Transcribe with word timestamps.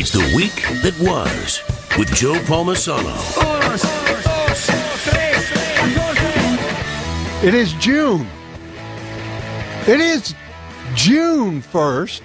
It's 0.00 0.12
the 0.12 0.32
week 0.36 0.62
that 0.84 0.96
was 1.00 1.60
with 1.98 2.14
Joe 2.14 2.34
Palmisano. 2.44 3.18
It 7.42 7.52
is 7.52 7.72
June. 7.72 8.24
It 9.88 9.98
is 9.98 10.36
June 10.94 11.60
1st, 11.62 12.20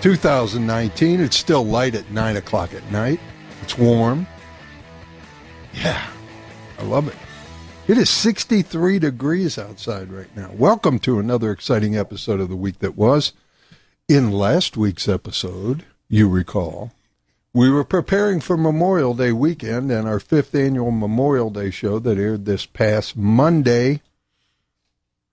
2019. 0.00 1.20
It's 1.20 1.36
still 1.36 1.66
light 1.66 1.94
at 1.94 2.10
9 2.10 2.36
o'clock 2.38 2.72
at 2.72 2.90
night. 2.90 3.20
It's 3.60 3.76
warm. 3.76 4.26
Yeah, 5.74 6.02
I 6.78 6.82
love 6.84 7.08
it. 7.08 7.16
It 7.88 7.98
is 7.98 8.08
63 8.08 8.98
degrees 8.98 9.58
outside 9.58 10.10
right 10.10 10.34
now. 10.34 10.50
Welcome 10.54 10.98
to 11.00 11.18
another 11.18 11.50
exciting 11.52 11.98
episode 11.98 12.40
of 12.40 12.48
the 12.48 12.56
week 12.56 12.78
that 12.78 12.96
was. 12.96 13.34
In 14.08 14.32
last 14.32 14.78
week's 14.78 15.10
episode, 15.10 15.84
you 16.10 16.28
recall, 16.28 16.90
we 17.54 17.70
were 17.70 17.84
preparing 17.84 18.40
for 18.40 18.56
Memorial 18.56 19.14
Day 19.14 19.32
weekend 19.32 19.90
and 19.90 20.06
our 20.08 20.20
fifth 20.20 20.54
annual 20.54 20.90
Memorial 20.90 21.50
Day 21.50 21.70
show 21.70 22.00
that 22.00 22.18
aired 22.18 22.44
this 22.44 22.66
past 22.66 23.16
Monday 23.16 24.02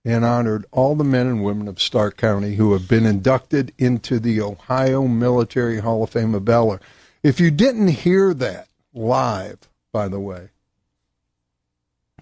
and 0.04 0.24
honored 0.24 0.64
all 0.70 0.94
the 0.94 1.04
men 1.04 1.26
and 1.26 1.44
women 1.44 1.66
of 1.66 1.82
Stark 1.82 2.16
County 2.16 2.54
who 2.54 2.72
have 2.72 2.88
been 2.88 3.04
inducted 3.04 3.72
into 3.76 4.20
the 4.20 4.40
Ohio 4.40 5.06
Military 5.08 5.80
Hall 5.80 6.04
of 6.04 6.10
Fame 6.10 6.34
of 6.34 6.44
Valor. 6.44 6.80
If 7.24 7.40
you 7.40 7.50
didn't 7.50 7.88
hear 7.88 8.32
that 8.34 8.68
live, 8.94 9.68
by 9.92 10.06
the 10.06 10.20
way, 10.20 10.50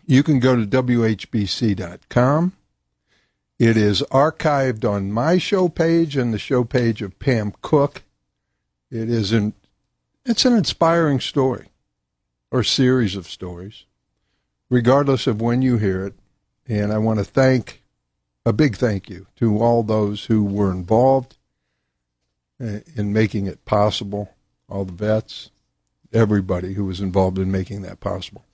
you 0.06 0.22
can 0.22 0.40
go 0.40 0.56
to 0.56 0.66
WHBC.com. 0.66 2.52
It 3.58 3.76
is 3.76 4.02
archived 4.10 4.88
on 4.88 5.12
my 5.12 5.36
show 5.36 5.68
page 5.68 6.16
and 6.16 6.32
the 6.32 6.38
show 6.38 6.64
page 6.64 7.02
of 7.02 7.18
Pam 7.18 7.52
Cook. 7.60 8.02
It 8.90 9.10
is 9.10 9.32
an 9.32 9.54
it's 10.24 10.44
an 10.44 10.54
inspiring 10.54 11.20
story 11.20 11.68
or 12.50 12.62
series 12.62 13.16
of 13.16 13.28
stories, 13.28 13.84
regardless 14.68 15.26
of 15.26 15.40
when 15.40 15.62
you 15.62 15.78
hear 15.78 16.04
it. 16.06 16.14
And 16.68 16.92
I 16.92 16.98
want 16.98 17.18
to 17.18 17.24
thank 17.24 17.82
a 18.44 18.52
big 18.52 18.76
thank 18.76 19.08
you 19.08 19.26
to 19.36 19.58
all 19.58 19.82
those 19.82 20.26
who 20.26 20.44
were 20.44 20.70
involved 20.70 21.36
uh, 22.60 22.80
in 22.94 23.12
making 23.12 23.46
it 23.46 23.64
possible, 23.64 24.34
all 24.68 24.84
the 24.84 24.92
vets, 24.92 25.50
everybody 26.12 26.74
who 26.74 26.84
was 26.84 27.00
involved 27.00 27.38
in 27.38 27.50
making 27.52 27.82
that 27.82 28.00
possible. 28.00 28.44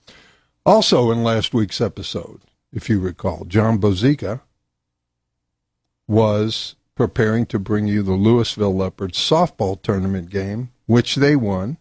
Also, 0.65 1.11
in 1.11 1.23
last 1.23 1.53
week's 1.53 1.81
episode, 1.81 2.41
if 2.71 2.89
you 2.89 2.99
recall, 2.99 3.45
John 3.45 3.79
Bozica 3.79 4.41
was 6.07 6.75
preparing 6.95 7.45
to 7.47 7.59
bring 7.59 7.87
you 7.87 8.03
the 8.03 8.13
Louisville 8.13 8.75
Leopards 8.75 9.17
softball 9.17 9.81
tournament 9.81 10.29
game, 10.29 10.71
which 10.85 11.15
they 11.15 11.35
won. 11.35 11.77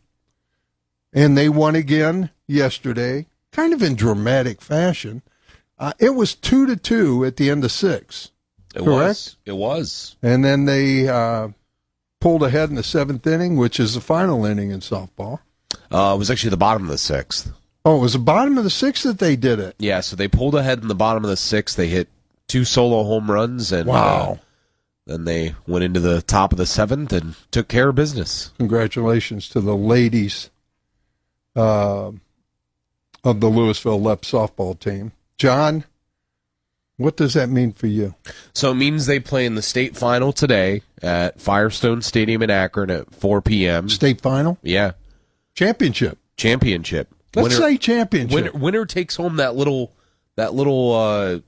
And 1.12 1.36
they 1.36 1.48
won 1.48 1.74
again 1.74 2.30
yesterday, 2.46 3.26
kind 3.52 3.72
of 3.74 3.82
in 3.82 3.94
dramatic 3.94 4.62
fashion. 4.62 5.22
Uh, 5.78 5.92
it 5.98 6.10
was 6.10 6.34
two 6.34 6.66
to 6.66 6.76
two 6.76 7.24
at 7.24 7.36
the 7.36 7.50
end 7.50 7.64
of 7.64 7.72
six. 7.72 8.30
It 8.74 8.78
correct? 8.78 8.86
was. 8.86 9.36
It 9.44 9.52
was. 9.56 10.16
And 10.22 10.42
then 10.44 10.64
they 10.64 11.06
uh, 11.08 11.48
pulled 12.20 12.42
ahead 12.42 12.70
in 12.70 12.76
the 12.76 12.82
seventh 12.82 13.26
inning, 13.26 13.56
which 13.56 13.78
is 13.78 13.94
the 13.94 14.00
final 14.00 14.46
inning 14.46 14.70
in 14.70 14.80
softball. 14.80 15.40
Uh, 15.90 16.12
it 16.14 16.18
was 16.18 16.30
actually 16.30 16.50
the 16.50 16.56
bottom 16.56 16.84
of 16.84 16.88
the 16.88 16.96
sixth. 16.98 17.52
Oh, 17.84 17.98
it 17.98 18.00
was 18.00 18.12
the 18.14 18.18
bottom 18.20 18.56
of 18.56 18.64
the 18.64 18.70
sixth 18.70 19.02
that 19.02 19.18
they 19.18 19.36
did 19.36 19.58
it. 19.58 19.74
Yeah, 19.78 20.00
so 20.00 20.16
they 20.16 20.28
pulled 20.28 20.54
ahead 20.54 20.80
in 20.80 20.88
the 20.88 20.94
bottom 20.94 21.24
of 21.24 21.28
the 21.30 21.36
sixth. 21.36 21.76
They 21.76 21.88
hit 21.88 22.08
two 22.46 22.64
solo 22.64 23.02
home 23.02 23.30
runs, 23.30 23.72
and 23.72 23.88
Wow. 23.88 24.32
uh, 24.32 24.36
then 25.06 25.24
they 25.24 25.54
went 25.66 25.84
into 25.84 26.00
the 26.00 26.22
top 26.22 26.52
of 26.52 26.58
the 26.58 26.66
seventh 26.66 27.12
and 27.12 27.34
took 27.50 27.68
care 27.68 27.88
of 27.88 27.94
business. 27.94 28.52
Congratulations 28.58 29.48
to 29.50 29.60
the 29.60 29.76
ladies 29.76 30.50
uh, 31.56 32.12
of 33.24 33.40
the 33.40 33.48
Louisville 33.48 34.00
Lep 34.00 34.22
softball 34.22 34.78
team. 34.78 35.12
John, 35.36 35.84
what 36.96 37.16
does 37.16 37.34
that 37.34 37.48
mean 37.48 37.72
for 37.72 37.86
you? 37.88 38.14
So 38.54 38.70
it 38.70 38.74
means 38.74 39.06
they 39.06 39.18
play 39.20 39.44
in 39.46 39.54
the 39.54 39.62
state 39.62 39.96
final 39.96 40.32
today 40.32 40.82
at 41.02 41.40
Firestone 41.40 42.02
Stadium 42.02 42.42
in 42.42 42.50
Akron 42.50 42.90
at 42.90 43.12
4 43.14 43.42
p.m. 43.42 43.88
State 43.88 44.20
final? 44.20 44.58
Yeah, 44.62 44.92
Championship. 45.54 46.18
championship. 46.36 47.08
Let's 47.34 47.48
Winner- 47.58 47.70
say 47.72 47.76
championship. 47.78 48.34
winner, 48.34 48.52
winner 48.52 48.86
takes 48.86 49.16
home 49.16 49.36
that 49.36 49.56
little 49.56 49.92
that 50.36 50.54
little 50.54 50.94
uh, 50.94 51.38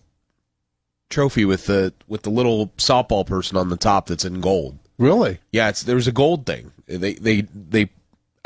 trophy 1.10 1.44
with 1.44 1.66
the 1.66 1.92
with 2.08 2.22
the 2.22 2.30
little 2.30 2.68
softball 2.76 3.26
person 3.26 3.56
on 3.56 3.68
the 3.68 3.76
top 3.76 4.06
that's 4.06 4.24
in 4.24 4.40
gold. 4.40 4.78
Really? 4.98 5.38
Yeah, 5.52 5.68
it's 5.68 5.82
there's 5.82 6.06
a 6.06 6.12
gold 6.12 6.46
thing. 6.46 6.72
They 6.86 7.14
they 7.14 7.42
they 7.42 7.88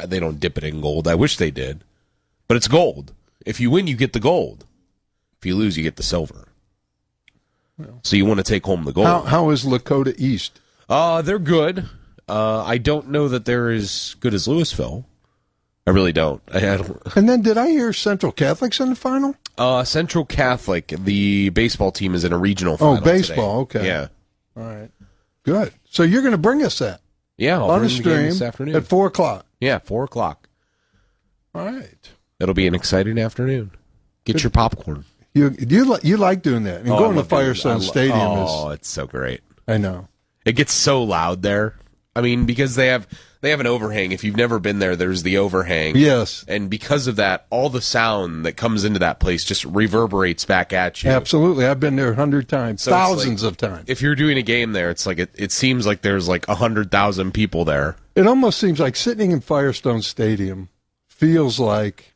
they 0.07 0.21
don't 0.21 0.41
dip 0.41 0.59
it 0.59 0.65
in 0.65 0.81
gold. 0.81 1.09
I 1.09 1.15
wish 1.15 1.37
they 1.37 1.51
did, 1.51 1.83
but 2.47 2.57
it's 2.57 2.69
gold. 2.69 3.13
If 3.45 3.61
you 3.61 3.71
win, 3.71 3.87
you 3.87 3.97
get 3.97 4.13
the 4.13 4.21
gold. 4.21 4.65
If 5.41 5.47
you 5.47 5.55
lose, 5.55 5.77
you 5.77 5.83
get 5.83 5.97
the 5.97 6.03
silver. 6.03 6.49
So 8.03 8.17
you 8.17 8.25
want 8.27 8.39
to 8.39 8.45
take 8.45 8.65
home 8.67 8.85
the 8.85 8.93
gold. 8.93 9.07
How, 9.07 9.21
how 9.23 9.51
is 9.51 9.65
Lakota 9.65 10.13
East? 10.19 10.61
Uh, 10.89 11.23
they're 11.23 11.39
good. 11.39 11.85
Uh, 12.29 12.65
I 12.65 12.77
don't 12.77 13.09
know 13.09 13.29
that 13.29 13.45
they're 13.45 13.71
as 13.71 14.17
good 14.19 14.35
as 14.35 14.49
Louisville. 14.49 15.07
I 15.87 15.91
really 15.91 16.13
don't. 16.13 16.43
I, 16.53 16.57
I 16.59 16.77
don't. 16.77 17.01
And 17.17 17.29
then 17.29 17.41
did 17.41 17.57
I 17.57 17.69
hear 17.69 17.93
Central 17.93 18.33
Catholics 18.33 18.81
in 18.81 18.89
the 18.91 18.97
final? 18.97 19.37
Uh, 19.59 19.85
Central 19.85 20.25
Catholic, 20.25 20.89
the 20.99 21.49
baseball 21.51 21.91
team 21.93 22.15
is 22.15 22.25
in 22.25 22.33
a 22.33 22.39
regional 22.39 22.77
final. 22.77 22.99
Oh, 22.99 23.01
baseball, 23.01 23.67
today. 23.67 23.79
okay. 23.81 23.87
Yeah. 23.89 24.09
All 24.57 24.63
right. 24.69 24.91
Good. 25.43 25.73
So 25.91 26.03
you're 26.03 26.23
going 26.23 26.33
to 26.33 26.39
bring 26.39 26.63
us 26.63 26.79
that 26.79 27.01
Yeah, 27.37 27.59
I'll 27.59 27.71
on 27.71 27.85
a 27.85 27.87
bring 27.87 27.97
the 27.97 28.03
game 28.03 28.13
stream 28.15 28.25
this 28.27 28.43
afternoon. 28.43 28.77
at 28.77 28.87
4 28.87 29.07
o'clock. 29.07 29.47
yeah, 29.61 29.79
four 29.79 30.05
o'clock. 30.05 30.49
All 31.55 31.65
right. 31.67 32.11
It'll 32.41 32.55
be 32.55 32.67
an 32.67 32.75
exciting 32.75 33.19
afternoon. 33.19 33.73
Get 34.25 34.43
your 34.43 34.51
popcorn. 34.51 35.05
You 35.35 35.55
you 35.59 35.85
li- 35.93 36.01
you 36.03 36.17
like 36.17 36.43
doing 36.43 36.65
that 36.65 36.81
and 36.81 36.91
Oh, 36.91 36.99
going 36.99 37.13
to 37.13 37.19
love 37.19 37.29
doing- 37.29 37.43
Firestone 37.45 37.73
I 37.73 37.75
lo- 37.77 37.81
Stadium 37.81 38.19
Oh, 38.21 38.69
it's 38.71 38.89
so 38.89 39.07
great. 39.07 39.41
I 39.67 39.77
know. 39.79 40.09
It 40.45 40.53
gets 40.53 40.73
so 40.73 41.03
loud 41.03 41.43
there. 41.43 41.77
I 42.15 42.21
mean, 42.21 42.45
because 42.47 42.75
they 42.75 42.89
have 42.89 43.07
they 43.41 43.51
have 43.51 43.61
an 43.61 43.67
overhang. 43.67 44.13
If 44.13 44.25
you've 44.25 44.37
never 44.37 44.59
been 44.59 44.79
there, 44.81 44.97
there's 44.97 45.23
the 45.23 45.39
overhang. 45.39 45.97
Yes, 45.97 46.45
And 46.49 46.69
because 46.69 47.07
of 47.07 47.17
that, 47.17 47.47
all 47.51 47.71
the 47.71 47.81
sound 47.81 48.45
that 48.45 48.55
comes 48.57 48.85
into 48.85 48.99
that 48.99 49.21
place 49.21 49.45
just 49.45 49.65
reverberates 49.65 50.45
back 50.45 50.73
at 50.73 51.03
you. 51.03 51.11
absolutely. 51.11 51.65
I've 51.67 51.79
been 51.81 51.97
there 51.97 52.11
a 52.13 52.17
hundred 52.17 52.49
times, 52.49 52.83
So 52.83 52.91
thousands 52.91 53.43
like- 53.45 53.53
of 53.53 53.57
times. 53.57 53.85
If 53.89 54.03
you're 54.03 54.15
doing 54.17 54.39
a 54.39 54.43
game 54.43 54.73
there, 54.73 54.91
it's 54.91 55.07
like 55.07 55.19
it, 55.19 55.31
it 55.35 55.53
seems 55.53 55.87
like 55.87 56.03
there's 56.03 56.27
like 56.29 56.49
a 56.49 56.57
hundred 56.57 56.91
thousand 56.91 57.33
people 57.33 57.65
there. 57.65 57.97
It 58.15 58.27
almost 58.27 58.59
seems 58.59 58.81
like 58.81 58.97
sitting 58.97 59.31
in 59.31 59.41
Firestone 59.41 60.03
Stadium 60.03 60.69
feels 61.07 61.61
like 61.61 62.15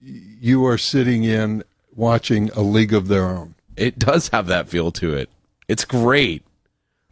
you 0.00 0.64
are 0.66 0.78
sitting 0.78 1.24
in 1.24 1.62
watching 1.94 2.50
a 2.50 2.60
league 2.62 2.94
of 2.94 3.08
their 3.08 3.26
own. 3.26 3.54
It 3.76 3.98
does 3.98 4.28
have 4.28 4.46
that 4.48 4.68
feel 4.68 4.90
to 4.92 5.14
it. 5.14 5.28
It's 5.68 5.84
great. 5.84 6.42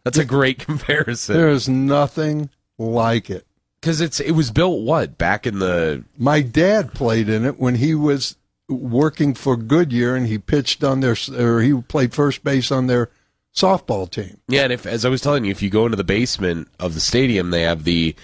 That's 0.03 0.17
a 0.17 0.25
great 0.25 0.59
comparison 0.65 1.35
There 1.35 1.49
is 1.49 1.69
nothing 1.69 2.49
like 2.79 3.29
it. 3.29 3.45
because 3.79 4.01
it's 4.01 4.19
it 4.19 4.31
was 4.31 4.49
built 4.49 4.81
what 4.81 5.17
back 5.17 5.45
in 5.45 5.59
the 5.59 6.03
My 6.17 6.41
dad 6.41 6.93
played 6.93 7.29
in 7.29 7.45
it 7.45 7.59
when 7.59 7.75
he 7.75 7.93
was 7.93 8.37
working 8.67 9.33
for 9.33 9.55
Goodyear, 9.57 10.15
and 10.15 10.25
he 10.27 10.37
pitched 10.37 10.83
on 10.83 11.01
their 11.01 11.15
or 11.37 11.61
he 11.61 11.73
played 11.81 12.13
first 12.13 12.43
base 12.43 12.71
on 12.71 12.87
their 12.87 13.09
softball 13.55 14.09
team. 14.09 14.39
Yeah, 14.47 14.63
and 14.63 14.73
if 14.73 14.85
as 14.85 15.05
I 15.05 15.09
was 15.09 15.21
telling 15.21 15.45
you, 15.45 15.51
if 15.51 15.61
you 15.61 15.69
go 15.69 15.85
into 15.85 15.97
the 15.97 16.03
basement 16.03 16.67
of 16.79 16.93
the 16.93 16.99
stadium, 16.99 17.51
they 17.51 17.63
have 17.63 17.83
the 17.83 18.15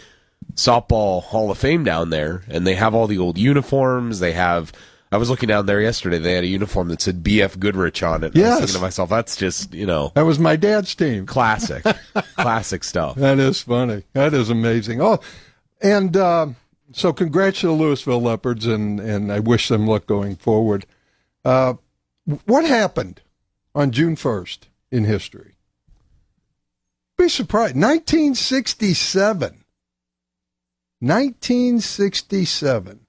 softball 0.56 1.22
Hall 1.24 1.52
of 1.52 1.58
Fame 1.58 1.84
down 1.84 2.10
there, 2.10 2.44
and 2.48 2.66
they 2.66 2.76
have 2.76 2.96
all 2.96 3.08
the 3.08 3.18
old 3.18 3.38
uniforms. 3.38 4.20
They 4.20 4.32
have. 4.34 4.72
I 5.16 5.18
was 5.18 5.30
looking 5.30 5.48
down 5.48 5.66
there 5.66 5.82
yesterday. 5.82 6.20
They 6.20 6.34
had 6.34 6.44
a 6.44 6.48
uniform 6.48 6.90
that 6.90 7.02
said 7.02 7.24
BF 7.24 7.58
Goodrich 7.58 8.04
on 8.04 8.24
it. 8.24 8.36
and 8.36 8.44
I 8.44 8.48
Yes. 8.48 8.52
was 8.52 8.60
thinking 8.60 8.76
to 8.76 8.82
myself, 8.82 9.10
that's 9.10 9.38
just 9.38 9.74
you 9.74 9.86
know 9.86 10.12
That 10.14 10.26
was 10.26 10.38
my 10.40 10.56
dad's 10.58 10.94
team. 10.94 11.26
classic, 11.26 11.84
classic 12.38 12.84
stuff. 12.84 13.16
That 13.16 13.40
is 13.40 13.62
funny. 13.62 14.04
That 14.14 14.34
is 14.34 14.50
amazing. 14.50 15.02
Oh, 15.02 15.20
and 15.82 16.16
uh, 16.18 16.48
so 16.92 17.14
congrats 17.14 17.62
to 17.62 17.68
the 17.68 17.74
Louisville 17.74 18.22
Leopards, 18.22 18.66
and, 18.68 19.00
and 19.00 19.32
I 19.32 19.40
wish 19.40 19.70
them 19.70 19.88
luck 19.88 20.06
going 20.06 20.36
forward. 20.36 20.86
Uh, 21.44 21.76
what 22.46 22.66
happened 22.66 23.22
on 23.74 23.92
June 23.92 24.16
1st 24.16 24.60
in 24.92 25.06
history? 25.06 25.54
Be 27.18 27.30
surprised. 27.30 27.76
1967. 27.76 29.64
1967. 31.00 33.00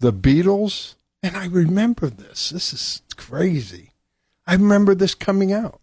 The 0.00 0.12
Beatles, 0.12 0.94
and 1.22 1.36
I 1.36 1.46
remember 1.46 2.08
this. 2.08 2.50
This 2.50 2.72
is 2.72 3.02
crazy. 3.16 3.90
I 4.46 4.54
remember 4.54 4.94
this 4.94 5.14
coming 5.14 5.52
out. 5.52 5.80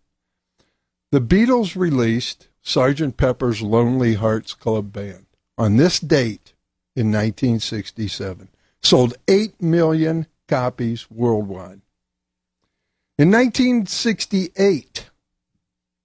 The 1.11 1.21
Beatles 1.21 1.75
released 1.75 2.47
Sgt. 2.63 3.15
Pepper's 3.15 3.61
Lonely 3.61 4.15
Hearts 4.15 4.53
Club 4.53 4.91
Band 4.91 5.25
on 5.57 5.77
this 5.77 5.99
date 5.99 6.53
in 6.95 7.07
1967. 7.07 8.49
Sold 8.81 9.15
8 9.27 9.61
million 9.61 10.27
copies 10.47 11.09
worldwide. 11.09 11.81
In 13.17 13.31
1968, 13.31 15.09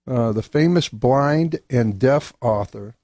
uh, 0.07 0.33
the 0.33 0.43
famous 0.43 0.89
blind 0.89 1.61
and 1.69 1.99
deaf 1.99 2.33
author 2.41 2.95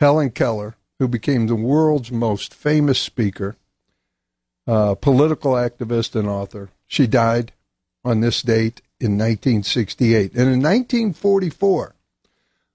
Helen 0.00 0.30
Keller, 0.30 0.76
who 0.98 1.08
became 1.08 1.46
the 1.46 1.54
world's 1.54 2.12
most 2.12 2.52
famous 2.52 2.98
speaker, 2.98 3.56
uh, 4.66 4.94
political 4.94 5.52
activist, 5.52 6.14
and 6.14 6.28
author. 6.28 6.70
She 6.86 7.06
died 7.06 7.52
on 8.04 8.20
this 8.20 8.42
date 8.42 8.82
in 9.00 9.12
1968. 9.12 10.32
And 10.32 10.42
in 10.42 10.62
1944, 10.62 11.94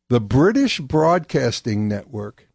the 0.10 0.20
British 0.20 0.80
Broadcasting 0.80 1.88
Network 1.88 2.48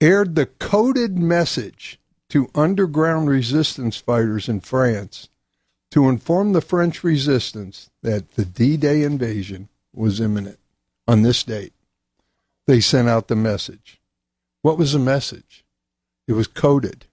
aired 0.00 0.34
the 0.34 0.46
coded 0.46 1.18
message 1.18 1.98
to 2.30 2.50
underground 2.54 3.28
resistance 3.28 3.96
fighters 3.96 4.48
in 4.48 4.60
France 4.60 5.28
to 5.90 6.08
inform 6.08 6.52
the 6.52 6.60
French 6.60 7.02
resistance 7.02 7.90
that 8.02 8.32
the 8.32 8.44
D 8.44 8.76
Day 8.76 9.02
invasion 9.02 9.68
was 9.92 10.20
imminent 10.20 10.58
on 11.08 11.22
this 11.22 11.42
date. 11.42 11.72
They 12.66 12.80
sent 12.80 13.08
out 13.08 13.26
the 13.26 13.36
message. 13.36 14.00
What 14.62 14.78
was 14.78 14.92
the 14.92 15.00
message? 15.00 15.64
It 16.28 16.34
was 16.34 16.46
coded. 16.46 17.06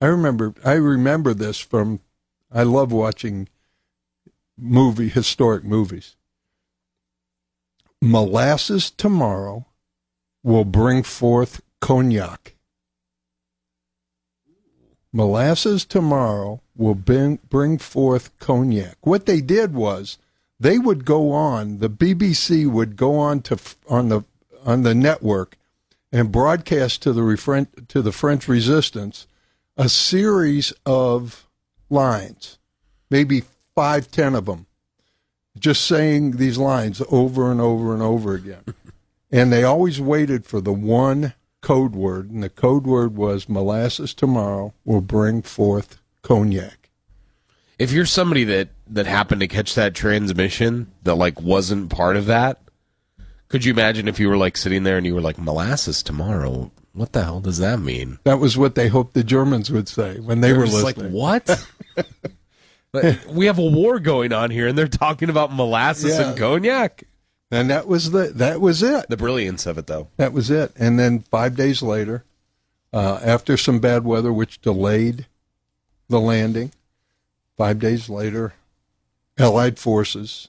I 0.00 0.06
remember 0.06 0.54
I 0.64 0.74
remember 0.74 1.34
this 1.34 1.58
from 1.58 2.00
I 2.50 2.62
love 2.62 2.90
watching 2.92 3.48
movie 4.56 5.08
historic 5.08 5.64
movies. 5.64 6.16
Molasses 8.00 8.90
tomorrow 8.90 9.66
will 10.42 10.64
bring 10.64 11.02
forth 11.02 11.60
cognac. 11.80 12.54
Molasses 15.12 15.84
tomorrow 15.84 16.62
will 16.76 16.94
bring, 16.94 17.40
bring 17.48 17.78
forth 17.78 18.30
cognac. 18.38 18.96
What 19.02 19.26
they 19.26 19.40
did 19.40 19.74
was 19.74 20.18
they 20.58 20.78
would 20.78 21.04
go 21.04 21.32
on, 21.32 21.78
the 21.78 21.90
BBC 21.90 22.70
would 22.70 22.96
go 22.96 23.18
on 23.18 23.40
to 23.42 23.58
on 23.88 24.08
the 24.08 24.22
on 24.64 24.82
the 24.82 24.94
network 24.94 25.56
and 26.12 26.32
broadcast 26.32 27.02
to 27.02 27.12
the 27.12 27.66
to 27.88 28.02
the 28.02 28.12
French 28.12 28.48
resistance 28.48 29.26
a 29.76 29.88
series 29.88 30.72
of 30.84 31.48
lines, 31.88 32.58
maybe 33.10 33.42
five, 33.74 34.10
ten 34.10 34.34
of 34.34 34.46
them, 34.46 34.66
just 35.58 35.86
saying 35.86 36.32
these 36.32 36.58
lines 36.58 37.02
over 37.10 37.50
and 37.50 37.60
over 37.60 37.92
and 37.92 38.02
over 38.02 38.34
again. 38.34 38.64
and 39.30 39.52
they 39.52 39.64
always 39.64 40.00
waited 40.00 40.44
for 40.44 40.60
the 40.60 40.72
one 40.72 41.34
code 41.60 41.94
word, 41.94 42.30
and 42.30 42.42
the 42.42 42.48
code 42.48 42.86
word 42.86 43.16
was 43.16 43.48
molasses 43.48 44.14
tomorrow 44.14 44.72
will 44.84 45.00
bring 45.00 45.42
forth 45.42 46.00
cognac. 46.22 46.90
If 47.78 47.92
you're 47.92 48.06
somebody 48.06 48.44
that 48.44 48.68
that 48.88 49.06
happened 49.06 49.40
to 49.40 49.48
catch 49.48 49.74
that 49.74 49.94
transmission 49.94 50.90
that 51.04 51.14
like 51.14 51.40
wasn't 51.40 51.90
part 51.90 52.16
of 52.16 52.26
that, 52.26 52.60
could 53.48 53.64
you 53.64 53.72
imagine 53.72 54.06
if 54.06 54.20
you 54.20 54.28
were 54.28 54.36
like 54.36 54.56
sitting 54.56 54.82
there 54.82 54.96
and 54.96 55.06
you 55.06 55.14
were 55.14 55.20
like 55.20 55.38
molasses 55.38 56.02
tomorrow? 56.02 56.70
What 56.92 57.12
the 57.12 57.22
hell 57.24 57.40
does 57.40 57.58
that 57.58 57.78
mean? 57.80 58.18
That 58.24 58.38
was 58.40 58.56
what 58.58 58.74
they 58.74 58.88
hoped 58.88 59.14
the 59.14 59.22
Germans 59.24 59.70
would 59.70 59.88
say 59.88 60.18
when 60.18 60.40
they 60.40 60.48
They're 60.50 60.58
were 60.60 60.66
just 60.66 60.82
listening. 60.84 61.12
like, 61.12 61.46
what? 61.46 61.66
Like, 62.92 63.20
we 63.28 63.46
have 63.46 63.58
a 63.60 63.64
war 63.64 64.00
going 64.00 64.32
on 64.32 64.50
here, 64.50 64.66
and 64.66 64.76
they're 64.76 64.88
talking 64.88 65.30
about 65.30 65.52
molasses 65.54 66.18
Yeah. 66.18 66.30
and 66.30 66.36
cognac. 66.38 67.04
And 67.48 67.70
that 67.70 67.86
was 67.86 68.10
the 68.10 68.32
that 68.34 68.60
was 68.60 68.82
it. 68.82 69.08
The 69.08 69.16
brilliance 69.16 69.64
of 69.66 69.78
it, 69.78 69.86
though. 69.86 70.08
That 70.16 70.32
was 70.32 70.50
it. 70.50 70.72
And 70.74 70.98
then 70.98 71.20
five 71.20 71.54
days 71.54 71.82
later, 71.82 72.24
uh, 72.92 73.20
after 73.22 73.56
some 73.56 73.78
bad 73.78 74.04
weather, 74.04 74.32
which 74.32 74.60
delayed 74.60 75.26
the 76.08 76.18
landing, 76.20 76.72
five 77.56 77.78
days 77.78 78.08
later, 78.08 78.54
Allied 79.38 79.78
forces 79.78 80.48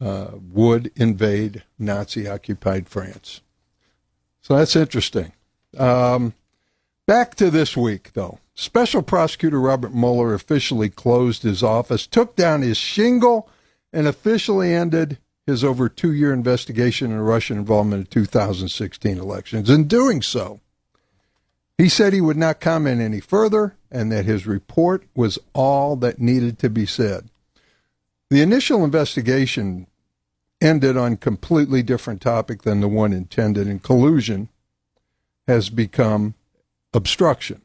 uh, 0.00 0.30
would 0.52 0.90
invade 0.96 1.62
Nazi 1.78 2.26
occupied 2.28 2.88
France. 2.88 3.40
So 4.42 4.56
that's 4.56 4.74
interesting. 4.74 5.32
Um, 5.76 6.34
back 7.06 7.34
to 7.36 7.50
this 7.50 7.76
week, 7.76 8.12
though. 8.14 8.38
Special 8.54 9.02
Prosecutor 9.02 9.60
Robert 9.60 9.94
Mueller 9.94 10.32
officially 10.32 10.88
closed 10.88 11.42
his 11.42 11.62
office, 11.62 12.06
took 12.06 12.36
down 12.36 12.62
his 12.62 12.78
shingle, 12.78 13.48
and 13.92 14.06
officially 14.06 14.72
ended 14.72 15.18
his 15.46 15.62
over 15.62 15.88
two 15.88 16.12
year 16.12 16.32
investigation 16.32 17.10
into 17.10 17.22
Russian 17.22 17.58
involvement 17.58 18.00
in 18.00 18.22
2016 18.22 19.18
elections. 19.18 19.70
In 19.70 19.86
doing 19.86 20.22
so, 20.22 20.60
he 21.78 21.88
said 21.88 22.12
he 22.12 22.20
would 22.20 22.36
not 22.36 22.60
comment 22.60 23.00
any 23.00 23.20
further 23.20 23.76
and 23.90 24.10
that 24.10 24.24
his 24.24 24.46
report 24.46 25.04
was 25.14 25.38
all 25.52 25.94
that 25.96 26.18
needed 26.18 26.58
to 26.58 26.70
be 26.70 26.86
said. 26.86 27.28
The 28.30 28.42
initial 28.42 28.82
investigation 28.82 29.86
ended 30.60 30.96
on 30.96 31.18
completely 31.18 31.82
different 31.82 32.20
topic 32.20 32.62
than 32.62 32.80
the 32.80 32.88
one 32.88 33.12
intended, 33.12 33.68
in 33.68 33.78
collusion 33.78 34.48
has 35.46 35.70
become 35.70 36.34
obstruction. 36.92 37.62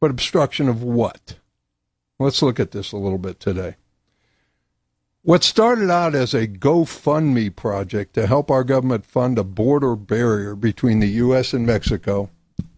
But 0.00 0.10
obstruction 0.10 0.68
of 0.68 0.82
what? 0.82 1.36
Let's 2.18 2.42
look 2.42 2.60
at 2.60 2.70
this 2.70 2.92
a 2.92 2.96
little 2.96 3.18
bit 3.18 3.40
today. 3.40 3.76
What 5.22 5.42
started 5.42 5.90
out 5.90 6.14
as 6.14 6.34
a 6.34 6.46
GoFundMe 6.46 7.56
project 7.56 8.12
to 8.14 8.26
help 8.26 8.50
our 8.50 8.62
government 8.62 9.06
fund 9.06 9.38
a 9.38 9.44
border 9.44 9.96
barrier 9.96 10.54
between 10.54 11.00
the 11.00 11.08
U.S. 11.08 11.54
and 11.54 11.66
Mexico 11.66 12.28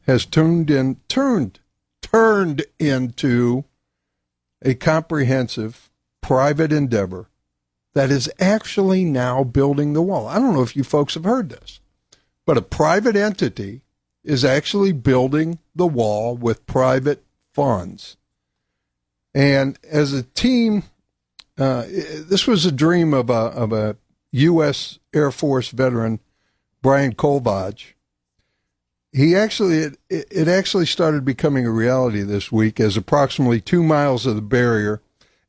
has 0.06 0.24
turned 0.24 0.70
in 0.70 1.00
turned 1.08 1.58
turned 2.00 2.64
into 2.78 3.64
a 4.62 4.74
comprehensive 4.74 5.90
private 6.20 6.72
endeavor 6.72 7.28
that 7.94 8.10
is 8.10 8.30
actually 8.38 9.04
now 9.04 9.42
building 9.42 9.92
the 9.92 10.02
wall. 10.02 10.28
I 10.28 10.38
don't 10.38 10.54
know 10.54 10.62
if 10.62 10.76
you 10.76 10.84
folks 10.84 11.14
have 11.14 11.24
heard 11.24 11.48
this, 11.48 11.80
but 12.44 12.56
a 12.56 12.62
private 12.62 13.16
entity 13.16 13.82
is 14.26 14.44
actually 14.44 14.92
building 14.92 15.58
the 15.74 15.86
wall 15.86 16.36
with 16.36 16.66
private 16.66 17.22
funds. 17.54 18.16
And 19.34 19.78
as 19.88 20.12
a 20.12 20.24
team, 20.24 20.82
uh, 21.56 21.84
this 21.86 22.46
was 22.46 22.66
a 22.66 22.72
dream 22.72 23.14
of 23.14 23.30
a, 23.30 23.32
of 23.32 23.72
a 23.72 23.96
U.S. 24.32 24.98
Air 25.14 25.30
Force 25.30 25.70
veteran, 25.70 26.20
Brian 26.82 27.14
Kolfage. 27.14 27.92
He 29.12 29.34
actually, 29.36 29.78
it, 29.78 29.98
it 30.08 30.48
actually 30.48 30.86
started 30.86 31.24
becoming 31.24 31.64
a 31.66 31.70
reality 31.70 32.22
this 32.22 32.50
week 32.50 32.80
as 32.80 32.96
approximately 32.96 33.60
two 33.60 33.82
miles 33.82 34.26
of 34.26 34.34
the 34.34 34.42
barrier, 34.42 35.00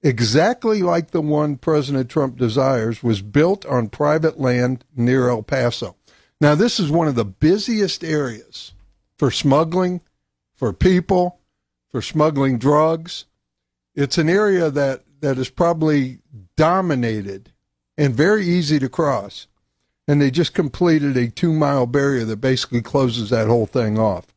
exactly 0.03 0.83
like 0.83 1.11
the 1.11 1.21
one 1.21 1.57
President 1.57 2.09
Trump 2.09 2.37
desires, 2.37 3.01
was 3.01 3.21
built 3.21 3.65
on 3.65 3.89
private 3.89 4.39
land 4.39 4.85
near 4.95 5.29
El 5.29 5.41
Paso. 5.41 5.95
Now, 6.39 6.55
this 6.55 6.79
is 6.79 6.91
one 6.91 7.07
of 7.07 7.15
the 7.15 7.25
busiest 7.25 8.03
areas 8.03 8.73
for 9.17 9.31
smuggling, 9.31 10.01
for 10.55 10.71
people, 10.71 11.39
for 11.89 12.01
smuggling 12.01 12.59
drugs. 12.59 13.25
It's 13.95 14.17
an 14.17 14.29
area 14.29 14.69
that, 14.69 15.03
that 15.21 15.37
is 15.39 15.49
probably 15.49 16.19
dominated 16.55 17.51
and 17.97 18.13
very 18.13 18.45
easy 18.45 18.77
to 18.79 18.89
cross. 18.89 19.47
And 20.07 20.21
they 20.21 20.31
just 20.31 20.53
completed 20.53 21.17
a 21.17 21.29
two 21.29 21.51
mile 21.51 21.87
barrier 21.87 22.23
that 22.25 22.37
basically 22.37 22.81
closes 22.81 23.29
that 23.29 23.47
whole 23.47 23.65
thing 23.65 23.97
off. 23.97 24.27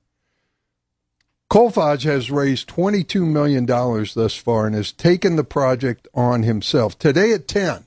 Kolfage 1.50 2.04
has 2.04 2.30
raised 2.30 2.68
$22 2.68 3.26
million 3.26 3.66
thus 3.66 4.36
far 4.36 4.66
and 4.66 4.74
has 4.74 4.92
taken 4.92 5.36
the 5.36 5.44
project 5.44 6.06
on 6.14 6.44
himself. 6.44 6.98
Today 6.98 7.32
at 7.32 7.48
10, 7.48 7.84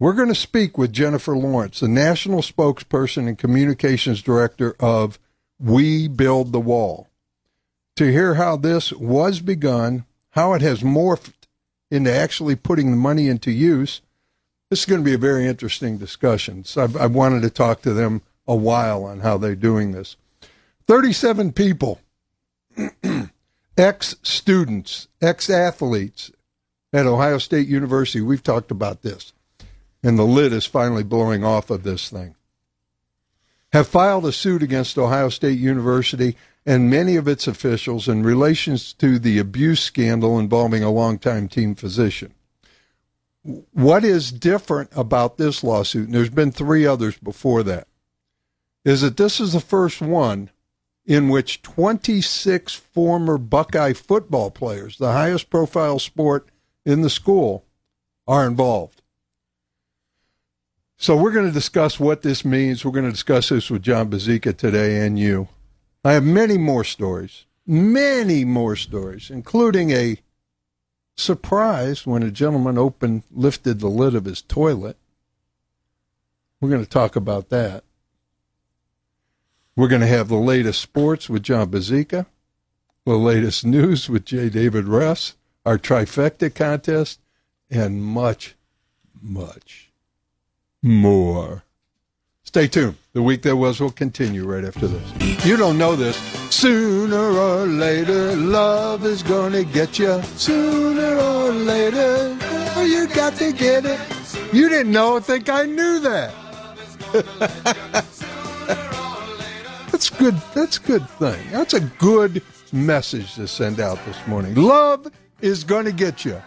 we're 0.00 0.14
going 0.14 0.28
to 0.28 0.34
speak 0.34 0.78
with 0.78 0.94
Jennifer 0.94 1.36
Lawrence, 1.36 1.80
the 1.80 1.88
national 1.88 2.40
spokesperson 2.40 3.28
and 3.28 3.38
communications 3.38 4.22
director 4.22 4.74
of 4.80 5.18
We 5.60 6.08
Build 6.08 6.52
the 6.52 6.60
Wall, 6.60 7.08
to 7.96 8.10
hear 8.10 8.34
how 8.34 8.56
this 8.56 8.92
was 8.94 9.40
begun, 9.40 10.06
how 10.30 10.54
it 10.54 10.62
has 10.62 10.80
morphed 10.80 11.34
into 11.90 12.10
actually 12.10 12.56
putting 12.56 12.90
the 12.90 12.96
money 12.96 13.28
into 13.28 13.50
use. 13.50 14.00
This 14.70 14.80
is 14.80 14.86
going 14.86 15.02
to 15.02 15.04
be 15.04 15.14
a 15.14 15.18
very 15.18 15.46
interesting 15.46 15.98
discussion. 15.98 16.64
So 16.64 16.82
I've, 16.82 16.96
I've 16.96 17.14
wanted 17.14 17.42
to 17.42 17.50
talk 17.50 17.82
to 17.82 17.92
them 17.92 18.22
a 18.48 18.56
while 18.56 19.04
on 19.04 19.20
how 19.20 19.36
they're 19.36 19.54
doing 19.54 19.92
this. 19.92 20.16
37 20.86 21.52
people, 21.52 22.00
ex 23.76 24.16
students, 24.22 25.08
ex 25.20 25.50
athletes 25.50 26.30
at 26.90 27.06
Ohio 27.06 27.36
State 27.36 27.68
University. 27.68 28.22
We've 28.22 28.42
talked 28.42 28.70
about 28.70 29.02
this, 29.02 29.34
and 30.02 30.18
the 30.18 30.24
lid 30.24 30.52
is 30.52 30.66
finally 30.66 31.02
blowing 31.02 31.44
off 31.44 31.70
of 31.70 31.82
this 31.82 32.08
thing. 32.08 32.34
Have 33.72 33.86
filed 33.86 34.26
a 34.26 34.32
suit 34.32 34.62
against 34.62 34.98
Ohio 34.98 35.28
State 35.28 35.58
University 35.58 36.36
and 36.66 36.90
many 36.90 37.16
of 37.16 37.28
its 37.28 37.46
officials 37.46 38.08
in 38.08 38.22
relations 38.22 38.92
to 38.94 39.18
the 39.18 39.38
abuse 39.38 39.80
scandal 39.80 40.38
involving 40.38 40.82
a 40.82 40.90
longtime 40.90 41.48
team 41.48 41.74
physician. 41.74 42.34
What 43.72 44.04
is 44.04 44.32
different 44.32 44.90
about 44.94 45.38
this 45.38 45.64
lawsuit, 45.64 46.06
and 46.06 46.14
there's 46.14 46.28
been 46.28 46.52
three 46.52 46.84
others 46.84 47.16
before 47.18 47.62
that, 47.62 47.88
is 48.84 49.00
that 49.00 49.16
this 49.16 49.40
is 49.40 49.52
the 49.52 49.60
first 49.60 50.02
one 50.02 50.50
in 51.06 51.28
which 51.28 51.62
26 51.62 52.74
former 52.74 53.38
Buckeye 53.38 53.94
football 53.94 54.50
players, 54.50 54.98
the 54.98 55.12
highest 55.12 55.48
profile 55.48 55.98
sport 55.98 56.48
in 56.84 57.00
the 57.00 57.10
school, 57.10 57.64
are 58.28 58.46
involved. 58.46 59.00
So 61.00 61.16
we're 61.16 61.32
going 61.32 61.46
to 61.46 61.50
discuss 61.50 61.98
what 61.98 62.20
this 62.20 62.44
means. 62.44 62.84
We're 62.84 62.90
going 62.90 63.06
to 63.06 63.10
discuss 63.10 63.48
this 63.48 63.70
with 63.70 63.82
John 63.82 64.10
Bazika 64.10 64.54
today 64.54 64.98
and 65.06 65.18
you. 65.18 65.48
I 66.04 66.12
have 66.12 66.24
many 66.24 66.58
more 66.58 66.84
stories, 66.84 67.46
many 67.66 68.44
more 68.44 68.76
stories, 68.76 69.30
including 69.30 69.92
a 69.92 70.18
surprise 71.16 72.06
when 72.06 72.22
a 72.22 72.30
gentleman 72.30 72.76
opened, 72.76 73.22
lifted 73.30 73.80
the 73.80 73.88
lid 73.88 74.14
of 74.14 74.26
his 74.26 74.42
toilet. 74.42 74.98
We're 76.60 76.68
going 76.68 76.84
to 76.84 76.90
talk 76.90 77.16
about 77.16 77.48
that. 77.48 77.82
We're 79.76 79.88
going 79.88 80.02
to 80.02 80.06
have 80.06 80.28
the 80.28 80.36
latest 80.36 80.82
sports 80.82 81.30
with 81.30 81.42
John 81.42 81.70
Bazika, 81.70 82.26
the 83.06 83.16
latest 83.16 83.64
news 83.64 84.10
with 84.10 84.26
J. 84.26 84.50
David 84.50 84.84
Russ, 84.84 85.34
our 85.64 85.78
trifecta 85.78 86.54
contest, 86.54 87.20
and 87.70 88.04
much, 88.04 88.54
much 89.22 89.89
more. 90.82 91.62
Stay 92.44 92.66
tuned. 92.66 92.96
The 93.12 93.22
week 93.22 93.42
that 93.42 93.56
was 93.56 93.80
will 93.80 93.90
continue 93.90 94.44
right 94.44 94.64
after 94.64 94.86
this. 94.86 95.46
You 95.46 95.56
don't 95.56 95.78
know 95.78 95.94
this. 95.94 96.16
Sooner 96.54 97.16
or 97.16 97.66
later, 97.66 98.34
love 98.36 99.04
is 99.04 99.22
gonna 99.22 99.64
get 99.64 99.98
you. 99.98 100.22
Sooner 100.36 101.16
or 101.16 101.52
later, 101.52 102.36
oh, 102.76 102.84
you 102.84 103.06
got 103.14 103.34
to 103.36 103.52
get 103.52 103.84
it. 103.84 104.00
You 104.52 104.68
didn't 104.68 104.92
know. 104.92 105.20
Think 105.20 105.48
I 105.48 105.64
knew 105.64 106.00
that. 106.00 106.34
That's 109.90 110.10
good. 110.10 110.34
That's 110.54 110.78
a 110.78 110.80
good 110.80 111.08
thing. 111.10 111.50
That's 111.50 111.74
a 111.74 111.80
good 111.80 112.42
message 112.72 113.34
to 113.34 113.46
send 113.46 113.80
out 113.80 114.04
this 114.06 114.16
morning. 114.26 114.54
Love 114.54 115.08
is 115.40 115.62
gonna 115.64 115.92
get 115.92 116.24
you. 116.24 116.40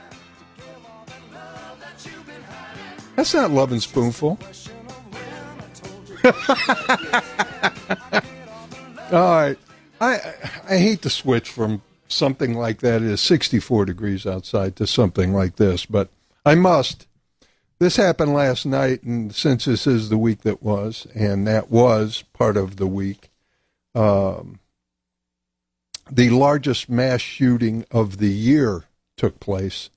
That's 3.15 3.34
not 3.34 3.51
loving 3.51 3.79
Spoonful. 3.79 4.39
All 9.13 9.36
right. 9.36 9.58
I 10.01 10.34
I 10.70 10.77
hate 10.77 11.01
to 11.03 11.10
switch 11.10 11.50
from 11.50 11.82
something 12.08 12.55
like 12.55 12.79
that. 12.79 13.01
It 13.01 13.10
is 13.10 13.22
64 13.22 13.86
degrees 13.86 14.25
outside 14.25 14.75
to 14.77 14.88
something 14.88 15.34
like 15.34 15.58
this, 15.58 15.86
but 15.86 16.10
I 16.46 16.55
must. 16.55 17.08
This 17.79 17.98
happened 17.98 18.34
last 18.34 18.65
night, 18.65 19.03
and 19.03 19.36
since 19.36 19.65
this 19.65 19.86
is 19.86 20.10
the 20.10 20.17
week 20.17 20.41
that 20.41 20.63
was, 20.63 21.05
and 21.13 21.46
that 21.48 21.70
was 21.70 22.24
part 22.32 22.55
of 22.55 22.77
the 22.77 22.88
week, 22.88 23.29
um, 23.93 24.60
the 26.10 26.29
largest 26.29 26.89
mass 26.89 27.20
shooting 27.20 27.86
of 27.91 28.17
the 28.17 28.29
year 28.29 28.86
took 29.17 29.39
place 29.39 29.89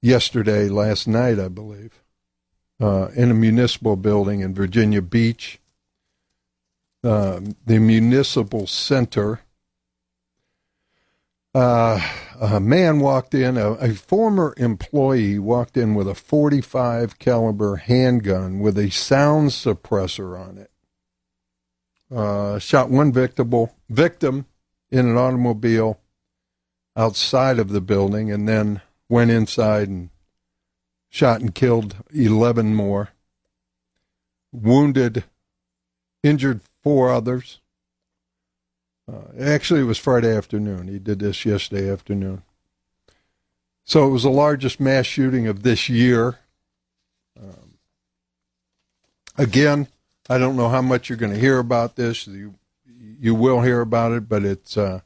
yesterday, 0.00 0.68
last 0.68 1.08
night, 1.08 1.40
I 1.40 1.48
believe 1.48 2.03
uh, 2.80 3.08
in 3.14 3.30
a 3.30 3.34
municipal 3.34 3.96
building 3.96 4.40
in 4.40 4.54
Virginia 4.54 5.02
Beach. 5.02 5.60
Uh, 7.02 7.40
the 7.66 7.78
municipal 7.78 8.66
center. 8.66 9.40
Uh, 11.54 12.00
a 12.40 12.58
man 12.58 12.98
walked 12.98 13.34
in, 13.34 13.56
a, 13.56 13.72
a, 13.72 13.94
former 13.94 14.54
employee 14.56 15.38
walked 15.38 15.76
in 15.76 15.94
with 15.94 16.08
a 16.08 16.14
45 16.14 17.18
caliber 17.18 17.76
handgun 17.76 18.58
with 18.58 18.76
a 18.76 18.90
sound 18.90 19.50
suppressor 19.50 20.36
on 20.36 20.58
it. 20.58 20.70
Uh, 22.12 22.58
shot 22.58 22.90
one 22.90 23.12
victim, 23.12 23.52
victim 23.88 24.46
in 24.90 25.06
an 25.06 25.16
automobile 25.16 26.00
outside 26.96 27.58
of 27.58 27.68
the 27.68 27.80
building 27.80 28.32
and 28.32 28.48
then 28.48 28.80
went 29.08 29.30
inside 29.30 29.88
and 29.88 30.10
shot 31.14 31.40
and 31.40 31.54
killed 31.54 31.94
11 32.12 32.74
more, 32.74 33.10
wounded, 34.50 35.22
injured 36.24 36.60
four 36.82 37.08
others. 37.08 37.60
Uh, 39.08 39.28
actually, 39.40 39.78
it 39.78 39.84
was 39.84 39.96
Friday 39.96 40.36
afternoon. 40.36 40.88
He 40.88 40.98
did 40.98 41.20
this 41.20 41.46
yesterday 41.46 41.88
afternoon. 41.88 42.42
So 43.84 44.08
it 44.08 44.10
was 44.10 44.24
the 44.24 44.30
largest 44.30 44.80
mass 44.80 45.06
shooting 45.06 45.46
of 45.46 45.62
this 45.62 45.88
year. 45.88 46.40
Um, 47.40 47.78
again, 49.38 49.86
I 50.28 50.38
don't 50.38 50.56
know 50.56 50.68
how 50.68 50.82
much 50.82 51.08
you're 51.08 51.16
going 51.18 51.32
to 51.32 51.38
hear 51.38 51.60
about 51.60 51.94
this. 51.94 52.26
You 52.26 52.56
you 53.20 53.36
will 53.36 53.60
hear 53.60 53.80
about 53.80 54.10
it, 54.10 54.28
but 54.28 54.44
it's 54.44 54.76
uh, 54.76 55.00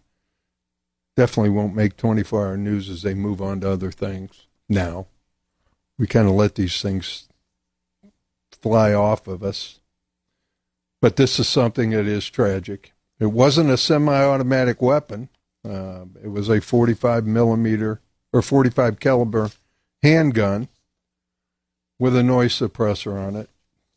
definitely 1.16 1.50
won't 1.50 1.76
make 1.76 1.98
24 1.98 2.46
hour 2.46 2.56
news 2.56 2.88
as 2.88 3.02
they 3.02 3.12
move 3.12 3.42
on 3.42 3.60
to 3.60 3.70
other 3.70 3.90
things 3.92 4.46
now 4.70 5.06
we 5.98 6.06
kind 6.06 6.28
of 6.28 6.34
let 6.34 6.54
these 6.54 6.80
things 6.80 7.28
fly 8.50 8.92
off 8.92 9.26
of 9.26 9.42
us. 9.42 9.80
But 11.00 11.16
this 11.16 11.38
is 11.38 11.48
something 11.48 11.90
that 11.90 12.06
is 12.06 12.28
tragic. 12.28 12.92
It 13.20 13.26
wasn't 13.26 13.70
a 13.70 13.76
semi-automatic 13.76 14.80
weapon. 14.80 15.28
Uh, 15.68 16.04
it 16.22 16.28
was 16.28 16.48
a 16.48 16.60
45 16.60 17.26
millimeter 17.26 18.00
or 18.32 18.42
45 18.42 19.00
caliber 19.00 19.50
handgun 20.02 20.68
with 21.98 22.16
a 22.16 22.22
noise 22.22 22.58
suppressor 22.58 23.18
on 23.18 23.34
it, 23.34 23.50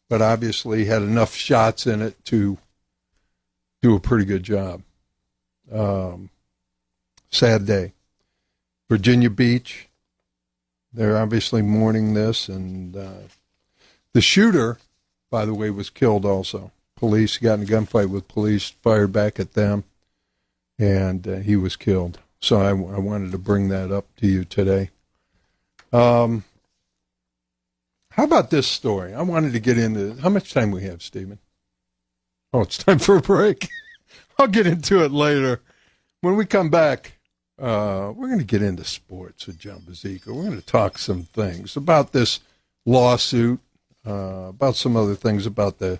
but 0.09 0.21
obviously 0.21 0.85
had 0.85 1.01
enough 1.03 1.35
shots 1.35 1.85
in 1.85 2.01
it 2.01 2.23
to 2.25 2.57
do 3.81 3.95
a 3.95 3.99
pretty 3.99 4.25
good 4.25 4.43
job. 4.43 4.81
Um, 5.71 6.29
sad 7.29 7.65
day. 7.65 7.93
Virginia 8.89 9.29
Beach, 9.29 9.87
they're 10.93 11.17
obviously 11.17 11.61
mourning 11.61 12.13
this, 12.13 12.49
and 12.49 12.95
uh, 12.95 13.27
the 14.13 14.21
shooter, 14.21 14.77
by 15.29 15.45
the 15.45 15.53
way, 15.53 15.69
was 15.69 15.89
killed 15.89 16.25
also. 16.25 16.71
Police 16.95 17.37
got 17.37 17.59
in 17.59 17.63
a 17.63 17.65
gunfight 17.65 18.09
with 18.09 18.27
police, 18.27 18.69
fired 18.69 19.11
back 19.11 19.39
at 19.39 19.53
them, 19.53 19.85
and 20.77 21.27
uh, 21.27 21.35
he 21.37 21.55
was 21.55 21.75
killed. 21.75 22.19
So 22.39 22.59
I, 22.59 22.69
I, 22.69 22.99
wanted 22.99 23.31
to 23.31 23.37
bring 23.37 23.69
that 23.69 23.91
up 23.91 24.05
to 24.17 24.27
you 24.27 24.43
today. 24.43 24.89
Um, 25.93 26.43
how 28.11 28.23
about 28.23 28.49
this 28.49 28.67
story? 28.67 29.13
I 29.13 29.21
wanted 29.21 29.53
to 29.53 29.59
get 29.59 29.77
into 29.77 30.15
how 30.21 30.29
much 30.29 30.53
time 30.53 30.71
we 30.71 30.83
have, 30.83 31.01
Stephen. 31.01 31.39
Oh, 32.51 32.61
it's 32.61 32.77
time 32.77 32.99
for 32.99 33.17
a 33.17 33.21
break. 33.21 33.69
I'll 34.37 34.47
get 34.47 34.67
into 34.67 35.03
it 35.03 35.11
later. 35.11 35.61
When 36.21 36.35
we 36.35 36.45
come 36.45 36.69
back, 36.69 37.13
uh, 37.61 38.11
we're 38.15 38.27
going 38.27 38.39
to 38.39 38.45
get 38.45 38.63
into 38.63 38.83
sports 38.83 39.45
with 39.45 39.59
John 39.59 39.81
Bazika. 39.81 40.27
We're 40.27 40.45
going 40.45 40.59
to 40.59 40.65
talk 40.65 40.97
some 40.97 41.23
things 41.23 41.77
about 41.77 42.11
this 42.11 42.39
lawsuit, 42.85 43.59
uh, 44.05 44.47
about 44.49 44.75
some 44.75 44.97
other 44.97 45.13
things 45.13 45.45
about 45.45 45.77
the 45.77 45.99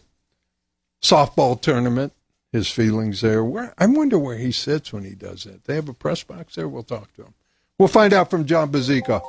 softball 1.04 1.62
tournament, 1.62 2.14
his 2.52 2.70
feelings 2.70 3.22
there. 3.22 3.44
Where 3.44 3.74
I 3.78 3.86
wonder 3.86 4.18
where 4.18 4.38
he 4.38 4.52
sits 4.52 4.92
when 4.92 5.04
he 5.04 5.14
does 5.14 5.44
that. 5.44 5.66
They 5.66 5.76
have 5.76 5.88
a 5.88 5.94
press 5.94 6.24
box 6.24 6.56
there. 6.56 6.68
We'll 6.68 6.84
talk 6.84 7.14
to 7.16 7.26
him. 7.26 7.34
We'll 7.78 7.88
find 7.88 8.12
out 8.12 8.32
from 8.32 8.46
John 8.46 8.72
Bazika. 8.72 9.22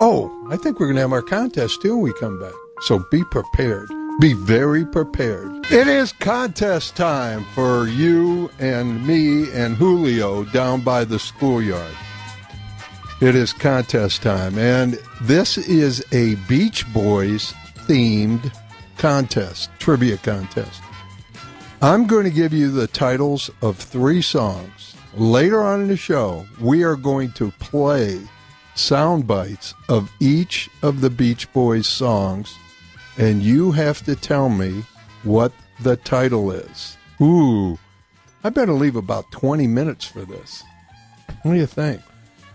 Oh, 0.00 0.48
I 0.50 0.56
think 0.56 0.80
we're 0.80 0.86
going 0.86 0.96
to 0.96 1.02
have 1.02 1.12
our 1.12 1.22
contest 1.22 1.82
too 1.82 1.94
when 1.94 2.04
we 2.04 2.12
come 2.18 2.40
back. 2.40 2.52
So 2.82 3.04
be 3.10 3.22
prepared. 3.24 3.88
Be 4.20 4.32
very 4.32 4.86
prepared. 4.86 5.57
It 5.70 5.86
is 5.86 6.12
contest 6.12 6.96
time 6.96 7.44
for 7.54 7.88
you 7.88 8.50
and 8.58 9.06
me 9.06 9.52
and 9.52 9.76
Julio 9.76 10.44
down 10.44 10.80
by 10.80 11.04
the 11.04 11.18
schoolyard. 11.18 11.94
It 13.20 13.34
is 13.34 13.52
contest 13.52 14.22
time, 14.22 14.56
and 14.56 14.98
this 15.20 15.58
is 15.58 16.02
a 16.10 16.36
Beach 16.48 16.90
Boys 16.94 17.52
themed 17.86 18.50
contest, 18.96 19.68
trivia 19.78 20.16
contest. 20.16 20.80
I'm 21.82 22.06
going 22.06 22.24
to 22.24 22.30
give 22.30 22.54
you 22.54 22.70
the 22.70 22.86
titles 22.86 23.50
of 23.60 23.76
three 23.76 24.22
songs. 24.22 24.96
Later 25.14 25.62
on 25.62 25.82
in 25.82 25.88
the 25.88 25.98
show, 25.98 26.46
we 26.60 26.82
are 26.82 26.96
going 26.96 27.32
to 27.32 27.50
play 27.58 28.18
sound 28.74 29.26
bites 29.26 29.74
of 29.90 30.10
each 30.18 30.70
of 30.82 31.02
the 31.02 31.10
Beach 31.10 31.52
Boys 31.52 31.86
songs 31.86 32.56
and 33.18 33.42
you 33.42 33.72
have 33.72 34.02
to 34.04 34.14
tell 34.14 34.48
me 34.48 34.84
what 35.24 35.52
the 35.80 35.96
title 35.96 36.50
is. 36.50 36.96
Ooh, 37.20 37.78
I 38.44 38.50
better 38.50 38.72
leave 38.72 38.96
about 38.96 39.30
20 39.32 39.66
minutes 39.66 40.04
for 40.04 40.24
this. 40.24 40.62
What 41.42 41.52
do 41.52 41.58
you 41.58 41.66
think? 41.66 42.00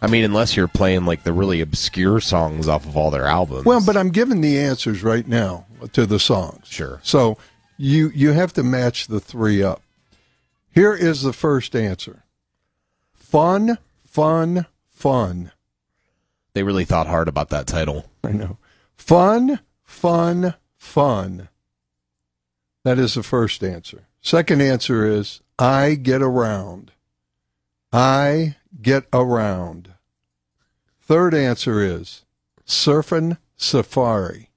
I 0.01 0.07
mean, 0.07 0.25
unless 0.25 0.57
you're 0.57 0.67
playing 0.67 1.05
like 1.05 1.23
the 1.23 1.31
really 1.31 1.61
obscure 1.61 2.19
songs 2.19 2.67
off 2.67 2.85
of 2.85 2.97
all 2.97 3.09
their 3.09 3.25
albums. 3.25 3.63
Well, 3.65 3.81
but 3.85 3.95
I'm 3.95 4.09
giving 4.09 4.41
the 4.41 4.59
answers 4.59 5.01
right 5.01 5.25
now 5.25 5.65
to 5.93 6.05
the 6.05 6.19
songs. 6.19 6.67
Sure. 6.67 6.99
So 7.03 7.37
you 7.77 8.11
you 8.13 8.31
have 8.31 8.51
to 8.53 8.63
match 8.63 9.07
the 9.07 9.21
three 9.21 9.63
up. 9.63 9.81
Here 10.71 10.93
is 10.93 11.21
the 11.21 11.31
first 11.31 11.75
answer. 11.75 12.23
Fun, 13.13 13.77
fun, 14.05 14.65
fun. 14.89 15.51
They 16.53 16.63
really 16.63 16.85
thought 16.85 17.07
hard 17.07 17.27
about 17.27 17.49
that 17.49 17.67
title. 17.67 18.05
I 18.23 18.31
know. 18.31 18.57
Fun, 18.95 19.59
fun, 19.83 20.55
fun. 20.77 21.49
That 22.83 22.99
is 22.99 23.13
the 23.13 23.23
first 23.23 23.63
answer. 23.63 24.07
Second 24.21 24.61
answer 24.61 25.05
is 25.05 25.41
I 25.57 25.95
get 25.95 26.21
around. 26.21 26.91
I 27.91 28.55
get 28.81 29.05
around. 29.13 29.93
Third 31.01 31.33
answer 31.33 31.81
is 31.81 32.23
surfing 32.65 33.37
safari. 33.55 34.49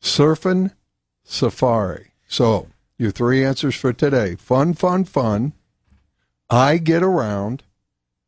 Surfing 0.00 0.72
Safari. 1.24 2.12
So, 2.28 2.68
your 2.98 3.10
three 3.10 3.44
answers 3.44 3.74
for 3.74 3.92
today 3.92 4.36
fun, 4.36 4.74
fun, 4.74 5.04
fun. 5.04 5.52
I 6.50 6.78
get 6.78 7.02
around 7.02 7.62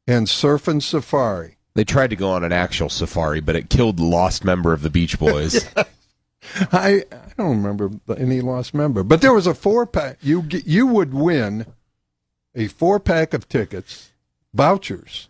and 0.07 0.27
surfing 0.27 0.83
safari. 0.83 1.57
They 1.75 1.85
tried 1.85 2.11
to 2.11 2.17
go 2.17 2.31
on 2.31 2.45
an 2.45 2.53
actual 2.53 2.89
safari, 2.89 3.41
but 3.41 3.57
it 3.57 3.69
killed 3.69 3.97
the 3.97 4.05
lost 4.05 4.45
member 4.45 4.73
of 4.73 4.83
the 4.83 4.91
Beach 4.91 5.19
Boys. 5.19 5.69
I 6.73 7.05
I 7.11 7.33
don't 7.37 7.63
remember 7.63 7.91
any 8.17 8.41
lost 8.41 8.75
member, 8.75 9.03
but 9.03 9.21
there 9.21 9.33
was 9.33 9.47
a 9.47 9.55
four 9.55 9.87
pack. 9.87 10.19
You 10.23 10.45
you 10.49 10.87
would 10.87 11.15
win 11.15 11.67
a 12.55 12.69
four 12.69 13.01
pack 13.01 13.35
of 13.35 13.49
tickets, 13.49 14.11
vouchers 14.53 15.29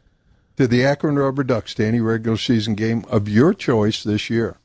to 0.57 0.67
the 0.67 0.85
Akron 0.85 1.17
Rubber 1.17 1.45
Ducks 1.45 1.75
to 1.75 1.85
any 1.87 2.01
regular 2.01 2.37
season 2.37 2.75
game 2.75 3.05
of 3.09 3.29
your 3.29 3.55
choice 3.55 4.03
this 4.03 4.31
year. 4.31 4.57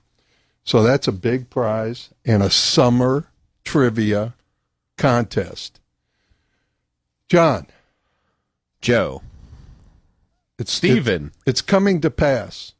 So 0.63 0.83
that's 0.83 1.07
a 1.07 1.11
big 1.11 1.49
prize 1.49 2.09
and 2.25 2.43
a 2.43 2.49
summer 2.49 3.27
trivia 3.63 4.33
contest. 4.97 5.79
John, 7.27 7.67
Joe, 8.81 9.21
it's 10.57 10.73
Steven. 10.73 11.31
it's 11.45 11.61
coming 11.61 12.01
to 12.01 12.09
pass. 12.09 12.73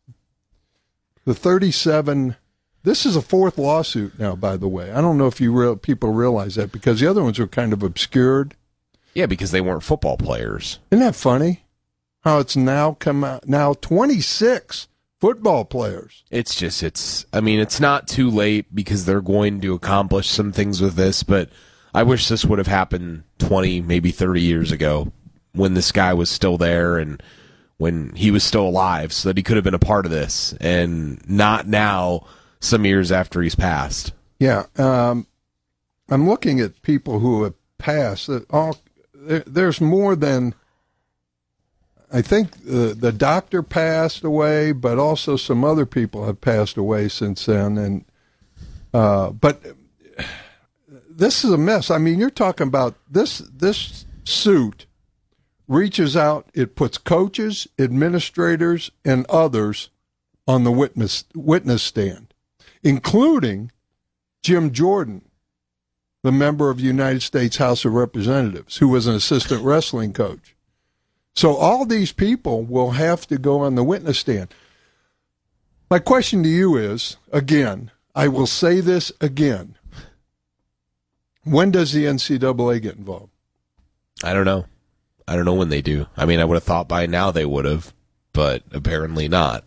The 1.25 1.33
37 1.33 2.35
this 2.83 3.05
is 3.05 3.15
a 3.15 3.21
fourth 3.21 3.57
lawsuit 3.57 4.17
now 4.19 4.35
by 4.35 4.57
the 4.57 4.67
way. 4.67 4.91
I 4.91 5.01
don't 5.01 5.17
know 5.17 5.27
if 5.27 5.39
you 5.41 5.51
real, 5.51 5.75
people 5.75 6.11
realize 6.13 6.55
that 6.55 6.71
because 6.71 6.99
the 6.99 7.07
other 7.07 7.23
ones 7.23 7.39
were 7.39 7.47
kind 7.47 7.73
of 7.73 7.83
obscured. 7.83 8.55
yeah, 9.13 9.25
because 9.25 9.51
they 9.51 9.61
weren't 9.61 9.83
football 9.83 10.17
players. 10.17 10.79
Isn't 10.91 11.03
that 11.03 11.15
funny? 11.15 11.63
How 12.21 12.39
it's 12.39 12.55
now 12.55 12.93
come 12.93 13.23
out 13.23 13.47
now 13.47 13.73
26 13.73 14.87
football 15.19 15.65
players. 15.65 16.23
It's 16.31 16.55
just, 16.55 16.81
it's, 16.83 17.25
I 17.33 17.41
mean, 17.41 17.59
it's 17.59 17.79
not 17.79 18.07
too 18.07 18.29
late 18.29 18.73
because 18.73 19.05
they're 19.05 19.21
going 19.21 19.61
to 19.61 19.73
accomplish 19.73 20.29
some 20.29 20.51
things 20.51 20.81
with 20.81 20.95
this, 20.95 21.23
but 21.23 21.49
I 21.93 22.03
wish 22.03 22.27
this 22.27 22.45
would 22.45 22.57
have 22.57 22.67
happened 22.67 23.23
20, 23.39 23.81
maybe 23.81 24.11
30 24.11 24.41
years 24.41 24.71
ago 24.71 25.11
when 25.53 25.73
this 25.73 25.91
guy 25.91 26.13
was 26.13 26.29
still 26.29 26.57
there 26.57 26.97
and 26.97 27.21
when 27.77 28.13
he 28.15 28.31
was 28.31 28.43
still 28.43 28.67
alive 28.67 29.11
so 29.11 29.29
that 29.29 29.37
he 29.37 29.43
could 29.43 29.55
have 29.57 29.63
been 29.63 29.73
a 29.73 29.79
part 29.79 30.05
of 30.05 30.11
this 30.11 30.53
and 30.61 31.21
not 31.29 31.67
now, 31.67 32.25
some 32.59 32.85
years 32.85 33.11
after 33.11 33.41
he's 33.41 33.55
passed. 33.55 34.13
Yeah, 34.39 34.65
um, 34.77 35.27
I'm 36.09 36.27
looking 36.27 36.59
at 36.59 36.81
people 36.81 37.19
who 37.19 37.43
have 37.43 37.53
passed. 37.77 38.29
All 38.49 38.77
there, 39.13 39.43
there's 39.45 39.81
more 39.81 40.15
than 40.15 40.53
I 42.11 42.21
think 42.21 42.63
the 42.63 42.95
the 42.97 43.11
doctor 43.11 43.61
passed 43.61 44.23
away, 44.23 44.71
but 44.71 44.97
also 44.97 45.35
some 45.35 45.63
other 45.63 45.85
people 45.85 46.25
have 46.25 46.41
passed 46.41 46.77
away 46.77 47.09
since 47.09 47.45
then. 47.45 47.77
And 47.77 48.05
uh, 48.93 49.31
but 49.31 49.61
this 51.09 51.43
is 51.43 51.51
a 51.51 51.57
mess. 51.57 51.91
I 51.91 51.97
mean, 51.97 52.19
you're 52.19 52.29
talking 52.29 52.67
about 52.67 52.95
this 53.09 53.39
this 53.39 54.05
suit 54.23 54.85
reaches 55.67 56.17
out. 56.17 56.49
It 56.53 56.75
puts 56.75 56.97
coaches, 56.97 57.67
administrators, 57.77 58.89
and 59.05 59.25
others 59.27 59.89
on 60.47 60.63
the 60.63 60.71
witness 60.71 61.25
witness 61.35 61.83
stand 61.83 62.28
including 62.83 63.71
Jim 64.41 64.71
Jordan, 64.71 65.23
the 66.23 66.31
member 66.31 66.69
of 66.69 66.77
the 66.77 66.83
United 66.83 67.21
States 67.21 67.57
House 67.57 67.85
of 67.85 67.93
Representatives, 67.93 68.77
who 68.77 68.87
was 68.87 69.07
an 69.07 69.15
assistant 69.15 69.63
wrestling 69.63 70.13
coach. 70.13 70.55
So 71.35 71.55
all 71.55 71.85
these 71.85 72.11
people 72.11 72.63
will 72.63 72.91
have 72.91 73.25
to 73.27 73.37
go 73.37 73.61
on 73.61 73.75
the 73.75 73.83
witness 73.83 74.19
stand. 74.19 74.53
My 75.89 75.99
question 75.99 76.43
to 76.43 76.49
you 76.49 76.75
is 76.77 77.17
again, 77.31 77.91
I 78.13 78.27
will 78.27 78.47
say 78.47 78.81
this 78.81 79.11
again. 79.21 79.75
When 81.43 81.71
does 81.71 81.93
the 81.93 82.05
NCAA 82.05 82.81
get 82.81 82.97
involved? 82.97 83.31
I 84.23 84.33
don't 84.33 84.45
know. 84.45 84.65
I 85.27 85.35
don't 85.35 85.45
know 85.45 85.53
when 85.53 85.69
they 85.69 85.81
do. 85.81 86.07
I 86.17 86.25
mean, 86.25 86.39
I 86.39 86.45
would 86.45 86.55
have 86.55 86.63
thought 86.63 86.87
by 86.87 87.05
now 87.05 87.31
they 87.31 87.45
would 87.45 87.65
have, 87.65 87.93
but 88.33 88.63
apparently 88.71 89.27
not. 89.27 89.63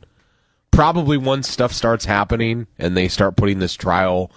Probably 0.72 1.16
once 1.16 1.48
stuff 1.48 1.72
starts 1.72 2.06
happening 2.06 2.66
and 2.78 2.96
they 2.96 3.06
start 3.06 3.36
putting 3.36 3.60
this 3.60 3.74
trial 3.74 4.32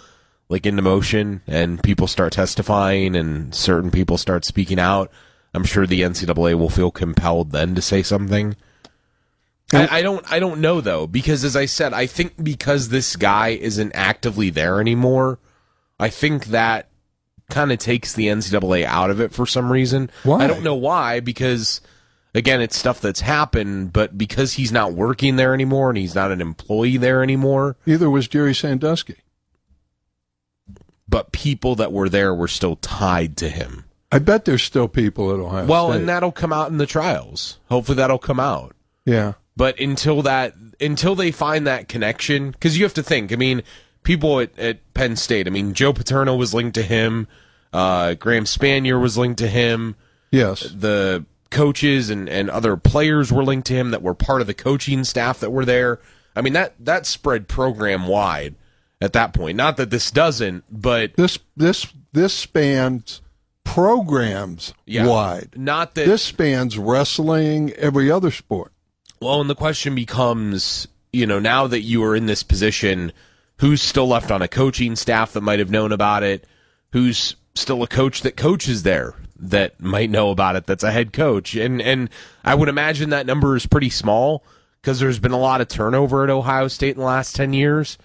like 0.48 0.66
into 0.66 0.82
motion 0.82 1.42
and 1.48 1.82
people 1.82 2.06
start 2.08 2.34
testifying 2.34 3.16
and 3.16 3.56
certain 3.56 3.90
people 3.90 4.18
start 4.18 4.46
speaking 4.46 4.80
out, 4.80 5.12
I'm 5.54 5.64
sure 5.64 5.88
the 5.88 6.02
NCAA 6.02 6.60
will 6.60 6.70
feel 6.70 6.92
compelled 6.92 7.52
then 7.52 7.74
to 7.76 7.82
say 7.82 8.04
something. 8.04 8.56
I, 9.74 10.00
I 10.00 10.02
don't 10.02 10.32
I 10.32 10.40
don't 10.40 10.62
know 10.62 10.82
though, 10.82 11.08
because 11.08 11.44
as 11.44 11.56
I 11.56 11.66
said, 11.66 11.94
I 11.94 12.06
think 12.06 12.44
because 12.44 12.90
this 12.90 13.16
guy 13.16 13.50
isn't 13.50 13.94
actively 13.96 14.50
there 14.50 14.80
anymore, 14.80 15.40
I 16.00 16.10
think 16.10 16.48
that 16.48 16.90
kind 17.50 17.72
of 17.72 17.80
takes 17.80 18.14
the 18.14 18.28
NCAA 18.28 18.84
out 18.84 19.10
of 19.10 19.20
it 19.20 19.32
for 19.32 19.46
some 19.46 19.72
reason. 19.72 20.12
Why? 20.24 20.44
I 20.44 20.48
don't 20.48 20.64
know 20.64 20.76
why, 20.76 21.20
because 21.20 21.82
again, 22.36 22.62
it's 22.62 22.78
stuff 22.78 23.02
that's 23.02 23.22
happened, 23.22 23.92
but 23.94 24.18
because 24.18 24.54
he's 24.54 24.72
not 24.72 24.94
working 24.94 25.36
there 25.38 25.54
anymore 25.54 25.90
and 25.90 25.98
he's 25.98 26.14
not 26.16 26.32
an 26.32 26.42
employee 26.42 26.98
there 26.98 27.24
anymore, 27.24 27.78
Neither 27.86 28.10
was 28.10 28.28
Jerry 28.28 28.54
Sandusky. 28.54 29.16
but 31.08 31.32
people 31.32 31.76
that 31.76 31.92
were 31.92 32.10
there 32.10 32.34
were 32.34 32.48
still 32.48 32.76
tied 32.78 33.38
to 33.38 33.50
him. 33.50 33.86
I 34.12 34.20
bet 34.20 34.46
there's 34.46 34.64
still 34.64 34.88
people 34.88 35.34
at 35.34 35.40
Ohio 35.40 35.66
Well, 35.66 35.90
State. 35.90 36.00
and 36.00 36.10
that'll 36.10 36.32
come 36.32 36.54
out 36.54 36.70
in 36.70 36.78
the 36.78 36.86
trials. 36.86 37.60
Hopefully 37.70 37.98
that'll 37.98 38.18
come 38.20 38.40
out. 38.40 38.76
yeah. 39.06 39.34
But 39.58 39.80
until 39.80 40.22
that, 40.24 40.54
until 40.82 41.16
they 41.16 41.32
find 41.32 41.66
that 41.66 41.88
connection, 41.88 42.52
because 42.52 42.78
you 42.78 42.84
have 42.84 42.94
to 42.96 43.04
think. 43.04 43.32
I 43.32 43.38
mean, 43.38 43.64
people 44.04 44.42
at, 44.42 44.58
at 44.60 44.94
Penn 44.94 45.16
State. 45.16 45.48
I 45.48 45.50
mean, 45.50 45.74
Joe 45.74 45.94
Paterno 45.94 46.36
was 46.36 46.54
linked 46.54 46.76
to 46.76 46.82
him. 46.82 47.30
Uh, 47.72 48.16
Graham 48.16 48.44
Spanier 48.44 49.00
was 49.02 49.18
linked 49.18 49.40
to 49.40 49.48
him. 49.48 49.96
Yes. 50.30 50.60
The 50.78 51.24
coaches 51.56 52.10
and, 52.10 52.28
and 52.28 52.50
other 52.50 52.76
players 52.76 53.32
were 53.32 53.44
linked 53.44 53.68
to 53.68 53.74
him 53.74 53.92
that 53.92 54.02
were 54.02 54.14
part 54.14 54.42
of 54.42 54.48
the 54.48 54.54
coaching 54.54 55.06
staff 55.06 55.40
that 55.40 55.52
were 55.52 55.66
there. 55.66 56.00
I 56.36 56.42
mean, 56.42 56.54
that 56.54 56.76
that 56.82 57.06
spread 57.06 57.48
program 57.48 58.08
wide 58.08 58.56
at 59.02 59.14
that 59.14 59.34
point. 59.34 59.56
Not 59.56 59.78
that 59.78 59.90
this 59.90 60.12
doesn't, 60.12 60.66
but 60.70 61.16
This 61.16 61.40
this 61.56 61.88
this 62.12 62.34
spans 62.34 63.22
programs 63.64 64.74
yeah, 64.86 65.08
wide. 65.08 65.54
Not 65.56 65.96
that 65.96 66.06
This 66.06 66.22
spans 66.22 66.78
wrestling, 66.78 67.72
every 67.74 68.12
other 68.12 68.32
sport. 68.32 68.74
Well, 69.22 69.40
and 69.40 69.50
the 69.50 69.56
question 69.56 69.96
becomes, 69.96 70.88
you 71.14 71.26
know, 71.26 71.40
now 71.40 71.68
that 71.68 71.82
you 71.82 72.04
are 72.04 72.16
in 72.16 72.26
this 72.26 72.44
position, 72.44 73.14
who's 73.58 73.82
still 73.82 74.08
left 74.08 74.30
on 74.30 74.42
a 74.42 74.48
coaching 74.50 74.96
staff 74.98 75.32
that 75.34 75.42
might 75.42 75.60
have 75.60 75.72
known 75.72 75.94
about 75.94 76.22
it? 76.24 76.46
Who's 76.92 77.38
still 77.56 77.82
a 77.82 77.88
coach 77.88 78.22
that 78.22 78.36
coaches 78.36 78.84
there 78.84 79.16
that 79.38 79.80
might 79.82 80.10
know 80.10 80.32
about 80.32 80.56
it? 80.56 80.66
That's 80.66 80.84
a 80.84 80.92
head 80.92 81.14
coach, 81.14 81.56
and 81.56 81.82
and 81.82 82.10
I 82.44 82.56
would 82.56 82.70
imagine 82.70 83.10
that 83.12 83.26
number 83.26 83.56
is 83.56 83.66
pretty 83.66 83.90
small 83.90 84.44
because 84.82 85.00
there's 85.00 85.20
been 85.20 85.32
a 85.32 85.40
lot 85.40 85.62
of 85.62 85.68
turnover 85.68 86.24
at 86.24 86.30
Ohio 86.30 86.68
State 86.68 86.96
in 86.96 87.00
the 87.00 87.06
last 87.06 87.36
ten 87.36 87.54
years. 87.54 87.98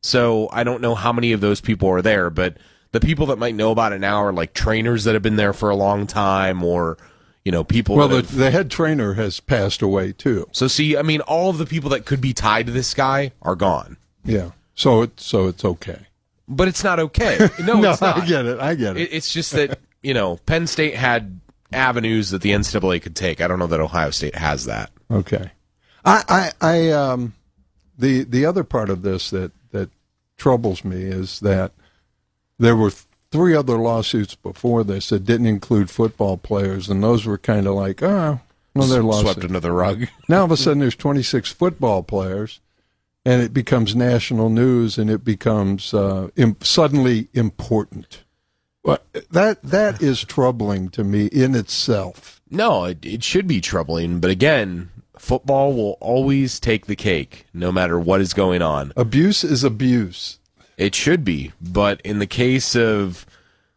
So 0.00 0.48
I 0.52 0.64
don't 0.64 0.80
know 0.80 0.94
how 0.94 1.12
many 1.12 1.32
of 1.32 1.40
those 1.40 1.60
people 1.60 1.88
are 1.88 2.02
there, 2.02 2.30
but 2.30 2.56
the 2.92 3.00
people 3.00 3.26
that 3.26 3.38
might 3.38 3.54
know 3.54 3.70
about 3.72 3.92
it 3.92 4.00
now 4.00 4.22
are 4.22 4.32
like 4.32 4.54
trainers 4.54 5.04
that 5.04 5.14
have 5.14 5.22
been 5.22 5.36
there 5.36 5.52
for 5.52 5.70
a 5.70 5.76
long 5.76 6.06
time, 6.06 6.62
or 6.62 6.96
you 7.44 7.52
know, 7.52 7.64
people. 7.64 7.96
Well, 7.96 8.08
the, 8.08 8.16
have- 8.16 8.34
the 8.36 8.50
head 8.50 8.70
trainer 8.70 9.14
has 9.14 9.40
passed 9.40 9.82
away 9.82 10.12
too. 10.12 10.48
so 10.52 10.68
see, 10.68 10.96
I 10.96 11.02
mean, 11.02 11.20
all 11.22 11.50
of 11.50 11.58
the 11.58 11.66
people 11.66 11.90
that 11.90 12.04
could 12.06 12.20
be 12.20 12.32
tied 12.32 12.66
to 12.66 12.72
this 12.72 12.94
guy 12.94 13.32
are 13.42 13.56
gone. 13.56 13.96
Yeah. 14.24 14.50
So 14.74 15.02
it 15.02 15.18
so 15.20 15.48
it's 15.48 15.64
okay. 15.64 16.06
But 16.46 16.68
it's 16.68 16.82
not 16.84 16.98
okay. 17.00 17.50
No, 17.60 17.74
no, 17.80 17.90
it's 17.92 18.00
not. 18.00 18.18
I 18.22 18.26
get 18.26 18.46
it. 18.46 18.58
I 18.60 18.74
get 18.74 18.96
it. 18.96 19.02
It- 19.02 19.12
It's 19.12 19.32
just 19.32 19.52
that 19.52 19.80
you 20.02 20.14
know 20.14 20.36
Penn 20.46 20.66
State 20.66 20.94
had 20.94 21.40
avenues 21.72 22.30
that 22.30 22.42
the 22.42 22.50
NCAA 22.52 23.02
could 23.02 23.16
take. 23.16 23.40
I 23.40 23.46
don't 23.48 23.58
know 23.58 23.66
that 23.66 23.80
Ohio 23.80 24.10
State 24.10 24.34
has 24.36 24.64
that. 24.66 24.90
Okay. 25.10 25.50
I, 26.04 26.24
I, 26.60 26.66
I, 26.66 26.90
um, 26.90 27.34
the 27.98 28.24
the 28.24 28.46
other 28.46 28.64
part 28.64 28.88
of 28.90 29.02
this 29.02 29.30
that 29.30 29.52
that 29.72 29.90
troubles 30.36 30.84
me 30.84 31.02
is 31.02 31.40
that 31.40 31.72
there 32.58 32.76
were 32.76 32.92
three 33.30 33.54
other 33.54 33.76
lawsuits 33.76 34.34
before 34.34 34.84
this 34.84 35.10
that 35.10 35.24
didn't 35.24 35.46
include 35.46 35.90
football 35.90 36.36
players, 36.36 36.88
and 36.88 37.02
those 37.02 37.26
were 37.26 37.36
kind 37.38 37.66
of 37.66 37.74
like, 37.74 38.02
oh, 38.02 38.40
well, 38.74 38.86
they're 38.86 39.02
Swept 39.02 39.24
lawsuits. 39.24 39.44
under 39.44 39.60
the 39.60 39.72
rug. 39.72 40.06
Now 40.28 40.38
all 40.38 40.44
of 40.44 40.50
a 40.52 40.56
sudden 40.56 40.78
there's 40.78 40.94
26 40.96 41.50
football 41.52 42.02
players, 42.02 42.60
and 43.24 43.42
it 43.42 43.52
becomes 43.52 43.94
national 43.96 44.48
news, 44.48 44.96
and 44.96 45.10
it 45.10 45.24
becomes 45.24 45.92
uh, 45.92 46.28
Im- 46.36 46.56
suddenly 46.62 47.28
important. 47.34 48.24
But 48.84 49.04
that 49.30 49.62
that 49.62 50.02
is 50.02 50.24
troubling 50.24 50.88
to 50.90 51.04
me 51.04 51.26
in 51.26 51.54
itself. 51.54 52.40
No, 52.50 52.84
it, 52.84 53.04
it 53.04 53.22
should 53.22 53.46
be 53.46 53.60
troubling. 53.60 54.20
But 54.20 54.30
again, 54.30 54.90
football 55.18 55.74
will 55.74 55.98
always 56.00 56.58
take 56.58 56.86
the 56.86 56.96
cake, 56.96 57.46
no 57.52 57.70
matter 57.70 57.98
what 57.98 58.20
is 58.20 58.32
going 58.32 58.62
on. 58.62 58.92
Abuse 58.96 59.44
is 59.44 59.64
abuse. 59.64 60.38
It 60.76 60.94
should 60.94 61.24
be. 61.24 61.52
But 61.60 62.00
in 62.02 62.20
the 62.20 62.26
case 62.26 62.74
of 62.76 63.26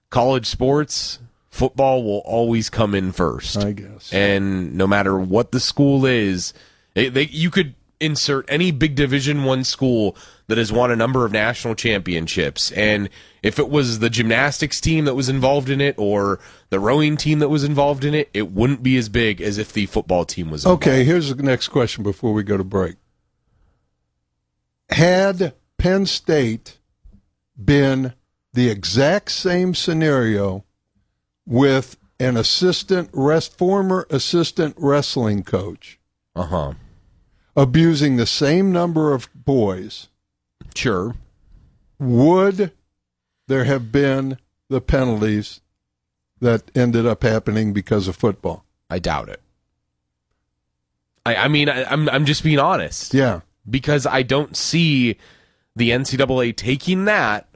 college 0.10 0.46
sports, 0.46 1.20
football 1.50 2.04
will 2.04 2.20
always 2.20 2.70
come 2.70 2.96
in 2.96 3.12
first. 3.12 3.58
I 3.58 3.74
guess. 3.74 4.14
and 4.14 4.76
no 4.76 4.88
matter 4.88 5.18
what 5.18 5.52
the 5.52 5.60
school 5.60 6.06
is, 6.06 6.54
it, 6.96 7.14
they, 7.14 7.24
you 7.24 7.50
could 7.50 7.76
insert 8.02 8.46
any 8.50 8.72
big 8.72 8.96
division 8.96 9.44
1 9.44 9.64
school 9.64 10.16
that 10.48 10.58
has 10.58 10.72
won 10.72 10.92
a 10.92 10.96
number 10.96 11.26
of 11.26 11.32
national 11.32 11.76
championships 11.76 12.72
and 12.72 13.10
if 13.44 13.58
it 13.58 13.70
was 13.70 14.00
the 14.00 14.10
gymnastics 14.10 14.80
team 14.80 15.06
that 15.06 15.16
was 15.16 15.30
involved 15.30 15.70
in 15.70 15.82
it 15.82 15.96
or 15.98 16.40
the 16.70 16.80
rowing 16.80 17.18
team 17.18 17.40
that 17.40 17.50
was 17.50 17.64
involved 17.64 18.06
in 18.06 18.14
it, 18.14 18.30
it 18.34 18.52
wouldn't 18.52 18.84
be 18.84 18.98
as 18.98 19.10
big 19.10 19.42
as 19.42 19.58
if 19.58 19.74
the 19.74 19.86
football 19.88 20.26
team 20.26 20.52
was 20.52 20.64
involved. 20.64 20.84
Okay, 20.84 21.04
here's 21.04 21.34
the 21.34 21.42
next 21.42 21.70
question 21.70 22.04
before 22.04 22.34
we 22.34 22.44
go 22.44 22.58
to 22.58 22.64
break. 22.64 22.96
Had 24.90 25.54
Penn 25.78 26.06
State 26.06 26.78
been 27.58 28.14
the 28.54 28.70
exact 28.70 29.32
same 29.32 29.74
scenario 29.74 30.66
with 31.46 31.98
an 32.20 32.38
assistant 32.38 33.10
rest 33.14 33.58
former 33.58 34.06
assistant 34.10 34.76
wrestling 34.78 35.44
coach 35.44 36.00
Uh-huh. 36.36 36.74
Abusing 37.56 38.16
the 38.18 38.26
same 38.26 38.72
number 38.72 39.14
of 39.14 39.30
boys, 39.34 40.08
Sure. 40.76 41.16
would 42.00 42.72
there 43.48 43.66
have 43.66 43.92
been 43.92 44.38
the 44.70 44.82
penalties 44.82 45.62
that 46.40 46.64
ended 46.76 47.06
up 47.06 47.24
happening 47.24 47.74
because 47.74 48.08
of 48.08 48.16
football? 48.16 48.64
I 48.90 49.00
doubt 49.00 49.30
it. 49.30 49.42
I, 51.26 51.36
I 51.36 51.48
mean, 51.50 51.70
I, 51.70 51.84
I'm 51.86 52.10
I'm 52.10 52.26
just 52.26 52.44
being 52.44 52.60
honest 52.60 53.14
Yeah. 53.14 53.42
because 53.70 54.06
I 54.08 54.24
don't 54.24 54.56
see 54.58 55.18
the 55.76 55.92
NCAA 55.92 56.56
taking 56.56 57.06
that 57.06 57.48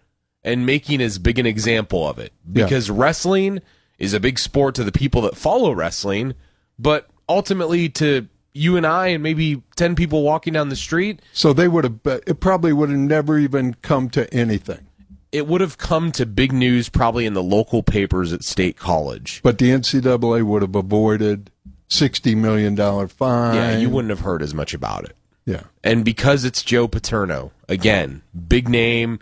and 0.44 0.66
making 0.66 1.02
as 1.02 1.18
big 1.18 1.40
an 1.40 1.46
example 1.46 2.08
of 2.08 2.20
it. 2.20 2.32
Yeah. 2.54 2.66
Because 2.66 2.90
wrestling 2.92 3.62
is 3.98 4.14
a 4.14 4.20
big 4.20 4.38
sport 4.38 4.76
to 4.76 4.84
the 4.84 4.92
people 4.92 5.22
that 5.22 5.36
follow 5.36 5.72
wrestling, 5.72 6.34
but 6.78 7.10
ultimately 7.28 7.90
to 7.90 8.28
you 8.56 8.78
and 8.78 8.88
I 8.88 9.08
and 9.08 9.22
maybe 9.22 9.62
ten 9.76 9.96
people 9.96 10.24
walking 10.24 10.54
down 10.54 10.70
the 10.70 10.76
street, 10.76 11.22
So 11.34 11.54
they 11.54 11.68
would 11.68 11.84
have, 11.84 12.00
it 12.26 12.40
probably 12.40 12.74
would 12.74 12.90
have 12.90 12.98
never 12.98 13.38
even 13.38 13.76
come 13.82 14.10
to 14.12 14.34
anything. 14.34 14.88
it 15.32 15.46
would 15.48 15.60
have 15.62 15.78
come 15.78 16.12
to 16.14 16.26
big 16.26 16.54
news 16.54 16.88
probably 16.88 17.26
in 17.26 17.34
the 17.34 17.44
local 17.44 17.84
papers 17.84 18.32
at 18.32 18.44
State 18.44 18.78
College. 18.78 19.42
But 19.44 19.58
the 19.58 19.70
NCAA 19.72 20.44
would 20.44 20.62
have 20.62 20.76
avoided 20.76 21.52
$60 21.90 22.38
million 22.38 22.76
fine. 23.10 23.56
Yeah, 23.56 23.78
you 23.78 23.90
wouldn't 23.90 24.10
have 24.12 24.22
heard 24.22 24.42
as 24.42 24.54
much 24.54 24.74
about 24.74 25.04
it. 25.04 25.16
Yeah. 25.46 25.64
And 25.84 26.06
because 26.06 26.46
it's 26.46 26.64
Joe 26.64 26.88
Paterno, 26.88 27.52
again, 27.68 28.22
big 28.48 28.70
name, 28.70 29.20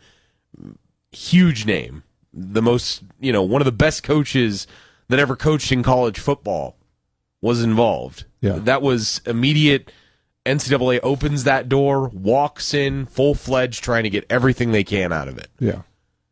huge 1.11 1.65
name, 1.65 2.03
the 2.33 2.61
most, 2.61 3.03
you 3.19 3.31
know, 3.33 3.41
one 3.41 3.61
of 3.61 3.65
the 3.65 3.71
best 3.71 4.03
coaches 4.03 4.67
that 5.09 5.19
ever 5.19 5.35
coached 5.35 5.71
in 5.71 5.83
college 5.83 6.19
football 6.19 6.77
was 7.41 7.61
involved. 7.63 8.25
Yeah. 8.43 8.59
That 8.59 8.81
was 8.81 9.21
immediate. 9.25 9.91
NCAA 10.45 10.99
opens 11.01 11.45
that 11.45 11.69
door, 11.69 12.09
walks 12.09 12.73
in 12.73 13.05
full 13.05 13.33
fledged, 13.33 13.83
trying 13.83 14.03
to 14.03 14.09
get 14.09 14.25
everything 14.29 14.71
they 14.73 14.83
can 14.83 15.13
out 15.13 15.29
of 15.29 15.37
it. 15.37 15.47
Yeah. 15.59 15.83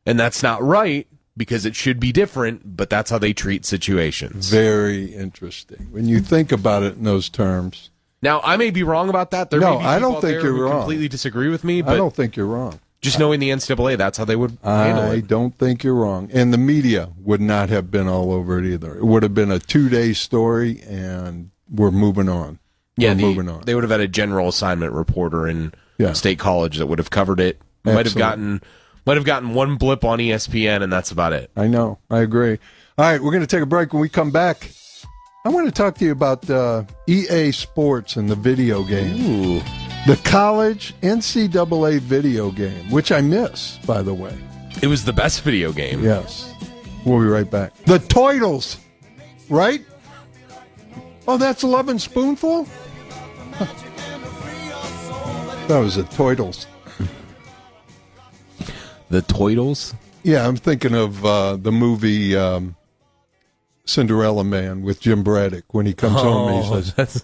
And 0.06 0.20
that's 0.20 0.44
not 0.44 0.62
right 0.62 1.08
because 1.38 1.66
it 1.66 1.76
should 1.78 1.98
be 2.00 2.12
different, 2.12 2.76
but 2.76 2.90
that's 2.90 3.10
how 3.10 3.18
they 3.18 3.32
treat 3.32 3.66
situations. 3.66 4.50
Very 4.50 5.06
interesting. 5.06 5.88
When 5.92 6.06
you 6.10 6.20
think 6.20 6.52
about 6.52 6.84
it 6.84 6.98
in 6.98 7.04
those 7.06 7.30
terms, 7.30 7.90
Now, 8.22 8.42
I 8.44 8.58
may 8.58 8.70
be 8.70 8.84
wrong 8.84 9.08
about 9.10 9.32
that. 9.32 9.50
There 9.50 9.62
No, 9.62 9.76
may 9.78 9.80
be 9.80 9.86
I 9.86 10.00
don't 10.00 10.20
think 10.22 10.44
you're 10.44 10.54
wrong. 10.66 10.80
completely 10.82 11.08
disagree 11.08 11.48
with 11.48 11.64
me, 11.64 11.82
but 11.82 11.94
I 11.94 11.98
don't 11.98 12.14
think 12.14 12.36
you're 12.36 12.46
wrong. 12.48 12.80
just 13.02 13.18
knowing 13.18 13.40
the 13.40 13.50
NCAA, 13.50 13.98
that's 13.98 14.18
how 14.18 14.26
they 14.26 14.36
would 14.36 14.58
handle 14.62 15.06
I 15.06 15.16
it. 15.16 15.28
don't 15.28 15.58
think 15.58 15.84
you're 15.86 15.96
wrong. 15.96 16.30
And 16.34 16.52
the 16.54 16.58
media 16.58 17.10
would 17.18 17.42
not 17.42 17.70
have 17.70 17.90
been 17.90 18.08
all 18.10 18.34
over 18.34 18.60
it 18.60 18.66
either. 18.66 18.98
It 18.98 19.06
would 19.06 19.24
have 19.24 19.34
been 19.34 19.50
a 19.52 19.58
two 19.60 19.88
day 19.88 20.12
story, 20.14 20.82
and 20.86 21.50
we're 21.72 21.92
moving 21.92 22.30
on. 22.30 22.60
Yeah, 22.98 23.14
the- 23.14 23.22
moving 23.24 23.50
on. 23.50 23.62
they 23.66 23.74
would 23.74 23.84
have 23.84 23.92
had 23.92 24.02
a 24.02 24.08
general 24.08 24.50
assignment 24.50 24.94
reporter 24.94 25.48
in 25.48 25.74
Yeah. 25.98 26.14
state 26.14 26.38
college 26.40 26.78
that 26.78 26.88
would 26.88 27.00
have 27.00 27.10
covered 27.10 27.40
it. 27.40 27.62
Might 27.84 28.06
have 28.06 28.16
gotten 28.16 28.62
might 29.06 29.18
have 29.18 29.26
gotten 29.26 29.56
one 29.56 29.78
blip 29.78 30.04
on 30.04 30.20
ESPN, 30.20 30.84
and 30.84 30.94
that's 30.94 31.10
about 31.10 31.34
it. 31.34 31.50
I 31.58 31.66
know. 31.68 31.98
I 32.12 32.20
agree. 32.20 32.60
All 33.00 33.06
right, 33.06 33.20
we're 33.24 33.32
going 33.32 33.42
to 33.42 33.48
take 33.48 33.64
a 33.64 33.66
break. 33.66 33.94
When 33.94 34.02
we 34.02 34.10
come 34.10 34.30
back, 34.30 34.70
I 35.44 35.50
want 35.50 35.66
to 35.66 35.72
talk 35.72 35.98
to 35.98 36.06
you 36.06 36.12
about 36.12 36.48
uh, 36.48 36.84
EA 37.08 37.52
Sports 37.52 38.16
and 38.18 38.30
the 38.30 38.36
video 38.36 38.84
game. 38.84 39.26
Ooh, 39.26 39.62
The 40.06 40.20
college 40.24 40.94
NCAA 41.02 42.00
video 42.00 42.52
game, 42.52 42.92
which 42.92 43.12
I 43.12 43.22
miss, 43.22 43.80
by 43.88 44.04
the 44.04 44.14
way. 44.14 44.38
it 44.84 44.88
was 44.88 45.04
the 45.06 45.14
best 45.14 45.42
video 45.42 45.72
game. 45.72 46.04
Yes. 46.04 46.54
We'll 47.06 47.20
be 47.20 47.26
right 47.26 47.50
back. 47.50 47.76
The 47.86 47.98
Toidles, 47.98 48.78
right? 49.50 49.84
Oh, 51.28 51.38
that's 51.38 51.64
11 51.64 52.00
Spoonful? 52.00 52.68
That 55.68 55.80
was 55.80 55.96
the 55.96 56.04
Toidles. 56.04 56.66
The 59.10 59.22
Toidles. 59.22 59.94
Yeah, 60.24 60.48
I'm 60.48 60.56
thinking 60.58 60.94
of 60.96 61.26
uh, 61.26 61.56
the 61.58 61.72
movie 61.72 62.36
um, 62.36 62.76
Cinderella 63.86 64.44
Man 64.44 64.82
with 64.84 65.00
Jim 65.00 65.24
Braddock 65.24 65.74
when 65.74 65.86
he 65.86 65.94
comes 65.94 66.16
home. 66.16 66.62
He 66.64 66.70
says, 66.70 66.94
that's 66.94 67.24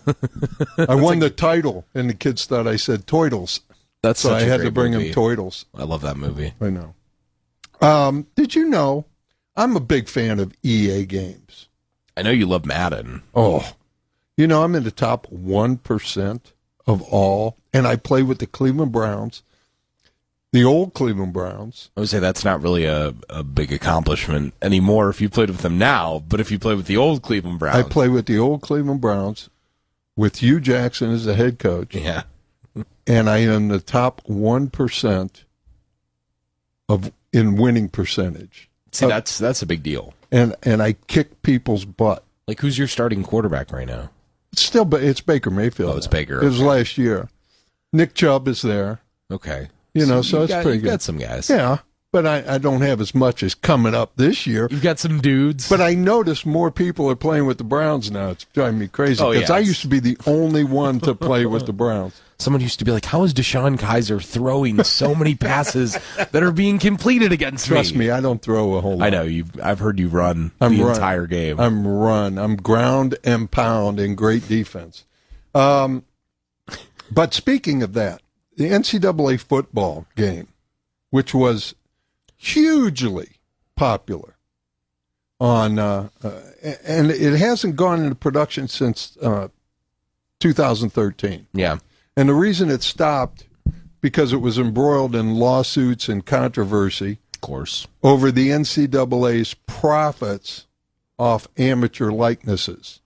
I 0.90 0.96
won 0.96 1.20
the 1.20 1.30
title. 1.30 1.86
And 1.94 2.10
the 2.10 2.14
kids 2.14 2.46
thought 2.46 2.68
I 2.68 2.76
said 2.76 3.06
Toidles. 3.06 3.60
that's 4.02 4.22
So 4.22 4.34
I 4.34 4.42
had 4.42 4.62
to 4.62 4.72
bring 4.72 4.94
movie. 4.94 5.10
him 5.10 5.14
Toidles. 5.16 5.66
I 5.76 5.84
love 5.84 6.02
that 6.02 6.18
movie. 6.18 6.54
I 6.62 6.70
know. 6.70 6.94
Um, 7.82 8.28
did 8.36 8.56
you 8.56 8.66
know 8.68 9.06
I'm 9.56 9.76
a 9.76 9.80
big 9.82 10.08
fan 10.08 10.40
of 10.40 10.54
EA 10.64 11.06
games? 11.06 11.68
I 12.16 12.22
know 12.24 12.32
you 12.32 12.46
love 12.48 12.66
Madden. 12.66 13.22
Oh, 13.36 13.72
you 14.38 14.48
know, 14.48 14.64
I'm 14.64 14.76
in 14.76 14.84
the 14.84 14.92
top 14.92 15.28
1% 15.32 16.40
of 16.86 17.02
all, 17.02 17.58
and 17.74 17.86
I 17.88 17.96
play 17.98 18.22
with 18.24 18.40
the 18.40 18.48
Cleveland 18.48 18.92
Browns, 18.94 19.44
the 20.54 20.64
old 20.64 20.94
Cleveland 20.94 21.34
Browns. 21.34 21.90
I 21.98 22.02
would 22.02 22.10
say 22.10 22.20
that's 22.20 22.46
not 22.46 22.62
really 22.62 22.86
a, 22.86 23.14
a 23.30 23.44
big 23.44 23.74
accomplishment 23.74 24.54
anymore 24.62 25.10
if 25.10 25.20
you 25.20 25.28
played 25.30 25.50
with 25.50 25.60
them 25.62 25.78
now, 25.78 26.24
but 26.30 26.40
if 26.40 26.52
you 26.52 26.58
play 26.60 26.76
with 26.76 26.86
the 26.86 26.96
old 26.98 27.22
Cleveland 27.22 27.60
Browns. 27.60 27.76
I 27.78 27.84
play 27.90 28.08
with 28.08 28.26
the 28.28 28.38
old 28.40 28.62
Cleveland 28.62 29.02
Browns 29.02 29.50
with 30.16 30.38
Hue 30.38 30.60
Jackson 30.62 31.12
as 31.12 31.26
the 31.26 31.34
head 31.36 31.60
coach, 31.60 31.94
Yeah. 31.94 32.24
and 33.06 33.30
I 33.30 33.40
am 33.40 33.68
the 33.68 33.80
top 33.82 34.22
1% 34.28 35.44
of 36.90 37.12
in 37.34 37.58
winning 37.58 37.90
percentage. 37.90 38.70
See, 38.94 39.06
Oh. 39.06 39.10
that's 39.10 39.38
that's 39.38 39.62
a 39.62 39.66
big 39.66 39.84
deal. 39.84 40.14
And 40.32 40.56
and 40.64 40.82
I 40.82 40.94
kick 40.94 41.42
people's 41.42 41.84
butt. 41.86 42.24
Like, 42.48 42.62
who's 42.62 42.78
your 42.78 42.88
starting 42.88 43.24
quarterback 43.24 43.72
right 43.74 43.86
now? 43.88 44.10
It's 44.54 44.64
still 44.64 44.86
Ba- 44.86 45.06
it's 45.08 45.22
Baker 45.22 45.50
Mayfield. 45.52 45.94
Oh, 45.94 45.98
it's. 45.98 46.08
Baker, 46.08 46.42
It 46.42 46.46
was 46.46 46.58
okay. 46.60 46.66
last 46.66 46.98
year. 46.98 47.30
Nick 47.94 48.14
Chubb 48.14 48.48
is 48.48 48.62
there. 48.62 49.00
Okay. 49.32 49.70
You 49.94 50.06
know, 50.06 50.22
so 50.22 50.38
you've 50.38 50.44
it's 50.46 50.54
got, 50.54 50.64
pretty 50.64 50.78
you've 50.78 50.84
good. 50.84 50.90
got 50.92 51.02
some 51.02 51.18
guys. 51.18 51.50
Yeah, 51.50 51.80
but 52.18 52.26
I, 52.26 52.56
I 52.56 52.58
don't 52.58 52.82
have 52.82 53.00
as 53.00 53.14
much 53.14 53.44
as 53.44 53.54
coming 53.54 53.94
up 53.94 54.14
this 54.16 54.48
year. 54.48 54.68
You've 54.72 54.82
got 54.82 54.98
some 54.98 55.22
dudes. 55.22 55.70
But 55.70 55.82
I 55.82 55.94
notice 55.94 56.48
more 56.48 56.72
people 56.72 57.08
are 57.12 57.16
playing 57.16 57.46
with 57.46 57.60
the 57.60 57.64
Browns 57.64 58.10
now. 58.10 58.30
It's 58.32 58.46
driving 58.54 58.80
me 58.80 58.88
crazy 58.88 59.24
Oh, 59.24 59.32
because 59.34 59.50
yeah, 59.50 59.56
I 59.56 59.60
used 59.60 59.82
to 59.82 59.88
be 59.88 60.00
the 60.00 60.18
only 60.26 60.64
one 60.64 61.00
to 61.02 61.14
play 61.14 61.46
with 61.46 61.68
the 61.68 61.74
Browns. 61.74 62.20
Someone 62.40 62.62
used 62.62 62.80
to 62.80 62.86
be 62.86 62.92
like, 62.92 63.06
"How 63.06 63.24
is 63.24 63.36
DeShone 63.36 63.78
Kizer 63.78 64.24
throwing 64.24 64.84
so 64.84 65.14
many 65.14 65.36
passes 65.36 65.96
that 66.18 66.42
are 66.44 66.52
being 66.52 66.80
completed 66.80 67.32
against 67.32 67.68
Trust 67.68 67.94
me?" 67.96 68.06
Trust 68.08 68.08
me, 68.08 68.10
I 68.10 68.20
don't 68.22 68.42
throw 68.42 68.74
a 68.74 68.82
whole 68.82 68.98
lot. 68.98 69.06
I 69.06 69.10
know 69.12 69.22
you. 69.24 69.46
I've 69.62 69.78
heard 69.80 70.00
you 70.00 70.08
run 70.08 70.52
I'm 70.60 70.76
the 70.76 70.84
run. 70.84 70.96
entire 70.96 71.28
game. 71.28 71.60
I'm 71.60 71.86
run. 71.86 72.40
I'm 72.40 72.56
ground 72.56 73.18
and 73.24 73.50
pound 73.52 74.00
in 74.00 74.16
great 74.16 74.48
defense. 74.48 75.06
Um, 75.54 76.04
but 77.12 77.34
speaking 77.36 77.84
of 77.84 77.94
that, 77.94 78.22
the 78.56 78.66
NCAA 78.72 79.40
football 79.40 80.08
game, 80.16 80.48
which 81.12 81.34
was 81.34 81.76
hugely 82.38 83.38
popular 83.76 84.36
on, 85.40 85.78
uh, 85.78 86.10
uh, 86.24 86.32
and 86.84 87.12
it 87.12 87.38
hasn't 87.38 87.76
gone 87.76 88.02
into 88.04 88.16
production 88.16 88.68
since 88.68 89.18
uh, 89.22 89.50
2013. 90.40 91.48
yeah. 91.54 91.78
And 92.16 92.30
the 92.30 92.34
reason 92.34 92.72
it 92.72 92.82
stopped 92.82 93.46
because 94.02 94.34
it 94.34 94.38
was 94.38 94.58
embroiled 94.58 95.16
in 95.16 95.36
lawsuits 95.36 96.10
and 96.10 96.26
controversy 96.26 97.20
Of 97.36 97.42
course. 97.42 97.88
over 98.02 98.32
the 98.32 98.50
NCAA's 98.50 99.54
profits 99.54 100.66
off 101.20 101.48
amateur 101.58 102.10
likenesses. 102.10 103.02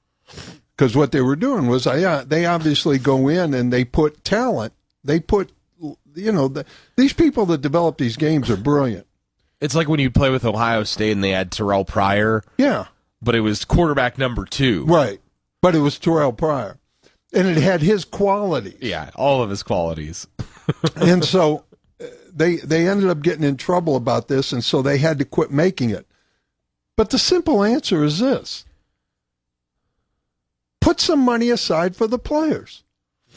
Because 0.78 0.96
what 0.96 1.12
they 1.12 1.20
were 1.20 1.36
doing 1.36 1.68
was, 1.68 1.86
uh, 1.86 2.24
they 2.26 2.46
obviously 2.46 2.98
go 3.00 3.28
in 3.28 3.54
and 3.54 3.72
they 3.74 3.84
put 3.84 4.24
talent. 4.24 4.72
They 5.04 5.20
put, 5.20 5.52
you 6.16 6.32
know, 6.32 6.48
the, 6.48 6.66
these 6.96 7.12
people 7.12 7.46
that 7.48 7.60
develop 7.62 7.98
these 7.98 8.16
games 8.16 8.50
are 8.50 8.56
brilliant. 8.58 9.08
It's 9.62 9.76
like 9.76 9.88
when 9.88 10.00
you 10.00 10.10
play 10.12 10.30
with 10.32 10.44
Ohio 10.44 10.84
State 10.84 11.12
and 11.12 11.24
they 11.24 11.30
had 11.30 11.52
Terrelle 11.52 11.86
Pryor, 11.88 12.44
Yeah, 12.58 12.88
but 13.22 13.36
it 13.36 13.42
was 13.42 13.64
quarterback 13.64 14.18
number 14.18 14.44
two. 14.46 14.86
right. 14.86 15.22
But 15.62 15.76
it 15.76 15.80
was 15.80 16.00
Terrelle 16.00 16.36
Pryor, 16.36 16.80
and 17.32 17.48
it 17.48 17.58
had 17.58 17.82
his 17.82 18.04
qualities. 18.04 18.80
Yeah, 18.82 19.12
all 19.16 19.44
of 19.44 19.52
his 19.52 19.62
qualities. 19.62 20.26
and 20.96 21.24
so 21.24 21.64
uh, 22.02 22.08
they 22.34 22.56
they 22.56 22.88
ended 22.88 23.10
up 23.10 23.22
getting 23.22 23.44
in 23.44 23.58
trouble 23.58 23.96
about 23.96 24.28
this, 24.28 24.52
and 24.52 24.64
so 24.64 24.82
they 24.82 24.98
had 24.98 25.20
to 25.20 25.26
quit 25.26 25.52
making 25.52 25.92
it. 25.92 26.08
But 26.98 27.12
the 27.12 27.20
simple 27.20 27.64
answer 27.64 28.04
is 28.04 28.18
this: 28.18 28.66
put 30.80 31.00
some 31.00 31.20
money 31.20 31.50
aside 31.52 31.96
for 31.96 32.08
the 32.08 32.20
players. 32.20 32.84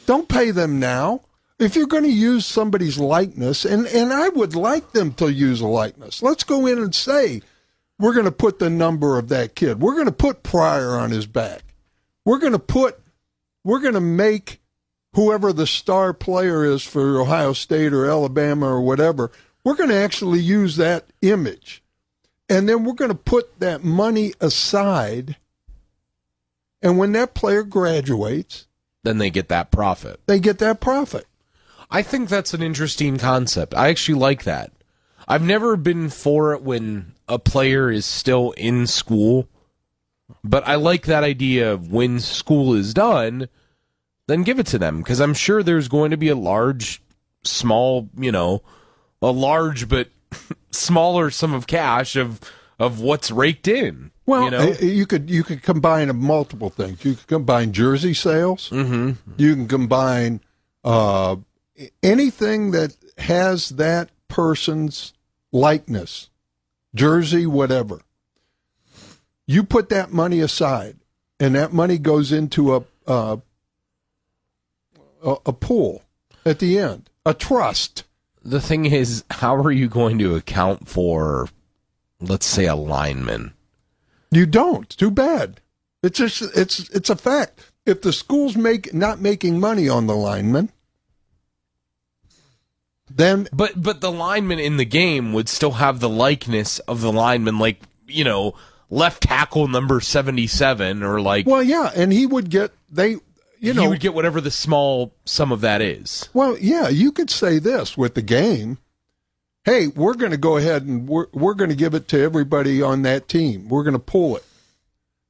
Don't 0.07 0.29
pay 0.29 0.51
them 0.51 0.81
now. 0.81 1.21
If 1.59 1.77
you're 1.77 1.87
going 1.87 2.05
to 2.05 2.11
use 2.11 2.45
somebody's 2.45 2.99
likeness, 2.99 3.65
and, 3.65 3.87
and 3.87 4.13
I 4.13 4.29
would 4.31 4.57
like 4.57 4.93
them 4.93 5.13
to 5.15 5.33
use 5.33 5.61
a 5.61 5.67
likeness, 5.67 6.23
let's 6.23 6.45
go 6.45 6.67
in 6.67 6.79
and 6.79 6.95
say, 6.95 7.43
we're 7.99 8.15
going 8.15 8.25
to 8.25 8.33
put 8.33 8.59
the 8.59 8.71
number 8.71 9.19
of 9.19 9.29
that 9.29 9.55
kid. 9.55 9.81
We're 9.81 9.95
going 9.95 10.07
to 10.07 10.13
put 10.13 10.43
Pryor 10.43 10.97
on 10.97 11.11
his 11.11 11.27
back. 11.27 11.63
We're 12.25 12.41
going 12.41 12.53
to 12.53 12.59
put, 12.59 12.99
we're 13.63 13.81
going 13.81 13.95
to 13.95 14.01
make 14.01 14.61
whoever 15.15 15.53
the 15.53 15.67
star 15.67 16.13
player 16.13 16.65
is 16.65 16.83
for 16.83 17.21
Ohio 17.21 17.53
State 17.53 17.93
or 17.93 18.07
Alabama 18.07 18.67
or 18.67 18.81
whatever, 18.81 19.31
we're 19.65 19.77
going 19.77 19.91
to 19.91 19.95
actually 19.95 20.41
use 20.41 20.77
that 20.77 21.07
image. 21.23 21.83
And 22.49 22.69
then 22.69 22.85
we're 22.85 22.95
going 22.95 23.11
to 23.11 23.17
put 23.17 23.61
that 23.61 23.83
money 23.83 24.35
aside. 24.41 25.37
And 26.83 26.99
when 26.99 27.13
that 27.13 27.35
player 27.35 27.63
graduates, 27.63 28.67
Then 29.05 29.19
they 29.19 29.31
get 29.31 29.49
that 29.49 29.71
profit. 29.71 30.21
they 30.27 30.41
get 30.41 30.59
that 30.59 30.81
profit. 30.81 31.27
I 31.91 32.03
think 32.03 32.29
that's 32.29 32.55
an 32.55 32.63
interesting 32.63 33.19
concept. 33.19 33.75
I 33.75 33.89
actually 33.89 34.19
like 34.19 34.45
that. 34.45 34.73
I've 35.27 35.43
never 35.43 35.77
been 35.77 36.11
for 36.11 36.53
it 36.53 36.63
when 36.63 37.15
a 37.29 37.39
player 37.39 37.91
is 37.91 38.05
still 38.05 38.53
in 38.53 38.87
school, 38.87 39.49
but 40.43 40.67
I 40.67 40.75
like 40.75 41.07
that 41.07 41.25
idea 41.25 41.73
of 41.73 41.91
when 41.91 42.21
school 42.21 42.75
is 42.75 42.93
done, 42.93 43.49
then 44.27 44.43
give 44.43 44.59
it 44.59 44.67
to 44.69 44.79
them 44.79 44.99
because 44.99 45.21
I'm 45.21 45.35
sure 45.35 45.63
there's 45.63 45.89
going 45.89 46.11
to 46.11 46.17
be 46.17 46.29
a 46.29 46.37
large, 46.37 47.03
small, 47.43 48.09
you 48.17 48.33
know, 48.33 48.63
a 49.23 49.31
large 49.31 49.89
but 49.89 50.09
smaller 50.71 51.31
sum 51.31 51.55
of 51.55 51.67
cash 51.67 52.17
of 52.17 52.41
of 52.79 53.01
what's 53.01 53.31
raked 53.31 53.69
in. 53.69 54.11
Well, 54.27 54.45
you 54.45 54.51
know, 54.51 54.59
eh, 54.59 54.85
you 54.85 55.07
could 55.07 55.31
you 55.31 55.45
could 55.45 55.63
combine 55.63 56.15
multiple 56.17 56.71
things. 56.71 57.05
You 57.05 57.15
could 57.15 57.27
combine 57.27 57.73
jersey 57.73 58.15
sales. 58.15 58.71
Mm-hmm. 58.71 59.13
You 59.37 59.55
can 59.55 59.69
combine 59.69 60.41
uh, 60.83 61.37
anything 62.03 62.71
that 62.73 62.97
has 63.19 63.71
that 63.71 64.11
person's 64.29 65.13
likeness, 65.53 66.29
jersey, 66.95 67.47
whatever. 67.47 68.01
You 69.47 69.63
put 69.63 69.89
that 69.91 70.13
money 70.13 70.41
aside, 70.41 70.97
and 71.39 71.55
that 71.55 71.73
money 71.73 71.99
goes 71.99 72.33
into 72.33 72.75
a 72.77 72.85
uh, 73.07 73.37
a, 75.23 75.37
a 75.47 75.53
pool 75.53 76.03
at 76.47 76.59
the 76.59 76.79
end, 76.79 77.11
a 77.27 77.35
trust. 77.35 78.05
the 78.43 78.61
thing 78.61 78.85
is, 78.87 79.25
how 79.31 79.57
are 79.57 79.73
you 79.73 79.89
going 79.89 80.19
to 80.19 80.37
account 80.37 80.89
for, 80.89 81.49
let's 82.21 82.47
say, 82.47 82.67
a 82.67 82.75
lineman? 82.75 83.53
You 84.31 84.47
don't. 84.47 84.89
Too 84.89 85.11
bad. 85.11 85.61
It's 86.03 86.19
just 86.19 86.43
it's 86.57 86.91
it's 86.91 87.11
a 87.11 87.17
fact. 87.17 87.73
If 87.87 88.03
the 88.03 88.13
school's 88.13 88.57
make 88.57 88.93
not 88.93 89.21
making 89.21 89.61
money 89.61 89.89
on 89.89 90.07
the 90.07 90.17
lineman, 90.17 90.71
then 93.11 93.49
But 93.53 93.81
but 93.81 94.01
the 94.01 94.11
lineman 94.13 94.59
in 94.59 94.77
the 94.77 94.85
game 94.85 95.33
would 95.33 95.49
still 95.49 95.73
have 95.73 96.01
the 96.01 96.09
likeness 96.09 96.79
of 96.81 97.01
the 97.01 97.13
lineman, 97.13 97.59
like 97.59 97.81
you 98.07 98.25
know, 98.25 98.55
left 98.91 99.23
tackle 99.23 99.69
number 99.69 100.01
seventy 100.01 100.47
seven, 100.47 101.03
or 101.03 101.21
like 101.21 101.47
well, 101.47 101.63
yeah, 101.63 101.91
and 101.95 102.13
he 102.13 102.27
would 102.27 102.51
get 102.51 102.73
they, 102.91 103.17
you 103.61 103.75
know, 103.75 103.83
he 103.83 103.89
would 103.89 104.01
get 104.01 104.15
whatever 104.15 104.41
the 104.41 104.51
small 104.51 105.15
sum 105.25 105.53
of 105.53 105.61
that 105.61 105.83
is. 105.83 106.29
well, 106.33 106.57
yeah, 106.59 106.89
you 106.89 107.13
could 107.13 107.31
say 107.31 107.59
this 107.59 107.97
with 107.97 108.15
the 108.15 108.23
game. 108.23 108.79
Hey, 109.65 109.87
we're 109.89 110.15
going 110.15 110.33
to 110.33 110.37
go 110.37 110.57
ahead 110.57 110.83
and 110.83 111.09
we're 111.09 111.27
we're 111.33 111.55
going 111.55 111.71
to 111.71 111.77
give 111.77 111.95
it 111.95 112.09
to 112.09 112.21
everybody 112.21 112.83
on 112.83 113.03
that 113.03 113.29
team. 113.29 113.69
We're 113.69 113.85
going 113.85 113.95
to 113.95 113.99
pull 113.99 114.37
it, 114.37 114.45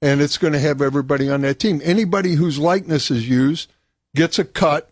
and 0.03 0.21
it's 0.21 0.39
going 0.39 0.53
to 0.53 0.59
have 0.61 0.81
everybody 0.83 1.31
on 1.31 1.41
that 1.43 1.59
team. 1.59 1.81
Anybody 1.85 2.35
whose 2.35 2.59
likeness 2.59 3.11
is 3.11 3.29
used 3.29 3.71
gets 4.15 4.39
a 4.39 4.45
cut 4.45 4.91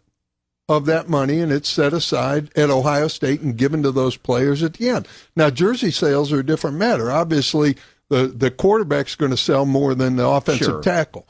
of 0.69 0.87
that 0.87 1.09
money 1.09 1.41
and 1.41 1.53
it's 1.53 1.69
set 1.69 1.93
aside 1.93 2.51
at 2.57 2.71
Ohio 2.71 3.09
State 3.09 3.41
and 3.41 3.57
given 3.57 3.83
to 3.83 3.91
those 3.93 4.17
players 4.17 4.63
at 4.63 4.75
the 4.75 4.89
end. 4.89 5.07
Now, 5.37 5.51
jersey 5.51 5.91
sales 5.91 6.33
are 6.33 6.39
a 6.41 6.47
different 6.47 6.77
matter. 6.77 7.11
Obviously, 7.11 7.77
the, 8.09 8.27
the 8.29 8.51
quarterback's 8.51 9.15
going 9.17 9.31
to 9.33 9.37
sell 9.37 9.67
more 9.67 9.95
than 9.95 10.17
the 10.17 10.27
offensive 10.27 10.67
Sure. 10.67 10.83
tackle. 10.83 11.27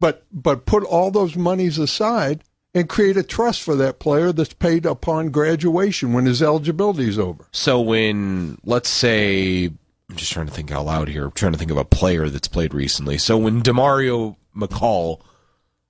But 0.00 0.24
but 0.32 0.66
put 0.66 0.82
all 0.84 1.10
those 1.10 1.36
monies 1.36 1.78
aside 1.78 2.42
and 2.74 2.88
create 2.88 3.16
a 3.16 3.22
trust 3.22 3.62
for 3.62 3.76
that 3.76 4.00
player 4.00 4.32
that's 4.32 4.52
paid 4.52 4.84
upon 4.86 5.30
graduation 5.30 6.12
when 6.12 6.26
his 6.26 6.42
eligibility 6.42 7.08
is 7.08 7.18
over. 7.18 7.46
So 7.52 7.80
when 7.80 8.58
let's 8.64 8.88
say 8.90 9.66
I'm 10.10 10.16
just 10.16 10.32
trying 10.32 10.46
to 10.46 10.52
think 10.52 10.70
out 10.72 10.86
loud 10.86 11.08
here. 11.08 11.26
I'm 11.26 11.30
trying 11.32 11.52
to 11.52 11.58
think 11.58 11.70
of 11.70 11.76
a 11.78 11.84
player 11.84 12.28
that's 12.28 12.48
played 12.48 12.74
recently. 12.74 13.16
So 13.18 13.38
when 13.38 13.62
Demario 13.62 14.36
McCall 14.54 15.20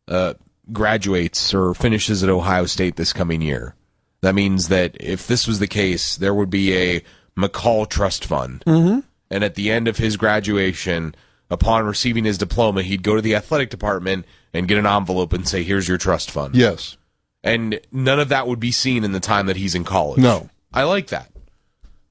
uh, 0.07 0.35
graduates 0.73 1.53
or 1.55 1.75
finishes 1.75 2.23
at 2.23 2.31
Ohio 2.31 2.67
State 2.67 2.97
this 2.97 3.13
coming 3.13 3.43
year, 3.43 3.75
that 4.23 4.35
means 4.35 4.69
that 4.69 4.97
if 5.01 5.27
this 5.27 5.47
was 5.47 5.59
the 5.59 5.67
case, 5.67 6.17
there 6.17 6.35
would 6.35 6.51
be 6.51 6.75
a 6.77 7.03
McCall 7.37 7.89
trust 7.89 8.25
fund, 8.25 8.63
mm-hmm. 8.67 9.01
and 9.31 9.45
at 9.45 9.55
the 9.57 9.71
end 9.71 9.89
of 9.89 9.97
his 9.99 10.17
graduation, 10.17 11.15
upon 11.51 11.85
receiving 11.85 12.25
his 12.25 12.39
diploma, 12.39 12.83
he'd 12.83 13.03
go 13.03 13.17
to 13.17 13.23
the 13.23 13.35
athletic 13.35 13.71
department 13.71 14.25
and 14.53 14.69
get 14.69 14.79
an 14.79 14.87
envelope 14.87 15.33
and 15.33 15.47
say, 15.49 15.63
"Here's 15.63 15.89
your 15.89 15.99
trust 15.99 16.31
fund." 16.31 16.55
Yes. 16.55 16.97
and 17.43 17.79
none 17.93 18.19
of 18.19 18.31
that 18.31 18.47
would 18.49 18.59
be 18.61 18.73
seen 18.73 19.05
in 19.05 19.13
the 19.13 19.21
time 19.21 19.47
that 19.47 19.57
he's 19.57 19.75
in 19.75 19.85
college. 19.85 20.19
No. 20.19 20.49
I 20.73 20.85
like 20.85 21.09
that. 21.09 21.31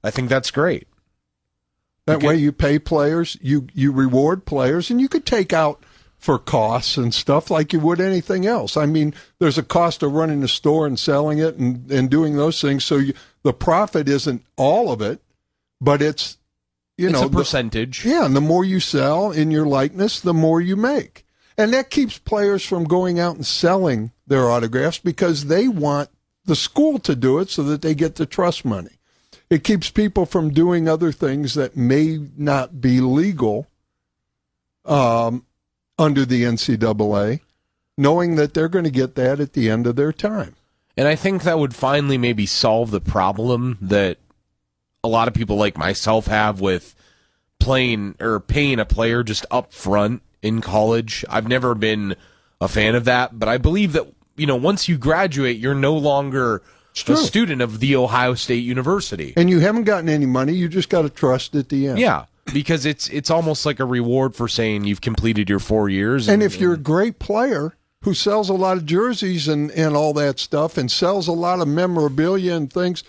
I 0.04 0.12
think 0.12 0.30
that's 0.30 0.52
great. 0.52 0.88
That 2.06 2.18
Okay. 2.18 2.28
way 2.28 2.36
you 2.36 2.52
pay 2.52 2.78
players, 2.78 3.36
you 3.42 3.68
you 3.74 3.92
reward 3.92 4.46
players, 4.46 4.92
and 4.92 5.02
you 5.02 5.08
could 5.10 5.26
take 5.26 5.52
out 5.52 5.84
for 6.24 6.40
costs 6.40 6.96
and 6.96 7.14
stuff 7.14 7.52
like 7.52 7.74
you 7.74 7.82
would 7.82 8.00
anything 8.00 8.46
else. 8.46 8.78
I 8.78 8.86
mean, 8.86 9.14
there's 9.40 9.58
a 9.58 9.64
cost 9.64 10.02
of 10.04 10.14
running 10.14 10.42
a 10.42 10.48
store 10.48 10.88
and 10.88 10.98
selling 10.98 11.40
it 11.40 11.56
and, 11.58 11.92
and 11.92 12.10
doing 12.10 12.38
those 12.38 12.62
things. 12.62 12.86
So 12.86 12.96
you, 12.96 13.14
the 13.44 13.52
profit 13.52 14.08
isn't 14.08 14.42
all 14.56 14.90
of 14.90 15.02
it, 15.02 15.22
but 15.82 16.02
it's 16.02 16.38
you 16.98 17.10
it's 17.10 17.20
know 17.20 17.26
a 17.26 17.30
the- 17.30 17.40
percentage. 17.40 18.06
yeah, 18.06 18.26
and 18.26 18.38
the 18.38 18.40
more 18.40 18.64
you 18.64 18.80
sell 18.80 19.32
in 19.32 19.52
your 19.52 19.66
likeness, 19.66 20.22
the 20.22 20.34
more 20.34 20.62
you 20.62 20.78
make. 20.78 21.26
And 21.58 21.74
that 21.74 21.90
keeps 21.90 22.18
players 22.20 22.66
from 22.66 22.86
going 22.86 23.20
out 23.20 23.36
and 23.36 23.46
selling 23.46 24.14
their 24.26 24.50
autographs 24.50 25.00
because 25.00 25.48
they 25.48 25.68
want 25.68 26.10
the 26.46 26.56
school 26.56 27.00
to 27.00 27.18
do 27.18 27.40
it 27.40 27.50
so 27.50 27.64
that 27.64 27.82
they 27.82 27.94
get 27.94 28.16
the 28.16 28.26
trust 28.26 28.64
money. 28.64 28.98
It 29.50 29.66
keeps 29.66 29.92
people 29.92 30.26
from 30.26 30.54
doing 30.54 30.88
other 30.88 31.12
things 31.12 31.56
that 31.56 31.76
may 31.76 32.18
not 32.38 32.80
be 32.80 33.02
legal 33.02 33.68
um, 34.86 35.46
under 36.04 36.26
the 36.26 36.44
NCAA, 36.44 37.40
knowing 37.98 38.36
that 38.36 38.54
they're 38.54 38.70
going 38.70 38.86
to 38.86 38.92
get 38.92 39.16
that 39.16 39.40
at 39.40 39.54
the 39.54 39.70
end 39.70 39.88
of 39.88 39.96
their 39.96 40.12
time. 40.12 40.56
And 40.96 41.08
I 41.08 41.16
think 41.16 41.44
that 41.44 41.58
would 41.58 41.74
finally 41.74 42.18
maybe 42.18 42.46
solve 42.46 42.92
the 42.92 43.02
problem 43.02 43.78
that 43.82 44.18
a 45.04 45.08
lot 45.08 45.28
of 45.28 45.34
people 45.34 45.56
like 45.56 45.78
myself 45.78 46.28
have 46.28 46.60
with 46.60 46.96
playing 47.60 48.16
or 48.20 48.40
paying 48.40 48.80
a 48.80 48.86
player 48.86 49.24
just 49.24 49.46
up 49.50 49.74
front 49.74 50.22
in 50.42 50.62
college. 50.62 51.26
I've 51.30 51.48
never 51.48 51.74
been 51.74 52.16
a 52.62 52.68
fan 52.68 52.96
of 52.96 53.06
that, 53.06 53.40
but 53.40 53.50
I 53.50 53.58
believe 53.58 53.94
that 53.94 54.06
you 54.36 54.46
know 54.46 54.56
once 54.56 54.88
you 54.88 54.98
graduate, 54.98 55.58
you're 55.58 55.74
no 55.74 55.96
longer 55.96 56.62
a 57.08 57.18
student 57.18 57.62
of 57.62 57.80
the 57.80 57.96
Ohio 57.96 58.36
State 58.36 58.64
University. 58.64 59.34
And 59.36 59.50
you 59.50 59.60
haven't 59.60 59.86
gotten 59.86 60.10
any 60.10 60.26
money, 60.26 60.54
you 60.54 60.70
just 60.70 60.90
got 60.90 61.02
to 61.04 61.10
trust 61.10 61.56
at 61.56 61.70
the 61.70 61.88
end. 61.88 62.00
Yeah, 62.00 62.26
because 62.52 62.86
it's 62.86 63.08
it's 63.10 63.30
almost 63.30 63.66
like 63.66 63.80
a 63.80 63.86
reward 63.86 64.36
for 64.36 64.48
saying 64.48 64.84
you've 64.84 65.02
completed 65.02 65.50
your 65.50 65.60
four 65.60 65.90
years. 65.90 66.28
And 66.28 66.44
if 66.44 66.60
you're 66.60 66.74
a 66.74 66.78
great 66.78 67.20
player 67.20 67.76
who 68.02 68.14
sells 68.14 68.50
a 68.50 68.54
lot 68.54 68.78
of 68.78 68.86
jerseys 68.86 69.48
and, 69.48 69.72
and 69.72 69.96
all 69.96 70.14
that 70.14 70.40
stuff 70.40 70.78
and 70.78 70.92
sells 70.92 71.28
a 71.28 71.32
lot 71.32 71.62
of 71.62 71.68
memorabilia 71.68 72.54
and 72.54 72.72
things, 72.72 73.04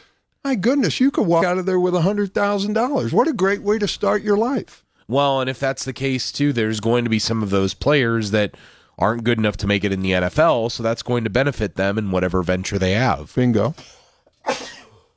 my 0.45 0.55
goodness, 0.55 1.01
you 1.01 1.11
could 1.11 1.27
walk 1.27 1.45
out 1.45 1.59
of 1.59 1.67
there 1.67 1.81
with 1.81 1.97
a 1.97 2.01
$100,000. 2.01 3.13
What 3.13 3.27
a 3.27 3.33
great 3.33 3.63
way 3.63 3.79
to 3.79 3.89
start 3.89 4.23
your 4.23 4.37
life. 4.37 4.85
Well, 5.09 5.41
and 5.41 5.51
if 5.51 5.59
that's 5.59 5.85
the 5.85 5.93
case 5.93 6.31
too, 6.31 6.53
there's 6.53 6.81
going 6.81 7.05
to 7.05 7.11
be 7.11 7.19
some 7.19 7.43
of 7.43 7.51
those 7.51 7.75
players 7.75 8.31
that 8.31 8.57
aren't 8.99 9.25
good 9.25 9.39
enough 9.39 9.57
to 9.59 9.67
make 9.67 9.83
it 9.85 9.93
in 9.93 10.01
the 10.01 10.13
NFL, 10.13 10.71
so 10.71 10.83
that's 10.83 11.03
going 11.03 11.25
to 11.25 11.31
benefit 11.31 11.75
them 11.75 11.99
in 11.99 12.11
whatever 12.11 12.43
venture 12.43 12.79
they 12.79 12.93
have. 12.93 13.35
Bingo. 13.35 13.75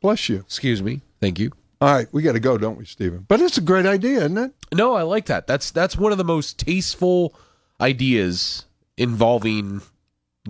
Bless 0.02 0.30
you. 0.30 0.38
Excuse 0.38 0.82
me. 0.82 1.02
Thank 1.20 1.40
you. 1.40 1.52
All 1.80 1.94
right, 1.94 2.08
we 2.12 2.24
got 2.24 2.34
to 2.34 2.40
go, 2.40 2.58
don't 2.58 2.78
we, 2.78 2.86
Stephen? 2.86 3.26
But 3.28 3.40
it's 3.40 3.58
a 3.58 3.62
great 3.62 3.86
idea, 3.86 4.18
isn't 4.20 4.38
it? 4.38 4.52
No, 4.74 4.96
I 4.96 5.04
like 5.04 5.28
that. 5.28 5.46
That's 5.46 5.70
that's 5.70 5.96
one 5.98 6.12
of 6.12 6.18
the 6.18 6.24
most 6.24 6.58
tasteful 6.60 7.36
ideas 7.80 8.66
involving 8.98 9.82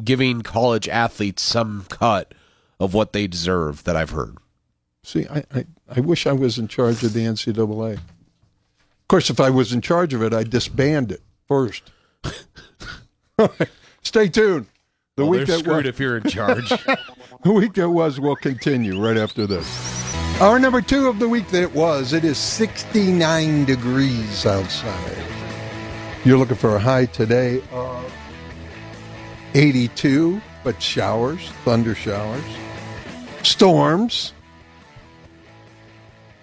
giving 0.03 0.41
college 0.41 0.87
athletes 0.87 1.41
some 1.41 1.85
cut 1.89 2.33
of 2.79 2.93
what 2.93 3.11
they 3.11 3.27
deserve 3.27 3.83
that 3.83 3.95
I've 3.95 4.11
heard. 4.11 4.37
See, 5.03 5.25
I, 5.27 5.43
I, 5.53 5.65
I 5.89 5.99
wish 5.99 6.27
I 6.27 6.33
was 6.33 6.57
in 6.57 6.67
charge 6.67 7.03
of 7.03 7.13
the 7.13 7.21
NCAA. 7.25 7.93
Of 7.95 9.07
course, 9.07 9.29
if 9.29 9.39
I 9.39 9.49
was 9.49 9.73
in 9.73 9.81
charge 9.81 10.13
of 10.13 10.21
it, 10.21 10.33
I'd 10.33 10.49
disband 10.49 11.11
it 11.11 11.21
first. 11.47 11.91
Stay 14.03 14.29
tuned. 14.29 14.67
The 15.15 15.23
Well, 15.23 15.31
week 15.31 15.47
that 15.47 15.59
screwed 15.59 15.85
was, 15.85 15.87
if 15.87 15.99
you're 15.99 16.17
in 16.17 16.29
charge. 16.29 16.69
the 17.43 17.51
week 17.51 17.73
that 17.73 17.89
was 17.89 18.19
will 18.19 18.35
continue 18.35 19.01
right 19.01 19.17
after 19.17 19.47
this. 19.47 19.96
Our 20.39 20.59
number 20.59 20.81
two 20.81 21.07
of 21.07 21.17
the 21.17 21.27
week 21.27 21.47
that 21.47 21.63
it 21.63 21.73
was. 21.73 22.13
It 22.13 22.23
is 22.23 22.37
69 22.37 23.65
degrees 23.65 24.45
outside. 24.45 25.17
You're 26.23 26.37
looking 26.37 26.57
for 26.57 26.75
a 26.75 26.79
high 26.79 27.05
today 27.05 27.63
of 27.71 28.13
82. 29.55 30.39
but 30.63 30.79
showers, 30.79 31.49
thunder 31.65 31.95
showers, 31.95 32.43
storms. 33.41 34.33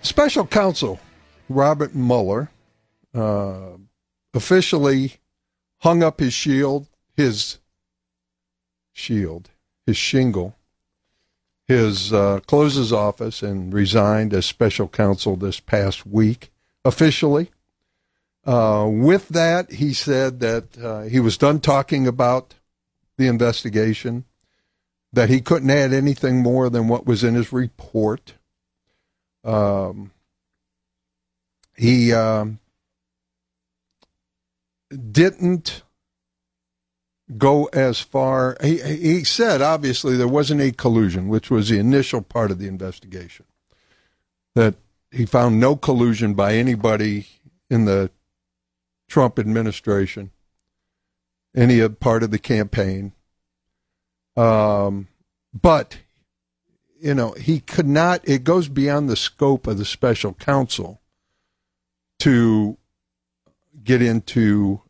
Special 0.02 0.44
counsel 0.44 0.98
Robert 1.48 1.94
Mueller 1.94 2.50
uh, 3.14 3.76
officially 4.34 5.12
hung 5.82 6.02
up 6.02 6.18
his 6.18 6.34
shield, 6.34 6.88
his 7.16 7.58
shield, 8.92 9.50
his 9.86 9.96
shingle, 9.96 10.56
his 11.66 12.12
uh, 12.12 12.40
closed 12.46 12.76
his 12.76 12.92
office 12.92 13.42
and 13.42 13.72
resigned 13.72 14.34
as 14.34 14.46
special 14.46 14.88
counsel 14.88 15.36
this 15.36 15.60
past 15.60 16.06
week 16.06 16.50
officially. 16.84 17.50
Uh, 18.44 18.86
with 18.90 19.28
that, 19.28 19.72
he 19.72 19.94
said 19.94 20.40
that 20.40 20.78
uh, 20.78 21.02
he 21.02 21.18
was 21.18 21.38
done 21.38 21.60
talking 21.60 22.06
about 22.06 22.54
the 23.16 23.26
investigation, 23.26 24.24
that 25.12 25.30
he 25.30 25.40
couldn't 25.40 25.70
add 25.70 25.92
anything 25.94 26.42
more 26.42 26.68
than 26.68 26.88
what 26.88 27.06
was 27.06 27.24
in 27.24 27.34
his 27.34 27.52
report. 27.52 28.34
Um, 29.44 30.10
he 31.76 32.12
um, 32.12 32.58
didn't 34.90 35.82
go 37.38 37.66
as 37.66 38.00
far. 38.00 38.56
He, 38.62 38.78
he 38.80 39.24
said, 39.24 39.62
obviously, 39.62 40.16
there 40.16 40.28
wasn't 40.28 40.60
a 40.60 40.72
collusion, 40.72 41.28
which 41.28 41.50
was 41.50 41.68
the 41.68 41.78
initial 41.78 42.22
part 42.22 42.50
of 42.50 42.58
the 42.58 42.68
investigation. 42.68 43.46
That 44.54 44.74
he 45.10 45.26
found 45.26 45.60
no 45.60 45.76
collusion 45.76 46.34
by 46.34 46.54
anybody 46.54 47.26
in 47.70 47.84
the 47.86 48.10
Trump 49.08 49.38
administration, 49.38 50.30
any 51.56 51.88
part 51.88 52.22
of 52.22 52.30
the 52.30 52.38
campaign. 52.38 53.12
Um, 54.36 55.08
but, 55.52 55.98
you 57.00 57.14
know, 57.14 57.32
he 57.32 57.60
could 57.60 57.86
not, 57.86 58.20
it 58.28 58.44
goes 58.44 58.68
beyond 58.68 59.08
the 59.08 59.16
scope 59.16 59.66
of 59.66 59.78
the 59.78 59.84
special 59.84 60.34
counsel 60.34 61.00
to 62.20 62.76
get 63.82 64.02
into 64.02 64.80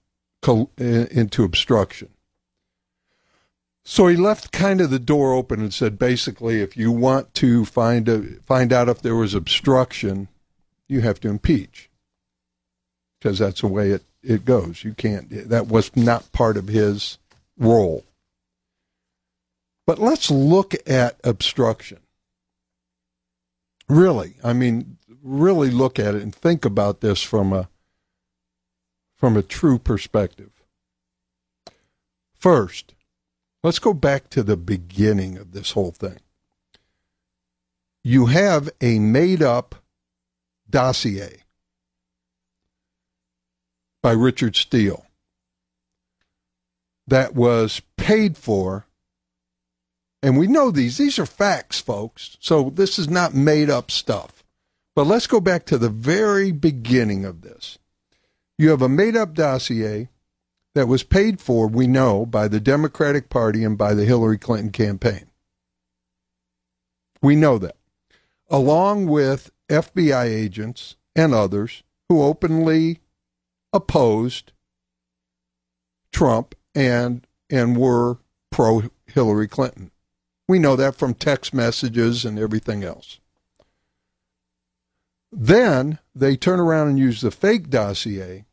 into 0.76 1.42
obstruction. 1.42 2.13
So 3.84 4.06
he 4.06 4.16
left 4.16 4.50
kind 4.50 4.80
of 4.80 4.90
the 4.90 4.98
door 4.98 5.34
open 5.34 5.60
and 5.60 5.72
said, 5.72 5.98
basically, 5.98 6.60
if 6.60 6.76
you 6.76 6.90
want 6.90 7.34
to 7.34 7.64
find 7.64 8.08
a, 8.08 8.22
find 8.46 8.72
out 8.72 8.88
if 8.88 9.02
there 9.02 9.14
was 9.14 9.34
obstruction, 9.34 10.28
you 10.88 11.02
have 11.02 11.20
to 11.20 11.28
impeach 11.28 11.90
because 13.18 13.38
that's 13.38 13.60
the 13.60 13.68
way 13.68 13.90
it, 13.90 14.02
it 14.22 14.44
goes. 14.44 14.84
You 14.84 14.94
can't, 14.94 15.48
that 15.48 15.66
was 15.66 15.94
not 15.94 16.32
part 16.32 16.56
of 16.56 16.68
his 16.68 17.18
role. 17.58 18.04
But 19.86 19.98
let's 19.98 20.30
look 20.30 20.74
at 20.88 21.20
obstruction. 21.22 22.00
Really, 23.86 24.34
I 24.42 24.54
mean, 24.54 24.96
really 25.22 25.70
look 25.70 25.98
at 25.98 26.14
it 26.14 26.22
and 26.22 26.34
think 26.34 26.64
about 26.64 27.00
this 27.00 27.22
from 27.22 27.52
a 27.52 27.68
from 29.16 29.36
a 29.36 29.42
true 29.42 29.78
perspective. 29.78 30.50
First, 32.34 32.93
let's 33.64 33.80
go 33.80 33.94
back 33.94 34.30
to 34.30 34.44
the 34.44 34.56
beginning 34.56 35.36
of 35.36 35.50
this 35.50 35.72
whole 35.72 35.90
thing. 35.90 36.18
You 38.04 38.26
have 38.26 38.68
a 38.80 39.00
made 39.00 39.42
up 39.42 39.74
dossier 40.68 41.42
by 44.02 44.12
Richard 44.12 44.54
Steele 44.54 45.06
that 47.06 47.34
was 47.34 47.80
paid 47.96 48.36
for. 48.36 48.86
And 50.22 50.36
we 50.38 50.46
know 50.46 50.70
these, 50.70 50.98
these 50.98 51.18
are 51.18 51.26
facts, 51.26 51.80
folks. 51.80 52.36
So 52.40 52.70
this 52.70 52.98
is 52.98 53.08
not 53.08 53.34
made 53.34 53.70
up 53.70 53.90
stuff. 53.90 54.44
But 54.94 55.06
let's 55.06 55.26
go 55.26 55.40
back 55.40 55.64
to 55.66 55.78
the 55.78 55.88
very 55.88 56.52
beginning 56.52 57.24
of 57.24 57.40
this. 57.40 57.78
You 58.58 58.70
have 58.70 58.82
a 58.82 58.88
made 58.88 59.16
up 59.16 59.34
dossier 59.34 60.08
that 60.74 60.88
was 60.88 61.02
paid 61.02 61.40
for, 61.40 61.66
we 61.68 61.86
know, 61.86 62.26
by 62.26 62.48
the 62.48 62.60
Democratic 62.60 63.28
Party 63.28 63.64
and 63.64 63.78
by 63.78 63.94
the 63.94 64.04
Hillary 64.04 64.38
Clinton 64.38 64.70
campaign. 64.70 65.26
We 67.22 67.36
know 67.36 67.58
that. 67.58 67.76
Along 68.48 69.06
with 69.06 69.50
FBI 69.68 70.24
agents 70.24 70.96
and 71.16 71.32
others 71.32 71.82
who 72.08 72.22
openly 72.22 73.00
opposed 73.72 74.52
Trump 76.12 76.54
and 76.74 77.26
and 77.50 77.76
were 77.76 78.18
pro 78.50 78.82
Hillary 79.06 79.48
Clinton. 79.48 79.90
We 80.48 80.58
know 80.58 80.76
that 80.76 80.96
from 80.96 81.14
text 81.14 81.54
messages 81.54 82.24
and 82.24 82.38
everything 82.38 82.84
else. 82.84 83.20
Then 85.32 85.98
they 86.14 86.36
turn 86.36 86.60
around 86.60 86.88
and 86.88 86.98
use 86.98 87.20
the 87.20 87.30
fake 87.30 87.70
dossier, 87.70 88.44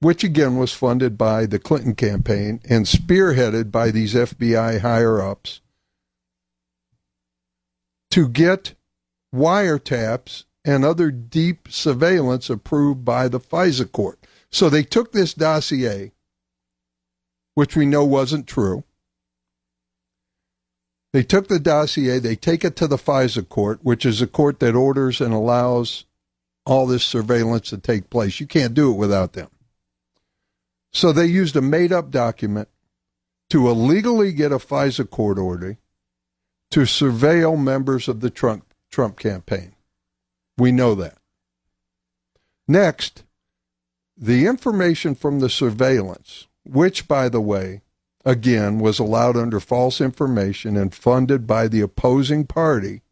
which 0.00 0.22
again 0.22 0.56
was 0.56 0.72
funded 0.72 1.18
by 1.18 1.44
the 1.46 1.58
Clinton 1.58 1.94
campaign 1.94 2.60
and 2.68 2.86
spearheaded 2.86 3.70
by 3.70 3.90
these 3.90 4.14
FBI 4.14 4.80
higher 4.80 5.20
ups, 5.20 5.60
to 8.10 8.28
get 8.28 8.74
wiretaps 9.34 10.44
and 10.64 10.84
other 10.84 11.10
deep 11.10 11.68
surveillance 11.70 12.48
approved 12.48 13.04
by 13.04 13.28
the 13.28 13.40
FISA 13.40 13.90
court. 13.90 14.18
So 14.50 14.68
they 14.68 14.82
took 14.82 15.12
this 15.12 15.34
dossier, 15.34 16.12
which 17.54 17.76
we 17.76 17.86
know 17.86 18.04
wasn't 18.04 18.46
true. 18.46 18.84
They 21.12 21.22
took 21.22 21.48
the 21.48 21.58
dossier, 21.58 22.18
they 22.18 22.36
take 22.36 22.64
it 22.64 22.76
to 22.76 22.86
the 22.86 22.98
FISA 22.98 23.48
court, 23.48 23.80
which 23.82 24.06
is 24.06 24.20
a 24.20 24.26
court 24.26 24.60
that 24.60 24.74
orders 24.74 25.20
and 25.20 25.32
allows 25.32 26.04
all 26.66 26.86
this 26.86 27.04
surveillance 27.04 27.70
to 27.70 27.78
take 27.78 28.10
place. 28.10 28.40
You 28.40 28.46
can't 28.46 28.74
do 28.74 28.92
it 28.92 28.96
without 28.96 29.32
them. 29.32 29.48
So 30.92 31.12
they 31.12 31.26
used 31.26 31.56
a 31.56 31.62
made 31.62 31.92
up 31.92 32.10
document 32.10 32.68
to 33.50 33.68
illegally 33.68 34.32
get 34.32 34.52
a 34.52 34.58
FISA 34.58 35.08
court 35.08 35.38
order 35.38 35.78
to 36.70 36.80
surveil 36.80 37.58
members 37.58 38.08
of 38.08 38.20
the 38.20 38.30
Trump, 38.30 38.74
Trump 38.90 39.18
campaign. 39.18 39.74
We 40.56 40.72
know 40.72 40.94
that. 40.96 41.18
Next, 42.66 43.24
the 44.16 44.46
information 44.46 45.14
from 45.14 45.40
the 45.40 45.48
surveillance, 45.48 46.46
which, 46.64 47.08
by 47.08 47.28
the 47.28 47.40
way, 47.40 47.82
again, 48.24 48.78
was 48.78 48.98
allowed 48.98 49.36
under 49.36 49.60
false 49.60 50.00
information 50.00 50.76
and 50.76 50.94
funded 50.94 51.46
by 51.46 51.68
the 51.68 51.80
opposing 51.80 52.44
party, 52.44 53.02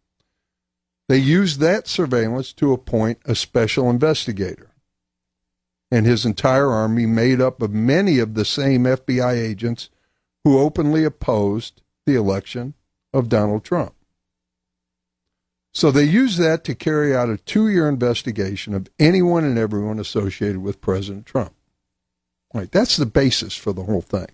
they 1.08 1.18
used 1.18 1.60
that 1.60 1.86
surveillance 1.86 2.52
to 2.54 2.72
appoint 2.72 3.20
a 3.24 3.34
special 3.34 3.88
investigator. 3.88 4.70
And 5.90 6.04
his 6.04 6.26
entire 6.26 6.70
army, 6.70 7.06
made 7.06 7.40
up 7.40 7.62
of 7.62 7.72
many 7.72 8.18
of 8.18 8.34
the 8.34 8.44
same 8.44 8.84
FBI 8.84 9.34
agents 9.34 9.88
who 10.42 10.58
openly 10.58 11.04
opposed 11.04 11.82
the 12.06 12.14
election 12.14 12.74
of 13.12 13.28
Donald 13.28 13.64
Trump. 13.64 13.94
So 15.72 15.90
they 15.90 16.04
used 16.04 16.38
that 16.38 16.64
to 16.64 16.74
carry 16.74 17.14
out 17.14 17.28
a 17.28 17.36
two 17.36 17.68
year 17.68 17.88
investigation 17.88 18.72
of 18.72 18.88
anyone 18.98 19.44
and 19.44 19.58
everyone 19.58 19.98
associated 19.98 20.58
with 20.58 20.80
President 20.80 21.26
Trump. 21.26 21.52
Right, 22.54 22.72
that's 22.72 22.96
the 22.96 23.06
basis 23.06 23.54
for 23.54 23.74
the 23.74 23.82
whole 23.82 24.00
thing. 24.00 24.28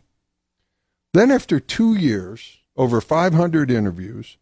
Then, 1.13 1.31
after 1.31 1.59
two 1.59 1.95
years, 1.95 2.59
over 2.77 3.01
500 3.01 3.71
interviews, 3.71 4.37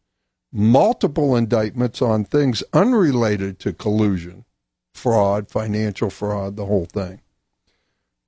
multiple 0.53 1.35
indictments 1.35 2.03
on 2.03 2.25
things 2.25 2.63
unrelated 2.73 3.59
to 3.61 3.73
collusion, 3.73 4.45
fraud, 5.01 5.49
financial 5.49 6.11
fraud, 6.11 6.57
the 6.57 6.67
whole 6.67 6.85
thing, 6.85 7.21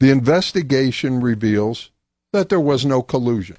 the 0.01 0.11
investigation 0.11 1.21
reveals 1.21 1.91
that 2.33 2.49
there 2.49 2.61
was 2.61 2.85
no 2.85 3.03
collusion, 3.03 3.59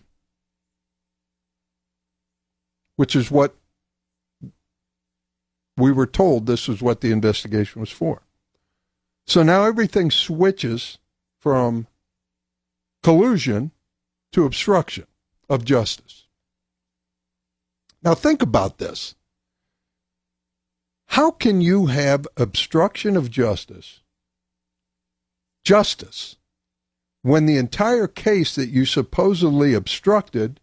which 2.96 3.16
is 3.16 3.30
what 3.30 3.56
we 5.78 5.92
were 5.92 6.08
told 6.08 6.46
this 6.46 6.68
was 6.68 6.82
what 6.82 7.02
the 7.02 7.12
investigation 7.12 7.80
was 7.80 7.92
for. 7.92 8.24
So 9.26 9.44
now 9.44 9.64
everything 9.64 10.12
switches 10.12 10.98
from 11.40 11.88
collusion 13.04 13.72
to 14.32 14.46
obstruction 14.46 15.06
of 15.50 15.64
justice. 15.64 16.26
Now 18.02 18.16
think 18.16 18.42
about 18.42 18.80
this. 18.80 19.16
How 21.14 21.30
can 21.30 21.62
you 21.62 21.88
have 21.88 22.28
obstruction 22.38 23.16
of 23.16 23.30
justice, 23.30 24.02
justice, 25.64 26.38
when 27.22 27.46
the 27.46 27.58
entire 27.58 28.08
case 28.08 28.56
that 28.56 28.70
you 28.70 28.86
supposedly 28.86 29.76
obstructed 29.76 30.60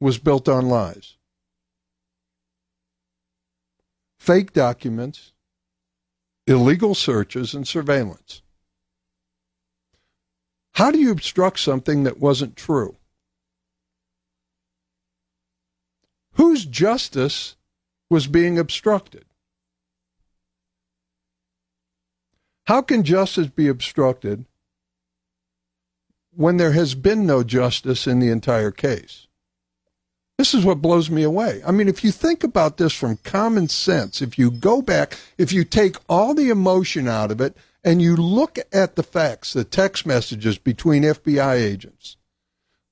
was 0.00 0.18
built 0.18 0.48
on 0.48 0.68
lies? 0.68 1.16
fake 4.26 4.52
documents, 4.52 5.32
illegal 6.48 6.96
searches, 6.96 7.54
and 7.54 7.68
surveillance. 7.68 8.42
How 10.72 10.90
do 10.90 10.98
you 10.98 11.12
obstruct 11.12 11.60
something 11.60 12.02
that 12.02 12.18
wasn't 12.18 12.56
true? 12.56 12.96
Whose 16.32 16.64
justice 16.64 17.54
was 18.10 18.26
being 18.26 18.58
obstructed. 18.58 19.25
How 22.66 22.82
can 22.82 23.04
justice 23.04 23.46
be 23.46 23.68
obstructed 23.68 24.44
when 26.34 26.56
there 26.56 26.72
has 26.72 26.94
been 26.94 27.24
no 27.24 27.44
justice 27.44 28.06
in 28.06 28.18
the 28.18 28.28
entire 28.28 28.72
case? 28.72 29.26
This 30.36 30.52
is 30.52 30.64
what 30.64 30.82
blows 30.82 31.08
me 31.08 31.22
away. 31.22 31.62
I 31.66 31.70
mean, 31.70 31.88
if 31.88 32.04
you 32.04 32.10
think 32.10 32.44
about 32.44 32.76
this 32.76 32.92
from 32.92 33.18
common 33.18 33.68
sense, 33.68 34.20
if 34.20 34.38
you 34.38 34.50
go 34.50 34.82
back, 34.82 35.16
if 35.38 35.52
you 35.52 35.64
take 35.64 35.96
all 36.08 36.34
the 36.34 36.50
emotion 36.50 37.08
out 37.08 37.30
of 37.30 37.40
it 37.40 37.56
and 37.84 38.02
you 38.02 38.16
look 38.16 38.58
at 38.72 38.96
the 38.96 39.02
facts, 39.02 39.52
the 39.52 39.64
text 39.64 40.04
messages 40.04 40.58
between 40.58 41.04
FBI 41.04 41.54
agents, 41.54 42.16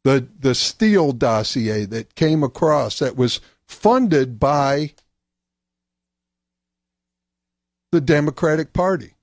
the, 0.04 0.26
the 0.38 0.54
Steele 0.54 1.12
dossier 1.12 1.84
that 1.84 2.14
came 2.14 2.42
across 2.42 3.00
that 3.00 3.16
was 3.16 3.40
funded 3.66 4.38
by 4.38 4.92
the 7.90 8.00
Democratic 8.00 8.72
Party. 8.72 9.13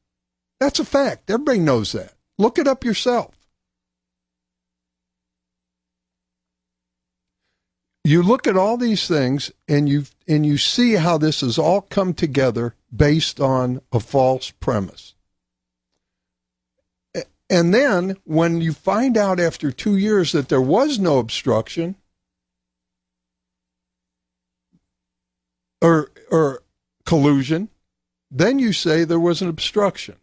That's 0.62 0.80
a 0.80 0.86
fact. 0.86 1.30
Everybody 1.30 1.60
knows 1.60 1.92
that. 1.92 2.14
Look 2.38 2.58
it 2.58 2.68
up 2.68 2.86
yourself. 2.86 3.36
you 8.04 8.24
look 8.24 8.48
at 8.48 8.58
all 8.58 8.78
these 8.78 9.08
things 9.08 9.52
and 9.68 9.88
you 9.88 10.06
and 10.28 10.46
you 10.46 10.58
see 10.58 10.94
how 10.94 11.18
this 11.18 11.42
has 11.42 11.58
all 11.58 11.82
come 11.82 12.14
together 12.14 12.76
based 12.96 13.40
on 13.40 13.82
a 13.92 14.00
false 14.00 14.52
premise. 14.52 15.14
And 17.50 17.74
then 17.74 18.18
when 18.24 18.62
you 18.62 18.72
find 18.72 19.18
out 19.18 19.40
after 19.40 19.72
2 19.72 19.98
years 19.98 20.32
that 20.32 20.48
there 20.50 20.62
was 20.62 21.00
no 21.00 21.20
obstruction 21.20 21.96
or 25.82 26.12
or 26.32 26.64
collusion, 27.06 27.70
then 28.32 28.58
you 28.58 28.74
say 28.74 29.04
there 29.04 29.20
was 29.20 29.42
an 29.42 29.50
obstruction. 29.50 30.16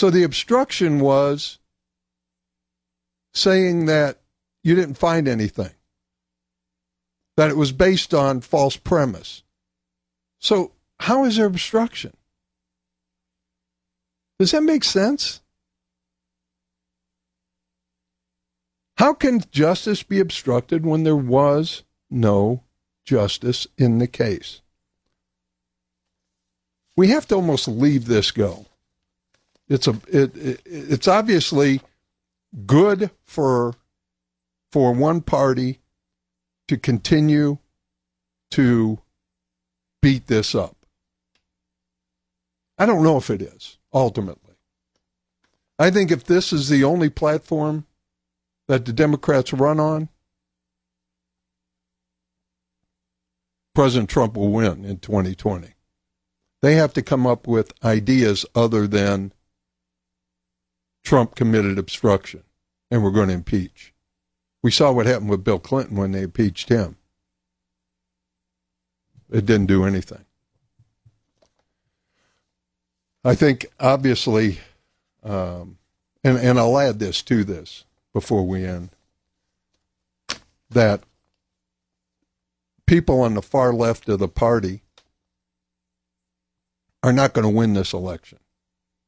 So 0.00 0.08
the 0.08 0.22
obstruction 0.22 0.98
was 0.98 1.58
saying 3.34 3.84
that 3.84 4.18
you 4.64 4.74
didn't 4.74 4.94
find 4.94 5.28
anything, 5.28 5.74
that 7.36 7.50
it 7.50 7.56
was 7.58 7.72
based 7.72 8.14
on 8.14 8.40
false 8.40 8.78
premise. 8.78 9.42
So, 10.38 10.72
how 11.00 11.26
is 11.26 11.36
there 11.36 11.44
obstruction? 11.44 12.16
Does 14.38 14.52
that 14.52 14.62
make 14.62 14.84
sense? 14.84 15.42
How 18.96 19.12
can 19.12 19.42
justice 19.50 20.02
be 20.02 20.18
obstructed 20.18 20.86
when 20.86 21.02
there 21.02 21.14
was 21.14 21.82
no 22.08 22.62
justice 23.04 23.66
in 23.76 23.98
the 23.98 24.06
case? 24.06 24.62
We 26.96 27.08
have 27.08 27.26
to 27.26 27.34
almost 27.34 27.68
leave 27.68 28.06
this 28.06 28.30
go. 28.30 28.64
It's 29.70 29.86
a 29.86 29.92
it, 30.08 30.36
it, 30.36 30.60
it's 30.66 31.08
obviously 31.08 31.80
good 32.66 33.10
for 33.24 33.74
for 34.72 34.92
one 34.92 35.20
party 35.20 35.78
to 36.68 36.76
continue 36.76 37.58
to 38.50 38.98
beat 40.02 40.26
this 40.26 40.54
up. 40.54 40.76
I 42.76 42.86
don't 42.86 43.04
know 43.04 43.16
if 43.16 43.30
it 43.30 43.42
is, 43.42 43.78
ultimately. 43.92 44.54
I 45.78 45.90
think 45.90 46.10
if 46.10 46.24
this 46.24 46.52
is 46.52 46.68
the 46.68 46.82
only 46.82 47.08
platform 47.08 47.86
that 48.66 48.84
the 48.84 48.92
Democrats 48.92 49.52
run 49.52 49.78
on, 49.78 50.08
President 53.74 54.10
Trump 54.10 54.36
will 54.36 54.50
win 54.50 54.84
in 54.84 54.98
2020. 54.98 55.74
They 56.60 56.74
have 56.74 56.92
to 56.94 57.02
come 57.02 57.26
up 57.26 57.46
with 57.46 57.72
ideas 57.84 58.44
other 58.54 58.86
than 58.86 59.32
Trump 61.02 61.34
committed 61.34 61.78
obstruction 61.78 62.42
and 62.90 63.02
we're 63.02 63.10
going 63.10 63.28
to 63.28 63.34
impeach. 63.34 63.92
We 64.62 64.70
saw 64.70 64.92
what 64.92 65.06
happened 65.06 65.30
with 65.30 65.44
Bill 65.44 65.58
Clinton 65.58 65.96
when 65.96 66.12
they 66.12 66.22
impeached 66.22 66.68
him. 66.68 66.96
It 69.30 69.46
didn't 69.46 69.66
do 69.66 69.84
anything. 69.84 70.24
I 73.24 73.34
think, 73.34 73.66
obviously, 73.78 74.58
um, 75.22 75.78
and, 76.24 76.38
and 76.38 76.58
I'll 76.58 76.78
add 76.78 76.98
this 76.98 77.22
to 77.22 77.44
this 77.44 77.84
before 78.12 78.46
we 78.46 78.64
end, 78.64 78.90
that 80.70 81.02
people 82.86 83.20
on 83.20 83.34
the 83.34 83.42
far 83.42 83.72
left 83.72 84.08
of 84.08 84.18
the 84.18 84.28
party 84.28 84.82
are 87.02 87.12
not 87.12 87.32
going 87.32 87.44
to 87.44 87.56
win 87.56 87.74
this 87.74 87.92
election 87.92 88.38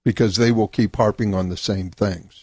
because 0.05 0.37
they 0.37 0.53
will 0.53 0.69
keep 0.69 0.97
harping 0.97 1.35
on 1.35 1.49
the 1.49 1.57
same 1.57 1.91
things 1.91 2.43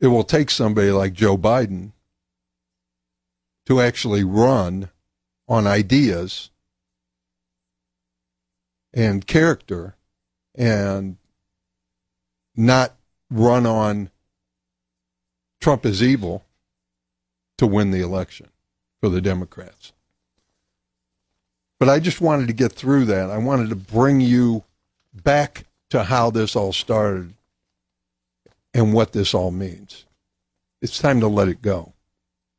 it 0.00 0.08
will 0.08 0.24
take 0.24 0.50
somebody 0.50 0.90
like 0.90 1.12
Joe 1.12 1.36
Biden 1.36 1.92
to 3.66 3.80
actually 3.80 4.24
run 4.24 4.90
on 5.48 5.66
ideas 5.66 6.50
and 8.92 9.26
character 9.26 9.96
and 10.54 11.16
not 12.54 12.94
run 13.30 13.66
on 13.66 14.10
Trump 15.60 15.84
is 15.84 16.02
evil 16.02 16.44
to 17.58 17.66
win 17.66 17.90
the 17.90 18.00
election 18.00 18.48
for 19.00 19.08
the 19.08 19.20
Democrats. 19.20 19.92
But 21.78 21.88
I 21.88 22.00
just 22.00 22.20
wanted 22.20 22.46
to 22.46 22.54
get 22.54 22.72
through 22.72 23.06
that. 23.06 23.30
I 23.30 23.38
wanted 23.38 23.68
to 23.70 23.76
bring 23.76 24.20
you 24.20 24.64
back 25.12 25.65
to 25.90 26.04
how 26.04 26.30
this 26.30 26.56
all 26.56 26.72
started 26.72 27.34
and 28.74 28.92
what 28.92 29.12
this 29.12 29.34
all 29.34 29.50
means. 29.50 30.04
It's 30.82 30.98
time 30.98 31.20
to 31.20 31.28
let 31.28 31.48
it 31.48 31.62
go. 31.62 31.94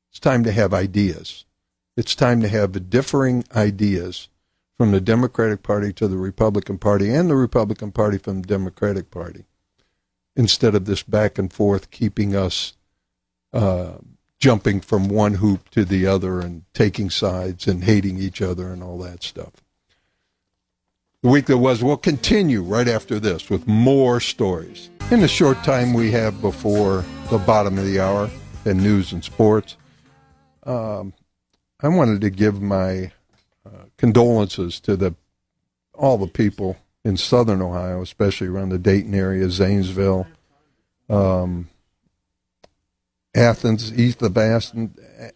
It's 0.10 0.20
time 0.20 0.44
to 0.46 0.52
have 0.52 0.74
ideas. 0.74 1.46
It's 1.96 2.16
time 2.16 2.42
to 2.42 2.48
have 2.48 2.90
differing 2.90 3.44
ideas 3.56 4.30
from 4.78 4.92
the 4.92 5.02
Democratic 5.02 5.64
Party 5.64 5.92
to 5.94 6.08
the 6.08 6.18
Republican 6.18 6.78
Party 6.78 7.12
and 7.14 7.30
the 7.30 7.36
Republican 7.36 7.92
Party 7.92 8.18
from 8.18 8.42
the 8.42 8.48
Democratic 8.48 9.10
Party 9.12 9.46
instead 10.36 10.76
of 10.76 10.86
this 10.86 11.04
back 11.04 11.38
and 11.38 11.52
forth 11.52 11.90
keeping 11.90 12.36
us 12.36 12.74
uh, 13.54 13.94
jumping 14.40 14.80
from 14.82 15.10
one 15.10 15.36
hoop 15.36 15.70
to 15.70 15.84
the 15.84 16.06
other 16.06 16.40
and 16.40 16.64
taking 16.74 17.10
sides 17.10 17.68
and 17.68 17.84
hating 17.84 18.18
each 18.20 18.42
other 18.42 18.72
and 18.72 18.84
all 18.84 19.00
that 19.00 19.24
stuff. 19.24 19.64
The 21.24 21.30
week 21.30 21.48
that 21.48 21.58
was 21.58 21.84
will 21.84 21.98
continue 21.98 22.62
right 22.62 22.88
after 22.88 23.20
this 23.20 23.50
with 23.50 23.68
more 23.68 24.20
stories. 24.20 24.92
In 25.10 25.20
the 25.20 25.28
short 25.28 25.64
time 25.64 25.96
we 25.96 26.12
have 26.12 26.40
before 26.42 27.04
the 27.32 27.40
bottom 27.40 27.80
of 27.80 27.86
the 27.86 28.00
hour 28.00 28.30
and 28.66 28.84
news 28.84 29.14
and 29.14 29.24
sports, 29.24 29.78
um, 30.62 31.14
I 31.80 31.88
wanted 31.88 32.22
to 32.22 32.30
give 32.30 32.62
my 32.62 33.12
uh, 33.66 33.86
condolences 33.98 34.80
to 34.82 34.96
the 34.96 35.16
all 35.96 36.20
the 36.20 36.28
people 36.28 36.78
in 37.04 37.18
southern 37.18 37.64
Ohio, 37.64 38.04
especially 38.04 38.48
around 38.48 38.70
the 38.70 38.78
Dayton 38.78 39.16
area, 39.16 39.50
Zanesville, 39.50 40.28
um, 41.10 41.68
Athens, 43.34 43.92
east 43.98 44.22
of 44.22 44.38
Aston, 44.38 44.94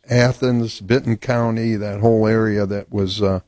Athens, 0.08 0.80
Benton 0.80 1.18
County, 1.18 1.76
that 1.76 2.02
whole 2.02 2.28
area 2.28 2.68
that 2.68 2.92
was 2.92 3.20
uh, 3.20 3.40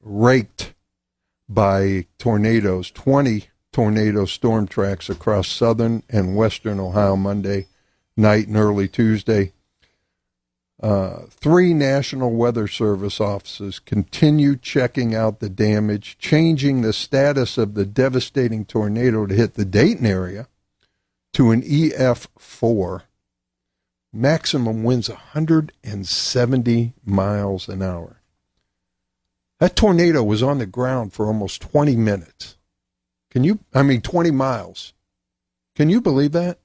raked 0.00 0.74
by 1.48 2.06
tornadoes. 2.18 2.90
20 2.90 3.48
tornado 3.72 4.24
storm 4.24 4.66
tracks 4.66 5.10
across 5.10 5.48
southern 5.48 6.02
and 6.08 6.36
western 6.36 6.80
Ohio 6.80 7.16
Monday 7.16 7.66
night 8.16 8.48
and 8.48 8.56
early 8.56 8.88
Tuesday. 8.88 9.52
Uh, 10.82 11.22
three 11.30 11.72
National 11.72 12.32
Weather 12.34 12.68
Service 12.68 13.20
offices 13.20 13.78
continue 13.78 14.56
checking 14.56 15.14
out 15.14 15.40
the 15.40 15.48
damage, 15.48 16.18
changing 16.18 16.82
the 16.82 16.92
status 16.92 17.56
of 17.56 17.74
the 17.74 17.86
devastating 17.86 18.64
tornado 18.64 19.24
to 19.26 19.34
hit 19.34 19.54
the 19.54 19.64
Dayton 19.64 20.04
area 20.04 20.48
to 21.32 21.50
an 21.50 21.62
EF4. 21.62 23.02
Maximum 24.12 24.84
winds 24.84 25.08
170 25.08 26.92
miles 27.04 27.68
an 27.68 27.82
hour. 27.82 28.15
That 29.58 29.76
tornado 29.76 30.22
was 30.22 30.42
on 30.42 30.58
the 30.58 30.66
ground 30.66 31.12
for 31.12 31.26
almost 31.26 31.62
20 31.62 31.96
minutes. 31.96 32.56
Can 33.30 33.44
you, 33.44 33.60
I 33.74 33.82
mean, 33.82 34.00
20 34.00 34.30
miles. 34.30 34.92
Can 35.74 35.90
you 35.90 36.00
believe 36.00 36.32
that? 36.32 36.58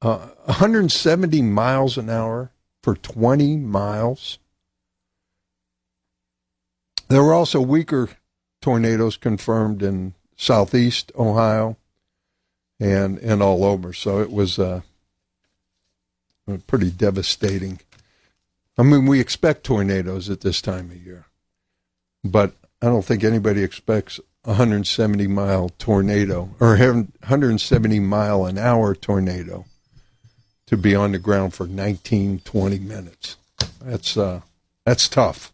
Uh, 0.00 0.28
170 0.44 1.42
miles 1.42 1.96
an 1.96 2.10
hour 2.10 2.50
for 2.82 2.96
20 2.96 3.56
miles. 3.56 4.38
There 7.08 7.22
were 7.22 7.34
also 7.34 7.60
weaker 7.60 8.08
tornadoes 8.60 9.16
confirmed 9.16 9.82
in 9.82 10.14
southeast 10.36 11.12
Ohio 11.18 11.76
and 12.80 13.18
and 13.18 13.42
all 13.42 13.64
over. 13.64 13.92
So 13.92 14.20
it 14.20 14.32
was 14.32 14.58
uh, 14.58 14.80
pretty 16.66 16.90
devastating. 16.90 17.80
I 18.78 18.82
mean, 18.82 19.06
we 19.06 19.20
expect 19.20 19.64
tornadoes 19.64 20.30
at 20.30 20.40
this 20.40 20.62
time 20.62 20.90
of 20.90 20.96
year, 20.96 21.26
but 22.24 22.54
I 22.80 22.86
don't 22.86 23.04
think 23.04 23.24
anybody 23.24 23.62
expects 23.62 24.18
a 24.44 24.50
170 24.50 25.26
mile 25.28 25.68
tornado 25.78 26.50
or 26.60 26.76
170 26.76 28.00
mile 28.00 28.44
an 28.44 28.58
hour 28.58 28.94
tornado 28.94 29.66
to 30.66 30.76
be 30.76 30.94
on 30.94 31.12
the 31.12 31.18
ground 31.18 31.54
for 31.54 31.66
19, 31.66 32.40
20 32.40 32.78
minutes. 32.78 33.36
That's 33.80 34.16
uh, 34.16 34.40
that's 34.84 35.08
tough. 35.08 35.52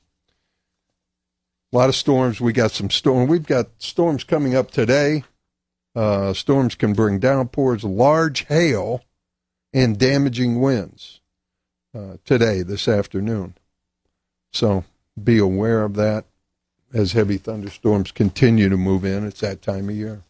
A 1.72 1.76
lot 1.76 1.88
of 1.90 1.94
storms. 1.94 2.40
We 2.40 2.52
got 2.52 2.70
some 2.70 2.88
storm. 2.88 3.28
We've 3.28 3.46
got 3.46 3.66
storms 3.78 4.24
coming 4.24 4.54
up 4.54 4.70
today. 4.70 5.24
Uh, 5.94 6.32
storms 6.32 6.74
can 6.74 6.94
bring 6.94 7.18
downpours, 7.18 7.84
large 7.84 8.46
hail, 8.46 9.02
and 9.74 9.98
damaging 9.98 10.60
winds 10.60 11.20
uh, 11.94 12.16
today, 12.24 12.62
this 12.62 12.88
afternoon. 12.88 13.54
So 14.52 14.84
be 15.22 15.38
aware 15.38 15.82
of 15.82 15.94
that 15.94 16.24
as 16.92 17.12
heavy 17.12 17.38
thunderstorms 17.38 18.12
continue 18.12 18.68
to 18.68 18.76
move 18.76 19.04
in. 19.04 19.26
It's 19.26 19.40
that 19.40 19.62
time 19.62 19.88
of 19.88 19.96
year. 19.96 20.22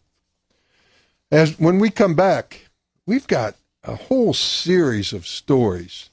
As 1.31 1.59
when 1.59 1.79
we 1.79 1.91
come 1.91 2.15
back, 2.15 2.69
we've 3.07 3.27
got 3.27 3.55
a 3.85 3.95
whole 3.95 4.33
series 4.33 5.13
of 5.13 5.27
stories 5.27 6.11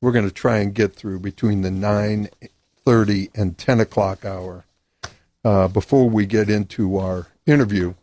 we're 0.00 0.12
going 0.12 0.28
to 0.28 0.34
try 0.34 0.58
and 0.58 0.74
get 0.74 0.94
through 0.94 1.20
between 1.20 1.62
the 1.62 1.70
9.30 1.70 3.30
and 3.34 3.56
10 3.56 3.80
o'clock 3.80 4.24
hour 4.24 4.64
uh, 5.44 5.68
before 5.68 6.08
we 6.08 6.26
get 6.26 6.50
into 6.50 6.98
our 6.98 7.28
interview 7.46 7.94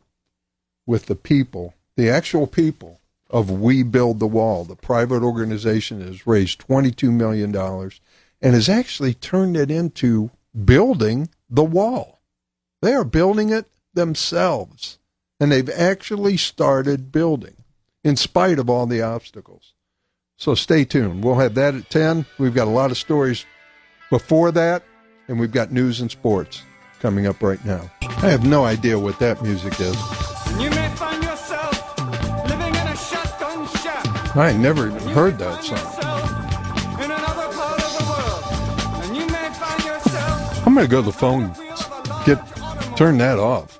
with 0.85 1.05
the 1.05 1.15
people, 1.15 1.75
the 1.95 2.09
actual 2.09 2.47
people 2.47 2.99
of 3.29 3.49
We 3.49 3.83
Build 3.83 4.19
the 4.19 4.27
Wall. 4.27 4.63
The 4.63 4.75
private 4.75 5.23
organization 5.23 6.01
has 6.01 6.27
raised 6.27 6.67
$22 6.67 7.11
million 7.11 7.55
and 7.55 8.53
has 8.53 8.69
actually 8.69 9.13
turned 9.13 9.55
it 9.55 9.71
into 9.71 10.31
building 10.65 11.29
the 11.53 11.63
wall. 11.63 12.19
They 12.81 12.93
are 12.93 13.05
building 13.05 13.49
it 13.49 13.67
themselves. 13.93 14.97
And 15.39 15.51
they've 15.51 15.69
actually 15.69 16.37
started 16.37 17.11
building 17.11 17.55
in 18.03 18.15
spite 18.15 18.59
of 18.59 18.69
all 18.69 18.85
the 18.85 19.01
obstacles. 19.01 19.73
So 20.37 20.55
stay 20.55 20.83
tuned. 20.83 21.23
We'll 21.23 21.35
have 21.35 21.55
that 21.55 21.75
at 21.75 21.89
10. 21.89 22.25
We've 22.37 22.53
got 22.53 22.67
a 22.67 22.71
lot 22.71 22.91
of 22.91 22.97
stories 22.97 23.45
before 24.09 24.51
that, 24.51 24.83
and 25.27 25.39
we've 25.39 25.51
got 25.51 25.71
news 25.71 26.01
and 26.01 26.11
sports 26.11 26.63
coming 26.99 27.27
up 27.27 27.41
right 27.41 27.63
now. 27.65 27.89
I 28.01 28.29
have 28.29 28.45
no 28.45 28.65
idea 28.65 28.97
what 28.99 29.19
that 29.19 29.41
music 29.41 29.79
is. 29.79 29.95
I 34.35 34.55
never 34.57 34.87
even 34.87 35.09
heard 35.09 35.37
that 35.37 35.63
song. 35.63 36.02
I'm 40.73 40.77
going 40.77 40.87
to 40.87 40.91
go 40.91 41.01
to 41.01 41.05
the 41.05 41.11
phone, 41.11 41.53
get 42.25 42.97
turn 42.97 43.19
that 43.19 43.37
off. 43.37 43.77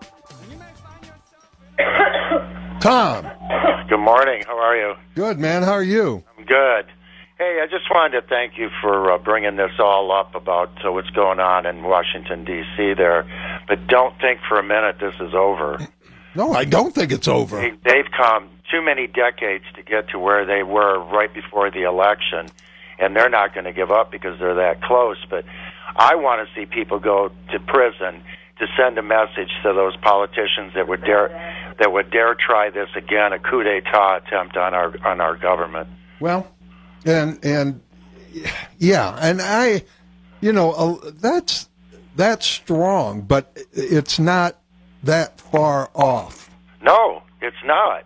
Tom. 2.82 3.26
Good 3.90 3.98
morning. 3.98 4.44
How 4.46 4.60
are 4.60 4.78
you? 4.78 4.94
Good, 5.16 5.40
man. 5.40 5.64
How 5.64 5.72
are 5.72 5.82
you? 5.82 6.24
I'm 6.38 6.46
good. 6.46 6.86
Hey, 7.40 7.62
I 7.64 7.66
just 7.66 7.90
wanted 7.90 8.22
to 8.22 8.28
thank 8.28 8.60
you 8.60 8.70
for 8.80 9.12
uh, 9.12 9.18
bringing 9.18 9.56
this 9.56 9.72
all 9.80 10.12
up 10.12 10.36
about 10.36 10.70
uh, 10.86 10.92
what's 10.92 11.10
going 11.10 11.40
on 11.40 11.66
in 11.66 11.82
Washington 11.82 12.46
D.C. 12.46 12.94
There, 12.94 13.26
but 13.68 13.88
don't 13.88 14.14
think 14.22 14.42
for 14.48 14.60
a 14.60 14.64
minute 14.64 14.98
this 15.00 15.16
is 15.16 15.34
over. 15.34 15.80
No, 16.36 16.54
I 16.54 16.64
don't 16.64 16.94
think 16.94 17.12
it's 17.12 17.28
over. 17.28 17.60
They, 17.60 17.72
they've 17.84 18.12
come 18.16 18.52
too 18.72 18.84
many 18.84 19.08
decades 19.08 19.66
to 19.78 19.82
get 19.82 20.10
to 20.10 20.20
where 20.20 20.46
they 20.46 20.62
were 20.62 21.04
right 21.06 21.34
before 21.34 21.72
the 21.72 21.88
election, 21.88 22.50
and 23.00 23.16
they're 23.16 23.32
not 23.32 23.56
going 23.56 23.66
to 23.66 23.74
give 23.74 23.90
up 23.90 24.12
because 24.12 24.38
they're 24.38 24.54
that 24.54 24.84
close. 24.84 25.18
But 25.28 25.44
I 25.96 26.16
want 26.16 26.48
to 26.48 26.56
see 26.56 26.66
people 26.66 27.00
go 27.00 27.30
to 27.52 27.60
prison 27.60 28.24
to 28.60 28.68
send 28.78 28.98
a 28.98 29.04
message 29.04 29.50
to 29.64 29.74
those 29.74 29.96
politicians 29.98 30.74
that 30.76 30.88
would 30.88 31.04
dare 31.04 31.76
that 31.80 31.92
would 31.92 32.12
dare 32.12 32.36
try 32.36 32.70
this 32.70 32.90
again, 32.96 33.34
a 33.34 33.40
coup 33.40 33.64
d'état 33.64 34.26
attempt 34.26 34.58
on 34.58 34.74
our 34.74 34.94
on 35.06 35.22
our 35.22 35.36
government. 35.36 35.88
Well, 36.20 36.48
and 37.06 37.44
and 37.44 37.82
yeah, 38.78 39.18
and 39.20 39.42
I, 39.42 39.84
you 40.42 40.54
know, 40.54 40.72
uh, 40.72 41.12
that's 41.20 41.70
that's 42.16 42.46
strong, 42.46 43.22
but 43.22 43.58
it's 43.74 44.20
not 44.20 44.58
that 45.04 45.40
far 45.40 45.90
off. 45.94 46.50
No, 46.82 47.24
it's 47.42 47.64
not. 47.66 48.06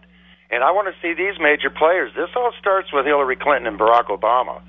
And 0.50 0.64
I 0.64 0.72
want 0.72 0.88
to 0.88 1.02
see 1.02 1.14
these 1.14 1.40
major 1.40 1.70
players. 1.70 2.14
This 2.16 2.30
all 2.36 2.54
starts 2.60 2.94
with 2.94 3.06
Hillary 3.06 3.36
Clinton 3.36 3.68
and 3.68 3.80
Barack 3.80 4.06
Obama. 4.06 4.62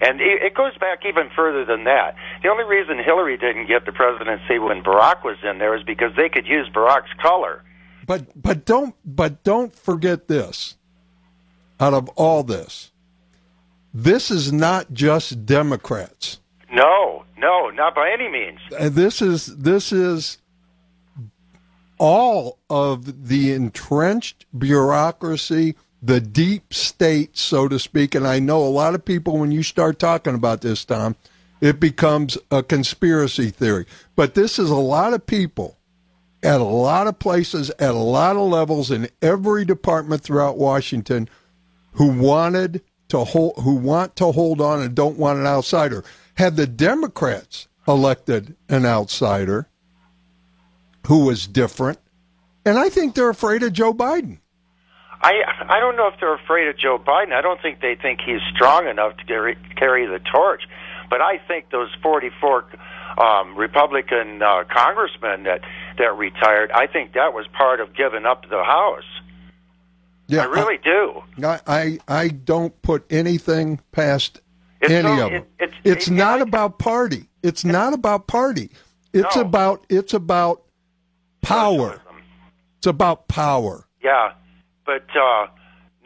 And 0.00 0.20
it 0.20 0.54
goes 0.54 0.76
back 0.78 1.00
even 1.04 1.28
further 1.34 1.64
than 1.64 1.84
that. 1.84 2.14
The 2.42 2.48
only 2.48 2.64
reason 2.64 2.98
Hillary 3.04 3.36
didn't 3.36 3.66
get 3.66 3.84
the 3.84 3.92
presidency 3.92 4.58
when 4.58 4.82
Barack 4.82 5.24
was 5.24 5.36
in 5.42 5.58
there 5.58 5.76
is 5.76 5.82
because 5.82 6.12
they 6.16 6.28
could 6.28 6.46
use 6.46 6.68
Barack's 6.72 7.12
color. 7.20 7.64
But 8.06 8.40
but 8.40 8.64
don't 8.64 8.94
but 9.04 9.42
don't 9.42 9.74
forget 9.74 10.28
this. 10.28 10.76
Out 11.80 11.94
of 11.94 12.08
all 12.16 12.42
this, 12.42 12.90
this 13.92 14.30
is 14.30 14.52
not 14.52 14.92
just 14.92 15.46
Democrats. 15.46 16.40
No, 16.72 17.24
no, 17.36 17.70
not 17.70 17.94
by 17.94 18.10
any 18.10 18.28
means. 18.28 18.58
Uh, 18.76 18.88
this 18.88 19.22
is 19.22 19.46
this 19.46 19.92
is 19.92 20.38
all 21.98 22.58
of 22.70 23.28
the 23.28 23.52
entrenched 23.52 24.46
bureaucracy 24.56 25.74
the 26.02 26.20
deep 26.20 26.72
state, 26.72 27.36
so 27.36 27.68
to 27.68 27.78
speak. 27.78 28.14
And 28.14 28.26
I 28.26 28.38
know 28.38 28.62
a 28.62 28.68
lot 28.68 28.94
of 28.94 29.04
people, 29.04 29.38
when 29.38 29.52
you 29.52 29.62
start 29.62 29.98
talking 29.98 30.34
about 30.34 30.60
this, 30.60 30.84
Tom, 30.84 31.16
it 31.60 31.80
becomes 31.80 32.38
a 32.50 32.62
conspiracy 32.62 33.50
theory. 33.50 33.86
But 34.14 34.34
this 34.34 34.58
is 34.58 34.70
a 34.70 34.76
lot 34.76 35.12
of 35.12 35.26
people 35.26 35.76
at 36.42 36.60
a 36.60 36.64
lot 36.64 37.08
of 37.08 37.18
places, 37.18 37.70
at 37.78 37.90
a 37.90 37.98
lot 37.98 38.36
of 38.36 38.48
levels, 38.48 38.90
in 38.90 39.08
every 39.20 39.64
department 39.64 40.22
throughout 40.22 40.56
Washington, 40.56 41.28
who 41.92 42.06
wanted 42.06 42.80
to 43.08 43.24
hold, 43.24 43.54
who 43.58 43.74
want 43.74 44.14
to 44.16 44.30
hold 44.30 44.60
on 44.60 44.80
and 44.80 44.94
don't 44.94 45.18
want 45.18 45.38
an 45.38 45.46
outsider. 45.46 46.04
Had 46.34 46.56
the 46.56 46.66
Democrats 46.66 47.66
elected 47.88 48.54
an 48.68 48.86
outsider 48.86 49.68
who 51.08 51.24
was 51.24 51.48
different, 51.48 51.98
and 52.64 52.78
I 52.78 52.88
think 52.88 53.14
they're 53.14 53.30
afraid 53.30 53.62
of 53.64 53.72
Joe 53.72 53.92
Biden. 53.92 54.38
I 55.20 55.42
I 55.68 55.80
don't 55.80 55.96
know 55.96 56.08
if 56.08 56.14
they're 56.20 56.34
afraid 56.34 56.68
of 56.68 56.78
Joe 56.78 56.98
Biden. 56.98 57.32
I 57.32 57.40
don't 57.40 57.60
think 57.60 57.80
they 57.80 57.96
think 58.00 58.20
he's 58.24 58.40
strong 58.54 58.86
enough 58.86 59.16
to 59.16 59.24
carry, 59.24 59.56
carry 59.76 60.06
the 60.06 60.20
torch. 60.20 60.62
But 61.10 61.20
I 61.20 61.38
think 61.38 61.70
those 61.70 61.88
44 62.02 62.64
um, 63.18 63.56
Republican 63.56 64.42
uh, 64.42 64.64
congressmen 64.72 65.44
that 65.44 65.62
that 65.98 66.16
retired, 66.16 66.70
I 66.70 66.86
think 66.86 67.14
that 67.14 67.32
was 67.32 67.46
part 67.56 67.80
of 67.80 67.96
giving 67.96 68.26
up 68.26 68.48
the 68.48 68.62
House. 68.62 69.04
Yeah, 70.28 70.42
I 70.42 70.44
really 70.44 70.78
I, 70.78 70.84
do. 70.84 71.22
I, 71.46 71.60
I 71.66 71.98
I 72.06 72.28
don't 72.28 72.80
put 72.82 73.04
anything 73.10 73.80
past 73.92 74.40
it's 74.80 74.92
any 74.92 75.02
so, 75.02 75.12
of 75.12 75.18
them. 75.32 75.34
It, 75.34 75.48
it's 75.58 75.74
it's 75.84 76.08
it, 76.08 76.12
not 76.12 76.42
about 76.42 76.78
party. 76.78 77.28
It's 77.42 77.64
not 77.64 77.94
about 77.94 78.26
party. 78.26 78.70
It's 79.12 79.36
No. 79.36 79.42
about 79.42 79.84
it's 79.88 80.14
about 80.14 80.62
power. 81.40 81.78
socialism. 81.78 82.04
It's 82.76 82.86
about 82.86 83.26
power. 83.28 83.86
Yeah, 84.04 84.32
but 84.88 85.04
uh, 85.14 85.46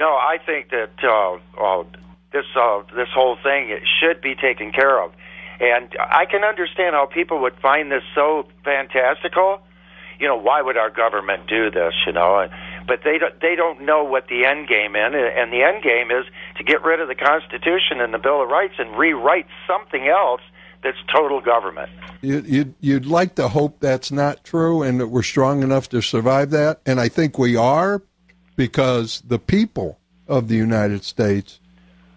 no, 0.01 0.09
I 0.11 0.39
think 0.45 0.71
that 0.71 0.91
uh, 1.05 1.39
well, 1.57 1.87
this 2.33 2.45
uh, 2.59 2.83
this 2.97 3.07
whole 3.15 3.37
thing 3.41 3.71
it 3.71 3.85
should 4.01 4.21
be 4.21 4.35
taken 4.35 4.73
care 4.73 5.01
of, 5.01 5.13
and 5.61 5.89
I 6.01 6.27
can 6.27 6.43
understand 6.43 6.97
how 6.97 7.07
people 7.07 7.41
would 7.43 7.55
find 7.63 7.93
this 7.93 8.03
so 8.13 8.49
fantastical. 8.65 9.61
You 10.19 10.27
know, 10.27 10.37
why 10.37 10.63
would 10.63 10.77
our 10.77 10.91
government 10.91 11.47
do 11.47 11.71
this? 11.71 11.95
You 12.07 12.13
know, 12.13 12.49
but 12.89 13.03
they 13.05 13.19
don't 13.19 13.41
they 13.41 13.55
don't 13.55 13.83
know 13.83 14.03
what 14.03 14.27
the 14.27 14.47
end 14.47 14.67
game 14.67 14.97
is, 14.97 15.15
and 15.15 15.53
the 15.53 15.63
end 15.63 15.85
game 15.85 16.11
is 16.11 16.27
to 16.59 16.65
get 16.65 16.83
rid 16.83 16.99
of 16.99 17.07
the 17.07 17.15
Constitution 17.15 18.01
and 18.01 18.13
the 18.13 18.19
Bill 18.19 18.43
of 18.43 18.49
Rights 18.49 18.75
and 18.79 18.99
rewrite 18.99 19.47
something 19.69 20.09
else 20.09 20.41
that's 20.83 20.99
total 21.15 21.41
government. 21.41 21.89
You, 22.23 22.43
you'd, 22.45 22.75
you'd 22.81 23.07
like 23.07 23.37
to 23.37 23.47
hope 23.47 23.79
that's 23.79 24.11
not 24.11 24.43
true 24.43 24.83
and 24.83 24.99
that 24.99 25.07
we're 25.07 25.23
strong 25.23 25.63
enough 25.63 25.89
to 25.91 26.01
survive 26.01 26.51
that. 26.51 26.81
And 26.85 26.99
I 26.99 27.09
think 27.09 27.39
we 27.39 27.55
are 27.55 28.03
because 28.57 29.23
the 29.27 29.39
people 29.39 29.99
of 30.29 30.49
the 30.49 30.57
United 30.57 31.05
States 31.05 31.59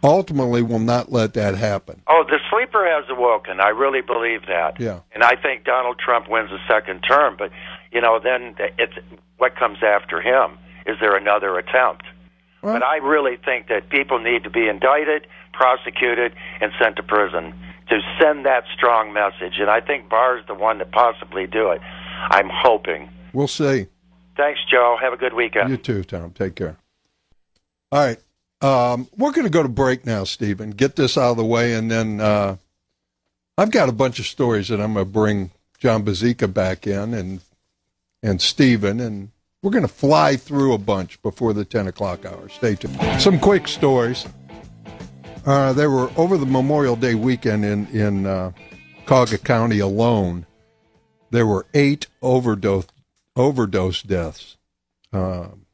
ultimately 0.03 0.61
will 0.61 0.79
not 0.79 1.11
let 1.11 1.33
that 1.33 1.55
happen. 1.55 2.01
Oh, 2.07 2.23
the 2.27 2.39
sleeper 2.51 2.85
has 2.85 3.05
awoken. 3.09 3.59
I 3.59 3.69
really 3.69 4.01
believe 4.01 4.45
that. 4.47 4.79
Yeah. 4.79 4.99
And 5.13 5.23
I 5.23 5.35
think 5.35 5.63
Donald 5.63 5.97
Trump 5.97 6.29
wins 6.29 6.51
a 6.51 6.59
second 6.67 7.01
term, 7.01 7.35
but 7.37 7.51
you 7.91 8.01
know, 8.01 8.19
then 8.19 8.55
it's 8.77 8.93
what 9.37 9.55
comes 9.55 9.79
after 9.83 10.21
him. 10.21 10.57
Is 10.85 10.97
there 10.99 11.15
another 11.15 11.57
attempt? 11.57 12.03
Well- 12.61 12.73
but 12.73 12.83
I 12.83 12.97
really 12.97 13.37
think 13.37 13.67
that 13.67 13.89
people 13.89 14.19
need 14.19 14.43
to 14.43 14.49
be 14.49 14.67
indicted, 14.67 15.27
prosecuted, 15.53 16.33
and 16.61 16.71
sent 16.81 16.97
to 16.97 17.03
prison 17.03 17.53
to 17.89 17.99
send 18.19 18.45
that 18.45 18.63
strong 18.75 19.13
message. 19.13 19.59
And 19.59 19.69
I 19.69 19.79
think 19.79 20.09
Barr's 20.09 20.43
the 20.47 20.55
one 20.55 20.79
to 20.79 20.85
possibly 20.85 21.45
do 21.47 21.69
it. 21.69 21.81
I'm 22.31 22.49
hoping. 22.51 23.09
We'll 23.33 23.47
see. 23.47 23.87
Thanks, 24.37 24.59
Joe. 24.69 24.97
Have 24.99 25.13
a 25.13 25.17
good 25.17 25.33
weekend. 25.33 25.69
You 25.69 25.77
too, 25.77 26.03
Tom. 26.03 26.31
Take 26.31 26.55
care. 26.55 26.77
All 27.91 27.99
right. 28.05 28.19
um, 28.61 29.07
we're 29.15 29.31
going 29.31 29.45
to 29.45 29.51
go 29.51 29.63
to 29.63 29.69
break 29.69 30.05
now, 30.05 30.23
Stephen. 30.23 30.71
Get 30.71 30.95
this 30.95 31.17
out 31.17 31.31
of 31.31 31.37
the 31.37 31.45
way, 31.45 31.73
and 31.73 31.89
then 31.89 32.19
uh, 32.19 32.57
I've 33.57 33.71
got 33.71 33.89
a 33.89 33.93
bunch 33.93 34.19
of 34.19 34.25
stories 34.25 34.67
that 34.69 34.81
I'm 34.81 34.93
going 34.93 35.05
to 35.05 35.11
bring 35.11 35.51
John 35.79 36.03
Bazika 36.03 36.51
back 36.51 36.87
in 36.87 37.13
and 37.13 37.41
and 38.23 38.41
Stephen, 38.41 38.99
and 38.99 39.29
we're 39.61 39.69
going 39.71 39.83
to 39.83 39.87
fly 39.87 40.35
through 40.35 40.73
a 40.73 40.79
bunch 40.79 41.21
before 41.21 41.53
the 41.53 41.63
10 41.63 41.87
o'clock 41.87 42.25
hour. 42.25 42.49
Stay 42.49 42.73
tuned. 42.75 42.97
Some 43.21 43.39
quick 43.39 43.67
stories. 43.67 44.25
Uh, 45.45 45.73
there 45.73 45.91
were 45.91 46.09
over 46.17 46.37
the 46.37 46.45
Memorial 46.45 46.95
Day 46.95 47.13
weekend 47.13 47.63
in 47.63 47.85
in 47.87 48.25
uh, 48.25 48.51
Cuyahoga 49.05 49.37
County 49.37 49.79
alone. 49.79 50.45
There 51.29 51.45
were 51.45 51.67
eight 51.75 52.07
overdose 52.21 52.87
overdose 53.35 54.01
deaths. 54.01 54.57
Um, 55.11 55.65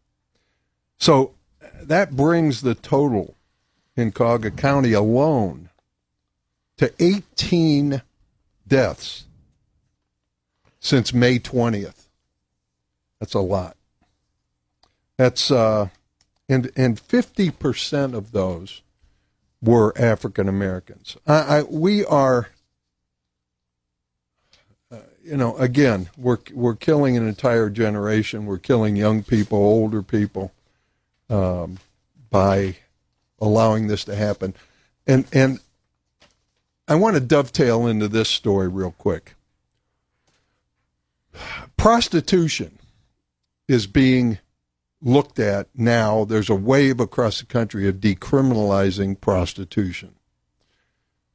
so 0.97 1.33
that 1.81 2.15
brings 2.15 2.61
the 2.61 2.75
total 2.75 3.35
in 3.95 4.11
Cuyahoga 4.11 4.51
County 4.51 4.93
alone 4.93 5.69
to 6.77 6.93
18 6.99 8.01
deaths 8.67 9.25
since 10.79 11.13
May 11.13 11.39
20th. 11.39 12.07
That's 13.19 13.33
a 13.33 13.39
lot. 13.39 13.77
That's 15.17 15.51
uh, 15.51 15.89
and 16.49 16.71
and 16.75 16.99
50% 16.99 18.15
of 18.15 18.31
those 18.31 18.81
were 19.61 19.93
African 19.95 20.49
Americans. 20.49 21.17
We 21.69 22.03
are, 22.05 22.49
you 25.23 25.37
know, 25.37 25.55
again, 25.57 26.09
we're 26.17 26.39
we're 26.53 26.75
killing 26.75 27.17
an 27.17 27.27
entire 27.27 27.69
generation. 27.69 28.45
We're 28.45 28.57
killing 28.57 28.95
young 28.95 29.23
people, 29.23 29.57
older 29.57 30.01
people, 30.01 30.51
um, 31.29 31.77
by 32.29 32.77
allowing 33.39 33.87
this 33.87 34.05
to 34.05 34.15
happen. 34.15 34.53
And 35.05 35.25
and 35.31 35.59
I 36.87 36.95
want 36.95 37.15
to 37.15 37.21
dovetail 37.21 37.87
into 37.87 38.07
this 38.07 38.29
story 38.29 38.67
real 38.67 38.91
quick. 38.97 39.35
Prostitution 41.77 42.77
is 43.67 43.87
being 43.87 44.39
looked 45.01 45.39
at 45.39 45.67
now. 45.73 46.25
There's 46.25 46.49
a 46.49 46.55
wave 46.55 46.99
across 46.99 47.39
the 47.39 47.45
country 47.45 47.87
of 47.87 47.95
decriminalizing 47.95 49.19
prostitution. 49.21 50.15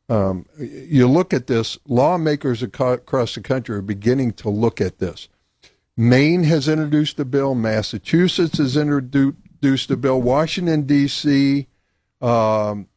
Um, 0.09 0.47
you 0.59 1.09
look 1.09 1.35
at 1.35 1.49
this, 1.49 1.79
lawmakers 1.87 2.63
across 2.63 3.35
the 3.35 3.41
country 3.41 3.77
are 3.77 3.83
beginning 3.83 4.33
to 4.35 4.49
look 4.49 4.81
at 4.81 4.99
this. 4.99 5.29
Maine 5.97 6.45
has 6.45 6.69
introduced 6.69 7.19
a 7.19 7.25
bill, 7.25 7.55
Massachusetts 7.55 8.59
has 8.59 8.77
introduced 8.77 9.91
a 9.91 9.97
bill, 9.97 10.21
Washington, 10.21 10.83
D.C., 10.83 11.67
um, 12.21 12.89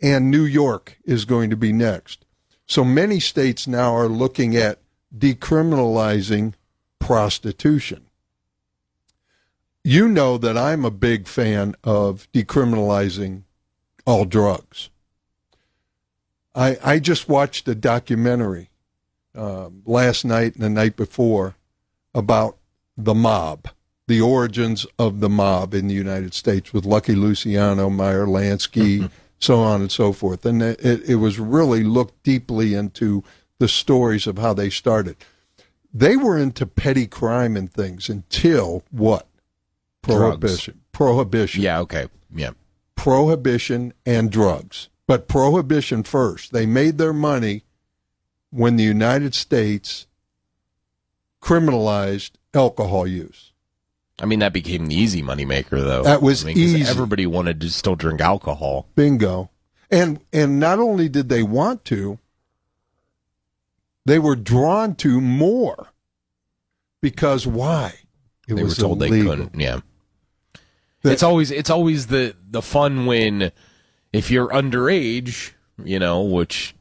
and 0.00 0.30
New 0.30 0.44
York 0.44 0.98
is 1.04 1.24
going 1.24 1.50
to 1.50 1.56
be 1.56 1.72
next. 1.72 2.24
So 2.66 2.84
many 2.84 3.20
states 3.20 3.66
now 3.66 3.94
are 3.94 4.08
looking 4.08 4.56
at 4.56 4.80
decriminalizing 5.16 6.54
prostitution 6.98 8.06
you 9.86 10.08
know 10.08 10.36
that 10.36 10.58
I'm 10.58 10.84
a 10.84 10.90
big 10.90 11.28
fan 11.28 11.76
of 11.84 12.26
decriminalizing 12.32 13.42
all 14.04 14.24
drugs. 14.24 14.90
I 16.56 16.78
I 16.82 16.98
just 16.98 17.28
watched 17.28 17.68
a 17.68 17.74
documentary 17.74 18.70
uh, 19.34 19.70
last 19.84 20.24
night 20.24 20.54
and 20.54 20.64
the 20.64 20.70
night 20.70 20.96
before 20.96 21.54
about 22.14 22.56
the 22.96 23.14
mob, 23.14 23.68
the 24.08 24.20
origins 24.20 24.86
of 24.98 25.20
the 25.20 25.28
mob 25.28 25.74
in 25.74 25.86
the 25.86 25.94
United 25.94 26.32
States 26.34 26.72
with 26.72 26.86
Lucky 26.86 27.14
Luciano, 27.14 27.90
Meyer 27.90 28.26
Lansky, 28.26 29.10
so 29.38 29.60
on 29.60 29.82
and 29.82 29.92
so 29.92 30.12
forth. 30.12 30.46
And 30.46 30.62
it, 30.62 30.80
it 30.80 31.16
was 31.16 31.38
really 31.38 31.84
looked 31.84 32.22
deeply 32.22 32.72
into 32.74 33.22
the 33.58 33.68
stories 33.68 34.26
of 34.26 34.38
how 34.38 34.54
they 34.54 34.70
started. 34.70 35.16
They 35.92 36.16
were 36.16 36.38
into 36.38 36.66
petty 36.66 37.06
crime 37.06 37.56
and 37.56 37.70
things 37.70 38.08
until 38.08 38.82
what? 38.90 39.28
prohibition. 40.06 40.74
Drugs. 40.74 40.86
Prohibition. 40.92 41.62
Yeah, 41.62 41.80
okay. 41.80 42.06
Yeah. 42.34 42.50
Prohibition 42.94 43.92
and 44.04 44.30
drugs. 44.30 44.88
But 45.06 45.28
prohibition 45.28 46.02
first. 46.02 46.52
They 46.52 46.66
made 46.66 46.98
their 46.98 47.12
money 47.12 47.64
when 48.50 48.76
the 48.76 48.84
United 48.84 49.34
States 49.34 50.06
criminalized 51.40 52.32
alcohol 52.54 53.06
use. 53.06 53.52
I 54.18 54.26
mean, 54.26 54.38
that 54.38 54.52
became 54.52 54.86
the 54.86 54.94
easy 54.94 55.22
moneymaker, 55.22 55.82
though. 55.82 56.02
That 56.02 56.22
was 56.22 56.44
I 56.44 56.48
mean, 56.48 56.58
easy. 56.58 56.82
Everybody 56.82 57.26
wanted 57.26 57.60
to 57.60 57.70
still 57.70 57.96
drink 57.96 58.20
alcohol. 58.20 58.88
Bingo. 58.94 59.50
And 59.90 60.20
and 60.32 60.58
not 60.58 60.80
only 60.80 61.08
did 61.08 61.28
they 61.28 61.44
want 61.44 61.84
to, 61.86 62.18
they 64.04 64.18
were 64.18 64.34
drawn 64.34 64.96
to 64.96 65.20
more. 65.20 65.92
Because 67.00 67.46
why? 67.46 67.94
It 68.48 68.54
they 68.54 68.64
were 68.64 68.70
told 68.70 69.02
illegal. 69.02 69.30
they 69.30 69.36
couldn't. 69.44 69.60
Yeah 69.60 69.80
it's 71.10 71.22
always 71.22 71.50
it's 71.50 71.70
always 71.70 72.06
the 72.08 72.34
the 72.50 72.62
fun 72.62 73.06
when 73.06 73.52
if 74.16 74.30
you're 74.30 74.48
underage, 74.48 75.52
you 75.82 75.98
know, 75.98 76.22
which 76.22 76.74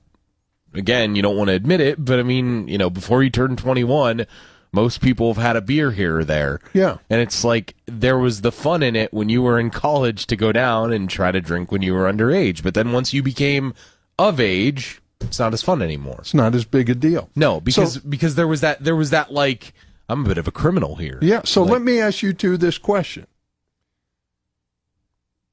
again 0.74 1.16
you 1.16 1.22
don't 1.22 1.38
want 1.38 1.50
to 1.50 1.54
admit 1.54 1.82
it, 1.82 2.04
but 2.04 2.20
I 2.20 2.24
mean, 2.24 2.68
you 2.68 2.78
know, 2.78 2.90
before 2.90 3.24
you 3.24 3.30
turn 3.30 3.56
21, 3.56 4.26
most 4.72 5.02
people 5.02 5.34
have 5.34 5.42
had 5.42 5.56
a 5.56 5.62
beer 5.62 5.92
here 5.92 6.20
or 6.20 6.24
there. 6.24 6.60
Yeah. 6.74 6.98
And 7.10 7.22
it's 7.22 7.44
like 7.44 7.76
there 7.86 8.18
was 8.18 8.42
the 8.42 8.52
fun 8.52 8.84
in 8.84 8.96
it 8.96 9.14
when 9.14 9.30
you 9.30 9.42
were 9.42 9.58
in 9.58 9.70
college 9.70 10.28
to 10.28 10.36
go 10.36 10.52
down 10.52 10.92
and 10.92 11.10
try 11.10 11.32
to 11.32 11.40
drink 11.40 11.72
when 11.72 11.82
you 11.82 11.94
were 11.94 12.12
underage, 12.12 12.62
but 12.62 12.74
then 12.74 12.92
once 12.92 13.14
you 13.14 13.24
became 13.24 13.74
of 14.20 14.40
age, 14.40 15.02
it's 15.22 15.40
not 15.40 15.54
as 15.54 15.62
fun 15.62 15.82
anymore. 15.82 16.18
It's 16.20 16.34
not 16.34 16.54
as 16.56 16.66
big 16.66 16.90
a 16.90 16.96
deal. 16.96 17.30
No, 17.36 17.62
because 17.62 17.96
so, 17.96 18.02
because 18.08 18.36
there 18.36 18.48
was 18.48 18.62
that 18.62 18.84
there 18.84 18.96
was 18.96 19.10
that 19.12 19.32
like 19.32 19.74
I'm 20.10 20.26
a 20.26 20.28
bit 20.28 20.38
of 20.38 20.48
a 20.48 20.52
criminal 20.52 20.96
here. 20.96 21.20
Yeah, 21.22 21.42
so 21.46 21.64
like, 21.64 21.72
let 21.72 21.82
me 21.82 22.00
ask 22.00 22.22
you 22.22 22.34
two 22.34 22.58
this 22.58 22.78
question. 22.78 23.28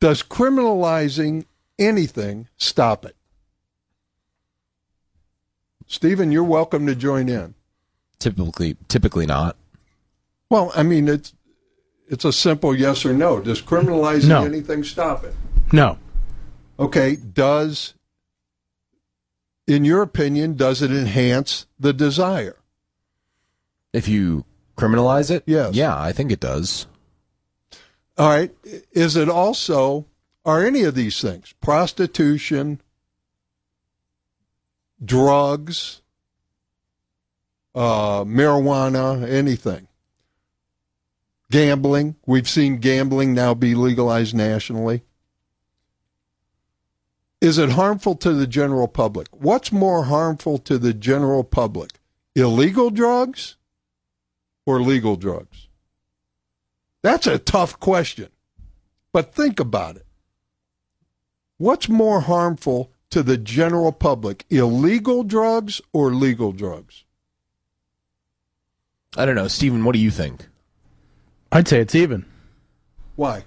Does 0.01 0.23
criminalizing 0.23 1.45
anything 1.83 2.49
stop 2.57 3.05
it? 3.05 3.17
Stephen, 5.87 6.33
you're 6.33 6.45
welcome 6.45 6.87
to 6.87 6.95
join 6.95 7.29
in. 7.29 7.55
Typically, 8.19 8.77
typically 8.89 9.27
not. 9.27 9.57
Well, 10.49 10.73
I 10.75 10.83
mean, 10.83 11.09
it's 11.09 11.35
it's 12.09 12.25
a 12.25 12.33
simple 12.33 12.75
yes 12.75 13.05
or 13.05 13.13
no. 13.13 13.41
Does 13.41 13.61
criminalizing 13.61 14.29
no. 14.29 14.45
anything 14.45 14.85
stop 14.85 15.25
it? 15.25 15.35
No. 15.73 15.99
Okay. 16.79 17.17
Does, 17.17 17.95
in 19.67 19.85
your 19.85 20.03
opinion, 20.03 20.55
does 20.55 20.83
it 20.83 20.91
enhance 20.91 21.67
the 21.79 21.93
desire? 21.93 22.57
If 23.93 24.09
you 24.09 24.45
criminalize 24.77 25.31
it, 25.31 25.43
yes. 25.47 25.75
Yeah, 25.75 25.99
I 25.99 26.13
think 26.13 26.33
it 26.33 26.41
does. 26.41 26.87
All 28.19 28.29
right. 28.29 28.51
Is 28.93 29.17
it 29.17 29.29
also, 29.29 30.07
are 30.45 30.65
any 30.65 30.83
of 30.83 30.95
these 30.95 31.21
things, 31.21 31.55
prostitution, 31.61 32.81
drugs, 35.05 36.03
uh, 37.75 38.25
marijuana, 38.25 39.29
anything? 39.29 39.89
Gambling. 41.51 42.17
We've 42.27 42.49
seen 42.49 42.79
gambling 42.79 43.35
now 43.35 43.55
be 43.55 43.75
legalized 43.75 44.35
nationally. 44.35 45.03
Is 47.41 47.59
it 47.59 47.71
harmful 47.71 48.15
to 48.17 48.33
the 48.33 48.47
general 48.47 48.89
public? 48.89 49.27
What's 49.33 49.73
more 49.73 50.05
harmful 50.05 50.59
to 50.59 50.79
the 50.79 50.95
general 50.95 51.45
public? 51.45 51.91
Illegal 52.35 52.91
drugs 52.91 53.57
or 54.65 54.81
legal 54.81 55.17
drugs? 55.17 55.69
That's 57.03 57.27
a 57.27 57.39
tough 57.39 57.79
question. 57.81 58.29
But 59.13 59.35
think 59.35 59.61
about 59.61 59.97
it. 59.97 60.07
What's 61.63 61.89
more 61.89 62.23
harmful 62.23 62.91
to 63.11 63.23
the 63.23 63.39
general 63.39 63.93
public, 63.93 64.45
illegal 64.51 65.23
drugs 65.23 65.81
or 65.93 66.13
legal 66.13 66.51
drugs? 66.51 67.05
I 69.17 69.25
don't 69.25 69.37
know. 69.37 69.47
Stephen, 69.47 69.85
what 69.85 69.93
do 69.93 70.01
you 70.01 70.11
think? 70.11 70.49
I'd 71.53 71.69
say 71.69 71.79
it's 71.79 71.95
even. 71.95 72.25
Why? 73.15 73.45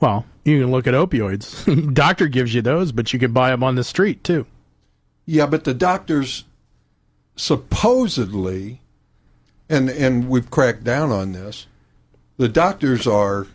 Well, 0.00 0.26
you 0.44 0.62
can 0.62 0.72
look 0.72 0.88
at 0.88 0.94
opioids. 0.94 1.94
Doctor 1.94 2.26
gives 2.26 2.52
you 2.52 2.60
those, 2.60 2.90
but 2.90 3.12
you 3.12 3.20
can 3.20 3.32
buy 3.32 3.50
them 3.50 3.62
on 3.62 3.76
the 3.76 3.84
street 3.84 4.24
too. 4.24 4.44
Yeah, 5.26 5.46
but 5.46 5.62
the 5.62 5.74
doctors 5.74 6.42
supposedly, 7.36 8.80
and 9.68 9.88
and 9.88 10.28
we've 10.28 10.50
cracked 10.50 10.82
down 10.82 11.12
on 11.12 11.34
this, 11.34 11.68
the 12.36 12.48
doctors 12.48 13.06
are 13.06 13.46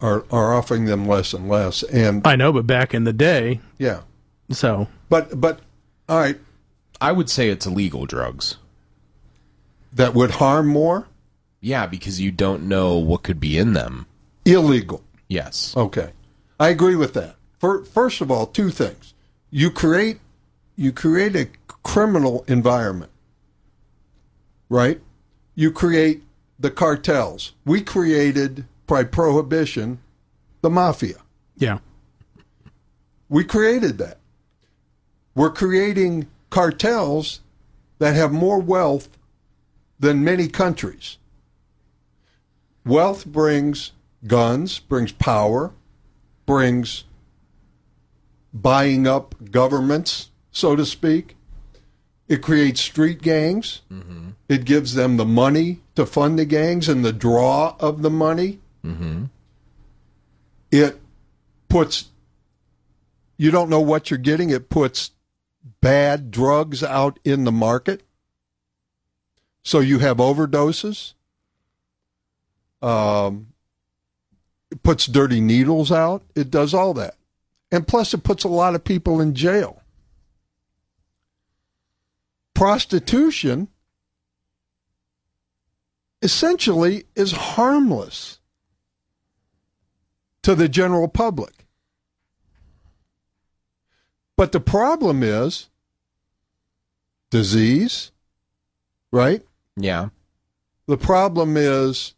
are 0.00 0.24
are 0.30 0.54
offering 0.54 0.86
them 0.86 1.06
less 1.06 1.32
and 1.32 1.48
less. 1.48 1.82
And 1.84 2.26
I 2.26 2.36
know, 2.36 2.52
but 2.52 2.66
back 2.66 2.94
in 2.94 3.04
the 3.04 3.12
day, 3.12 3.60
yeah. 3.78 4.00
So, 4.50 4.88
but 5.08 5.40
but 5.40 5.60
all 6.08 6.18
right, 6.18 6.38
I 7.00 7.12
would 7.12 7.30
say 7.30 7.48
it's 7.48 7.66
illegal 7.66 8.06
drugs 8.06 8.56
that 9.92 10.14
would 10.14 10.32
harm 10.32 10.68
more. 10.68 11.06
Yeah, 11.60 11.86
because 11.86 12.20
you 12.20 12.30
don't 12.30 12.68
know 12.68 12.96
what 12.96 13.22
could 13.22 13.38
be 13.38 13.58
in 13.58 13.74
them. 13.74 14.06
illegal. 14.44 15.02
Yes. 15.28 15.76
Okay, 15.76 16.10
I 16.58 16.70
agree 16.70 16.96
with 16.96 17.12
that. 17.14 17.36
For, 17.58 17.84
first 17.84 18.20
of 18.20 18.30
all, 18.30 18.46
two 18.46 18.70
things: 18.70 19.14
you 19.50 19.70
create 19.70 20.20
you 20.76 20.92
create 20.92 21.36
a 21.36 21.48
criminal 21.82 22.44
environment, 22.48 23.12
right? 24.68 25.00
You 25.54 25.70
create 25.70 26.22
the 26.58 26.70
cartels. 26.70 27.52
We 27.64 27.82
created 27.82 28.64
by 28.90 29.04
prohibition 29.04 30.00
the 30.62 30.68
mafia. 30.68 31.18
Yeah. 31.56 31.78
We 33.28 33.44
created 33.44 33.98
that. 33.98 34.18
We're 35.36 35.52
creating 35.52 36.26
cartels 36.50 37.40
that 38.00 38.16
have 38.16 38.32
more 38.32 38.58
wealth 38.58 39.08
than 40.00 40.24
many 40.24 40.48
countries. 40.48 41.18
Wealth 42.84 43.24
brings 43.24 43.92
guns, 44.26 44.80
brings 44.80 45.12
power, 45.12 45.72
brings 46.44 47.04
buying 48.52 49.06
up 49.06 49.36
governments, 49.52 50.30
so 50.50 50.74
to 50.74 50.84
speak. 50.84 51.36
It 52.26 52.42
creates 52.42 52.80
street 52.80 53.22
gangs. 53.22 53.82
Mm-hmm. 53.92 54.30
It 54.48 54.64
gives 54.64 54.94
them 54.94 55.16
the 55.16 55.24
money 55.24 55.78
to 55.94 56.04
fund 56.04 56.40
the 56.40 56.44
gangs 56.44 56.88
and 56.88 57.04
the 57.04 57.12
draw 57.12 57.76
of 57.78 58.02
the 58.02 58.10
money. 58.10 58.58
It 60.70 61.00
puts, 61.68 62.08
you 63.36 63.50
don't 63.50 63.70
know 63.70 63.80
what 63.80 64.10
you're 64.10 64.18
getting. 64.18 64.50
It 64.50 64.68
puts 64.68 65.10
bad 65.80 66.30
drugs 66.30 66.82
out 66.82 67.18
in 67.24 67.44
the 67.44 67.52
market. 67.52 68.02
So 69.62 69.80
you 69.80 69.98
have 69.98 70.18
overdoses. 70.18 71.14
Um, 72.82 73.48
it 74.70 74.82
puts 74.82 75.06
dirty 75.06 75.40
needles 75.40 75.92
out. 75.92 76.22
It 76.34 76.50
does 76.50 76.72
all 76.72 76.94
that. 76.94 77.16
And 77.72 77.86
plus, 77.86 78.14
it 78.14 78.24
puts 78.24 78.44
a 78.44 78.48
lot 78.48 78.74
of 78.74 78.82
people 78.82 79.20
in 79.20 79.34
jail. 79.34 79.82
Prostitution 82.54 83.68
essentially 86.22 87.04
is 87.14 87.32
harmless 87.32 88.39
to 90.42 90.54
the 90.54 90.68
general 90.68 91.08
public. 91.08 91.66
But 94.36 94.52
the 94.52 94.60
problem 94.60 95.22
is 95.22 95.68
disease, 97.30 98.10
right? 99.12 99.42
Yeah. 99.76 100.08
The 100.86 100.96
problem 100.96 101.56
is 101.56 102.14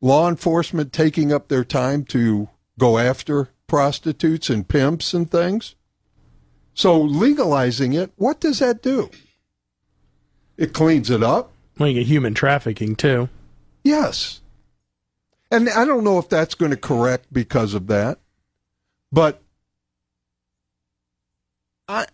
law 0.00 0.28
enforcement 0.28 0.92
taking 0.92 1.32
up 1.32 1.48
their 1.48 1.64
time 1.64 2.04
to 2.06 2.48
go 2.78 2.98
after 2.98 3.50
prostitutes 3.66 4.50
and 4.50 4.66
pimps 4.66 5.14
and 5.14 5.30
things. 5.30 5.74
So 6.74 7.00
legalizing 7.00 7.92
it, 7.92 8.12
what 8.16 8.40
does 8.40 8.58
that 8.58 8.82
do? 8.82 9.10
It 10.56 10.72
cleans 10.72 11.08
it 11.08 11.22
up. 11.22 11.52
Well, 11.78 11.88
you 11.88 12.00
get 12.00 12.06
human 12.06 12.34
trafficking 12.34 12.96
too. 12.96 13.28
Yes. 13.82 14.40
And 15.54 15.68
I 15.68 15.84
don't 15.84 16.02
know 16.02 16.18
if 16.18 16.28
that's 16.28 16.56
going 16.56 16.72
to 16.72 16.76
correct 16.76 17.32
because 17.32 17.74
of 17.74 17.86
that. 17.86 18.18
But 19.12 19.40
I 21.86 22.06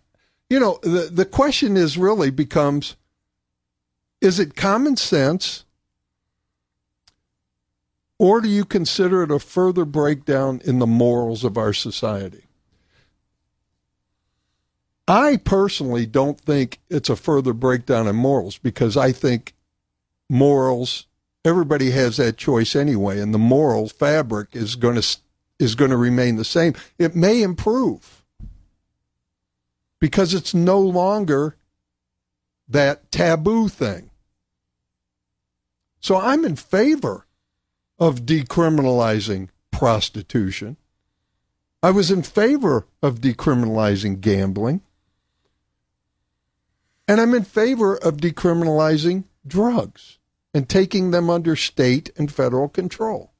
you 0.50 0.60
know, 0.60 0.78
the 0.82 1.08
the 1.10 1.24
question 1.24 1.78
is 1.78 1.96
really 1.96 2.30
becomes 2.30 2.96
is 4.20 4.38
it 4.38 4.56
common 4.56 4.98
sense 4.98 5.64
or 8.18 8.42
do 8.42 8.48
you 8.50 8.66
consider 8.66 9.22
it 9.22 9.30
a 9.30 9.38
further 9.38 9.86
breakdown 9.86 10.60
in 10.62 10.78
the 10.78 10.86
morals 10.86 11.42
of 11.42 11.56
our 11.56 11.72
society? 11.72 12.44
I 15.08 15.38
personally 15.38 16.04
don't 16.04 16.38
think 16.38 16.78
it's 16.90 17.08
a 17.08 17.16
further 17.16 17.54
breakdown 17.54 18.06
in 18.06 18.16
morals 18.16 18.58
because 18.58 18.98
I 18.98 19.12
think 19.12 19.54
morals 20.28 21.06
everybody 21.44 21.90
has 21.90 22.16
that 22.18 22.36
choice 22.36 22.76
anyway 22.76 23.20
and 23.20 23.32
the 23.32 23.38
moral 23.38 23.88
fabric 23.88 24.48
is 24.52 24.76
going 24.76 25.00
to 25.00 25.18
is 25.58 25.74
going 25.74 25.90
to 25.90 25.96
remain 25.96 26.36
the 26.36 26.44
same. 26.44 26.74
It 26.98 27.14
may 27.14 27.42
improve 27.42 28.24
because 30.00 30.32
it's 30.32 30.54
no 30.54 30.80
longer 30.80 31.56
that 32.66 33.10
taboo 33.12 33.68
thing. 33.68 34.10
So 36.00 36.16
I'm 36.16 36.46
in 36.46 36.56
favor 36.56 37.26
of 37.98 38.22
decriminalizing 38.22 39.50
prostitution. 39.70 40.78
I 41.82 41.90
was 41.90 42.10
in 42.10 42.22
favor 42.22 42.86
of 43.02 43.20
decriminalizing 43.20 44.20
gambling. 44.22 44.80
And 47.06 47.20
I'm 47.20 47.34
in 47.34 47.44
favor 47.44 47.96
of 47.96 48.16
decriminalizing 48.16 49.24
drugs 49.46 50.19
and 50.52 50.68
taking 50.68 51.10
them 51.10 51.30
under 51.30 51.56
state 51.56 52.10
and 52.16 52.32
federal 52.32 52.68
control, 52.68 53.32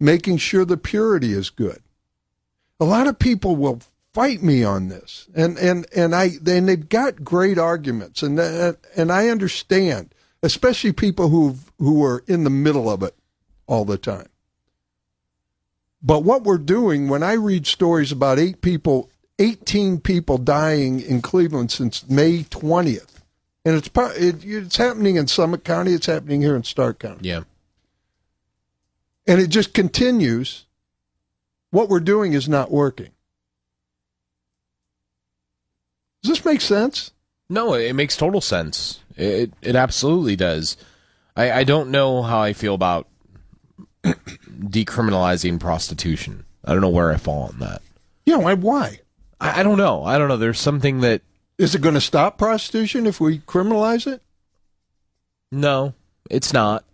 making 0.00 0.38
sure 0.38 0.64
the 0.64 0.76
purity 0.76 1.32
is 1.32 1.50
good. 1.50 1.82
A 2.80 2.84
lot 2.84 3.06
of 3.06 3.18
people 3.18 3.56
will 3.56 3.80
fight 4.12 4.42
me 4.42 4.64
on 4.64 4.88
this, 4.88 5.28
and 5.34 5.58
and 5.58 5.86
and 5.94 6.14
I 6.14 6.30
and 6.46 6.68
they've 6.68 6.88
got 6.88 7.24
great 7.24 7.58
arguments, 7.58 8.22
and 8.22 8.38
uh, 8.38 8.74
and 8.96 9.12
I 9.12 9.28
understand, 9.28 10.14
especially 10.42 10.92
people 10.92 11.28
who 11.28 11.56
who 11.78 12.04
are 12.04 12.24
in 12.26 12.44
the 12.44 12.50
middle 12.50 12.90
of 12.90 13.02
it 13.02 13.14
all 13.66 13.84
the 13.84 13.98
time. 13.98 14.28
But 16.02 16.22
what 16.22 16.44
we're 16.44 16.58
doing 16.58 17.08
when 17.08 17.22
I 17.22 17.32
read 17.32 17.66
stories 17.66 18.12
about 18.12 18.38
eight 18.38 18.60
people, 18.60 19.10
18 19.38 20.00
people 20.00 20.36
dying 20.36 21.00
in 21.00 21.22
Cleveland 21.22 21.70
since 21.70 22.08
May 22.08 22.42
20th, 22.42 23.13
and 23.64 23.74
it's 23.76 23.88
part, 23.88 24.16
it, 24.16 24.44
it's 24.44 24.76
happening 24.76 25.16
in 25.16 25.26
Summit 25.26 25.64
County, 25.64 25.92
it's 25.92 26.06
happening 26.06 26.40
here 26.42 26.56
in 26.56 26.64
Stark 26.64 26.98
County, 26.98 27.28
Yeah. 27.28 27.42
and 29.26 29.40
it 29.40 29.48
just 29.48 29.72
continues. 29.74 30.66
What 31.70 31.88
we're 31.88 31.98
doing 32.00 32.34
is 32.34 32.48
not 32.48 32.70
working. 32.70 33.10
Does 36.22 36.30
this 36.36 36.44
make 36.44 36.60
sense? 36.60 37.10
No, 37.48 37.74
it 37.74 37.92
makes 37.94 38.16
total 38.16 38.40
sense. 38.40 39.00
It 39.16 39.52
it 39.60 39.76
absolutely 39.76 40.36
does. 40.36 40.76
I, 41.36 41.50
I 41.52 41.64
don't 41.64 41.90
know 41.90 42.22
how 42.22 42.40
I 42.40 42.52
feel 42.52 42.74
about 42.74 43.08
decriminalizing 44.04 45.60
prostitution. 45.60 46.44
I 46.64 46.72
don't 46.72 46.80
know 46.80 46.88
where 46.88 47.12
I 47.12 47.16
fall 47.16 47.48
on 47.48 47.58
that. 47.58 47.82
Yeah, 48.24 48.36
why? 48.36 48.54
Why? 48.54 49.00
I, 49.40 49.60
I 49.60 49.62
don't 49.62 49.76
know. 49.78 50.04
I 50.04 50.16
don't 50.16 50.28
know. 50.28 50.36
There's 50.36 50.60
something 50.60 51.00
that 51.00 51.20
Is 51.58 51.74
it 51.74 51.80
going 51.82 51.94
to 51.94 52.00
stop 52.00 52.36
prostitution 52.38 53.06
if 53.06 53.20
we 53.20 53.38
criminalize 53.40 54.06
it? 54.12 54.20
no, 55.52 55.94
it's 56.30 56.52
not, 56.52 56.84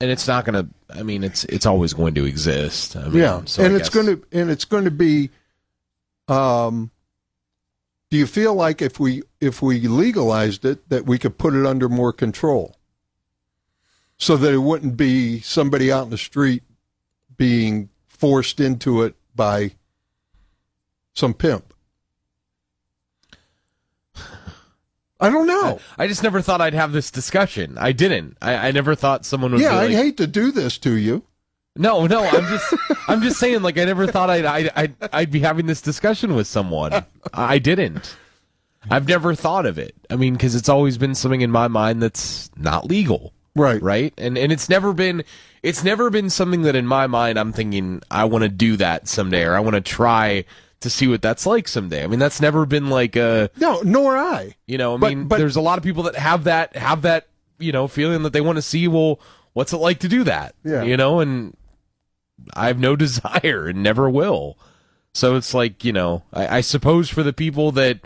and 0.00 0.10
it's 0.10 0.28
not 0.28 0.44
going 0.44 0.66
to. 0.66 0.70
I 0.98 1.02
mean, 1.02 1.24
it's 1.24 1.44
it's 1.44 1.64
always 1.64 1.94
going 1.94 2.14
to 2.14 2.24
exist. 2.26 2.96
I 2.96 3.08
mean, 3.08 3.22
yeah, 3.22 3.42
so 3.46 3.64
and 3.64 3.72
I 3.74 3.78
it's 3.78 3.88
guess- 3.88 4.04
going 4.04 4.16
to 4.18 4.26
and 4.38 4.50
it's 4.50 4.64
going 4.66 4.84
to 4.84 4.90
be. 4.90 5.30
Um, 6.28 6.90
do 8.10 8.18
you 8.18 8.26
feel 8.26 8.54
like 8.54 8.82
if 8.82 9.00
we 9.00 9.22
if 9.40 9.62
we 9.62 9.80
legalized 9.88 10.64
it 10.64 10.86
that 10.90 11.06
we 11.06 11.18
could 11.18 11.38
put 11.38 11.54
it 11.54 11.64
under 11.64 11.88
more 11.88 12.12
control, 12.12 12.76
so 14.18 14.36
that 14.36 14.52
it 14.52 14.58
wouldn't 14.58 14.96
be 14.98 15.40
somebody 15.40 15.90
out 15.90 16.04
in 16.04 16.10
the 16.10 16.18
street 16.18 16.62
being 17.36 17.88
forced 18.06 18.60
into 18.60 19.02
it 19.02 19.14
by 19.34 19.72
some 21.14 21.32
pimp? 21.32 21.65
I 25.18 25.30
don't 25.30 25.46
know. 25.46 25.80
I 25.98 26.06
just 26.08 26.22
never 26.22 26.42
thought 26.42 26.60
I'd 26.60 26.74
have 26.74 26.92
this 26.92 27.10
discussion. 27.10 27.78
I 27.78 27.92
didn't. 27.92 28.36
I, 28.42 28.68
I 28.68 28.70
never 28.70 28.94
thought 28.94 29.24
someone 29.24 29.52
would. 29.52 29.60
Yeah, 29.62 29.70
be 29.70 29.76
I 29.76 29.86
like, 29.86 29.96
hate 29.96 30.16
to 30.18 30.26
do 30.26 30.52
this 30.52 30.76
to 30.78 30.94
you. 30.96 31.22
No, 31.74 32.06
no. 32.06 32.22
I'm 32.24 32.44
just, 32.44 32.74
I'm 33.08 33.22
just 33.22 33.38
saying. 33.38 33.62
Like, 33.62 33.78
I 33.78 33.84
never 33.84 34.06
thought 34.06 34.28
I'd, 34.30 34.44
I'd, 34.44 34.70
I'd, 34.76 34.94
I'd 35.12 35.30
be 35.30 35.40
having 35.40 35.66
this 35.66 35.80
discussion 35.80 36.34
with 36.34 36.46
someone. 36.46 37.04
I 37.34 37.58
didn't. 37.58 38.16
I've 38.90 39.08
never 39.08 39.34
thought 39.34 39.66
of 39.66 39.78
it. 39.78 39.94
I 40.10 40.16
mean, 40.16 40.34
because 40.34 40.54
it's 40.54 40.68
always 40.68 40.96
been 40.98 41.14
something 41.14 41.40
in 41.40 41.50
my 41.50 41.66
mind 41.68 42.02
that's 42.02 42.50
not 42.56 42.86
legal, 42.86 43.32
Right. 43.56 43.82
right? 43.82 44.14
And 44.16 44.38
and 44.38 44.52
it's 44.52 44.68
never 44.68 44.92
been, 44.92 45.24
it's 45.62 45.82
never 45.82 46.08
been 46.08 46.30
something 46.30 46.62
that 46.62 46.76
in 46.76 46.86
my 46.86 47.06
mind 47.08 47.38
I'm 47.38 47.52
thinking 47.52 48.00
I 48.10 48.26
want 48.26 48.42
to 48.42 48.48
do 48.48 48.76
that 48.76 49.08
someday, 49.08 49.44
or 49.44 49.54
I 49.56 49.60
want 49.60 49.74
to 49.74 49.80
try 49.80 50.44
to 50.80 50.90
see 50.90 51.06
what 51.08 51.22
that's 51.22 51.46
like 51.46 51.68
someday. 51.68 52.04
I 52.04 52.06
mean, 52.06 52.18
that's 52.18 52.40
never 52.40 52.66
been 52.66 52.90
like 52.90 53.16
a, 53.16 53.50
No, 53.56 53.80
nor 53.82 54.16
I. 54.16 54.56
you 54.66 54.76
know, 54.78 54.94
I 54.94 54.98
But- 54.98 55.08
mean, 55.08 55.24
but- 55.28 55.38
there's 55.38 55.56
a 55.56 55.60
lot 55.60 55.78
of 55.78 55.84
people 55.84 56.02
that 56.04 56.16
have 56.16 56.44
that, 56.44 56.76
have 56.76 57.02
that, 57.02 57.26
you 57.58 57.72
know, 57.72 57.88
feeling 57.88 58.22
that 58.24 58.32
they 58.32 58.40
want 58.42 58.56
to 58.56 58.62
see. 58.62 58.86
Well, 58.88 59.18
what's 59.54 59.72
it 59.72 59.78
like 59.78 60.00
to 60.00 60.08
do 60.08 60.24
that? 60.24 60.54
Yeah. 60.64 60.82
You 60.82 60.96
know, 60.96 61.20
and 61.20 61.56
I 62.54 62.66
have 62.66 62.78
no 62.78 62.94
desire 62.96 63.66
and 63.68 63.82
never 63.82 64.08
will. 64.10 64.58
So 65.14 65.34
it's 65.36 65.54
like 65.54 65.82
you 65.82 65.92
know, 65.94 66.24
I, 66.34 66.58
I 66.58 66.60
suppose 66.60 67.08
for 67.08 67.22
the 67.22 67.32
people 67.32 67.72
that 67.72 68.00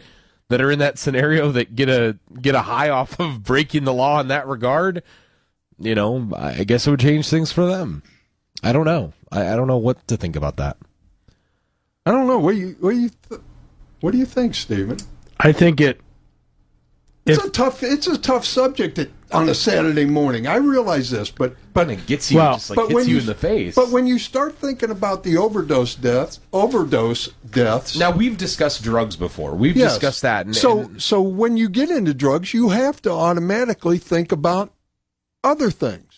that 0.49 0.61
are 0.61 0.71
in 0.71 0.79
that 0.79 0.97
scenario 0.99 1.51
that 1.51 1.75
get 1.75 1.89
a 1.89 2.17
get 2.41 2.55
a 2.55 2.63
high 2.63 2.89
off 2.89 3.19
of 3.19 3.43
breaking 3.43 3.83
the 3.85 3.93
law 3.93 4.21
in 4.21 4.29
that 4.29 4.47
regard, 4.47 5.03
you 5.81 5.97
know, 5.97 6.31
I 6.37 6.63
guess 6.63 6.87
it 6.87 6.91
would 6.91 7.01
change 7.01 7.29
things 7.29 7.51
for 7.51 7.67
them. 7.67 8.05
I 8.63 8.73
don't 8.73 8.85
know. 8.85 9.13
I, 9.33 9.53
I 9.53 9.57
don't 9.57 9.67
know 9.67 9.79
what 9.79 10.07
to 10.07 10.17
think 10.17 10.37
about 10.37 10.57
that. 10.59 10.77
I 12.07 12.13
don't 12.13 12.27
know. 12.27 12.39
What 12.39 12.53
do 12.53 12.59
you 12.59 12.77
what 12.81 12.91
do 12.93 12.99
you 13.01 13.11
th- 13.29 13.41
what 14.01 14.13
do 14.13 14.19
you 14.19 14.27
think, 14.27 14.55
Stephen? 14.55 14.99
I 15.39 15.53
think 15.53 15.81
it. 15.81 16.01
It's 17.27 17.39
If- 17.39 17.45
a 17.45 17.51
tough 17.51 17.83
it's 17.83 18.07
a 18.07 18.17
tough 18.19 18.47
subject 18.47 18.99
at, 18.99 19.11
on 19.31 19.49
a 19.49 19.55
Saturday 19.55 20.07
morning. 20.07 20.47
I 20.47 20.57
realize 20.57 21.11
this, 21.11 21.31
but 21.31 21.55
but 21.75 21.91
It 21.91 22.07
gets 22.07 22.31
you 22.33 22.39
Well, 22.39 22.55
just 22.55 22.71
like 22.71 22.77
but 22.77 22.83
hits 22.89 22.95
when 22.95 23.07
you, 23.09 23.15
you 23.15 23.21
in 23.21 23.27
the 23.27 23.35
face. 23.35 23.75
But 23.75 23.91
when 23.91 24.07
you 24.07 24.19
start 24.19 24.57
thinking 24.57 24.91
about 24.91 25.23
the 25.23 25.37
overdose 25.37 25.95
deaths, 25.95 26.41
overdose 26.53 27.29
deaths. 27.51 27.97
now 27.99 28.11
we've 28.11 28.37
discussed 28.39 28.83
drugs 28.83 29.15
before. 29.17 29.55
We've 29.55 29.77
yes. 29.77 29.93
discussed 29.93 30.23
that. 30.23 30.47
And, 30.47 30.57
so 30.57 30.81
and 30.81 31.03
so 31.03 31.21
when 31.21 31.57
you 31.59 31.69
get 31.69 31.91
into 31.91 32.15
drugs, 32.15 32.55
you 32.55 32.71
have 32.71 33.01
to 33.03 33.11
automatically 33.11 33.99
think 33.99 34.33
about 34.33 34.73
other 35.45 35.71
things. 35.71 36.10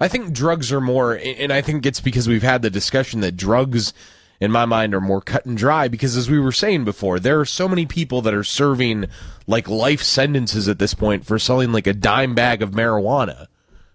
I 0.00 0.08
think 0.08 0.32
drugs 0.32 0.72
are 0.72 0.80
more, 0.80 1.14
and 1.14 1.52
I 1.52 1.60
think 1.60 1.84
it's 1.84 2.00
because 2.00 2.26
we've 2.26 2.42
had 2.42 2.62
the 2.62 2.70
discussion 2.70 3.20
that 3.20 3.36
drugs, 3.36 3.92
in 4.40 4.50
my 4.50 4.64
mind, 4.64 4.94
are 4.94 5.00
more 5.00 5.20
cut 5.20 5.44
and 5.44 5.56
dry. 5.56 5.88
Because 5.88 6.16
as 6.16 6.30
we 6.30 6.40
were 6.40 6.52
saying 6.52 6.84
before, 6.84 7.20
there 7.20 7.38
are 7.38 7.44
so 7.44 7.68
many 7.68 7.84
people 7.84 8.22
that 8.22 8.32
are 8.32 8.44
serving 8.44 9.06
like 9.46 9.68
life 9.68 10.02
sentences 10.02 10.68
at 10.68 10.78
this 10.78 10.94
point 10.94 11.26
for 11.26 11.38
selling 11.38 11.72
like 11.72 11.86
a 11.86 11.92
dime 11.92 12.34
bag 12.34 12.62
of 12.62 12.70
marijuana. 12.70 13.46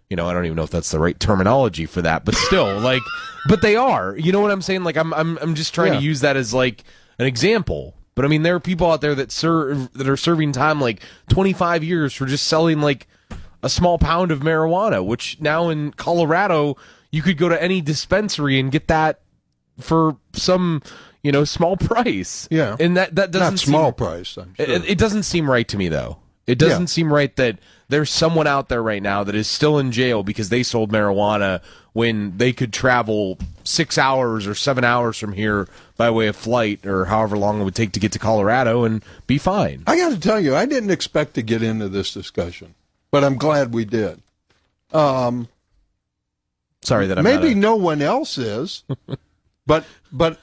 You 0.10 0.16
know, 0.16 0.28
I 0.30 0.34
don't 0.34 0.46
even 0.46 0.56
know 0.56 0.64
if 0.64 0.70
that's 0.70 0.92
the 0.92 1.00
right 1.00 1.20
terminology 1.20 1.88
for 1.88 2.04
that, 2.04 2.24
but 2.26 2.36
still, 2.36 2.80
like, 2.82 3.02
but 3.50 3.64
they 3.64 3.76
are. 3.76 4.16
You 4.16 4.32
know 4.32 4.42
what 4.42 4.52
I'm 4.52 4.62
saying? 4.62 4.84
Like, 4.84 4.98
I'm, 4.98 5.12
I'm, 5.16 5.38
I'm 5.42 5.56
just 5.56 5.74
trying 5.74 5.94
Yeah. 5.94 6.00
to 6.00 6.06
use 6.06 6.22
that 6.22 6.38
as 6.38 6.54
like 6.54 6.84
an 7.18 7.26
example. 7.26 7.96
But 8.14 8.24
I 8.26 8.28
mean, 8.28 8.44
there 8.44 8.56
are 8.56 8.60
people 8.60 8.92
out 8.92 9.02
there 9.02 9.16
that 9.16 9.32
serve 9.32 9.92
that 9.94 10.08
are 10.08 10.16
serving 10.16 10.52
time 10.52 10.80
like 10.80 11.02
25 11.30 11.84
years 11.84 12.14
for 12.14 12.26
just 12.28 12.46
selling 12.48 12.80
like 12.80 13.08
a 13.66 13.70
small 13.70 13.98
pound 13.98 14.30
of 14.32 14.40
marijuana, 14.42 15.04
which 15.04 15.38
now 15.42 15.70
in 15.70 15.92
Colorado 15.92 16.78
you 17.12 17.22
could 17.22 17.38
go 17.38 17.50
to 17.50 17.62
any 17.62 17.82
dispensary 17.82 18.60
and 18.60 18.72
get 18.72 18.88
that 18.88 19.22
for 19.80 20.18
some, 20.34 20.82
you 21.24 21.32
know, 21.32 21.44
small 21.44 21.76
price. 21.92 22.48
Yeah. 22.52 22.76
and 22.80 22.96
that 22.98 23.16
that 23.16 23.32
doesn't 23.32 23.54
Not 23.56 23.60
small 23.60 23.86
seem, 23.90 23.94
price. 23.96 24.38
I'm 24.38 24.54
sure. 24.56 24.66
It, 24.66 24.86
it 24.86 24.98
doesn't 24.98 25.24
seem 25.24 25.50
right 25.50 25.68
to 25.68 25.78
me 25.78 25.90
though. 25.90 26.18
It 26.48 26.60
doesn't 26.60 26.84
Yeah. 26.84 26.86
seem 26.88 27.12
right 27.14 27.36
that 27.38 27.58
there's 27.90 28.12
someone 28.12 28.46
out 28.48 28.70
there 28.70 28.84
right 28.84 29.02
now 29.02 29.24
that 29.24 29.34
is 29.36 29.48
still 29.48 29.80
in 29.80 29.92
jail 29.92 30.22
because 30.24 30.50
they 30.50 30.62
sold 30.64 30.92
marijuana 30.92 31.62
when 31.94 32.38
they 32.38 32.52
could 32.54 32.72
travel 32.74 33.38
six 33.64 33.98
hours 33.98 34.46
or 34.46 34.54
seven 34.54 34.84
hours 34.84 35.18
from 35.18 35.34
here 35.34 35.68
by 35.98 36.10
way 36.12 36.28
of 36.28 36.36
flight 36.36 36.86
or 36.86 37.06
however 37.06 37.38
long 37.38 37.62
it 37.62 37.64
would 37.64 37.74
take 37.76 37.94
to 37.94 38.00
get 38.00 38.12
to 38.12 38.20
Colorado 38.20 38.84
and 38.84 39.04
be 39.28 39.38
fine. 39.40 39.84
I 39.88 39.98
got 39.98 40.12
to 40.12 40.20
tell 40.20 40.40
you, 40.40 40.56
I 40.56 40.66
didn't 40.68 40.92
expect 40.92 41.34
to 41.36 41.42
get 41.42 41.64
into 41.64 41.88
this 41.90 42.14
discussion, 42.14 42.76
but 43.16 43.24
I'm 43.24 43.38
glad 43.38 43.74
we 43.74 43.86
did. 43.86 44.22
Um, 44.92 45.48
Sorry 46.82 47.08
that 47.08 47.18
I'm 47.18 47.24
maybe 47.24 47.52
not 47.52 47.56
a- 47.56 47.60
no 47.60 47.76
one 47.78 48.02
else 48.02 48.38
is, 48.38 48.84
but 49.66 49.86
but 50.12 50.38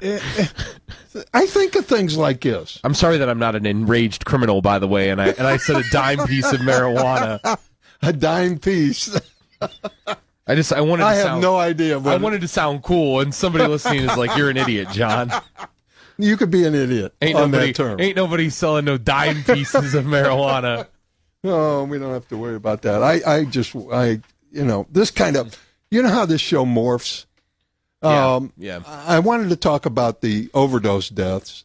eh, 0.00 0.20
eh, 0.38 0.46
I 1.34 1.46
think 1.46 1.74
of 1.74 1.84
things 1.84 2.16
like 2.16 2.42
this. 2.42 2.78
I'm 2.84 2.94
sorry 2.94 3.18
that 3.18 3.28
I'm 3.28 3.40
not 3.40 3.56
an 3.56 3.66
enraged 3.66 4.24
criminal, 4.24 4.62
by 4.62 4.78
the 4.78 4.86
way, 4.86 5.10
and 5.10 5.20
I 5.20 5.30
and 5.30 5.44
I 5.44 5.56
said 5.56 5.74
a 5.74 5.82
dime 5.90 6.18
piece 6.28 6.52
of 6.52 6.60
marijuana. 6.60 7.58
A 8.02 8.12
dime 8.12 8.60
piece. 8.60 9.18
I 10.46 10.54
just 10.54 10.72
I 10.72 10.82
wanted. 10.82 11.02
To 11.02 11.08
I 11.08 11.14
have 11.14 11.24
sound, 11.24 11.42
no 11.42 11.56
idea. 11.58 11.98
I 11.98 12.16
wanted 12.16 12.42
to 12.42 12.48
sound 12.48 12.84
cool, 12.84 13.18
and 13.18 13.34
somebody 13.34 13.66
listening 13.66 14.04
is 14.08 14.16
like, 14.16 14.36
"You're 14.36 14.50
an 14.50 14.56
idiot, 14.56 14.86
John." 14.92 15.32
you 16.16 16.36
could 16.36 16.50
be 16.52 16.64
an 16.64 16.76
idiot 16.76 17.12
Ain't 17.20 17.36
on 17.36 17.50
nobody, 17.50 17.72
that 17.72 17.76
term. 17.76 18.00
ain't 18.00 18.14
nobody 18.14 18.50
selling 18.50 18.84
no 18.84 18.98
dime 18.98 19.42
pieces 19.42 19.96
of 19.96 20.04
marijuana. 20.04 20.86
No, 21.42 21.84
we 21.84 21.98
don't 21.98 22.12
have 22.12 22.28
to 22.28 22.36
worry 22.36 22.54
about 22.54 22.82
that. 22.82 23.02
I, 23.02 23.20
I 23.26 23.44
just, 23.44 23.74
I, 23.92 24.20
you 24.52 24.64
know, 24.64 24.86
this 24.90 25.10
kind 25.10 25.36
of, 25.36 25.58
you 25.90 26.02
know 26.02 26.08
how 26.08 26.24
this 26.26 26.40
show 26.40 26.64
morphs. 26.64 27.26
Yeah, 28.02 28.34
Um, 28.34 28.52
yeah. 28.56 28.80
I 28.86 29.18
wanted 29.20 29.48
to 29.50 29.56
talk 29.56 29.86
about 29.86 30.20
the 30.20 30.50
overdose 30.54 31.08
deaths, 31.08 31.64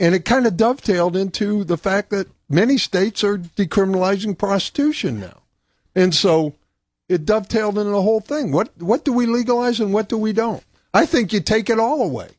and 0.00 0.14
it 0.14 0.24
kind 0.24 0.46
of 0.46 0.56
dovetailed 0.56 1.16
into 1.16 1.64
the 1.64 1.76
fact 1.76 2.10
that 2.10 2.28
many 2.48 2.78
states 2.78 3.22
are 3.24 3.38
decriminalizing 3.38 4.36
prostitution 4.38 5.20
now, 5.20 5.42
and 5.94 6.14
so 6.14 6.54
it 7.08 7.26
dovetailed 7.26 7.76
into 7.76 7.90
the 7.90 8.02
whole 8.02 8.20
thing. 8.20 8.50
What 8.50 8.70
what 8.80 9.04
do 9.04 9.12
we 9.12 9.26
legalize 9.26 9.78
and 9.78 9.92
what 9.92 10.08
do 10.08 10.16
we 10.16 10.32
don't? 10.32 10.64
I 10.94 11.04
think 11.04 11.32
you 11.34 11.40
take 11.40 11.68
it 11.68 11.78
all 11.78 12.00
away, 12.02 12.30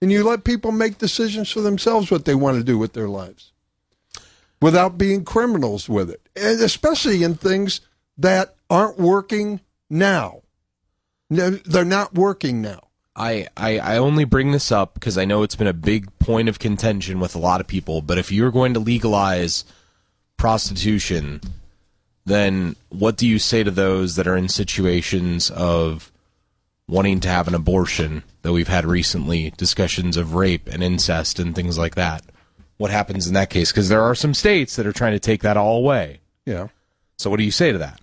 and 0.00 0.12
you 0.12 0.22
let 0.22 0.44
people 0.44 0.70
make 0.70 0.98
decisions 0.98 1.50
for 1.50 1.62
themselves 1.62 2.10
what 2.12 2.26
they 2.26 2.34
want 2.36 2.58
to 2.58 2.64
do 2.64 2.78
with 2.78 2.92
their 2.92 3.08
lives, 3.08 3.50
without 4.60 4.98
being 4.98 5.24
criminals 5.24 5.88
with 5.88 6.10
it, 6.10 6.20
and 6.34 6.60
especially 6.60 7.22
in 7.22 7.34
things 7.34 7.80
that 8.18 8.54
aren't 8.70 8.98
working 8.98 9.60
now. 9.90 10.42
They're 11.28 11.84
not 11.84 12.14
working 12.14 12.62
now. 12.62 12.86
I, 13.14 13.48
I, 13.56 13.78
I 13.78 13.96
only 13.96 14.24
bring 14.24 14.52
this 14.52 14.70
up 14.70 14.94
because 14.94 15.16
I 15.16 15.24
know 15.24 15.42
it's 15.42 15.56
been 15.56 15.66
a 15.66 15.72
big 15.72 16.16
point 16.18 16.48
of 16.48 16.58
contention 16.58 17.18
with 17.18 17.34
a 17.34 17.38
lot 17.38 17.60
of 17.60 17.66
people. 17.66 18.02
But 18.02 18.18
if 18.18 18.30
you're 18.30 18.50
going 18.50 18.74
to 18.74 18.80
legalize 18.80 19.64
prostitution, 20.36 21.40
then 22.26 22.76
what 22.90 23.16
do 23.16 23.26
you 23.26 23.38
say 23.38 23.64
to 23.64 23.70
those 23.70 24.16
that 24.16 24.26
are 24.26 24.36
in 24.36 24.48
situations 24.48 25.50
of 25.50 26.12
wanting 26.86 27.20
to 27.20 27.28
have 27.28 27.48
an 27.48 27.54
abortion 27.54 28.22
that 28.42 28.52
we've 28.52 28.68
had 28.68 28.84
recently, 28.84 29.50
discussions 29.56 30.16
of 30.16 30.34
rape 30.34 30.68
and 30.68 30.82
incest 30.82 31.38
and 31.38 31.54
things 31.54 31.78
like 31.78 31.94
that? 31.94 32.22
What 32.78 32.90
happens 32.90 33.26
in 33.26 33.34
that 33.34 33.50
case? 33.50 33.72
Because 33.72 33.88
there 33.88 34.02
are 34.02 34.14
some 34.14 34.34
states 34.34 34.76
that 34.76 34.86
are 34.86 34.92
trying 34.92 35.12
to 35.12 35.18
take 35.18 35.42
that 35.42 35.56
all 35.56 35.78
away. 35.78 36.20
Yeah. 36.44 36.68
So 37.16 37.30
what 37.30 37.38
do 37.38 37.44
you 37.44 37.50
say 37.50 37.72
to 37.72 37.78
that? 37.78 38.00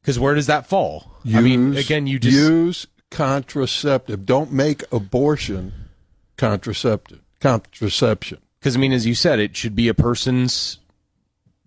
Because 0.00 0.18
where 0.18 0.34
does 0.34 0.46
that 0.46 0.66
fall? 0.66 1.12
I 1.34 1.40
mean, 1.40 1.74
Use- 1.74 1.84
again, 1.84 2.06
you 2.06 2.18
just 2.18 2.36
use 2.36 2.86
contraceptive. 3.10 4.24
Don't 4.26 4.52
make 4.52 4.84
abortion 4.92 5.72
contraceptive. 6.36 7.20
Contraception. 7.40 8.38
Because 8.58 8.76
I 8.76 8.78
mean, 8.78 8.92
as 8.92 9.06
you 9.06 9.14
said, 9.14 9.38
it 9.40 9.56
should 9.56 9.74
be 9.74 9.88
a 9.88 9.94
person's 9.94 10.78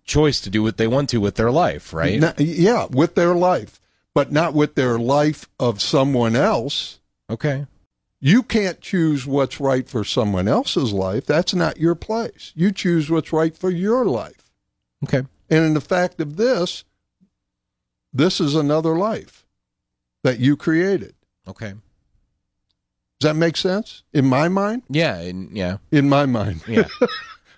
choice 0.04 0.40
to 0.42 0.50
do 0.50 0.62
what 0.62 0.76
they 0.76 0.86
want 0.86 1.10
to 1.10 1.18
with 1.20 1.34
their 1.36 1.50
life, 1.50 1.92
right? 1.92 2.18
Not- 2.20 2.40
yeah, 2.40 2.86
with 2.90 3.14
their 3.14 3.34
life, 3.34 3.80
but 4.14 4.32
not 4.32 4.54
with 4.54 4.74
their 4.74 4.98
life 4.98 5.48
of 5.60 5.80
someone 5.82 6.36
else. 6.36 7.00
Okay. 7.28 7.66
You 8.20 8.42
can't 8.42 8.80
choose 8.80 9.26
what's 9.26 9.60
right 9.60 9.88
for 9.88 10.02
someone 10.02 10.48
else's 10.48 10.92
life. 10.92 11.26
That's 11.26 11.54
not 11.54 11.78
your 11.78 11.94
place. 11.94 12.52
You 12.54 12.72
choose 12.72 13.10
what's 13.10 13.32
right 13.32 13.56
for 13.56 13.70
your 13.70 14.04
life. 14.06 14.50
Okay. 15.04 15.22
And 15.50 15.64
in 15.64 15.74
the 15.74 15.80
fact 15.80 16.20
of 16.20 16.36
this, 16.36 16.84
this 18.12 18.40
is 18.40 18.54
another 18.54 18.96
life 18.96 19.46
that 20.24 20.38
you 20.38 20.56
created. 20.56 21.14
Okay. 21.46 21.74
Does 23.20 23.28
that 23.28 23.36
make 23.36 23.56
sense? 23.56 24.02
In 24.12 24.26
my 24.26 24.48
mind? 24.48 24.82
Yeah. 24.88 25.18
And 25.18 25.54
yeah. 25.56 25.76
In 25.92 26.08
my 26.08 26.26
mind. 26.26 26.62
Yeah. 26.66 26.88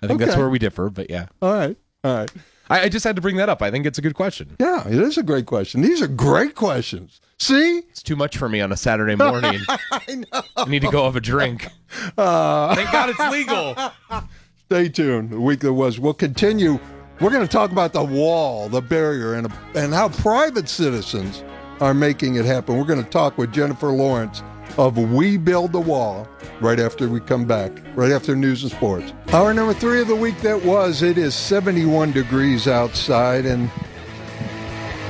I 0.01 0.07
think 0.07 0.19
that's 0.19 0.37
where 0.37 0.49
we 0.49 0.59
differ, 0.59 0.89
but 0.89 1.09
yeah. 1.09 1.27
All 1.41 1.53
right. 1.53 1.77
All 2.03 2.15
right. 2.15 2.31
I, 2.69 2.81
I 2.81 2.89
just 2.89 3.03
had 3.03 3.15
to 3.15 3.21
bring 3.21 3.37
that 3.37 3.49
up. 3.49 3.61
I 3.61 3.71
think 3.71 3.85
it's 3.85 3.97
a 3.97 4.01
good 4.01 4.15
question. 4.15 4.55
Yeah, 4.59 4.87
it 4.87 4.99
is 4.99 5.17
a 5.17 5.23
great 5.23 5.45
question. 5.45 5.81
These 5.81 6.01
are 6.01 6.07
great 6.07 6.55
questions. 6.55 7.19
See? 7.39 7.79
It's 7.89 8.03
too 8.03 8.15
much 8.15 8.37
for 8.37 8.49
me 8.49 8.61
on 8.61 8.71
a 8.71 8.77
Saturday 8.77 9.15
morning. 9.15 9.61
I 9.91 10.15
know. 10.15 10.41
I 10.57 10.65
need 10.65 10.81
to 10.81 10.91
go 10.91 11.05
have 11.05 11.15
a 11.15 11.21
drink. 11.21 11.67
Uh, 12.17 12.75
Thank 12.75 12.91
God 12.91 13.09
it's 13.09 13.31
legal. 13.31 13.75
stay 14.67 14.89
tuned. 14.89 15.31
The 15.31 15.41
week 15.41 15.61
that 15.61 15.73
was. 15.73 15.99
We'll 15.99 16.13
continue. 16.13 16.79
We're 17.19 17.31
going 17.31 17.45
to 17.45 17.51
talk 17.51 17.71
about 17.71 17.93
the 17.93 18.03
wall, 18.03 18.69
the 18.69 18.79
barrier, 18.79 19.33
and, 19.33 19.51
and 19.73 19.91
how 19.91 20.09
private 20.09 20.69
citizens 20.69 21.43
are 21.81 21.95
making 21.95 22.35
it 22.35 22.45
happen. 22.45 22.77
We're 22.77 22.85
going 22.85 23.03
to 23.03 23.09
talk 23.09 23.39
with 23.39 23.51
Jennifer 23.51 23.87
Lawrence 23.87 24.43
of 24.77 24.97
We 24.97 25.37
Build 25.37 25.71
the 25.71 25.79
Wall 25.79 26.27
right 26.61 26.79
after 26.79 27.07
we 27.07 27.19
come 27.19 27.45
back, 27.45 27.71
right 27.95 28.11
after 28.11 28.35
news 28.35 28.63
and 28.63 28.71
sports. 28.71 29.13
Hour 29.33 29.53
number 29.53 29.73
three 29.73 30.01
of 30.01 30.07
the 30.07 30.15
week 30.15 30.39
that 30.41 30.63
was. 30.63 31.01
It 31.01 31.17
is 31.17 31.33
71 31.35 32.11
degrees 32.11 32.67
outside, 32.67 33.45
and 33.45 33.69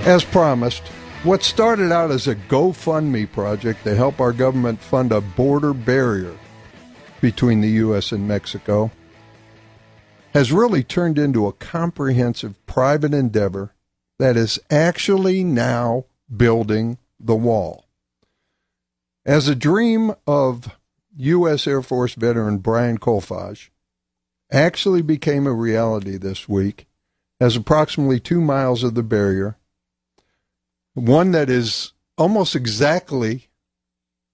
as 0.05 0.23
promised, 0.23 0.83
what 1.23 1.43
started 1.43 1.91
out 1.91 2.11
as 2.11 2.27
a 2.27 2.35
GoFundMe 2.35 3.31
project 3.31 3.83
to 3.83 3.95
help 3.95 4.21
our 4.21 4.31
government 4.31 4.79
fund 4.79 5.11
a 5.11 5.21
border 5.21 5.73
barrier 5.73 6.37
between 7.19 7.61
the 7.61 7.69
U.S. 7.69 8.11
and 8.11 8.27
Mexico 8.27 8.91
has 10.33 10.51
really 10.51 10.83
turned 10.83 11.17
into 11.17 11.47
a 11.47 11.53
comprehensive 11.53 12.55
private 12.65 13.13
endeavor 13.13 13.73
that 14.19 14.37
is 14.37 14.59
actually 14.69 15.43
now 15.43 16.05
building 16.35 16.97
the 17.19 17.35
wall. 17.35 17.88
As 19.29 19.47
a 19.47 19.53
dream 19.53 20.15
of 20.25 20.75
U.S. 21.15 21.67
Air 21.67 21.83
Force 21.83 22.15
veteran 22.15 22.57
Brian 22.57 22.97
Kolfage 22.97 23.69
actually 24.51 25.03
became 25.03 25.45
a 25.45 25.53
reality 25.53 26.17
this 26.17 26.49
week, 26.49 26.87
as 27.39 27.55
approximately 27.55 28.19
two 28.19 28.41
miles 28.41 28.83
of 28.83 28.95
the 28.95 29.03
barrier, 29.03 29.59
one 30.95 31.29
that 31.29 31.47
is 31.47 31.93
almost 32.17 32.55
exactly 32.55 33.49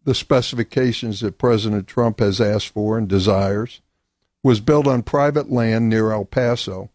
the 0.05 0.15
specifications 0.15 1.19
that 1.19 1.37
President 1.37 1.87
Trump 1.87 2.21
has 2.21 2.39
asked 2.39 2.69
for 2.69 2.97
and 2.97 3.09
desires, 3.09 3.81
was 4.43 4.61
built 4.61 4.87
on 4.87 5.03
private 5.03 5.51
land 5.51 5.89
near 5.89 6.13
El 6.13 6.23
Paso, 6.23 6.89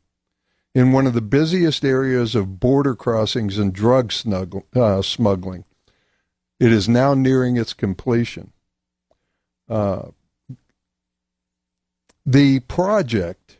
in 0.74 0.92
one 0.92 1.06
of 1.06 1.12
the 1.12 1.20
busiest 1.20 1.84
areas 1.84 2.34
of 2.34 2.60
border 2.60 2.94
crossings 2.94 3.58
and 3.58 3.74
drug 3.74 4.10
uh, 4.74 5.02
smuggling. 5.02 5.66
It 6.60 6.72
is 6.72 6.88
now 6.88 7.14
nearing 7.14 7.56
its 7.56 7.72
completion. 7.72 8.52
Uh, 9.68 10.10
the 12.26 12.60
project 12.60 13.56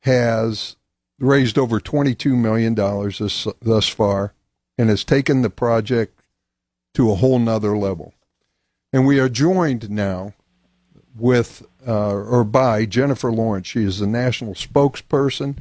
has 0.00 0.76
raised 1.18 1.58
over 1.58 1.80
$22 1.80 2.36
million 2.36 2.74
thus 2.74 3.88
far 3.88 4.34
and 4.76 4.88
has 4.90 5.04
taken 5.04 5.42
the 5.42 5.50
project 5.50 6.20
to 6.94 7.10
a 7.10 7.16
whole 7.16 7.38
nother 7.38 7.76
level. 7.76 8.14
And 8.92 9.06
we 9.06 9.18
are 9.18 9.28
joined 9.28 9.90
now 9.90 10.34
with 11.16 11.66
uh, 11.86 12.12
or 12.12 12.44
by 12.44 12.84
Jennifer 12.84 13.32
Lawrence. 13.32 13.68
She 13.68 13.84
is 13.84 14.00
the 14.00 14.06
national 14.06 14.54
spokesperson 14.54 15.56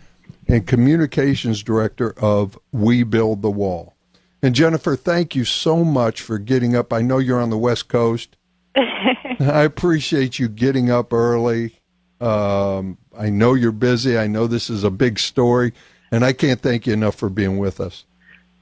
and 0.47 0.67
communications 0.67 1.63
director 1.63 2.13
of 2.17 2.57
We 2.72 3.03
Build 3.03 3.41
the 3.41 3.51
Wall. 3.51 3.93
And 4.41 4.55
Jennifer, 4.55 4.95
thank 4.95 5.35
you 5.35 5.43
so 5.43 5.83
much 5.83 6.21
for 6.21 6.37
getting 6.37 6.75
up. 6.75 6.93
I 6.93 7.01
know 7.01 7.17
you're 7.17 7.41
on 7.41 7.49
the 7.49 7.57
West 7.57 7.89
Coast. 7.89 8.37
I 8.75 9.63
appreciate 9.63 10.39
you 10.39 10.47
getting 10.47 10.89
up 10.89 11.11
early. 11.11 11.79
Um, 12.21 12.97
I 13.17 13.29
know 13.29 13.53
you're 13.53 13.71
busy. 13.71 14.17
I 14.17 14.27
know 14.27 14.47
this 14.47 14.69
is 14.69 14.83
a 14.83 14.89
big 14.89 15.19
story, 15.19 15.73
and 16.11 16.23
I 16.23 16.33
can't 16.33 16.61
thank 16.61 16.87
you 16.87 16.93
enough 16.93 17.15
for 17.15 17.29
being 17.29 17.57
with 17.57 17.79
us. 17.79 18.05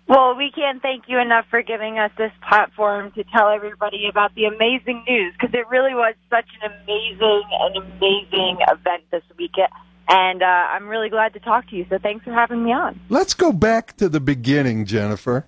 Well, 0.07 0.36
we 0.36 0.51
can't 0.51 0.82
thank 0.82 1.03
you 1.07 1.19
enough 1.19 1.45
for 1.49 1.61
giving 1.61 1.99
us 1.99 2.11
this 2.17 2.32
platform 2.47 3.11
to 3.11 3.23
tell 3.25 3.49
everybody 3.49 4.07
about 4.09 4.34
the 4.36 4.45
amazing 4.45 5.03
news 5.07 5.34
because 5.34 5.53
it 5.53 5.67
really 5.67 5.93
was 5.93 6.15
such 6.30 6.45
an 6.61 6.71
amazing, 6.71 7.43
an 7.51 7.75
amazing 7.75 8.57
event 8.71 9.03
this 9.11 9.23
weekend. 9.38 9.67
And 10.07 10.41
uh, 10.41 10.45
I'm 10.45 10.88
really 10.88 11.09
glad 11.09 11.34
to 11.34 11.41
talk 11.41 11.69
to 11.69 11.75
you. 11.75 11.86
So 11.89 11.97
thanks 11.97 12.23
for 12.23 12.32
having 12.32 12.63
me 12.63 12.71
on. 12.71 12.99
Let's 13.09 13.34
go 13.34 13.51
back 13.51 13.97
to 13.97 14.07
the 14.07 14.21
beginning, 14.21 14.86
Jennifer. 14.86 15.47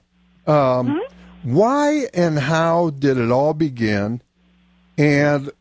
Um, 0.50 0.88
mm-hmm. 0.88 1.54
Why 1.54 2.08
and 2.14 2.40
how 2.40 2.90
did 2.90 3.18
it 3.18 3.32
all 3.32 3.54
begin? 3.54 4.22
And 4.98 5.52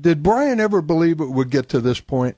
did 0.00 0.22
Brian 0.22 0.60
ever 0.60 0.82
believe 0.82 1.20
it 1.20 1.26
would 1.26 1.50
get 1.50 1.68
to 1.70 1.80
this 1.80 2.00
point? 2.00 2.36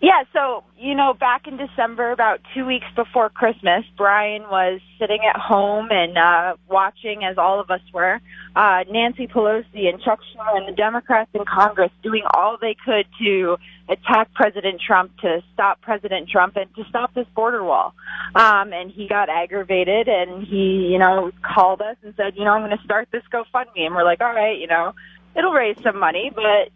Yeah, 0.00 0.22
so, 0.32 0.62
you 0.78 0.94
know, 0.94 1.12
back 1.12 1.48
in 1.48 1.56
December, 1.56 2.12
about 2.12 2.38
two 2.54 2.64
weeks 2.64 2.86
before 2.94 3.30
Christmas, 3.30 3.84
Brian 3.96 4.42
was 4.42 4.80
sitting 4.96 5.18
at 5.28 5.40
home 5.40 5.88
and 5.90 6.16
uh, 6.16 6.54
watching, 6.68 7.24
as 7.24 7.36
all 7.36 7.58
of 7.58 7.68
us 7.68 7.80
were, 7.92 8.20
uh, 8.54 8.84
Nancy 8.88 9.26
Pelosi 9.26 9.88
and 9.88 10.00
Chuck 10.00 10.20
Schumer 10.20 10.56
and 10.56 10.68
the 10.68 10.76
Democrats 10.76 11.30
in 11.34 11.44
Congress 11.44 11.90
doing 12.04 12.22
all 12.32 12.56
they 12.60 12.76
could 12.84 13.06
to 13.20 13.56
attack 13.88 14.32
President 14.34 14.80
Trump, 14.80 15.16
to 15.18 15.42
stop 15.52 15.80
President 15.80 16.28
Trump, 16.28 16.54
and 16.54 16.72
to 16.76 16.84
stop 16.88 17.12
this 17.14 17.26
border 17.34 17.64
wall. 17.64 17.92
Um, 18.36 18.72
and 18.72 18.92
he 18.92 19.08
got 19.08 19.28
aggravated 19.28 20.06
and 20.06 20.46
he, 20.46 20.90
you 20.92 20.98
know, 20.98 21.32
called 21.42 21.80
us 21.80 21.96
and 22.04 22.14
said, 22.16 22.36
you 22.36 22.44
know, 22.44 22.52
I'm 22.52 22.64
going 22.64 22.76
to 22.76 22.84
start 22.84 23.08
this 23.10 23.24
GoFundMe. 23.32 23.86
And 23.86 23.96
we're 23.96 24.04
like, 24.04 24.20
all 24.20 24.32
right, 24.32 24.58
you 24.58 24.68
know, 24.68 24.94
it'll 25.38 25.52
raise 25.52 25.76
some 25.82 25.98
money, 25.98 26.30
but 26.34 26.72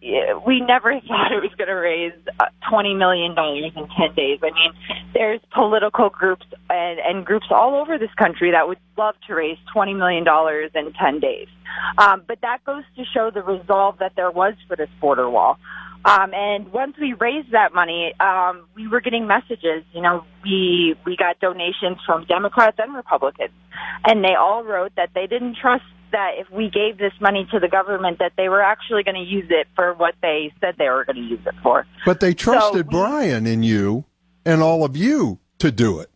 we 0.46 0.60
never 0.60 0.98
thought 1.08 1.32
it 1.32 1.42
was 1.42 1.52
going 1.58 1.68
to 1.68 1.74
raise 1.74 2.12
uh, 2.38 2.46
twenty 2.70 2.94
million 2.94 3.34
dollars 3.34 3.72
in 3.76 3.88
ten 3.98 4.14
days. 4.14 4.38
I 4.42 4.50
mean, 4.52 4.72
there's 5.12 5.40
political 5.52 6.08
groups 6.08 6.46
and, 6.70 7.00
and 7.00 7.26
groups 7.26 7.46
all 7.50 7.74
over 7.74 7.98
this 7.98 8.12
country 8.16 8.52
that 8.52 8.68
would 8.68 8.78
love 8.96 9.14
to 9.26 9.34
raise 9.34 9.58
twenty 9.72 9.94
million 9.94 10.24
dollars 10.24 10.70
in 10.74 10.92
ten 10.92 11.20
days. 11.20 11.48
Um, 11.98 12.22
but 12.26 12.40
that 12.42 12.64
goes 12.64 12.84
to 12.96 13.04
show 13.12 13.30
the 13.32 13.42
resolve 13.42 13.98
that 13.98 14.12
there 14.14 14.30
was 14.30 14.54
for 14.68 14.76
this 14.76 14.90
border 15.00 15.28
wall. 15.28 15.58
Um, 16.04 16.32
and 16.34 16.72
once 16.72 16.96
we 17.00 17.12
raised 17.12 17.52
that 17.52 17.72
money, 17.72 18.12
um, 18.18 18.66
we 18.74 18.88
were 18.88 19.00
getting 19.00 19.26
messages. 19.28 19.84
You 19.92 20.02
know, 20.02 20.24
we 20.42 20.96
we 21.06 21.16
got 21.16 21.38
donations 21.38 21.98
from 22.04 22.24
Democrats 22.24 22.76
and 22.80 22.94
Republicans, 22.94 23.52
and 24.06 24.24
they 24.24 24.34
all 24.38 24.64
wrote 24.64 24.92
that 24.96 25.10
they 25.14 25.26
didn't 25.28 25.56
trust 25.60 25.84
that 26.12 26.32
if 26.38 26.50
we 26.50 26.70
gave 26.70 26.98
this 26.98 27.12
money 27.20 27.46
to 27.52 27.58
the 27.58 27.68
government, 27.68 28.18
that 28.18 28.32
they 28.36 28.48
were 28.48 28.62
actually 28.62 29.02
going 29.02 29.16
to 29.16 29.28
use 29.28 29.46
it 29.50 29.66
for 29.74 29.94
what 29.94 30.14
they 30.22 30.52
said 30.60 30.76
they 30.78 30.88
were 30.88 31.04
going 31.04 31.16
to 31.16 31.22
use 31.22 31.40
it 31.46 31.54
for. 31.62 31.86
But 32.06 32.20
they 32.20 32.34
trusted 32.34 32.86
so 32.86 32.90
Brian 32.90 33.46
and 33.46 33.64
you 33.64 34.04
and 34.44 34.62
all 34.62 34.84
of 34.84 34.96
you 34.96 35.38
to 35.58 35.70
do 35.70 36.00
it. 36.00 36.10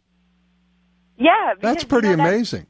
Yeah, 1.19 1.55
because, 1.55 1.75
that's 1.75 1.85
pretty 1.85 2.09
you 2.09 2.17
know, 2.17 2.25
amazing. 2.25 2.67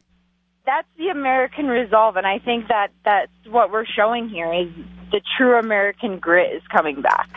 That's, 0.64 0.87
that's 0.87 0.89
the 0.99 1.09
American 1.09 1.66
resolve, 1.66 2.16
and 2.16 2.27
I 2.27 2.39
think 2.39 2.68
that 2.68 2.89
that's 3.05 3.31
what 3.49 3.70
we're 3.70 3.87
showing 3.87 4.29
here 4.29 4.53
is 4.53 4.68
the 5.11 5.20
true 5.37 5.59
American 5.59 6.18
grit 6.18 6.55
is 6.55 6.62
coming 6.70 7.01
back. 7.01 7.29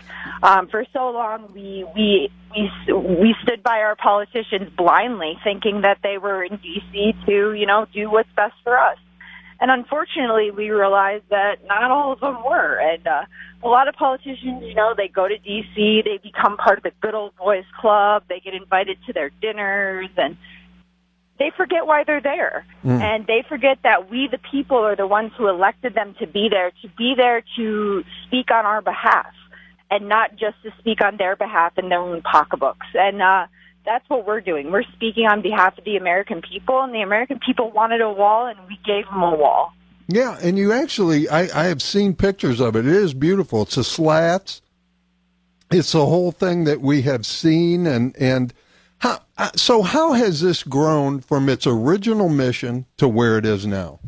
Um, 0.41 0.67
for 0.67 0.85
so 0.93 1.11
long, 1.11 1.51
we 1.53 1.85
we 1.95 2.31
we 2.55 2.93
we 2.93 3.35
stood 3.43 3.63
by 3.63 3.79
our 3.79 3.95
politicians 3.95 4.69
blindly, 4.75 5.37
thinking 5.43 5.81
that 5.81 5.99
they 6.03 6.17
were 6.17 6.43
in 6.43 6.57
D.C. 6.57 7.13
to 7.25 7.53
you 7.53 7.65
know 7.65 7.85
do 7.93 8.09
what's 8.09 8.29
best 8.35 8.55
for 8.63 8.77
us. 8.77 8.97
And 9.61 9.69
unfortunately, 9.71 10.51
we 10.51 10.69
realized 10.69 11.25
that 11.29 11.65
not 11.65 11.91
all 11.91 12.13
of 12.13 12.21
them 12.21 12.37
were. 12.45 12.79
And 12.79 13.05
uh, 13.05 13.25
a 13.63 13.67
lot 13.67 13.87
of 13.89 13.95
politicians, 13.95 14.63
you 14.63 14.73
know, 14.73 14.93
they 14.95 15.09
go 15.09 15.27
to 15.27 15.37
D.C., 15.37 16.03
they 16.05 16.17
become 16.17 16.55
part 16.55 16.77
of 16.77 16.83
the 16.83 16.91
good 17.01 17.13
old 17.13 17.35
boys 17.35 17.65
club, 17.79 18.23
they 18.29 18.39
get 18.39 18.53
invited 18.53 18.97
to 19.07 19.13
their 19.13 19.31
dinners, 19.41 20.09
and 20.15 20.37
they 21.39 21.51
forget 21.57 21.85
why 21.85 22.05
they're 22.05 22.21
there. 22.21 22.65
Mm. 22.85 23.01
And 23.01 23.27
they 23.27 23.43
forget 23.49 23.79
that 23.83 24.09
we, 24.09 24.29
the 24.31 24.39
people, 24.49 24.77
are 24.77 24.95
the 24.95 25.07
ones 25.07 25.31
who 25.37 25.49
elected 25.49 25.93
them 25.93 26.15
to 26.19 26.27
be 26.27 26.47
there, 26.49 26.71
to 26.81 26.89
be 26.97 27.13
there 27.17 27.43
to 27.57 28.03
speak 28.27 28.51
on 28.51 28.65
our 28.65 28.81
behalf, 28.81 29.33
and 29.91 30.07
not 30.07 30.31
just 30.31 30.55
to 30.63 30.71
speak 30.79 31.03
on 31.03 31.17
their 31.17 31.35
behalf 31.35 31.77
in 31.77 31.89
their 31.89 31.99
own 31.99 32.21
pocketbooks. 32.21 32.87
And, 32.93 33.21
uh, 33.21 33.47
that's 33.85 34.07
what 34.09 34.25
we're 34.25 34.41
doing. 34.41 34.71
We're 34.71 34.83
speaking 34.95 35.25
on 35.25 35.41
behalf 35.41 35.77
of 35.77 35.83
the 35.83 35.97
American 35.97 36.41
people, 36.41 36.81
and 36.81 36.93
the 36.93 37.01
American 37.01 37.39
people 37.39 37.71
wanted 37.71 38.01
a 38.01 38.11
wall, 38.11 38.47
and 38.47 38.59
we 38.67 38.77
gave 38.85 39.05
them 39.05 39.21
a 39.21 39.35
wall. 39.35 39.73
Yeah, 40.07 40.37
and 40.41 40.57
you 40.57 40.71
actually, 40.71 41.29
I, 41.29 41.41
I 41.53 41.65
have 41.65 41.81
seen 41.81 42.15
pictures 42.15 42.59
of 42.59 42.75
it. 42.75 42.85
It 42.85 42.95
is 42.95 43.13
beautiful. 43.13 43.63
It's 43.63 43.75
the 43.75 43.83
slats. 43.83 44.61
It's 45.71 45.91
the 45.91 46.05
whole 46.05 46.31
thing 46.31 46.63
that 46.63 46.81
we 46.81 47.03
have 47.03 47.25
seen, 47.25 47.85
and 47.85 48.15
and 48.17 48.53
how, 48.99 49.19
uh, 49.37 49.51
so 49.55 49.83
how 49.83 50.13
has 50.13 50.41
this 50.41 50.63
grown 50.63 51.21
from 51.21 51.47
its 51.47 51.67
original 51.67 52.27
mission 52.27 52.85
to 52.97 53.07
where 53.07 53.37
it 53.37 53.45
is 53.45 53.67
now? 53.67 53.99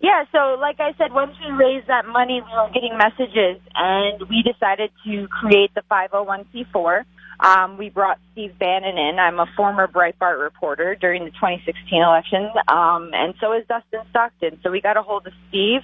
Yeah, 0.00 0.24
so 0.32 0.56
like 0.58 0.80
I 0.80 0.94
said, 0.96 1.12
once 1.12 1.36
we 1.44 1.50
raised 1.52 1.88
that 1.88 2.06
money, 2.06 2.40
we 2.40 2.50
were 2.50 2.70
getting 2.72 2.96
messages, 2.96 3.60
and 3.74 4.28
we 4.30 4.42
decided 4.42 4.90
to 5.04 5.28
create 5.28 5.74
the 5.74 5.82
501c4. 5.90 7.04
Um, 7.42 7.78
we 7.78 7.88
brought 7.88 8.18
Steve 8.32 8.58
Bannon 8.58 8.98
in. 8.98 9.18
I'm 9.18 9.40
a 9.40 9.46
former 9.56 9.88
Breitbart 9.88 10.40
reporter 10.40 10.94
during 10.94 11.24
the 11.24 11.30
2016 11.30 12.02
election, 12.02 12.50
um, 12.68 13.10
and 13.14 13.34
so 13.40 13.52
is 13.52 13.64
Dustin 13.66 14.00
Stockton. 14.10 14.60
So 14.62 14.70
we 14.70 14.80
got 14.80 14.96
a 14.96 15.02
hold 15.02 15.26
of 15.26 15.32
Steve, 15.48 15.80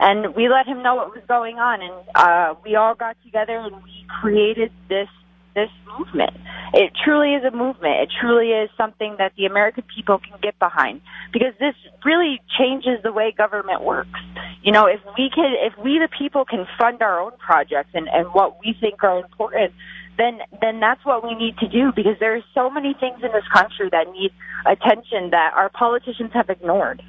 and 0.00 0.34
we 0.34 0.48
let 0.48 0.66
him 0.66 0.82
know 0.82 0.96
what 0.96 1.14
was 1.14 1.22
going 1.28 1.58
on, 1.58 1.80
and 1.80 1.94
uh, 2.14 2.54
we 2.64 2.74
all 2.74 2.94
got 2.94 3.16
together 3.24 3.56
and 3.56 3.76
we 3.84 4.04
created 4.20 4.72
this 4.88 5.08
this 5.54 5.70
movement. 5.98 6.36
It 6.74 6.92
truly 7.02 7.32
is 7.32 7.42
a 7.42 7.50
movement. 7.50 8.02
It 8.02 8.10
truly 8.20 8.50
is 8.50 8.68
something 8.76 9.16
that 9.18 9.32
the 9.36 9.46
American 9.46 9.84
people 9.84 10.18
can 10.18 10.38
get 10.42 10.56
behind 10.58 11.00
because 11.32 11.54
this 11.58 11.74
really 12.04 12.42
changes 12.58 13.02
the 13.02 13.10
way 13.10 13.32
government 13.32 13.82
works. 13.82 14.20
You 14.62 14.72
know, 14.72 14.84
if 14.84 15.00
we 15.16 15.30
can, 15.34 15.54
if 15.58 15.72
we 15.82 15.98
the 15.98 16.08
people 16.08 16.44
can 16.44 16.66
fund 16.78 17.00
our 17.00 17.20
own 17.20 17.32
projects 17.38 17.90
and, 17.94 18.06
and 18.06 18.28
what 18.34 18.60
we 18.60 18.76
think 18.78 19.02
are 19.02 19.18
important, 19.18 19.72
then 20.16 20.40
then 20.60 20.80
that's 20.80 21.04
what 21.04 21.22
we 21.24 21.34
need 21.34 21.56
to 21.58 21.68
do 21.68 21.92
because 21.94 22.18
there 22.20 22.34
are 22.36 22.44
so 22.54 22.70
many 22.70 22.94
things 22.94 23.22
in 23.22 23.32
this 23.32 23.46
country 23.52 23.88
that 23.90 24.10
need 24.12 24.32
attention 24.66 25.30
that 25.30 25.52
our 25.54 25.68
politicians 25.68 26.30
have 26.32 26.50
ignored. 26.50 27.02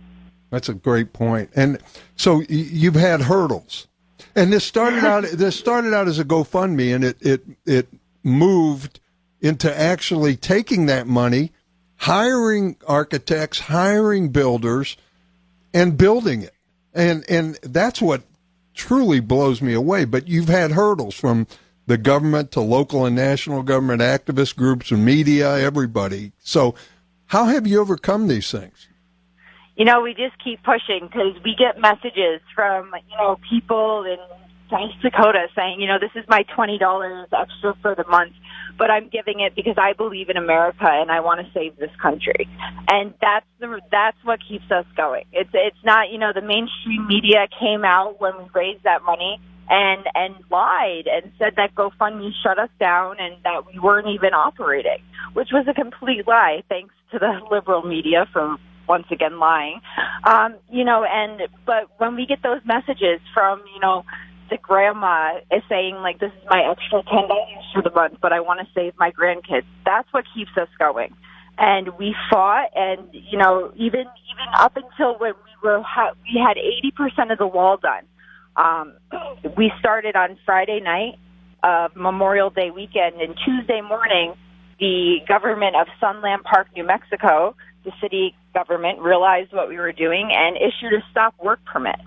That's 0.49 0.69
a 0.69 0.73
great 0.73 1.13
point. 1.13 1.49
And 1.55 1.79
so 2.15 2.41
you've 2.47 2.95
had 2.95 3.21
hurdles. 3.21 3.87
And 4.35 4.51
this 4.53 4.63
started 4.63 5.03
out 5.03 5.23
this 5.33 5.55
started 5.55 5.93
out 5.93 6.07
as 6.07 6.19
a 6.19 6.25
GoFundMe 6.25 6.93
and 6.93 7.03
it 7.03 7.17
it 7.21 7.43
it 7.65 7.87
moved 8.23 8.99
into 9.41 9.75
actually 9.77 10.35
taking 10.35 10.87
that 10.87 11.07
money, 11.07 11.51
hiring 11.97 12.75
architects, 12.87 13.59
hiring 13.59 14.29
builders 14.29 14.97
and 15.73 15.97
building 15.97 16.43
it. 16.43 16.53
And 16.93 17.23
and 17.29 17.55
that's 17.61 18.01
what 18.01 18.23
truly 18.73 19.19
blows 19.19 19.61
me 19.61 19.73
away, 19.73 20.05
but 20.05 20.27
you've 20.27 20.49
had 20.49 20.71
hurdles 20.71 21.15
from 21.15 21.47
the 21.87 21.97
government 21.97 22.51
to 22.51 22.61
local 22.61 23.05
and 23.05 23.15
national 23.15 23.63
government 23.63 24.01
activist 24.01 24.55
groups 24.55 24.91
and 24.91 25.03
media, 25.03 25.57
everybody. 25.57 26.33
So, 26.39 26.75
how 27.27 27.45
have 27.45 27.65
you 27.65 27.79
overcome 27.79 28.27
these 28.27 28.51
things? 28.51 28.87
You 29.75 29.85
know, 29.85 30.01
we 30.01 30.13
just 30.13 30.41
keep 30.43 30.63
pushing 30.63 31.07
because 31.07 31.41
we 31.43 31.55
get 31.57 31.79
messages 31.79 32.41
from, 32.55 32.91
you 33.09 33.17
know, 33.17 33.37
people 33.49 34.03
in 34.03 34.17
South 34.69 34.91
Dakota 35.01 35.47
saying, 35.55 35.79
you 35.79 35.87
know, 35.87 35.97
this 35.99 36.11
is 36.15 36.27
my 36.27 36.43
$20 36.57 37.25
extra 37.31 37.75
for 37.81 37.95
the 37.95 38.05
month, 38.07 38.33
but 38.77 38.89
I'm 38.89 39.07
giving 39.07 39.39
it 39.39 39.55
because 39.55 39.75
I 39.77 39.93
believe 39.93 40.29
in 40.29 40.37
America 40.37 40.87
and 40.89 41.11
I 41.11 41.19
want 41.19 41.45
to 41.45 41.53
save 41.53 41.77
this 41.77 41.91
country. 42.01 42.49
And 42.89 43.13
that's 43.21 43.45
the, 43.59 43.79
that's 43.91 44.17
what 44.23 44.39
keeps 44.47 44.69
us 44.71 44.85
going. 44.95 45.25
It's, 45.31 45.49
it's 45.53 45.83
not, 45.85 46.09
you 46.11 46.17
know, 46.17 46.31
the 46.33 46.41
mainstream 46.41 47.07
media 47.07 47.47
came 47.59 47.85
out 47.85 48.19
when 48.19 48.37
we 48.37 48.49
raised 48.53 48.83
that 48.83 49.03
money 49.03 49.39
and 49.69 50.03
and 50.15 50.35
lied 50.49 51.07
and 51.07 51.31
said 51.37 51.53
that 51.57 51.75
GoFundMe 51.75 52.31
shut 52.43 52.59
us 52.59 52.69
down 52.79 53.17
and 53.19 53.35
that 53.43 53.65
we 53.71 53.79
weren't 53.79 54.07
even 54.07 54.33
operating, 54.33 54.99
which 55.33 55.49
was 55.51 55.65
a 55.69 55.73
complete 55.73 56.27
lie. 56.27 56.63
Thanks 56.69 56.93
to 57.11 57.19
the 57.19 57.39
liberal 57.51 57.83
media 57.83 58.27
for 58.31 58.57
once 58.87 59.07
again 59.11 59.39
lying. 59.39 59.81
Um, 60.23 60.55
you 60.71 60.83
know, 60.83 61.05
and 61.09 61.41
but 61.65 61.89
when 61.97 62.15
we 62.15 62.25
get 62.25 62.41
those 62.43 62.61
messages 62.65 63.19
from 63.33 63.63
you 63.73 63.79
know 63.79 64.03
the 64.49 64.57
grandma 64.57 65.37
is 65.51 65.63
saying 65.69 65.95
like 65.95 66.19
this 66.19 66.31
is 66.31 66.47
my 66.49 66.63
extra 66.71 67.03
ten 67.03 67.27
dollars 67.27 67.65
for 67.73 67.81
the 67.81 67.91
month, 67.91 68.17
but 68.21 68.31
I 68.33 68.39
want 68.39 68.59
to 68.61 68.67
save 68.73 68.93
my 68.97 69.11
grandkids. 69.11 69.65
That's 69.85 70.07
what 70.11 70.25
keeps 70.33 70.51
us 70.57 70.69
going. 70.79 71.15
And 71.59 71.89
we 71.97 72.15
fought, 72.29 72.69
and 72.75 73.09
you 73.11 73.37
know, 73.37 73.71
even 73.75 74.01
even 74.01 74.47
up 74.55 74.77
until 74.77 75.17
when 75.19 75.33
we 75.33 75.67
were 75.69 75.81
ha- 75.81 76.13
we 76.23 76.39
had 76.39 76.57
eighty 76.57 76.91
percent 76.91 77.31
of 77.31 77.37
the 77.37 77.47
wall 77.47 77.77
done. 77.77 78.03
Um, 78.57 78.93
we 79.55 79.71
started 79.79 80.15
on 80.15 80.37
Friday 80.45 80.79
night 80.79 81.19
of 81.63 81.95
Memorial 81.95 82.49
Day 82.49 82.71
weekend, 82.71 83.21
and 83.21 83.35
Tuesday 83.45 83.81
morning, 83.81 84.33
the 84.79 85.17
government 85.27 85.75
of 85.75 85.87
Sunland 85.99 86.43
Park, 86.43 86.67
New 86.75 86.85
Mexico, 86.85 87.55
the 87.83 87.91
city 88.01 88.35
government 88.53 88.99
realized 88.99 89.53
what 89.53 89.69
we 89.69 89.77
were 89.77 89.91
doing 89.91 90.31
and 90.33 90.57
issued 90.57 90.93
a 90.93 91.03
stop 91.11 91.35
work 91.41 91.59
permit. 91.65 91.99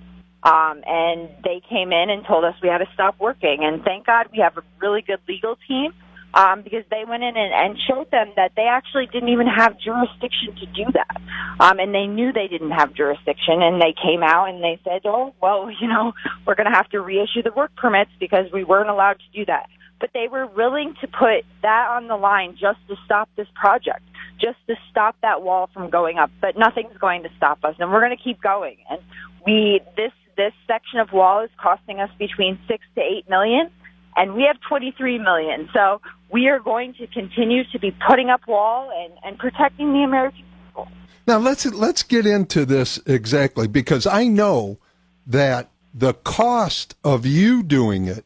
Um, 0.43 0.83
and 0.87 1.29
they 1.45 1.63
came 1.69 1.93
in 1.93 2.11
and 2.11 2.25
told 2.27 2.45
us 2.45 2.55
we 2.63 2.69
had 2.69 2.79
to 2.79 2.89
stop 2.95 3.19
working. 3.21 3.59
And 3.63 3.83
thank 3.83 4.07
God 4.07 4.29
we 4.33 4.39
have 4.39 4.57
a 4.57 4.63
really 4.81 5.03
good 5.03 5.21
legal 5.29 5.57
team 5.69 5.93
um, 6.35 6.63
because 6.63 6.85
they 6.91 7.05
went 7.07 7.23
in 7.23 7.37
and, 7.37 7.53
and 7.53 7.79
showed 7.89 8.11
them 8.11 8.33
that 8.37 8.53
they 8.57 8.67
actually 8.69 9.07
didn't 9.07 9.31
even 9.31 9.47
have 9.47 9.79
jurisdiction 9.79 10.55
to 10.57 10.67
do 10.67 10.91
that. 10.93 11.17
Um, 11.59 11.79
and 11.79 11.95
they 11.95 12.07
knew 12.07 12.33
they 12.33 12.49
didn't 12.49 12.71
have 12.71 12.95
jurisdiction, 12.95 13.63
and 13.63 13.81
they 13.81 13.95
came 14.01 14.23
out 14.23 14.49
and 14.49 14.63
they 14.63 14.79
said, 14.85 15.03
"Oh, 15.05 15.35
well, 15.41 15.71
you 15.81 15.89
know, 15.89 16.13
we're 16.47 16.55
going 16.55 16.71
to 16.71 16.77
have 16.77 16.89
to 16.91 17.01
reissue 17.01 17.43
the 17.43 17.53
work 17.53 17.75
permits 17.77 18.11
because 18.21 18.47
we 18.53 18.65
weren't 18.65 18.91
allowed 18.91 19.19
to 19.19 19.39
do 19.39 19.45
that." 19.47 19.69
But 19.99 20.11
they 20.15 20.29
were 20.29 20.47
willing 20.47 20.95
to 21.03 21.09
put 21.09 21.45
that 21.63 21.89
on 21.91 22.09
the 22.09 22.17
line 22.17 22.57
just 22.59 22.79
to 22.89 22.97
stop 23.05 23.29
this 23.37 23.49
project, 23.55 24.01
just 24.41 24.57
to 24.67 24.75
stop 24.91 25.15
that 25.21 25.43
wall 25.43 25.69
from 25.75 25.91
going 25.91 26.17
up. 26.17 26.31
But 26.41 26.57
nothing's 26.57 26.97
going 26.99 27.25
to 27.25 27.29
stop 27.37 27.65
us, 27.65 27.75
and 27.79 27.91
we're 27.91 28.01
going 28.01 28.17
to 28.17 28.23
keep 28.23 28.41
going. 28.41 28.77
And 28.89 29.01
we 29.45 29.81
this 29.97 30.13
this 30.37 30.53
section 30.67 31.01
of 31.01 31.13
wall 31.13 31.43
is 31.43 31.51
costing 31.61 32.01
us 32.01 32.11
between 32.19 32.59
six 32.67 32.85
to 32.95 33.03
eight 33.03 33.29
million 33.29 33.71
and 34.17 34.35
we 34.35 34.43
have 34.45 34.61
23 34.69 35.19
million. 35.19 35.69
So 35.73 36.01
we 36.33 36.49
are 36.49 36.59
going 36.59 36.95
to 36.95 37.07
continue 37.09 37.65
to 37.73 37.79
be 37.79 37.95
putting 38.09 38.31
up 38.31 38.47
wall 38.47 38.91
and, 38.95 39.13
and 39.25 39.39
protecting 39.39 39.93
the 39.93 40.01
American 40.01 40.45
people. 40.67 40.89
Now 41.27 41.39
let's 41.39 41.67
let's 41.67 42.03
get 42.03 42.27
into 42.27 42.65
this 42.65 42.99
exactly 43.07 43.69
because 43.69 44.07
I 44.07 44.27
know 44.27 44.79
that 45.27 45.71
the 45.95 46.15
cost 46.15 46.97
of 47.05 47.27
you 47.27 47.63
doing 47.63 48.07
it 48.07 48.25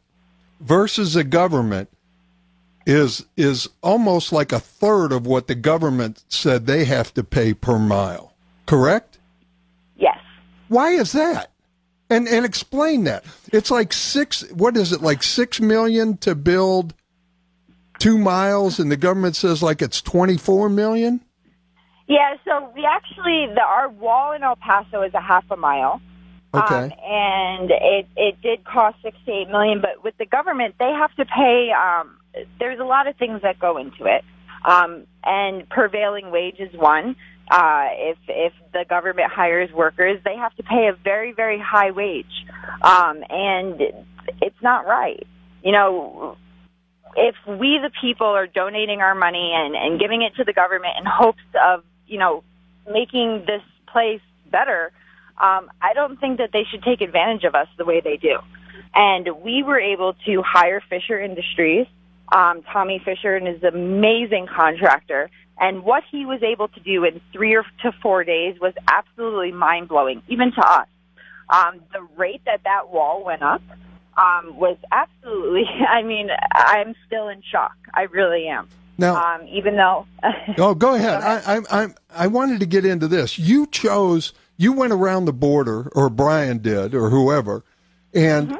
versus 0.61 1.15
the 1.15 1.25
government 1.25 1.91
is 2.87 3.27
is 3.37 3.69
almost 3.83 4.33
like 4.33 4.53
a 4.53 4.61
third 4.61 5.13
of 5.13 5.27
what 5.27 5.47
the 5.47 5.55
government 5.55 6.25
said 6.29 6.67
they 6.67 6.85
have 6.85 7.13
to 7.15 7.25
pay 7.25 7.55
per 7.55 7.79
mile. 7.79 8.35
Correct? 8.67 9.19
Yes. 9.97 10.19
Why 10.69 10.91
is 10.91 11.13
that? 11.13 11.51
And 12.15 12.29
and 12.29 12.45
explain 12.45 13.05
that. 13.05 13.25
It's 13.53 13.71
like 13.71 13.93
six. 13.93 14.49
What 14.53 14.77
is 14.77 14.93
it 14.93 15.01
like 15.01 15.23
six 15.23 15.61
million 15.61 16.17
to 16.19 16.35
build 16.35 16.95
two 17.99 18.19
miles, 18.19 18.79
and 18.79 18.91
the 18.91 18.97
government 18.97 19.35
says 19.35 19.63
like 19.63 19.83
it's 19.83 20.01
twenty 20.01 20.37
four 20.37 20.69
million. 20.69 21.21
Yeah. 22.07 22.37
So 22.45 22.71
we 22.75 22.85
actually 22.85 23.53
the 23.53 23.63
our 23.63 23.89
wall 23.89 24.33
in 24.33 24.43
El 24.45 24.57
Paso 24.57 25.03
is 25.03 25.13
a 25.15 25.21
half 25.21 25.45
a 25.51 25.57
mile. 25.57 26.01
Okay. 26.55 26.75
Um, 26.75 26.93
and 27.05 27.71
it 27.71 28.07
it 28.17 28.41
did 28.41 28.65
cost 28.65 28.97
six 29.03 29.17
to 29.27 29.33
eight 29.33 29.49
million, 29.49 29.81
but 29.81 30.05
with 30.05 30.17
the 30.19 30.27
government, 30.27 30.77
they 30.79 30.93
have 30.93 31.13
to 31.17 31.25
pay. 31.25 31.71
Um, 31.73 32.17
there's 32.61 32.79
a 32.79 32.85
lot 32.85 33.09
of 33.09 33.17
things 33.17 33.43
that 33.43 33.59
go 33.59 33.77
into 33.77 34.05
it, 34.05 34.23
um, 34.65 35.05
and 35.25 35.69
prevailing 35.69 36.31
wage 36.31 36.61
is 36.61 36.73
one. 36.75 37.17
Uh, 37.51 37.89
if 37.93 38.19
if 38.27 38.53
the 38.73 38.85
government 38.89 39.31
hires 39.31 39.71
workers, 39.73 40.19
they 40.25 40.37
have 40.37 40.55
to 40.57 40.63
pay 40.63 40.89
a 40.89 40.95
very 40.95 41.33
very 41.33 41.59
high 41.59 41.91
wage, 41.91 42.27
um, 42.83 43.23
and 43.29 43.81
it's 44.41 44.63
not 44.63 44.87
right. 44.87 45.27
You 45.63 45.73
know, 45.73 46.37
if 47.17 47.35
we 47.47 47.79
the 47.83 47.91
people 48.01 48.27
are 48.27 48.47
donating 48.47 49.01
our 49.01 49.15
money 49.15 49.53
and 49.55 49.77
and 49.77 50.01
giving 50.01 50.23
it 50.23 50.35
to 50.37 50.45
the 50.45 50.55
government 50.55 50.95
in 50.99 51.05
hopes 51.05 51.43
of 51.63 51.85
you 52.07 52.19
know 52.19 52.43
making 52.91 53.45
this 53.47 53.63
place 53.93 54.23
better, 54.51 54.91
um, 55.41 55.71
I 55.83 55.93
don't 55.95 56.19
think 56.19 56.39
that 56.39 56.51
they 56.53 56.65
should 56.71 56.83
take 56.83 57.03
advantage 57.03 57.45
of 57.45 57.55
us 57.55 57.69
the 57.77 57.85
way 57.85 58.01
they 58.01 58.17
do. 58.17 58.39
And 58.95 59.29
we 59.43 59.63
were 59.63 59.79
able 59.79 60.15
to 60.27 60.43
hire 60.43 60.81
Fisher 60.89 61.21
Industries. 61.21 61.87
Um, 62.33 62.63
Tommy 62.73 63.03
Fisher 63.05 63.37
is 63.37 63.63
an 63.63 63.75
amazing 63.75 64.47
contractor 64.47 65.31
and 65.59 65.85
what 65.85 66.03
he 66.11 66.27
was 66.27 66.43
able 66.43 66.69
to 66.69 66.81
do 66.81 67.05
in 67.05 67.21
three 67.33 67.55
or 67.55 67.65
to 67.83 67.93
four 68.03 68.25
days 68.25 68.59
was 68.61 68.75
absolutely 68.89 69.53
mind 69.53 69.89
blowing, 69.89 70.23
even 70.29 70.53
to 70.53 70.61
us. 70.61 70.89
Um, 71.49 71.81
the 71.93 72.01
rate 72.17 72.43
that 72.47 72.63
that 72.65 72.91
wall 72.91 73.25
went 73.25 73.43
up 73.43 73.63
um, 74.17 74.57
was 74.57 74.77
absolutely. 74.91 75.65
I 75.89 76.03
mean, 76.03 76.29
I'm 76.53 76.95
still 77.07 77.29
in 77.29 77.43
shock. 77.43 77.77
I 77.93 78.03
really 78.03 78.49
am. 78.49 78.69
Now, 78.97 79.17
um, 79.17 79.47
even 79.49 79.77
though. 79.77 80.07
oh, 80.59 80.75
go 80.75 80.95
ahead. 80.95 81.23
I, 81.23 81.57
I, 81.57 81.61
I, 81.71 81.89
I 82.11 82.27
wanted 82.29 82.61
to 82.61 82.67
get 82.67 82.85
into 82.85 83.09
this. 83.09 83.39
You 83.39 83.67
chose. 83.67 84.33
You 84.57 84.73
went 84.73 84.93
around 84.93 85.25
the 85.25 85.33
border, 85.33 85.91
or 85.97 86.09
Brian 86.09 86.59
did, 86.59 86.95
or 86.95 87.11
whoever, 87.11 87.65
and. 88.13 88.49
Mm-hmm. 88.49 88.59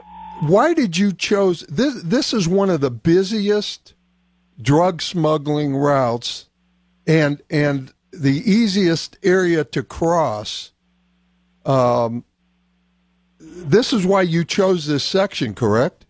Why 0.49 0.75
did 0.75 0.99
you 0.99 1.13
chose 1.13 1.61
this? 1.69 2.03
This 2.03 2.35
is 2.35 2.49
one 2.49 2.69
of 2.69 2.81
the 2.81 2.91
busiest 2.91 3.95
drug 4.61 5.01
smuggling 5.01 5.77
routes 5.77 6.47
and 7.07 7.43
and 7.51 7.93
the 8.13 8.43
easiest 8.51 9.19
area 9.23 9.65
to 9.65 9.83
cross. 9.83 10.73
Um, 11.67 12.25
this 13.41 13.93
is 13.93 14.07
why 14.07 14.23
you 14.23 14.45
chose 14.45 14.87
this 14.87 15.05
section, 15.05 15.55
correct? 15.55 16.07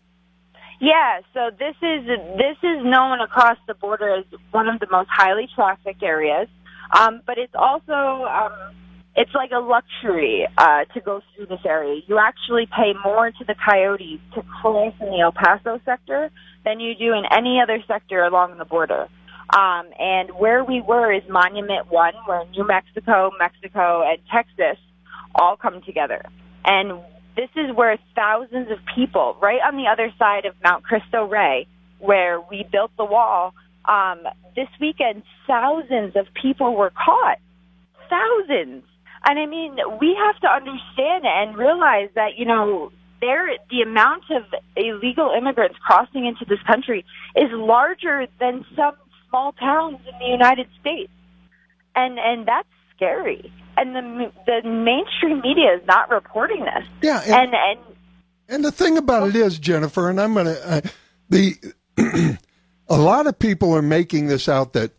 Yeah. 0.79 1.21
So 1.33 1.51
this 1.57 1.75
is 1.81 2.05
this 2.05 2.57
is 2.61 2.83
known 2.83 3.21
across 3.21 3.57
the 3.67 3.73
border 3.73 4.17
as 4.17 4.25
one 4.51 4.67
of 4.67 4.79
the 4.79 4.87
most 4.91 5.09
highly 5.11 5.47
trafficked 5.55 6.03
areas, 6.03 6.47
um, 6.91 7.21
but 7.25 7.37
it's 7.37 7.55
also 7.55 8.25
um, 8.25 8.75
it's 9.15 9.33
like 9.33 9.51
a 9.51 9.59
luxury 9.59 10.45
uh, 10.57 10.85
to 10.93 11.01
go 11.01 11.21
through 11.35 11.47
this 11.47 11.61
area. 11.65 12.01
You 12.07 12.19
actually 12.19 12.65
pay 12.65 12.93
more 13.03 13.31
to 13.31 13.43
the 13.45 13.55
coyotes 13.55 14.19
to 14.33 14.41
cross 14.61 14.93
in 14.99 15.07
the 15.07 15.21
El 15.21 15.31
Paso 15.31 15.79
sector 15.85 16.29
than 16.65 16.79
you 16.79 16.95
do 16.95 17.13
in 17.13 17.23
any 17.31 17.61
other 17.61 17.81
sector 17.87 18.23
along 18.23 18.57
the 18.57 18.65
border. 18.65 19.07
Um, 19.53 19.85
and 19.99 20.31
where 20.31 20.63
we 20.63 20.81
were 20.81 21.13
is 21.13 21.23
Monument 21.29 21.91
One, 21.91 22.13
where 22.25 22.45
New 22.49 22.65
Mexico, 22.65 23.31
Mexico, 23.39 24.03
and 24.05 24.17
Texas 24.31 24.81
all 25.35 25.55
come 25.55 25.81
together. 25.83 26.23
And 26.65 26.99
this 27.35 27.49
is 27.55 27.75
where 27.75 27.97
thousands 28.15 28.71
of 28.71 28.79
people, 28.95 29.37
right 29.41 29.59
on 29.65 29.75
the 29.75 29.87
other 29.87 30.11
side 30.17 30.45
of 30.45 30.55
Mount 30.63 30.83
Cristo 30.83 31.25
Rey, 31.25 31.67
where 31.99 32.39
we 32.41 32.65
built 32.71 32.91
the 32.97 33.05
wall, 33.05 33.53
um, 33.85 34.19
this 34.55 34.69
weekend, 34.79 35.23
thousands 35.45 36.15
of 36.15 36.27
people 36.33 36.75
were 36.75 36.91
caught. 36.91 37.37
Thousands. 38.09 38.83
And 39.27 39.39
I 39.39 39.45
mean, 39.45 39.77
we 39.99 40.15
have 40.15 40.39
to 40.41 40.47
understand 40.47 41.25
and 41.25 41.57
realize 41.57 42.09
that, 42.15 42.37
you 42.37 42.45
know, 42.45 42.91
there, 43.21 43.49
the 43.69 43.81
amount 43.81 44.23
of 44.29 44.43
illegal 44.75 45.33
immigrants 45.35 45.77
crossing 45.79 46.25
into 46.25 46.45
this 46.45 46.61
country 46.67 47.05
is 47.35 47.49
larger 47.51 48.27
than 48.39 48.65
some 48.75 48.95
small 49.29 49.53
towns 49.53 49.99
in 50.07 50.19
the 50.19 50.31
United 50.31 50.67
States, 50.79 51.11
and 51.95 52.17
and 52.19 52.47
that's 52.47 52.67
scary. 52.95 53.51
And 53.77 53.95
the 53.95 54.31
the 54.45 54.67
mainstream 54.67 55.41
media 55.41 55.75
is 55.75 55.85
not 55.87 56.09
reporting 56.09 56.61
this. 56.61 56.87
Yeah, 57.01 57.21
and 57.21 57.33
and 57.33 57.53
and, 57.53 57.79
and 58.47 58.65
the 58.65 58.71
thing 58.71 58.97
about 58.97 59.27
it 59.29 59.35
is, 59.35 59.59
Jennifer, 59.59 60.09
and 60.09 60.19
I'm 60.19 60.33
gonna 60.33 60.57
uh, 60.63 60.81
the 61.29 61.55
a 62.87 62.97
lot 62.97 63.27
of 63.27 63.37
people 63.39 63.73
are 63.75 63.81
making 63.81 64.27
this 64.27 64.47
out 64.47 64.73
that 64.73 64.91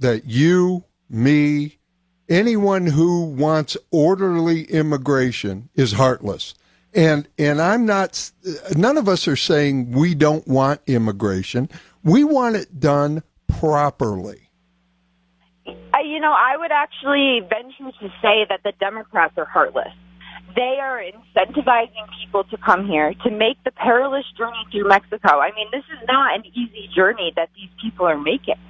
that 0.00 0.26
you, 0.26 0.84
me, 1.08 1.78
anyone 2.28 2.86
who 2.86 3.24
wants 3.24 3.76
orderly 3.90 4.64
immigration 4.64 5.68
is 5.74 5.92
heartless. 5.92 6.54
And 6.94 7.28
and 7.38 7.60
I'm 7.60 7.86
not 7.86 8.30
none 8.76 8.96
of 8.96 9.08
us 9.08 9.26
are 9.26 9.36
saying 9.36 9.92
we 9.92 10.14
don't 10.14 10.46
want 10.46 10.80
immigration. 10.86 11.68
We 12.02 12.22
want 12.24 12.56
it 12.56 12.78
done 12.78 13.22
properly? 13.64 14.50
Uh, 15.66 15.72
you 16.04 16.20
know, 16.20 16.32
I 16.32 16.56
would 16.58 16.70
actually 16.70 17.40
venture 17.40 17.96
to 18.00 18.08
say 18.20 18.44
that 18.48 18.60
the 18.62 18.72
Democrats 18.78 19.34
are 19.38 19.46
heartless. 19.46 19.92
They 20.54 20.76
are 20.80 21.00
incentivizing 21.02 22.06
people 22.22 22.44
to 22.44 22.58
come 22.58 22.86
here 22.86 23.14
to 23.24 23.30
make 23.30 23.56
the 23.64 23.70
perilous 23.70 24.24
journey 24.36 24.62
through 24.70 24.88
Mexico. 24.88 25.40
I 25.40 25.50
mean, 25.56 25.68
this 25.72 25.84
is 25.92 26.06
not 26.06 26.36
an 26.36 26.44
easy 26.46 26.88
journey 26.94 27.32
that 27.36 27.48
these 27.56 27.70
people 27.82 28.06
are 28.06 28.18
making. 28.18 28.60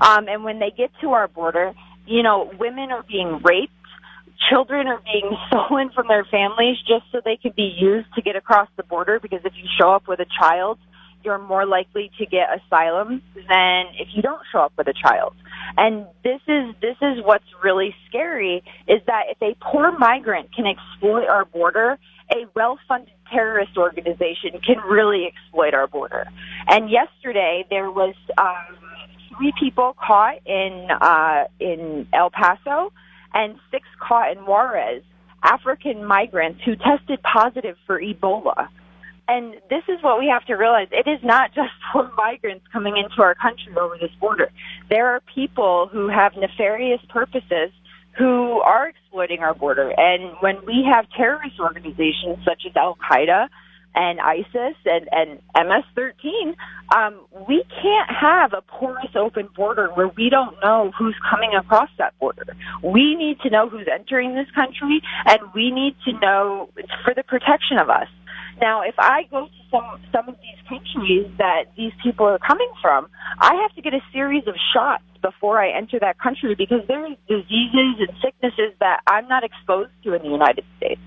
Um, 0.00 0.28
and 0.28 0.44
when 0.44 0.60
they 0.60 0.70
get 0.70 0.90
to 1.02 1.10
our 1.10 1.28
border, 1.28 1.74
you 2.06 2.22
know, 2.22 2.50
women 2.58 2.92
are 2.92 3.02
being 3.02 3.40
raped, 3.42 3.72
children 4.48 4.86
are 4.86 5.02
being 5.04 5.36
stolen 5.48 5.90
from 5.94 6.06
their 6.08 6.24
families 6.24 6.76
just 6.86 7.04
so 7.10 7.20
they 7.24 7.36
can 7.36 7.52
be 7.56 7.74
used 7.76 8.08
to 8.14 8.22
get 8.22 8.36
across 8.36 8.68
the 8.76 8.84
border 8.84 9.18
because 9.20 9.40
if 9.44 9.52
you 9.56 9.68
show 9.78 9.90
up 9.90 10.06
with 10.06 10.20
a 10.20 10.26
child, 10.40 10.78
you're 11.26 11.38
more 11.38 11.66
likely 11.66 12.10
to 12.18 12.24
get 12.24 12.48
asylum 12.58 13.20
than 13.34 13.86
if 13.98 14.08
you 14.14 14.22
don't 14.22 14.40
show 14.50 14.60
up 14.60 14.72
with 14.78 14.86
a 14.86 14.94
child. 14.94 15.34
And 15.76 16.06
this 16.24 16.40
is 16.46 16.74
this 16.80 16.96
is 17.02 17.22
what's 17.24 17.44
really 17.62 17.94
scary 18.08 18.62
is 18.86 19.02
that 19.06 19.24
if 19.28 19.42
a 19.42 19.56
poor 19.60 19.92
migrant 19.98 20.54
can 20.54 20.64
exploit 20.66 21.26
our 21.26 21.44
border, 21.44 21.98
a 22.32 22.46
well-funded 22.54 23.12
terrorist 23.30 23.76
organization 23.76 24.60
can 24.64 24.78
really 24.88 25.26
exploit 25.26 25.74
our 25.74 25.86
border. 25.86 26.26
And 26.68 26.88
yesterday 26.88 27.66
there 27.68 27.90
was 27.90 28.14
um, 28.38 28.76
three 29.36 29.52
people 29.58 29.96
caught 30.00 30.38
in 30.46 30.88
uh, 31.00 31.44
in 31.60 32.06
El 32.12 32.30
Paso 32.30 32.92
and 33.34 33.56
six 33.70 33.86
caught 34.00 34.32
in 34.32 34.38
Juarez, 34.46 35.02
African 35.42 36.04
migrants 36.04 36.60
who 36.64 36.76
tested 36.76 37.20
positive 37.22 37.76
for 37.86 38.00
Ebola. 38.00 38.68
And 39.28 39.54
this 39.68 39.82
is 39.88 40.02
what 40.02 40.18
we 40.18 40.28
have 40.32 40.44
to 40.46 40.54
realize. 40.54 40.88
It 40.92 41.08
is 41.08 41.20
not 41.22 41.52
just 41.54 41.72
for 41.92 42.10
migrants 42.16 42.64
coming 42.72 42.96
into 42.96 43.22
our 43.22 43.34
country 43.34 43.74
over 43.78 43.96
this 44.00 44.12
border. 44.20 44.50
There 44.88 45.08
are 45.14 45.20
people 45.34 45.88
who 45.90 46.08
have 46.08 46.32
nefarious 46.36 47.00
purposes 47.08 47.70
who 48.18 48.60
are 48.60 48.88
exploiting 48.88 49.40
our 49.40 49.54
border. 49.54 49.92
And 49.96 50.36
when 50.40 50.64
we 50.64 50.86
have 50.90 51.06
terrorist 51.16 51.60
organizations 51.60 52.38
such 52.44 52.62
as 52.66 52.74
Al 52.74 52.96
Qaeda 52.96 53.48
and 53.94 54.20
ISIS 54.20 54.76
and, 54.84 55.08
and 55.10 55.40
MS-13, 55.54 56.54
um, 56.94 57.20
we 57.48 57.64
can't 57.82 58.10
have 58.10 58.52
a 58.52 58.62
porous 58.62 59.10
open 59.16 59.48
border 59.56 59.88
where 59.94 60.08
we 60.08 60.30
don't 60.30 60.56
know 60.62 60.92
who's 60.98 61.16
coming 61.30 61.50
across 61.58 61.88
that 61.98 62.18
border. 62.18 62.44
We 62.82 63.16
need 63.16 63.40
to 63.40 63.50
know 63.50 63.68
who's 63.68 63.88
entering 63.92 64.34
this 64.34 64.50
country, 64.54 65.02
and 65.26 65.40
we 65.54 65.70
need 65.70 65.96
to 66.04 66.12
know 66.20 66.70
for 67.04 67.14
the 67.14 67.22
protection 67.22 67.78
of 67.78 67.90
us. 67.90 68.08
Now, 68.60 68.82
if 68.82 68.94
I 68.98 69.24
go 69.30 69.46
to 69.46 69.52
some 69.70 70.00
some 70.12 70.28
of 70.28 70.36
these 70.40 70.60
countries 70.68 71.26
that 71.38 71.64
these 71.76 71.92
people 72.02 72.26
are 72.26 72.38
coming 72.38 72.70
from, 72.80 73.08
I 73.38 73.54
have 73.62 73.74
to 73.76 73.82
get 73.82 73.92
a 73.92 74.00
series 74.12 74.46
of 74.46 74.54
shots 74.72 75.04
before 75.20 75.60
I 75.60 75.76
enter 75.76 75.98
that 76.00 76.18
country 76.18 76.54
because 76.54 76.80
there's 76.88 77.16
diseases 77.28 78.00
and 78.00 78.10
sicknesses 78.22 78.72
that 78.80 79.00
I'm 79.06 79.28
not 79.28 79.44
exposed 79.44 79.90
to 80.04 80.14
in 80.14 80.22
the 80.22 80.28
United 80.28 80.64
States. 80.78 81.00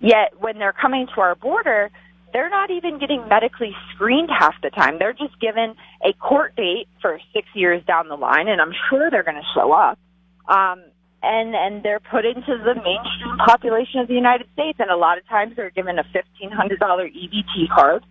Yet, 0.00 0.40
when 0.40 0.58
they're 0.58 0.72
coming 0.72 1.06
to 1.14 1.20
our 1.20 1.34
border, 1.34 1.90
they're 2.32 2.50
not 2.50 2.70
even 2.70 2.98
getting 2.98 3.28
medically 3.28 3.74
screened 3.94 4.30
half 4.30 4.54
the 4.62 4.70
time. 4.70 4.98
They're 4.98 5.12
just 5.12 5.38
given 5.40 5.74
a 6.04 6.12
court 6.14 6.56
date 6.56 6.88
for 7.00 7.18
six 7.32 7.48
years 7.54 7.82
down 7.86 8.08
the 8.08 8.16
line, 8.16 8.48
and 8.48 8.60
I'm 8.60 8.72
sure 8.90 9.10
they're 9.10 9.22
going 9.22 9.40
to 9.40 9.48
show 9.54 9.72
up. 9.72 9.98
Um, 10.48 10.82
and 11.26 11.54
and 11.54 11.82
they're 11.82 12.00
put 12.00 12.24
into 12.24 12.56
the 12.58 12.74
mainstream 12.74 13.36
population 13.44 14.00
of 14.00 14.08
the 14.08 14.14
United 14.14 14.46
States, 14.52 14.78
and 14.78 14.90
a 14.90 14.96
lot 14.96 15.18
of 15.18 15.26
times 15.28 15.54
they're 15.56 15.70
given 15.70 15.98
a 15.98 16.04
fifteen 16.12 16.50
hundred 16.50 16.78
dollar 16.78 17.08
EBT 17.08 17.68
card, 17.74 18.04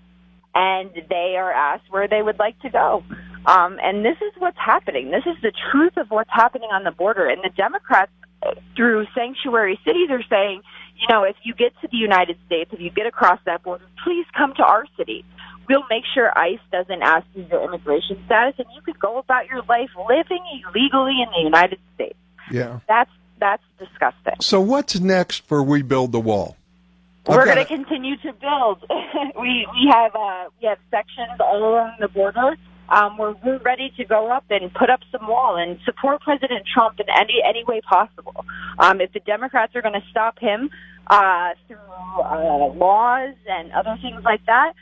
and 0.54 0.92
they 1.10 1.36
are 1.38 1.52
asked 1.52 1.86
where 1.90 2.08
they 2.08 2.22
would 2.22 2.40
like 2.40 2.60
to 2.62 2.70
go. 2.70 3.04
Um, 3.46 3.78
and 3.82 4.04
this 4.04 4.18
is 4.18 4.34
what's 4.40 4.58
happening. 4.58 5.12
This 5.12 5.26
is 5.26 5.40
the 5.42 5.54
truth 5.72 5.98
of 5.98 6.10
what's 6.10 6.32
happening 6.34 6.70
on 6.72 6.84
the 6.84 6.92
border. 6.92 7.28
And 7.28 7.44
the 7.44 7.54
Democrats, 7.56 8.12
through 8.76 9.06
sanctuary 9.16 9.80
cities, 9.86 10.10
are 10.10 10.24
saying, 10.30 10.62
you 10.98 11.08
know, 11.10 11.24
if 11.24 11.36
you 11.44 11.54
get 11.54 11.74
to 11.82 11.88
the 11.92 11.98
United 11.98 12.38
States, 12.48 12.72
if 12.74 12.80
you 12.80 12.90
get 12.90 13.06
across 13.06 13.40
that 13.46 13.64
border, 13.64 13.86
please 14.04 14.26
come 14.36 14.54
to 14.58 14.64
our 14.64 14.86
city. 14.98 15.24
We'll 15.70 15.86
make 15.90 16.04
sure 16.14 16.36
ICE 16.38 16.60
doesn't 16.72 17.02
ask 17.02 17.26
you 17.36 17.46
your 17.50 17.64
immigration 17.64 18.22
status, 18.26 18.56
and 18.58 18.68
you 18.76 18.82
could 18.82 19.00
go 19.00 19.18
about 19.18 19.48
your 19.48 19.62
life 19.64 19.90
living 20.10 20.44
illegally 20.64 21.22
in 21.22 21.30
the 21.36 21.44
United 21.44 21.80
States. 21.96 22.18
Yeah. 22.52 22.80
That's 22.88 23.12
that's 23.40 23.64
disgusting. 23.80 24.36
So 24.42 24.62
what's 24.62 25.00
next 25.00 25.46
for 25.46 25.62
We 25.62 25.82
Build 25.82 26.12
the 26.12 26.20
Wall? 26.20 26.56
We're 27.28 27.42
I've 27.42 27.46
got 27.46 27.56
going 27.56 27.68
to 27.68 27.76
continue 27.76 28.18
to 28.18 28.34
build. 28.34 28.86
we 29.40 29.68
we 29.74 29.90
have 29.92 30.16
uh, 30.16 30.46
we 30.62 30.68
have 30.68 30.78
sections 30.92 31.40
all 31.40 31.58
along 31.58 31.96
the 32.00 32.08
border. 32.08 32.56
Um, 32.88 33.18
we're, 33.18 33.34
we're 33.44 33.58
ready 33.58 33.92
to 33.98 34.06
go 34.06 34.32
up 34.32 34.46
and 34.52 34.72
put 34.74 34.92
up 34.92 35.00
some 35.12 35.28
wall 35.28 35.58
and 35.58 35.80
support 35.86 36.22
President 36.22 36.68
Trump 36.72 37.00
in 37.00 37.08
any 37.10 37.42
any 37.44 37.64
way 37.64 37.82
possible. 37.82 38.46
Um, 38.78 39.02
if 39.02 39.12
the 39.12 39.22
Democrats 39.22 39.76
are 39.76 39.82
going 39.82 40.00
to 40.00 40.08
stop 40.12 40.38
him 40.40 40.70
uh, 41.08 41.54
through 41.68 41.78
uh, 41.78 42.68
laws 42.74 43.34
and 43.50 43.72
other 43.72 43.98
things 44.02 44.24
like 44.24 44.46
that, 44.46 44.74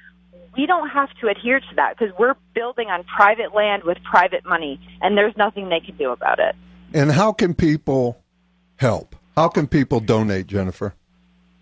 we 0.57 0.65
don't 0.65 0.89
have 0.89 1.09
to 1.21 1.29
adhere 1.29 1.61
to 1.61 1.75
that 1.77 1.97
because 1.97 2.13
we're 2.19 2.35
building 2.53 2.89
on 2.89 3.03
private 3.05 3.55
land 3.55 3.83
with 3.83 3.97
private 4.03 4.45
money, 4.45 4.81
and 5.01 5.17
there's 5.17 5.35
nothing 5.37 5.69
they 5.69 5.79
can 5.79 5.95
do 5.95 6.11
about 6.11 6.39
it. 6.39 6.55
And 6.93 7.11
how 7.11 7.33
can 7.33 7.55
people 7.55 8.17
help? 8.75 9.15
How 9.35 9.49
can 9.49 9.67
people 9.67 9.99
donate, 9.99 10.47
Jennifer? 10.47 10.93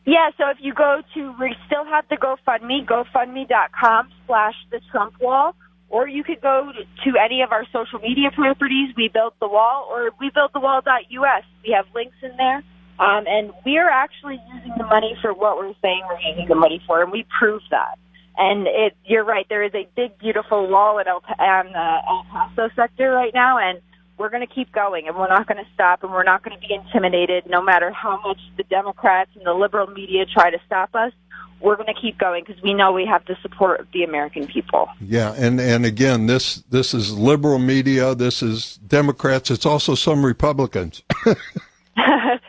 Yeah, 0.05 0.31
so 0.37 0.49
if 0.49 0.57
you 0.59 0.73
go 0.73 1.01
to, 1.13 1.35
we 1.39 1.55
still 1.67 1.85
have 1.85 2.05
the 2.09 2.17
GoFundMe, 2.17 2.85
GoFundMe.com 2.85 4.09
slash 4.27 4.55
the 4.71 4.81
Trump 4.91 5.13
wall, 5.21 5.55
or 5.89 6.07
you 6.07 6.23
could 6.23 6.41
go 6.41 6.71
to 7.03 7.13
any 7.23 7.41
of 7.41 7.51
our 7.51 7.65
social 7.71 7.99
media 7.99 8.31
properties, 8.31 8.93
We 8.97 9.09
Build 9.09 9.33
the 9.39 9.47
Wall, 9.47 9.87
or 9.89 10.09
WeBuildTheWall.us. 10.21 11.43
We 11.63 11.73
have 11.75 11.85
links 11.93 12.17
in 12.21 12.35
there. 12.37 12.63
Um, 12.99 13.25
and 13.25 13.51
we're 13.65 13.89
actually 13.89 14.39
using 14.53 14.73
the 14.77 14.85
money 14.85 15.17
for 15.21 15.33
what 15.33 15.57
we're 15.57 15.73
saying 15.81 16.03
we're 16.07 16.19
using 16.19 16.47
the 16.47 16.55
money 16.55 16.81
for, 16.85 17.01
and 17.01 17.11
we 17.11 17.25
prove 17.39 17.61
that. 17.71 17.97
And 18.37 18.67
it, 18.67 18.95
you're 19.05 19.23
right, 19.23 19.45
there 19.49 19.63
is 19.63 19.73
a 19.73 19.87
big, 19.95 20.17
beautiful 20.17 20.67
wall 20.67 20.99
at 20.99 21.07
El, 21.07 21.21
the 21.21 21.99
El 22.07 22.25
Paso 22.31 22.69
sector 22.75 23.11
right 23.11 23.33
now, 23.33 23.57
and 23.57 23.81
we're 24.17 24.29
going 24.29 24.45
to 24.45 24.53
keep 24.53 24.71
going 24.71 25.07
and 25.07 25.15
we're 25.15 25.27
not 25.27 25.47
going 25.47 25.63
to 25.63 25.69
stop 25.73 26.03
and 26.03 26.11
we're 26.11 26.23
not 26.23 26.43
going 26.43 26.59
to 26.59 26.67
be 26.67 26.73
intimidated 26.73 27.45
no 27.47 27.61
matter 27.61 27.91
how 27.91 28.21
much 28.21 28.37
the 28.57 28.63
Democrats 28.63 29.31
and 29.35 29.45
the 29.45 29.53
liberal 29.53 29.87
media 29.87 30.25
try 30.25 30.49
to 30.49 30.59
stop 30.65 30.93
us. 30.95 31.11
We're 31.59 31.75
going 31.75 31.93
to 31.93 31.99
keep 31.99 32.17
going 32.17 32.43
because 32.45 32.61
we 32.63 32.73
know 32.73 32.91
we 32.91 33.05
have 33.05 33.23
the 33.25 33.35
support 33.41 33.79
of 33.79 33.87
the 33.93 34.03
American 34.03 34.47
people. 34.47 34.89
Yeah, 34.99 35.33
and 35.37 35.61
and 35.61 35.85
again, 35.85 36.25
this 36.25 36.55
this 36.71 36.95
is 36.95 37.15
liberal 37.15 37.59
media. 37.59 38.15
This 38.15 38.41
is 38.41 38.77
Democrats. 38.87 39.51
It's 39.51 39.65
also 39.65 39.93
some 39.93 40.25
Republicans. 40.25 41.03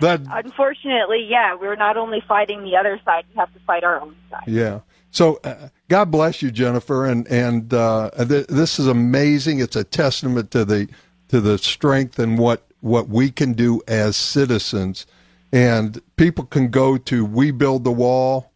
that 0.01 0.22
Unfortunately, 0.30 1.26
yeah, 1.28 1.55
we're 1.55 1.76
not 1.76 1.98
only 1.98 2.22
fighting 2.26 2.62
the 2.64 2.76
other 2.76 2.98
side; 3.05 3.24
we 3.28 3.39
have 3.39 3.52
to 3.52 3.60
fight 3.66 3.84
our 3.84 4.01
own 4.01 4.16
side. 4.30 4.44
yeah. 4.47 4.80
So 5.10 5.40
uh, 5.44 5.68
God 5.89 6.10
bless 6.10 6.40
you, 6.40 6.51
Jennifer, 6.51 7.05
and 7.05 7.26
and 7.28 7.72
uh, 7.74 8.10
th- 8.26 8.47
this 8.47 8.78
is 8.78 8.86
amazing. 8.86 9.60
It's 9.60 9.76
a 9.76 9.84
testament 9.84 10.51
to 10.52 10.64
the 10.64 10.89
to 11.32 11.40
the 11.40 11.56
strength 11.56 12.18
and 12.18 12.38
what 12.38 12.66
what 12.82 13.09
we 13.09 13.30
can 13.30 13.54
do 13.54 13.80
as 13.88 14.18
citizens. 14.18 15.06
And 15.50 16.02
people 16.16 16.44
can 16.44 16.68
go 16.68 16.98
to 16.98 17.24
We 17.24 17.50
Build 17.50 17.84
the 17.84 17.92
Wall 17.92 18.52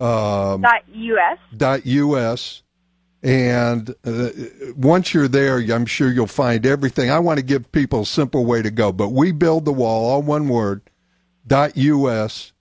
um, 0.00 0.60
Dot 0.60 0.82
US. 0.86 1.38
dot 1.56 1.86
us 1.86 2.62
and 3.22 3.94
uh, 4.04 4.30
once 4.76 5.12
you're 5.12 5.28
there 5.28 5.58
i'm 5.58 5.84
sure 5.84 6.10
you'll 6.10 6.26
find 6.26 6.64
everything. 6.64 7.10
I 7.10 7.18
want 7.18 7.38
to 7.38 7.44
give 7.44 7.70
people 7.72 8.02
a 8.02 8.06
simple 8.06 8.44
way 8.44 8.62
to 8.62 8.70
go 8.70 8.92
but 8.92 9.08
we 9.08 9.32
build 9.32 9.64
the 9.64 9.72
wall 9.72 10.10
all 10.10 10.22
one 10.22 10.48
word 10.48 10.82
dot 11.46 11.76
us 11.76 12.52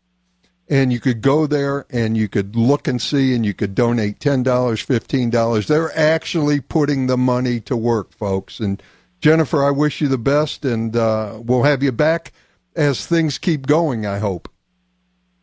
and 0.69 0.94
you 0.94 0.99
could 0.99 1.22
go 1.22 1.48
there 1.48 1.86
and 1.90 2.18
you 2.18 2.27
could 2.27 2.56
look 2.56 2.88
and 2.88 3.02
see 3.02 3.34
and 3.34 3.45
you 3.45 3.53
could 3.53 3.73
donate 3.73 4.19
$10 4.19 4.44
$15 4.44 5.68
they're 5.68 5.98
actually 5.98 6.60
putting 6.60 7.07
the 7.07 7.18
money 7.18 7.61
to 7.61 7.77
work 7.77 8.14
folks. 8.14 8.60
And 8.60 8.84
jennifer 9.22 9.64
i 9.64 9.72
wish 9.72 10.02
you 10.02 10.08
the 10.08 10.18
best 10.18 10.66
and 10.66 10.96
uh, 10.96 11.40
we'll 11.41 11.64
have 11.64 11.82
you 11.84 11.91
back 11.91 12.32
as 12.76 13.06
things 13.06 13.38
keep 13.38 13.68
going 13.68 14.06
i 14.06 14.20
hope 14.20 14.50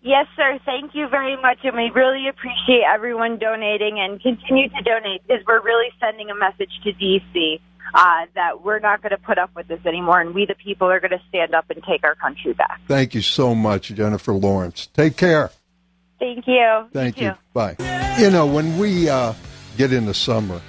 Yes, 0.03 0.27
sir. 0.37 0.61
Thank 0.65 0.95
you 0.95 1.09
very 1.09 1.35
much, 1.35 1.59
and 1.65 1.75
we 1.75 1.91
really 1.93 2.29
appreciate 2.29 2.83
everyone 2.89 3.39
donating 3.39 3.99
and 3.99 4.23
continue 4.23 4.69
to 4.69 4.83
donate 4.85 5.27
because 5.27 5.45
we're 5.49 5.61
really 5.63 5.89
sending 5.99 6.31
a 6.31 6.35
message 6.37 6.71
to 6.85 6.93
DC 6.93 7.59
uh, 7.93 8.27
that 8.37 8.63
we're 8.63 8.79
not 8.79 9.03
going 9.03 9.11
to 9.11 9.19
put 9.19 9.37
up 9.37 9.51
with 9.57 9.67
this 9.67 9.85
anymore, 9.85 10.21
and 10.21 10.33
we, 10.33 10.47
the 10.47 10.55
people, 10.55 10.87
are 10.89 11.01
going 11.01 11.11
to 11.11 11.21
stand 11.29 11.57
up 11.57 11.69
and 11.71 11.83
take 11.83 12.05
our 12.05 12.15
country 12.15 12.53
back. 12.53 12.81
thank 12.87 13.17
you 13.17 13.21
so 13.21 13.53
much 13.53 13.89
jennifer 13.89 14.33
lawrence 14.33 14.87
take 14.95 15.17
care 15.17 15.51
Thank 16.19 16.47
you. 16.47 16.87
Thank 16.93 17.21
you. 17.21 17.31
too. 17.31 17.37
Bye. 17.53 17.77
You 18.19 18.31
know, 18.31 18.47
when 18.47 18.79
we 18.79 19.09
uh, 19.09 19.35
get 19.77 19.93
into 19.93 20.15
summer, 20.15 20.61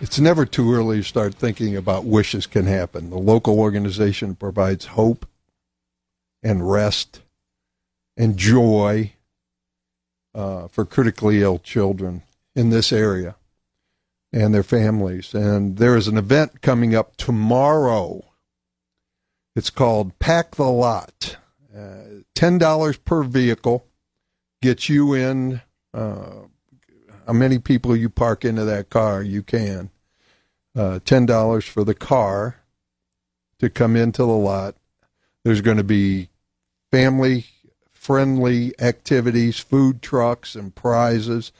it's 0.00 0.18
never 0.18 0.46
too 0.46 0.72
early 0.72 0.98
to 0.98 1.02
start 1.04 1.34
thinking 1.34 1.76
about 1.76 2.04
wishes 2.04 2.46
can 2.46 2.66
happen. 2.66 3.10
The 3.10 3.18
local 3.18 3.58
organization 3.58 4.34
provides 4.34 4.86
hope 4.86 5.26
and 6.42 6.70
rest 6.70 7.20
and 8.16 8.36
joy 8.36 9.12
uh, 10.34 10.68
for 10.68 10.84
critically 10.84 11.42
ill 11.42 11.58
children 11.58 12.22
in 12.54 12.70
this 12.70 12.92
area 12.92 13.36
and 14.32 14.54
their 14.54 14.62
families. 14.62 15.34
And 15.34 15.76
there 15.76 15.96
is 15.96 16.08
an 16.08 16.16
event 16.16 16.62
coming 16.62 16.94
up 16.94 17.16
tomorrow. 17.16 18.24
It's 19.54 19.70
called 19.70 20.18
Pack 20.18 20.56
the 20.56 20.64
Lot. 20.64 21.36
Uh, 21.74 22.22
$10 22.34 23.04
per 23.04 23.22
vehicle 23.22 23.86
gets 24.62 24.88
you 24.88 25.14
in. 25.14 25.60
Uh, 25.92 26.46
how 27.30 27.34
many 27.34 27.60
people 27.60 27.94
you 27.94 28.10
park 28.10 28.44
into 28.44 28.64
that 28.64 28.90
car? 28.90 29.22
You 29.22 29.44
can. 29.44 29.90
Uh, 30.74 30.98
Ten 31.04 31.26
dollars 31.26 31.64
for 31.64 31.84
the 31.84 31.94
car 31.94 32.56
to 33.60 33.70
come 33.70 33.94
into 33.94 34.22
the 34.22 34.26
lot. 34.26 34.74
There's 35.44 35.60
going 35.60 35.76
to 35.76 35.84
be 35.84 36.30
family 36.90 37.46
friendly 37.92 38.74
activities, 38.80 39.60
food 39.60 40.02
trucks, 40.02 40.56
and 40.56 40.74
prizes. 40.74 41.52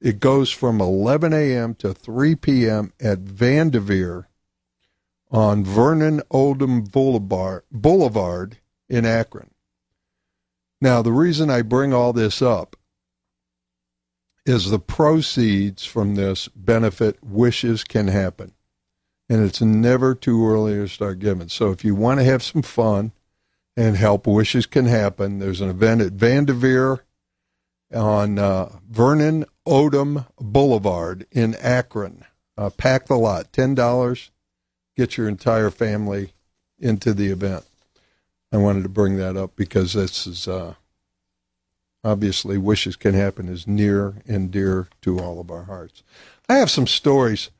It 0.00 0.20
goes 0.20 0.50
from 0.50 0.80
11 0.80 1.34
a.m. 1.34 1.74
to 1.74 1.92
3 1.92 2.34
p.m. 2.36 2.94
at 2.98 3.18
Vanderveer 3.18 4.26
on 5.30 5.64
Vernon 5.64 6.22
Odom 6.32 6.90
Boulevard, 6.90 7.64
Boulevard 7.70 8.56
in 8.88 9.04
Akron. 9.04 9.50
Now, 10.80 11.02
the 11.02 11.12
reason 11.12 11.50
I 11.50 11.60
bring 11.60 11.92
all 11.92 12.14
this 12.14 12.40
up 12.40 12.74
is 14.50 14.70
the 14.70 14.78
proceeds 14.78 15.84
from 15.84 16.16
this 16.16 16.48
benefit 16.48 17.22
wishes 17.22 17.84
can 17.84 18.08
happen. 18.08 18.52
And 19.28 19.44
it's 19.44 19.60
never 19.60 20.14
too 20.14 20.46
early 20.46 20.74
to 20.74 20.88
start 20.88 21.20
giving. 21.20 21.48
So 21.48 21.70
if 21.70 21.84
you 21.84 21.94
want 21.94 22.18
to 22.18 22.24
have 22.24 22.42
some 22.42 22.62
fun 22.62 23.12
and 23.76 23.96
help, 23.96 24.26
wishes 24.26 24.66
can 24.66 24.86
happen. 24.86 25.38
There's 25.38 25.60
an 25.60 25.70
event 25.70 26.00
at 26.00 26.12
Vanderveer 26.12 27.04
on 27.94 28.38
uh, 28.38 28.70
Vernon 28.88 29.44
Odom 29.66 30.26
Boulevard 30.40 31.26
in 31.30 31.54
Akron. 31.54 32.24
Uh, 32.58 32.70
pack 32.70 33.06
the 33.06 33.16
lot, 33.16 33.52
ten 33.52 33.74
dollars. 33.74 34.30
Get 34.96 35.16
your 35.16 35.28
entire 35.28 35.70
family 35.70 36.32
into 36.78 37.14
the 37.14 37.28
event. 37.28 37.64
I 38.52 38.56
wanted 38.56 38.82
to 38.82 38.88
bring 38.88 39.16
that 39.18 39.36
up 39.36 39.54
because 39.54 39.92
this 39.92 40.26
is 40.26 40.48
uh, 40.48 40.74
obviously 42.02 42.58
wishes 42.58 42.96
can 42.96 43.14
happen 43.14 43.48
is 43.48 43.66
near 43.66 44.14
and 44.26 44.50
dear 44.50 44.88
to 45.02 45.18
all 45.18 45.40
of 45.40 45.50
our 45.50 45.64
hearts. 45.64 46.02
I 46.48 46.56
have 46.56 46.70
some 46.70 46.86
stories. 46.86 47.50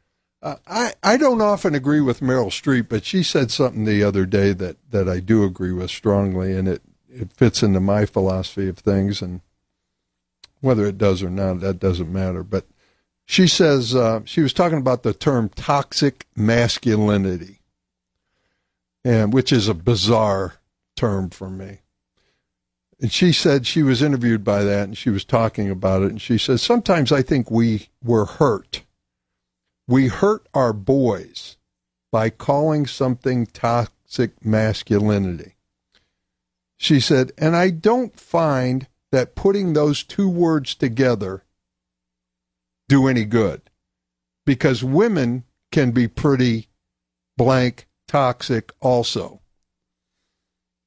Uh, 0.42 0.56
I 0.66 0.94
I 1.02 1.16
don't 1.16 1.42
often 1.42 1.74
agree 1.74 2.00
with 2.00 2.20
Meryl 2.20 2.46
Streep, 2.46 2.88
but 2.88 3.04
she 3.04 3.22
said 3.22 3.50
something 3.50 3.84
the 3.84 4.02
other 4.02 4.24
day 4.24 4.52
that 4.54 4.76
that 4.90 5.08
I 5.08 5.20
do 5.20 5.44
agree 5.44 5.72
with 5.72 5.90
strongly, 5.90 6.56
and 6.56 6.66
it 6.66 6.82
it 7.10 7.32
fits 7.32 7.62
into 7.62 7.80
my 7.80 8.06
philosophy 8.06 8.68
of 8.68 8.78
things, 8.78 9.20
and 9.20 9.42
whether 10.60 10.86
it 10.86 10.98
does 10.98 11.22
or 11.22 11.30
not, 11.30 11.60
that 11.60 11.78
doesn't 11.78 12.12
matter. 12.12 12.42
But 12.42 12.66
she 13.26 13.46
says 13.46 13.94
uh, 13.94 14.22
she 14.24 14.40
was 14.40 14.54
talking 14.54 14.78
about 14.78 15.02
the 15.02 15.12
term 15.12 15.50
toxic 15.50 16.26
masculinity, 16.34 17.60
and 19.04 19.34
which 19.34 19.52
is 19.52 19.68
a 19.68 19.74
bizarre 19.74 20.54
term 20.96 21.28
for 21.28 21.50
me. 21.50 21.80
And 23.00 23.10
she 23.10 23.32
said 23.32 23.66
she 23.66 23.82
was 23.82 24.02
interviewed 24.02 24.44
by 24.44 24.62
that 24.62 24.84
and 24.84 24.98
she 24.98 25.08
was 25.08 25.24
talking 25.24 25.70
about 25.70 26.02
it. 26.02 26.10
And 26.10 26.20
she 26.20 26.36
says, 26.36 26.60
Sometimes 26.60 27.10
I 27.10 27.22
think 27.22 27.50
we 27.50 27.88
were 28.04 28.26
hurt. 28.26 28.82
We 29.88 30.08
hurt 30.08 30.46
our 30.52 30.74
boys 30.74 31.56
by 32.12 32.28
calling 32.30 32.86
something 32.86 33.46
toxic 33.46 34.44
masculinity. 34.44 35.54
She 36.76 37.00
said, 37.00 37.32
and 37.38 37.56
I 37.56 37.70
don't 37.70 38.18
find 38.18 38.86
that 39.12 39.34
putting 39.34 39.72
those 39.72 40.02
two 40.02 40.28
words 40.28 40.74
together 40.74 41.44
do 42.88 43.06
any 43.06 43.24
good 43.24 43.62
because 44.46 44.82
women 44.82 45.44
can 45.72 45.90
be 45.90 46.08
pretty 46.08 46.68
blank 47.36 47.86
toxic 48.08 48.72
also. 48.80 49.40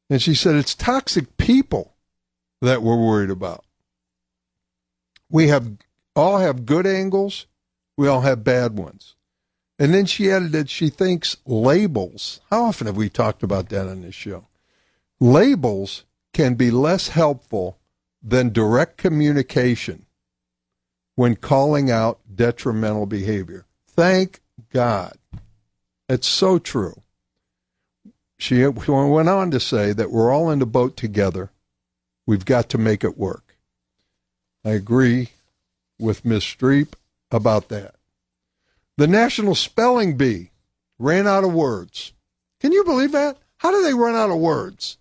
And 0.10 0.22
she 0.22 0.36
said, 0.36 0.56
it's 0.56 0.76
toxic 0.76 1.38
people 1.38 1.93
that 2.64 2.82
we're 2.82 2.96
worried 2.96 3.30
about. 3.30 3.66
We 5.30 5.50
have 5.50 5.78
all 6.16 6.38
have 6.38 6.66
good 6.66 6.88
angles, 6.88 7.46
we 7.98 8.08
all 8.08 8.22
have 8.22 8.44
bad 8.44 8.78
ones. 8.78 9.16
And 9.78 9.94
then 9.94 10.06
she 10.06 10.32
added 10.32 10.54
that 10.54 10.70
she 10.70 10.90
thinks 10.90 11.36
labels, 11.46 12.40
how 12.50 12.66
often 12.66 12.88
have 12.88 12.96
we 12.96 13.10
talked 13.10 13.44
about 13.44 13.70
that 13.70 13.88
on 13.88 14.02
this 14.02 14.16
show? 14.16 14.48
Labels 15.20 16.06
can 16.32 16.56
be 16.56 16.72
less 16.72 17.10
helpful 17.10 17.80
than 18.22 18.54
direct 18.54 18.98
communication 18.98 20.06
when 21.16 21.36
calling 21.36 21.92
out 21.92 22.20
detrimental 22.34 23.06
behavior. 23.06 23.66
Thank 23.88 24.40
God. 24.72 25.18
It's 26.08 26.28
so 26.30 26.60
true. 26.60 27.02
She 28.38 28.66
went 28.66 29.30
on 29.30 29.52
to 29.52 29.60
say 29.60 29.92
that 29.94 30.12
we're 30.12 30.32
all 30.32 30.50
in 30.50 30.60
the 30.60 30.66
boat 30.66 30.96
together 30.96 31.52
We've 32.26 32.46
got 32.46 32.70
to 32.70 32.78
make 32.78 33.04
it 33.04 33.18
work. 33.18 33.58
I 34.66 34.72
agree 34.72 35.30
with 36.00 36.26
Miss 36.26 36.44
Streep 36.44 36.94
about 37.32 37.70
that. 37.70 37.96
The 38.98 39.08
National 39.08 39.56
Spelling 39.56 40.16
Bee 40.18 40.52
ran 41.00 41.28
out 41.28 41.44
of 41.44 41.54
words. 41.54 42.14
Can 42.60 42.72
you 42.72 42.84
believe 42.84 43.12
that? 43.12 43.38
How 43.58 43.72
do 43.72 43.82
they 43.82 43.94
run 43.94 44.16
out 44.16 44.30
of 44.30 44.40
words? 44.40 44.98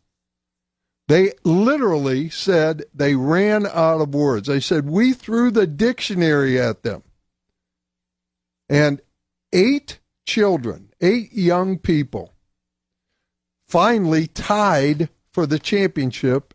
They 1.09 1.33
literally 1.45 2.31
said 2.31 2.85
they 2.95 3.15
ran 3.15 3.67
out 3.67 4.01
of 4.01 4.15
words. 4.15 4.49
They 4.49 4.61
said, 4.61 4.89
We 4.89 5.13
threw 5.13 5.51
the 5.51 5.67
dictionary 5.67 6.61
at 6.61 6.83
them. 6.83 7.03
And 8.69 9.01
eight 9.53 9.99
children, 10.25 10.93
eight 11.01 11.33
young 11.33 11.79
people, 11.79 12.33
finally 13.69 14.27
tied 14.27 15.09
for 15.33 15.47
the 15.47 15.59
championship 15.59 16.55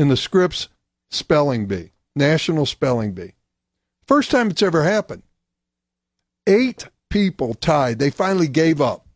in 0.00 0.08
the 0.08 0.16
Scripps 0.16 0.68
Spelling 1.10 1.66
Bee, 1.66 1.92
National 2.16 2.64
Spelling 2.64 3.12
Bee. 3.12 3.34
First 4.06 4.30
time 4.30 4.48
it's 4.48 4.62
ever 4.62 4.82
happened. 4.82 5.22
Eight 6.46 6.86
people 7.10 7.52
tied. 7.52 7.98
They 7.98 8.08
finally 8.08 8.48
gave 8.48 8.80
up. 8.80 9.06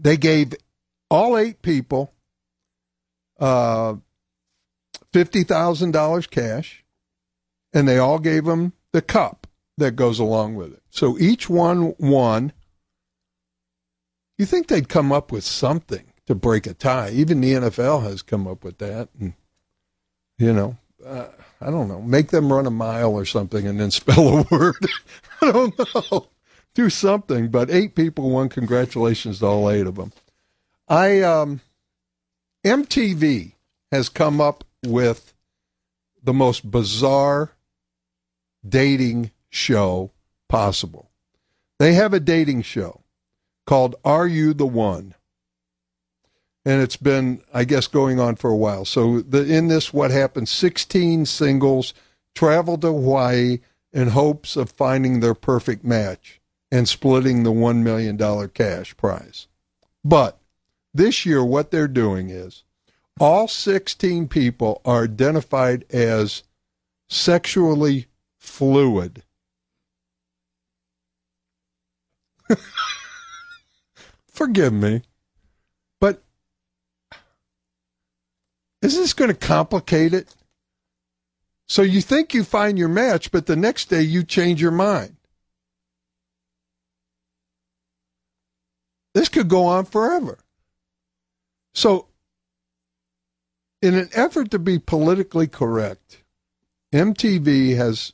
They 0.00 0.16
gave 0.16 0.54
all 1.10 1.36
eight 1.36 1.60
people 1.60 2.14
uh, 3.38 3.96
$50,000 5.12 6.30
cash, 6.30 6.82
and 7.74 7.86
they 7.86 7.98
all 7.98 8.18
gave 8.18 8.46
them 8.46 8.72
the 8.92 9.02
cup 9.02 9.46
that 9.76 9.96
goes 9.96 10.18
along 10.18 10.54
with 10.54 10.72
it. 10.72 10.82
So 10.88 11.18
each 11.18 11.50
one 11.50 11.94
won. 11.98 12.54
You 14.38 14.46
think 14.46 14.68
they'd 14.68 14.88
come 14.88 15.12
up 15.12 15.30
with 15.30 15.44
something 15.44 16.13
to 16.26 16.34
break 16.34 16.66
a 16.66 16.74
tie. 16.74 17.10
Even 17.10 17.40
the 17.40 17.52
NFL 17.52 18.02
has 18.04 18.22
come 18.22 18.46
up 18.46 18.64
with 18.64 18.78
that. 18.78 19.08
And, 19.18 19.34
you 20.38 20.52
know, 20.52 20.76
uh, 21.04 21.26
I 21.60 21.70
don't 21.70 21.88
know, 21.88 22.00
make 22.00 22.28
them 22.28 22.52
run 22.52 22.66
a 22.66 22.70
mile 22.70 23.12
or 23.12 23.24
something 23.24 23.66
and 23.66 23.80
then 23.80 23.90
spell 23.90 24.38
a 24.38 24.42
word. 24.50 24.86
I 25.42 25.52
don't 25.52 25.78
know. 25.94 26.28
Do 26.74 26.90
something. 26.90 27.48
But 27.48 27.70
eight 27.70 27.94
people 27.94 28.30
won. 28.30 28.48
Congratulations 28.48 29.38
to 29.38 29.46
all 29.46 29.70
eight 29.70 29.86
of 29.86 29.96
them. 29.96 30.12
I, 30.88 31.22
um, 31.22 31.60
MTV 32.64 33.52
has 33.92 34.08
come 34.08 34.40
up 34.40 34.64
with 34.84 35.34
the 36.22 36.32
most 36.32 36.70
bizarre 36.70 37.52
dating 38.66 39.30
show 39.50 40.10
possible. 40.48 41.10
They 41.78 41.94
have 41.94 42.14
a 42.14 42.20
dating 42.20 42.62
show 42.62 43.02
called 43.66 43.96
Are 44.04 44.26
You 44.26 44.54
the 44.54 44.66
One? 44.66 45.14
And 46.64 46.82
it's 46.82 46.96
been, 46.96 47.42
I 47.52 47.64
guess, 47.64 47.86
going 47.86 48.18
on 48.18 48.36
for 48.36 48.50
a 48.50 48.56
while. 48.56 48.84
So 48.84 49.20
the, 49.20 49.44
in 49.44 49.68
this, 49.68 49.92
what 49.92 50.10
happened? 50.10 50.48
Sixteen 50.48 51.26
singles 51.26 51.94
traveled 52.34 52.80
to 52.82 52.88
Hawaii 52.88 53.60
in 53.92 54.08
hopes 54.08 54.56
of 54.56 54.70
finding 54.70 55.20
their 55.20 55.34
perfect 55.34 55.84
match 55.84 56.40
and 56.70 56.88
splitting 56.88 57.42
the 57.42 57.52
one 57.52 57.84
million 57.84 58.16
dollar 58.16 58.48
cash 58.48 58.96
prize. 58.96 59.46
But 60.04 60.38
this 60.92 61.24
year, 61.24 61.44
what 61.44 61.70
they're 61.70 61.88
doing 61.88 62.30
is 62.30 62.64
all 63.20 63.46
16 63.48 64.28
people 64.28 64.80
are 64.84 65.04
identified 65.04 65.84
as 65.92 66.42
sexually 67.08 68.06
fluid. 68.38 69.22
Forgive 74.26 74.72
me. 74.72 75.02
Is 78.84 78.96
this 78.96 79.14
going 79.14 79.30
to 79.30 79.34
complicate 79.34 80.12
it? 80.12 80.34
So 81.66 81.80
you 81.80 82.02
think 82.02 82.34
you 82.34 82.44
find 82.44 82.78
your 82.78 82.88
match, 82.88 83.32
but 83.32 83.46
the 83.46 83.56
next 83.56 83.86
day 83.86 84.02
you 84.02 84.22
change 84.22 84.60
your 84.60 84.70
mind. 84.70 85.16
This 89.14 89.30
could 89.30 89.48
go 89.48 89.64
on 89.64 89.86
forever. 89.86 90.38
So, 91.72 92.08
in 93.80 93.94
an 93.94 94.10
effort 94.12 94.50
to 94.50 94.58
be 94.58 94.78
politically 94.78 95.46
correct, 95.46 96.22
MTV 96.92 97.76
has 97.76 98.12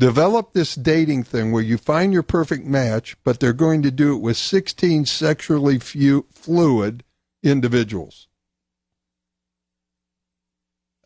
developed 0.00 0.54
this 0.54 0.74
dating 0.74 1.22
thing 1.22 1.52
where 1.52 1.62
you 1.62 1.78
find 1.78 2.12
your 2.12 2.24
perfect 2.24 2.66
match, 2.66 3.16
but 3.22 3.38
they're 3.38 3.52
going 3.52 3.82
to 3.82 3.92
do 3.92 4.16
it 4.16 4.20
with 4.20 4.36
16 4.36 5.06
sexually 5.06 5.78
fluid 5.78 7.04
individuals. 7.44 8.26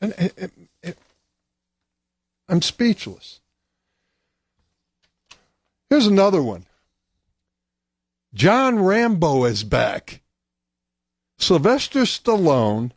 It, 0.01 0.32
it, 0.36 0.52
it, 0.82 0.98
I'm 2.48 2.62
speechless. 2.62 3.40
Here's 5.89 6.06
another 6.06 6.43
one. 6.43 6.66
John 8.35 8.81
Rambo 8.81 9.44
is 9.44 9.64
back. 9.64 10.20
Sylvester 11.39 12.01
Stallone 12.01 12.93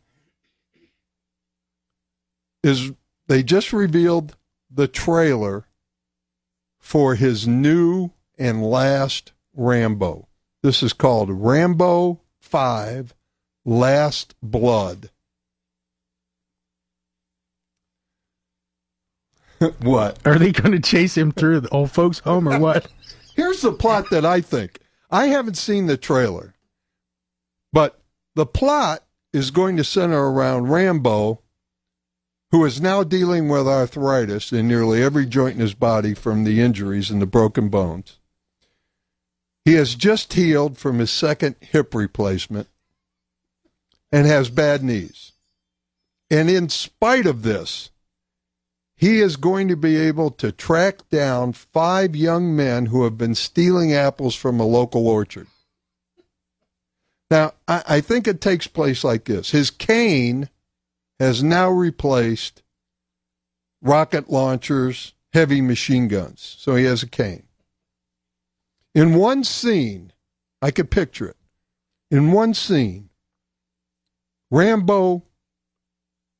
is 2.62 2.92
they 3.26 3.42
just 3.42 3.72
revealed 3.72 4.36
the 4.70 4.88
trailer 4.88 5.64
for 6.78 7.14
his 7.14 7.46
new 7.46 8.10
and 8.38 8.62
last 8.62 9.32
Rambo. 9.54 10.26
This 10.62 10.82
is 10.82 10.92
called 10.92 11.30
Rambo 11.30 12.20
5 12.40 13.14
Last 13.64 14.34
Blood. 14.42 15.10
what? 19.80 20.18
Are 20.26 20.38
they 20.38 20.52
going 20.52 20.72
to 20.72 20.80
chase 20.80 21.16
him 21.16 21.32
through 21.32 21.60
the 21.60 21.68
old 21.68 21.90
folks' 21.90 22.20
home 22.20 22.48
or 22.48 22.58
what? 22.58 22.88
Here's 23.36 23.60
the 23.60 23.72
plot 23.72 24.06
that 24.10 24.24
I 24.24 24.40
think. 24.40 24.80
I 25.10 25.26
haven't 25.26 25.56
seen 25.56 25.86
the 25.86 25.96
trailer, 25.96 26.54
but 27.72 28.00
the 28.34 28.46
plot 28.46 29.04
is 29.32 29.50
going 29.50 29.76
to 29.76 29.84
center 29.84 30.30
around 30.30 30.70
Rambo, 30.70 31.40
who 32.50 32.64
is 32.64 32.80
now 32.80 33.02
dealing 33.02 33.48
with 33.48 33.66
arthritis 33.66 34.52
in 34.52 34.66
nearly 34.66 35.02
every 35.02 35.26
joint 35.26 35.54
in 35.54 35.60
his 35.60 35.74
body 35.74 36.14
from 36.14 36.44
the 36.44 36.60
injuries 36.60 37.10
and 37.10 37.20
the 37.20 37.26
broken 37.26 37.68
bones. 37.68 38.18
He 39.64 39.74
has 39.74 39.94
just 39.94 40.32
healed 40.32 40.78
from 40.78 40.98
his 40.98 41.10
second 41.10 41.56
hip 41.60 41.94
replacement 41.94 42.68
and 44.10 44.26
has 44.26 44.50
bad 44.50 44.82
knees. 44.82 45.32
And 46.30 46.48
in 46.48 46.68
spite 46.68 47.26
of 47.26 47.42
this, 47.42 47.90
he 49.00 49.20
is 49.20 49.38
going 49.38 49.66
to 49.68 49.76
be 49.76 49.96
able 49.96 50.30
to 50.30 50.52
track 50.52 51.08
down 51.08 51.54
five 51.54 52.14
young 52.14 52.54
men 52.54 52.84
who 52.84 53.04
have 53.04 53.16
been 53.16 53.34
stealing 53.34 53.94
apples 53.94 54.34
from 54.34 54.60
a 54.60 54.66
local 54.66 55.08
orchard. 55.08 55.46
Now, 57.30 57.54
I, 57.66 57.82
I 57.88 58.00
think 58.02 58.28
it 58.28 58.42
takes 58.42 58.66
place 58.66 59.02
like 59.02 59.24
this 59.24 59.52
his 59.52 59.70
cane 59.70 60.50
has 61.18 61.42
now 61.42 61.70
replaced 61.70 62.62
rocket 63.80 64.28
launchers, 64.28 65.14
heavy 65.32 65.62
machine 65.62 66.06
guns. 66.06 66.56
So 66.58 66.74
he 66.74 66.84
has 66.84 67.02
a 67.02 67.08
cane. 67.08 67.44
In 68.94 69.14
one 69.14 69.44
scene, 69.44 70.12
I 70.60 70.70
could 70.70 70.90
picture 70.90 71.28
it. 71.28 71.36
In 72.10 72.32
one 72.32 72.52
scene, 72.52 73.08
Rambo 74.50 75.22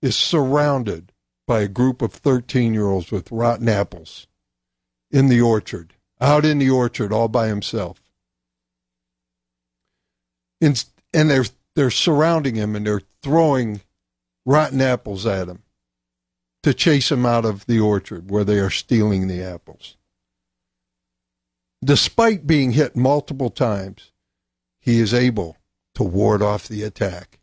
is 0.02 0.14
surrounded 0.14 1.10
by 1.50 1.62
a 1.62 1.66
group 1.66 2.00
of 2.00 2.12
13 2.12 2.72
year 2.72 2.86
olds 2.86 3.10
with 3.10 3.32
rotten 3.32 3.68
apples 3.68 4.28
in 5.10 5.26
the 5.26 5.40
orchard, 5.40 5.94
out 6.20 6.44
in 6.44 6.60
the 6.60 6.70
orchard 6.70 7.12
all 7.12 7.26
by 7.26 7.48
himself. 7.48 8.00
In, 10.60 10.76
and 11.12 11.28
they're, 11.28 11.46
they're 11.74 11.90
surrounding 11.90 12.54
him 12.54 12.76
and 12.76 12.86
they're 12.86 13.02
throwing 13.20 13.80
rotten 14.46 14.80
apples 14.80 15.26
at 15.26 15.48
him 15.48 15.64
to 16.62 16.72
chase 16.72 17.10
him 17.10 17.26
out 17.26 17.44
of 17.44 17.66
the 17.66 17.80
orchard 17.80 18.30
where 18.30 18.44
they 18.44 18.60
are 18.60 18.70
stealing 18.70 19.26
the 19.26 19.42
apples. 19.42 19.96
Despite 21.84 22.46
being 22.46 22.74
hit 22.74 22.94
multiple 22.94 23.50
times, 23.50 24.12
he 24.78 25.00
is 25.00 25.12
able 25.12 25.56
to 25.96 26.04
ward 26.04 26.42
off 26.42 26.68
the 26.68 26.84
attack 26.84 27.40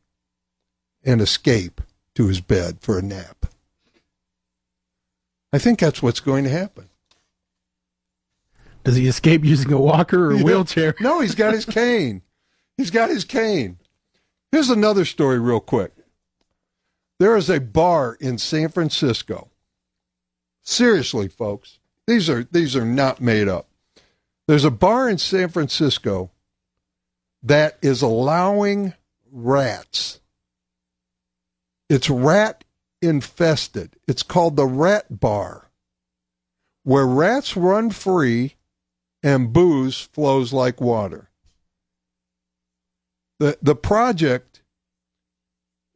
and 1.04 1.20
escape 1.20 1.82
to 2.16 2.28
his 2.28 2.40
bed 2.40 2.78
for 2.80 2.98
a 2.98 3.02
nap. 3.02 3.48
I 5.54 5.60
think 5.60 5.80
that's 5.80 6.02
what's 6.02 6.20
going 6.20 6.44
to 6.44 6.50
happen. 6.50 6.90
Does 8.84 8.96
he 8.96 9.08
escape 9.08 9.44
using 9.44 9.72
a 9.74 9.80
walker 9.80 10.28
or 10.28 10.32
a 10.32 10.44
wheelchair? 10.44 10.96
No, 11.00 11.20
he's 11.20 11.36
got 11.36 11.54
his 11.54 11.66
cane. 11.80 12.22
He's 12.78 12.92
got 12.92 13.10
his 13.10 13.26
cane. 13.26 13.80
Here's 14.52 14.70
another 14.70 15.04
story, 15.04 15.40
real 15.40 15.60
quick. 15.60 15.94
There 17.20 17.36
is 17.36 17.50
a 17.50 17.60
bar 17.60 18.18
in 18.20 18.38
San 18.38 18.70
Francisco. 18.70 19.50
Seriously, 20.64 21.28
folks, 21.28 21.80
these 22.06 22.30
are 22.30 22.44
these 22.52 22.76
are 22.76 22.86
not 22.86 23.20
made 23.20 23.48
up. 23.48 23.68
There's 24.48 24.66
a 24.66 24.72
bar 24.72 25.10
in 25.10 25.18
San 25.18 25.50
Francisco 25.50 26.32
that 27.44 27.78
is 27.82 28.02
allowing 28.02 28.94
rats. 29.32 30.20
It's 31.90 32.10
rat 32.10 32.64
infested. 33.02 33.96
It's 34.08 34.24
called 34.24 34.56
the 34.56 34.66
Rat 34.66 35.20
Bar, 35.20 35.70
where 36.84 37.06
rats 37.06 37.56
run 37.56 37.90
free 37.92 38.56
and 39.24 39.54
booze 39.54 40.02
flows 40.02 40.54
like 40.54 40.82
water. 40.82 41.30
The 43.40 43.58
the 43.62 43.76
project 43.76 44.64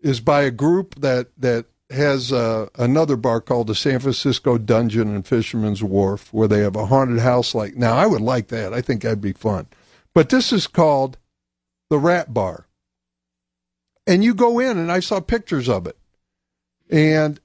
is 0.02 0.20
by 0.20 0.44
a 0.44 0.52
group 0.52 0.96
that 0.96 1.30
that 1.38 1.66
has 1.90 2.32
uh, 2.32 2.68
another 2.76 3.16
bar 3.16 3.42
called 3.42 3.68
the 3.68 3.76
San 3.76 4.00
Francisco 4.00 4.58
Dungeon 4.58 5.14
and 5.14 5.28
Fisherman's 5.28 5.84
Wharf, 5.84 6.34
where 6.34 6.48
they 6.48 6.60
have 6.60 6.76
a 6.76 6.86
haunted 6.86 7.20
house. 7.20 7.54
Like 7.54 7.76
now, 7.76 7.96
I 7.96 8.06
would 8.06 8.22
like 8.22 8.48
that. 8.48 8.74
I 8.74 8.82
think 8.82 9.02
that'd 9.02 9.22
be 9.22 9.34
fun. 9.34 9.68
But 10.14 10.30
this 10.30 10.52
is 10.52 10.68
called 10.68 11.18
the 11.90 12.00
Rat 12.00 12.34
Bar, 12.34 12.68
and 14.08 14.24
you 14.24 14.34
go 14.34 14.60
in, 14.60 14.78
and 14.78 14.92
I 14.92 15.00
saw 15.00 15.20
pictures 15.20 15.70
of 15.70 15.88
it, 15.88 15.98
and 16.92 17.40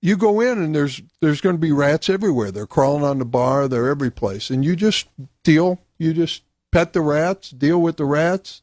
you 0.00 0.16
go 0.16 0.40
in, 0.40 0.58
and 0.58 0.74
there's 0.74 1.02
there's 1.20 1.40
going 1.40 1.56
to 1.56 1.60
be 1.60 1.72
rats 1.72 2.08
everywhere. 2.08 2.50
They're 2.50 2.66
crawling 2.66 3.04
on 3.04 3.18
the 3.18 3.24
bar. 3.24 3.68
They're 3.68 3.88
every 3.88 4.10
place, 4.10 4.50
and 4.50 4.64
you 4.64 4.76
just 4.76 5.08
deal. 5.42 5.80
You 5.98 6.12
just 6.12 6.42
pet 6.70 6.92
the 6.92 7.00
rats, 7.00 7.50
deal 7.50 7.80
with 7.80 7.96
the 7.96 8.04
rats, 8.04 8.62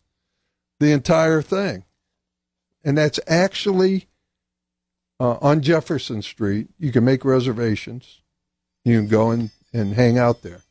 the 0.80 0.92
entire 0.92 1.42
thing, 1.42 1.84
and 2.84 2.98
that's 2.98 3.20
actually 3.28 4.08
uh, 5.20 5.38
on 5.42 5.62
Jefferson 5.62 6.22
Street. 6.22 6.70
You 6.80 6.92
can 6.92 7.04
make 7.04 7.26
reservations. 7.26 8.22
You 8.84 9.00
can 9.00 9.08
go 9.08 9.32
and, 9.32 9.52
and 9.74 9.94
hang 9.94 10.18
out 10.18 10.42
there. 10.42 10.62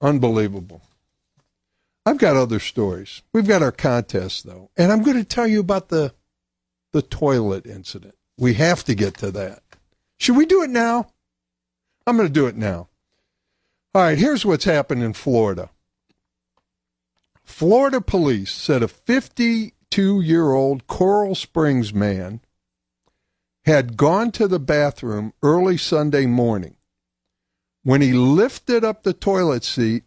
Unbelievable. 0.00 0.82
I've 2.04 2.18
got 2.18 2.36
other 2.36 2.58
stories. 2.58 3.22
We've 3.32 3.46
got 3.46 3.62
our 3.62 3.72
contest 3.72 4.46
though, 4.46 4.70
and 4.76 4.90
I'm 4.90 5.02
going 5.02 5.18
to 5.18 5.24
tell 5.24 5.46
you 5.46 5.60
about 5.60 5.88
the 5.88 6.14
the 6.92 7.02
toilet 7.02 7.66
incident. 7.66 8.14
We 8.38 8.54
have 8.54 8.84
to 8.84 8.94
get 8.94 9.16
to 9.18 9.30
that. 9.32 9.62
Should 10.18 10.36
we 10.36 10.46
do 10.46 10.62
it 10.62 10.70
now? 10.70 11.08
I'm 12.06 12.16
going 12.16 12.28
to 12.28 12.32
do 12.32 12.46
it 12.46 12.56
now. 12.56 12.88
All 13.94 14.02
right, 14.02 14.18
here's 14.18 14.44
what's 14.44 14.64
happened 14.64 15.02
in 15.02 15.12
Florida. 15.12 15.70
Florida 17.44 18.00
police 18.00 18.52
said 18.52 18.82
a 18.82 18.88
52 18.88 20.20
year 20.20 20.52
old 20.52 20.86
Coral 20.86 21.34
Springs 21.34 21.92
man 21.92 22.40
had 23.64 23.96
gone 23.96 24.30
to 24.32 24.46
the 24.46 24.60
bathroom 24.60 25.32
early 25.42 25.76
Sunday 25.76 26.26
morning. 26.26 26.76
When 27.82 28.00
he 28.00 28.12
lifted 28.12 28.84
up 28.84 29.02
the 29.02 29.12
toilet 29.12 29.64
seat, 29.64 30.04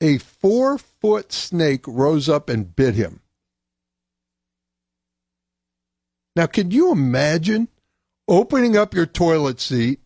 a 0.00 0.18
four 0.18 0.78
foot 0.78 1.32
snake 1.32 1.86
rose 1.86 2.28
up 2.28 2.48
and 2.48 2.74
bit 2.74 2.94
him. 2.94 3.20
Now, 6.40 6.46
can 6.46 6.70
you 6.70 6.90
imagine 6.90 7.68
opening 8.26 8.74
up 8.74 8.94
your 8.94 9.04
toilet 9.04 9.60
seat 9.60 10.00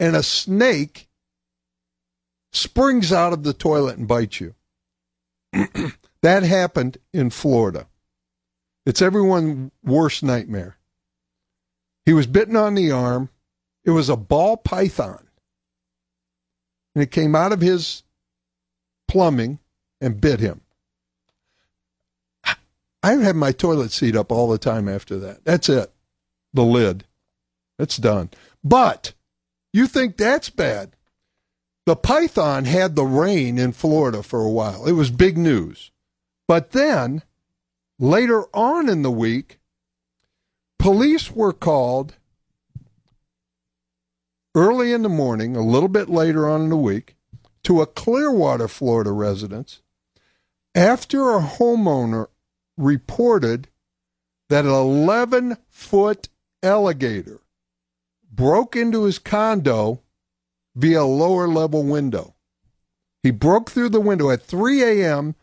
and 0.00 0.16
a 0.16 0.22
snake 0.24 1.06
springs 2.52 3.12
out 3.12 3.32
of 3.32 3.44
the 3.44 3.52
toilet 3.52 3.96
and 3.96 4.08
bites 4.08 4.40
you? 4.40 4.56
that 6.22 6.42
happened 6.42 6.98
in 7.12 7.30
Florida. 7.30 7.86
It's 8.84 9.00
everyone's 9.00 9.70
worst 9.84 10.24
nightmare. 10.24 10.76
He 12.04 12.12
was 12.12 12.26
bitten 12.26 12.56
on 12.56 12.74
the 12.74 12.90
arm. 12.90 13.28
It 13.84 13.92
was 13.92 14.08
a 14.08 14.16
ball 14.16 14.56
python. 14.56 15.28
And 16.96 17.02
it 17.04 17.12
came 17.12 17.36
out 17.36 17.52
of 17.52 17.60
his 17.60 18.02
plumbing 19.06 19.60
and 20.00 20.20
bit 20.20 20.40
him. 20.40 20.62
I 23.06 23.12
had 23.22 23.36
my 23.36 23.52
toilet 23.52 23.92
seat 23.92 24.16
up 24.16 24.32
all 24.32 24.48
the 24.48 24.58
time 24.58 24.88
after 24.88 25.16
that. 25.20 25.44
That's 25.44 25.68
it. 25.68 25.92
The 26.52 26.64
lid. 26.64 27.04
It's 27.78 27.98
done. 27.98 28.30
But 28.64 29.12
you 29.72 29.86
think 29.86 30.16
that's 30.16 30.50
bad. 30.50 30.96
The 31.84 31.94
python 31.94 32.64
had 32.64 32.96
the 32.96 33.04
reign 33.04 33.58
in 33.58 33.70
Florida 33.70 34.24
for 34.24 34.40
a 34.40 34.50
while. 34.50 34.86
It 34.86 34.92
was 34.94 35.12
big 35.12 35.38
news. 35.38 35.92
But 36.48 36.72
then, 36.72 37.22
later 38.00 38.46
on 38.52 38.88
in 38.88 39.02
the 39.02 39.10
week, 39.12 39.60
Police 40.80 41.30
were 41.30 41.52
called 41.52 42.14
early 44.56 44.92
in 44.92 45.02
the 45.02 45.08
morning, 45.08 45.54
a 45.54 45.62
little 45.62 45.88
bit 45.88 46.08
later 46.08 46.48
on 46.48 46.62
in 46.62 46.70
the 46.70 46.76
week, 46.76 47.14
to 47.62 47.80
a 47.80 47.86
Clearwater, 47.86 48.66
Florida 48.66 49.12
residence 49.12 49.80
after 50.74 51.30
a 51.30 51.40
homeowner 51.40 52.26
reported 52.76 53.68
that 54.48 54.64
an 54.64 54.70
11 54.70 55.56
foot 55.68 56.28
alligator 56.62 57.40
broke 58.30 58.76
into 58.76 59.04
his 59.04 59.18
condo 59.18 60.02
via 60.74 61.00
a 61.00 61.04
lower 61.04 61.48
level 61.48 61.82
window. 61.82 62.34
He 63.22 63.30
broke 63.30 63.70
through 63.70 63.88
the 63.88 64.00
window 64.00 64.30
at 64.30 64.42
3 64.42 64.82
a.m. 64.82 65.34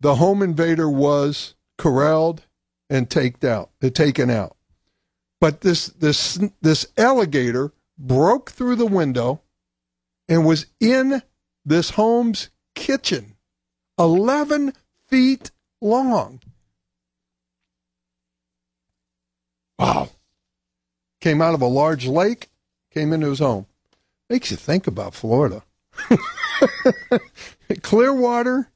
the 0.00 0.16
home 0.16 0.42
invader 0.42 0.90
was 0.90 1.54
corralled 1.78 2.42
and 2.90 3.08
taked 3.08 3.44
out, 3.44 3.70
uh, 3.82 3.90
taken 3.90 4.30
out. 4.30 4.56
But 5.40 5.60
this 5.60 5.86
this 5.86 6.38
this 6.62 6.86
alligator 6.96 7.72
broke 7.98 8.50
through 8.50 8.76
the 8.76 8.86
window 8.86 9.42
and 10.28 10.46
was 10.46 10.66
in 10.80 11.22
this 11.64 11.90
home's 11.90 12.50
kitchen, 12.74 13.36
eleven 13.98 14.72
feet 15.14 15.52
long. 15.80 16.40
Wow. 19.78 20.08
Came 21.20 21.40
out 21.40 21.54
of 21.54 21.62
a 21.62 21.66
large 21.66 22.08
lake, 22.08 22.48
came 22.90 23.12
into 23.12 23.28
his 23.28 23.38
home. 23.38 23.66
Makes 24.28 24.50
you 24.50 24.56
think 24.56 24.88
about 24.88 25.14
Florida. 25.14 25.62
Clearwater 27.82 28.72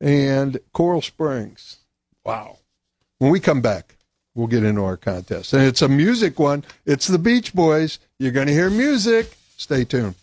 and 0.00 0.58
Coral 0.72 1.02
Springs. 1.02 1.80
Wow. 2.24 2.56
When 3.18 3.30
we 3.30 3.38
come 3.38 3.60
back, 3.60 3.96
we'll 4.34 4.46
get 4.46 4.64
into 4.64 4.82
our 4.82 4.96
contest. 4.96 5.52
And 5.52 5.64
it's 5.64 5.82
a 5.82 5.88
music 5.88 6.38
one. 6.38 6.64
It's 6.86 7.08
the 7.08 7.18
Beach 7.18 7.52
Boys. 7.52 7.98
You're 8.18 8.32
going 8.32 8.46
to 8.46 8.54
hear 8.54 8.70
music. 8.70 9.36
Stay 9.58 9.84
tuned. 9.84 10.14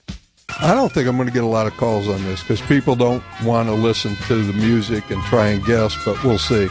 I 0.62 0.74
don't 0.74 0.92
think 0.92 1.08
I'm 1.08 1.16
going 1.16 1.28
to 1.28 1.34
get 1.34 1.44
a 1.44 1.48
lot 1.48 1.68
of 1.68 1.78
calls 1.78 2.08
on 2.08 2.24
this 2.24 2.42
because 2.42 2.62
people 2.62 2.96
don't 2.96 3.24
want 3.44 3.70
to 3.70 3.74
listen 3.76 4.16
to 4.28 4.44
the 4.44 4.54
music 4.54 5.10
and 5.10 5.22
try 5.24 5.50
and 5.50 5.64
guess, 5.66 5.96
but 6.04 6.22
we'll 6.24 6.38
see. 6.38 6.68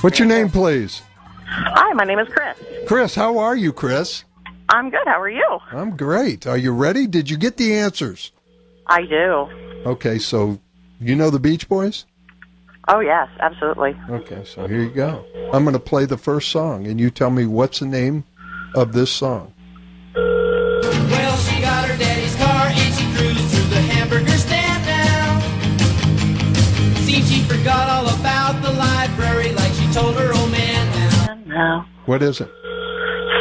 What's 0.00 0.18
your 0.18 0.28
name, 0.28 0.50
please? 0.50 1.02
Hi, 1.46 1.92
my 1.92 2.04
name 2.04 2.18
is 2.18 2.28
Chris. 2.28 2.56
Chris, 2.86 3.14
how 3.14 3.38
are 3.38 3.56
you, 3.56 3.72
Chris? 3.72 4.24
I'm 4.68 4.90
good. 4.90 5.06
How 5.06 5.20
are 5.20 5.30
you? 5.30 5.58
I'm 5.70 5.96
great. 5.96 6.46
Are 6.46 6.56
you 6.56 6.72
ready? 6.72 7.06
Did 7.06 7.30
you 7.30 7.36
get 7.36 7.56
the 7.56 7.74
answers? 7.74 8.32
I 8.86 9.02
do. 9.02 9.48
Okay, 9.86 10.18
so 10.18 10.58
you 11.00 11.14
know 11.14 11.30
the 11.30 11.38
Beach 11.38 11.68
Boys? 11.68 12.04
Oh, 12.88 13.00
yes, 13.00 13.28
absolutely. 13.40 13.96
Okay, 14.08 14.42
so 14.44 14.66
here 14.66 14.82
you 14.82 14.90
go. 14.90 15.24
I'm 15.52 15.64
going 15.64 15.74
to 15.74 15.80
play 15.80 16.04
the 16.06 16.16
first 16.16 16.50
song, 16.50 16.86
and 16.86 16.98
you 16.98 17.10
tell 17.10 17.30
me 17.30 17.46
what's 17.46 17.80
the 17.80 17.86
name 17.86 18.24
of 18.74 18.92
this 18.92 19.10
song. 19.10 19.52
Now. 31.80 31.88
What 32.06 32.22
is 32.22 32.40
it? 32.40 32.50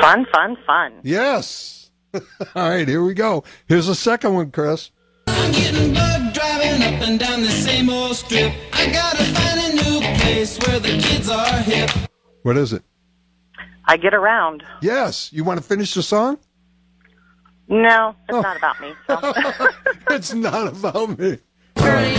Fun, 0.01 0.25
fun, 0.31 0.57
fun. 0.65 0.93
Yes. 1.03 1.89
All 2.13 2.69
right, 2.69 2.87
here 2.87 3.03
we 3.03 3.13
go. 3.13 3.43
Here's 3.67 3.87
the 3.87 3.95
second 3.95 4.33
one, 4.33 4.51
Chris. 4.51 4.91
I'm 5.27 5.51
getting 5.51 5.93
bugged 5.93 6.33
driving 6.33 6.81
up 6.83 7.01
and 7.07 7.19
down 7.19 7.41
the 7.41 7.49
same 7.51 7.89
old 7.89 8.15
strip. 8.15 8.53
I 8.73 8.87
gotta 8.91 9.23
find 9.23 9.59
a 9.59 9.83
new 9.83 9.99
place 10.21 10.57
where 10.65 10.79
the 10.79 10.97
kids 11.01 11.29
are 11.29 11.57
hip. 11.59 11.89
What 12.43 12.57
is 12.57 12.73
it? 12.73 12.83
I 13.85 13.97
get 13.97 14.13
around. 14.13 14.63
Yes. 14.81 15.31
You 15.31 15.43
want 15.43 15.59
to 15.61 15.65
finish 15.65 15.93
the 15.93 16.03
song? 16.03 16.37
No, 17.69 18.15
it's 18.29 18.37
Oh. 18.37 18.41
not 18.41 18.57
about 18.57 18.79
me. 18.81 18.93
So. 19.07 19.19
it's 20.15 20.33
not 20.33 20.67
about 20.67 21.17
me. 21.19 21.37
Early 21.77 22.15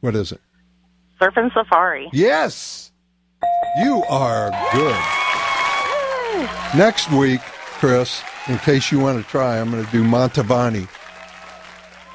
What 0.00 0.16
is 0.16 0.32
it? 0.32 0.40
Surfing 1.20 1.52
Safari. 1.52 2.08
Yes. 2.12 2.92
You 3.82 4.02
are 4.08 4.50
good. 4.72 4.96
Next 6.76 7.10
week, 7.12 7.40
Chris, 7.40 8.22
in 8.48 8.58
case 8.58 8.90
you 8.90 8.98
want 9.00 9.22
to 9.22 9.30
try, 9.30 9.60
I'm 9.60 9.70
going 9.70 9.84
to 9.84 9.90
do 9.92 10.02
Mantovani. 10.02 10.88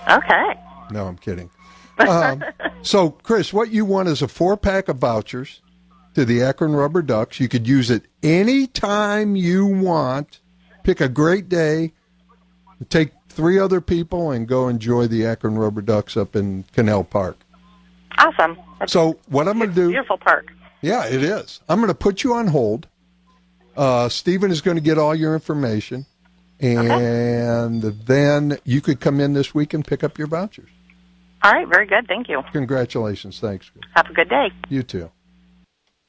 Okay. 0.10 0.60
No, 0.92 1.08
I'm 1.08 1.18
kidding. 1.18 1.50
Um, 2.00 2.44
so, 2.82 3.12
Chris, 3.12 3.54
what 3.54 3.70
you 3.70 3.86
want 3.86 4.10
is 4.10 4.22
a 4.22 4.28
four 4.28 4.58
pack 4.58 4.88
of 4.88 4.98
vouchers 4.98 5.62
to 6.14 6.26
the 6.26 6.42
Akron 6.42 6.74
Rubber 6.74 7.02
Ducks. 7.02 7.40
You 7.40 7.48
could 7.48 7.68
use 7.68 7.92
it 7.92 8.04
any 8.24 8.68
time 8.68 9.36
you 9.36 9.66
want. 9.66 10.42
Pick 10.84 11.02
a 11.02 11.10
great 11.10 11.50
day, 11.50 11.94
take 12.90 13.12
three 13.30 13.58
other 13.60 13.82
people, 13.82 14.32
and 14.32 14.48
go 14.48 14.68
enjoy 14.68 15.08
the 15.08 15.26
Akron 15.26 15.58
Rubber 15.58 15.82
Ducks 15.82 16.16
up 16.16 16.36
in 16.36 16.64
Canal 16.74 17.04
Park. 17.04 17.38
Awesome. 18.18 18.58
That's 18.80 18.92
So, 18.94 19.20
what 19.28 19.48
I'm 19.48 19.58
going 19.58 19.70
to 19.70 19.76
do. 19.76 19.90
beautiful 19.90 20.18
park. 20.18 20.52
Yeah, 20.82 21.06
it 21.06 21.24
is. 21.24 21.62
I'm 21.68 21.78
going 21.80 21.88
to 21.90 21.94
put 21.96 22.24
you 22.24 22.34
on 22.34 22.48
hold. 22.48 22.88
Uh, 23.76 24.08
Stephen 24.10 24.52
is 24.52 24.62
going 24.62 24.78
to 24.78 24.82
get 24.84 24.98
all 24.98 25.14
your 25.16 25.34
information, 25.34 26.06
and 26.60 27.82
then 27.84 28.58
you 28.64 28.82
could 28.82 29.00
come 29.00 29.20
in 29.20 29.34
this 29.34 29.54
week 29.54 29.74
and 29.74 29.86
pick 29.86 30.04
up 30.04 30.18
your 30.18 30.28
vouchers. 30.28 30.70
All 31.44 31.52
right, 31.52 31.68
very 31.68 31.86
good. 31.86 32.08
Thank 32.08 32.30
you. 32.30 32.42
Congratulations. 32.54 33.40
Thanks. 33.40 33.70
Have 33.96 34.10
a 34.10 34.14
good 34.14 34.30
day. 34.30 34.52
You 34.70 34.82
too. 34.84 35.12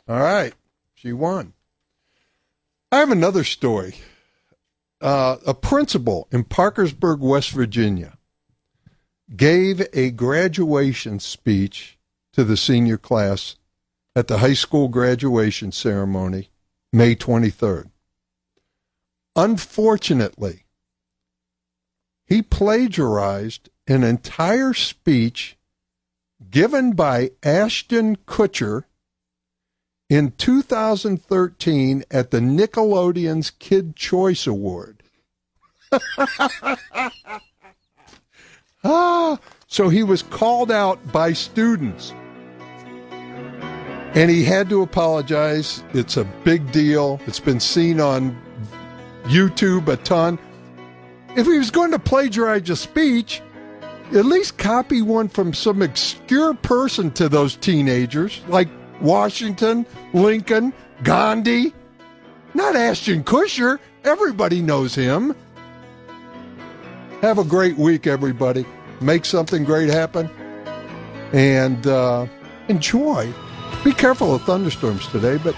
All 0.08 0.20
right. 0.20 0.54
She 0.94 1.12
won. 1.12 1.52
I 2.92 2.98
have 3.00 3.10
another 3.10 3.44
story. 3.44 3.96
Uh, 5.00 5.36
a 5.46 5.52
principal 5.52 6.26
in 6.32 6.44
Parkersburg, 6.44 7.20
West 7.20 7.50
Virginia, 7.50 8.16
gave 9.34 9.86
a 9.92 10.10
graduation 10.12 11.18
speech 11.20 11.95
to 12.36 12.44
the 12.44 12.56
senior 12.56 12.98
class 12.98 13.56
at 14.14 14.28
the 14.28 14.36
high 14.38 14.52
school 14.52 14.88
graduation 14.88 15.72
ceremony 15.72 16.50
May 16.92 17.16
23rd. 17.16 17.88
Unfortunately, 19.34 20.66
he 22.26 22.42
plagiarized 22.42 23.70
an 23.86 24.04
entire 24.04 24.74
speech 24.74 25.56
given 26.50 26.92
by 26.92 27.30
Ashton 27.42 28.16
Kutcher 28.26 28.84
in 30.10 30.32
2013 30.32 32.04
at 32.10 32.32
the 32.32 32.40
Nickelodeon's 32.40 33.48
Kid 33.48 33.96
Choice 33.96 34.46
Award. 34.46 35.02
ah, 38.84 39.38
so 39.66 39.88
he 39.88 40.02
was 40.02 40.22
called 40.22 40.70
out 40.70 41.10
by 41.10 41.32
students. 41.32 42.12
And 44.16 44.30
he 44.30 44.44
had 44.44 44.70
to 44.70 44.80
apologize. 44.80 45.84
It's 45.92 46.16
a 46.16 46.24
big 46.24 46.72
deal. 46.72 47.20
It's 47.26 47.38
been 47.38 47.60
seen 47.60 48.00
on 48.00 48.34
YouTube 49.24 49.88
a 49.88 49.96
ton. 49.98 50.38
If 51.36 51.44
he 51.44 51.58
was 51.58 51.70
going 51.70 51.90
to 51.90 51.98
plagiarize 51.98 52.70
a 52.70 52.76
speech, 52.76 53.42
at 54.14 54.24
least 54.24 54.56
copy 54.56 55.02
one 55.02 55.28
from 55.28 55.52
some 55.52 55.82
obscure 55.82 56.54
person 56.54 57.10
to 57.10 57.28
those 57.28 57.56
teenagers, 57.56 58.40
like 58.48 58.68
Washington, 59.02 59.84
Lincoln, 60.14 60.72
Gandhi. 61.02 61.74
Not 62.54 62.74
Ashton 62.74 63.22
Kutcher. 63.22 63.78
Everybody 64.02 64.62
knows 64.62 64.94
him. 64.94 65.36
Have 67.20 67.36
a 67.38 67.44
great 67.44 67.76
week, 67.76 68.06
everybody. 68.06 68.64
Make 69.02 69.26
something 69.26 69.62
great 69.64 69.90
happen. 69.90 70.30
And 71.34 71.86
uh, 71.86 72.26
enjoy. 72.68 73.30
Be 73.84 73.92
careful 73.92 74.34
of 74.34 74.42
thunderstorms 74.42 75.06
today, 75.08 75.38
but 75.38 75.56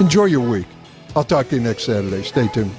enjoy 0.00 0.26
your 0.26 0.46
week. 0.46 0.66
I'll 1.14 1.24
talk 1.24 1.48
to 1.48 1.56
you 1.56 1.62
next 1.62 1.84
Saturday. 1.84 2.22
Stay 2.22 2.48
tuned. 2.48 2.76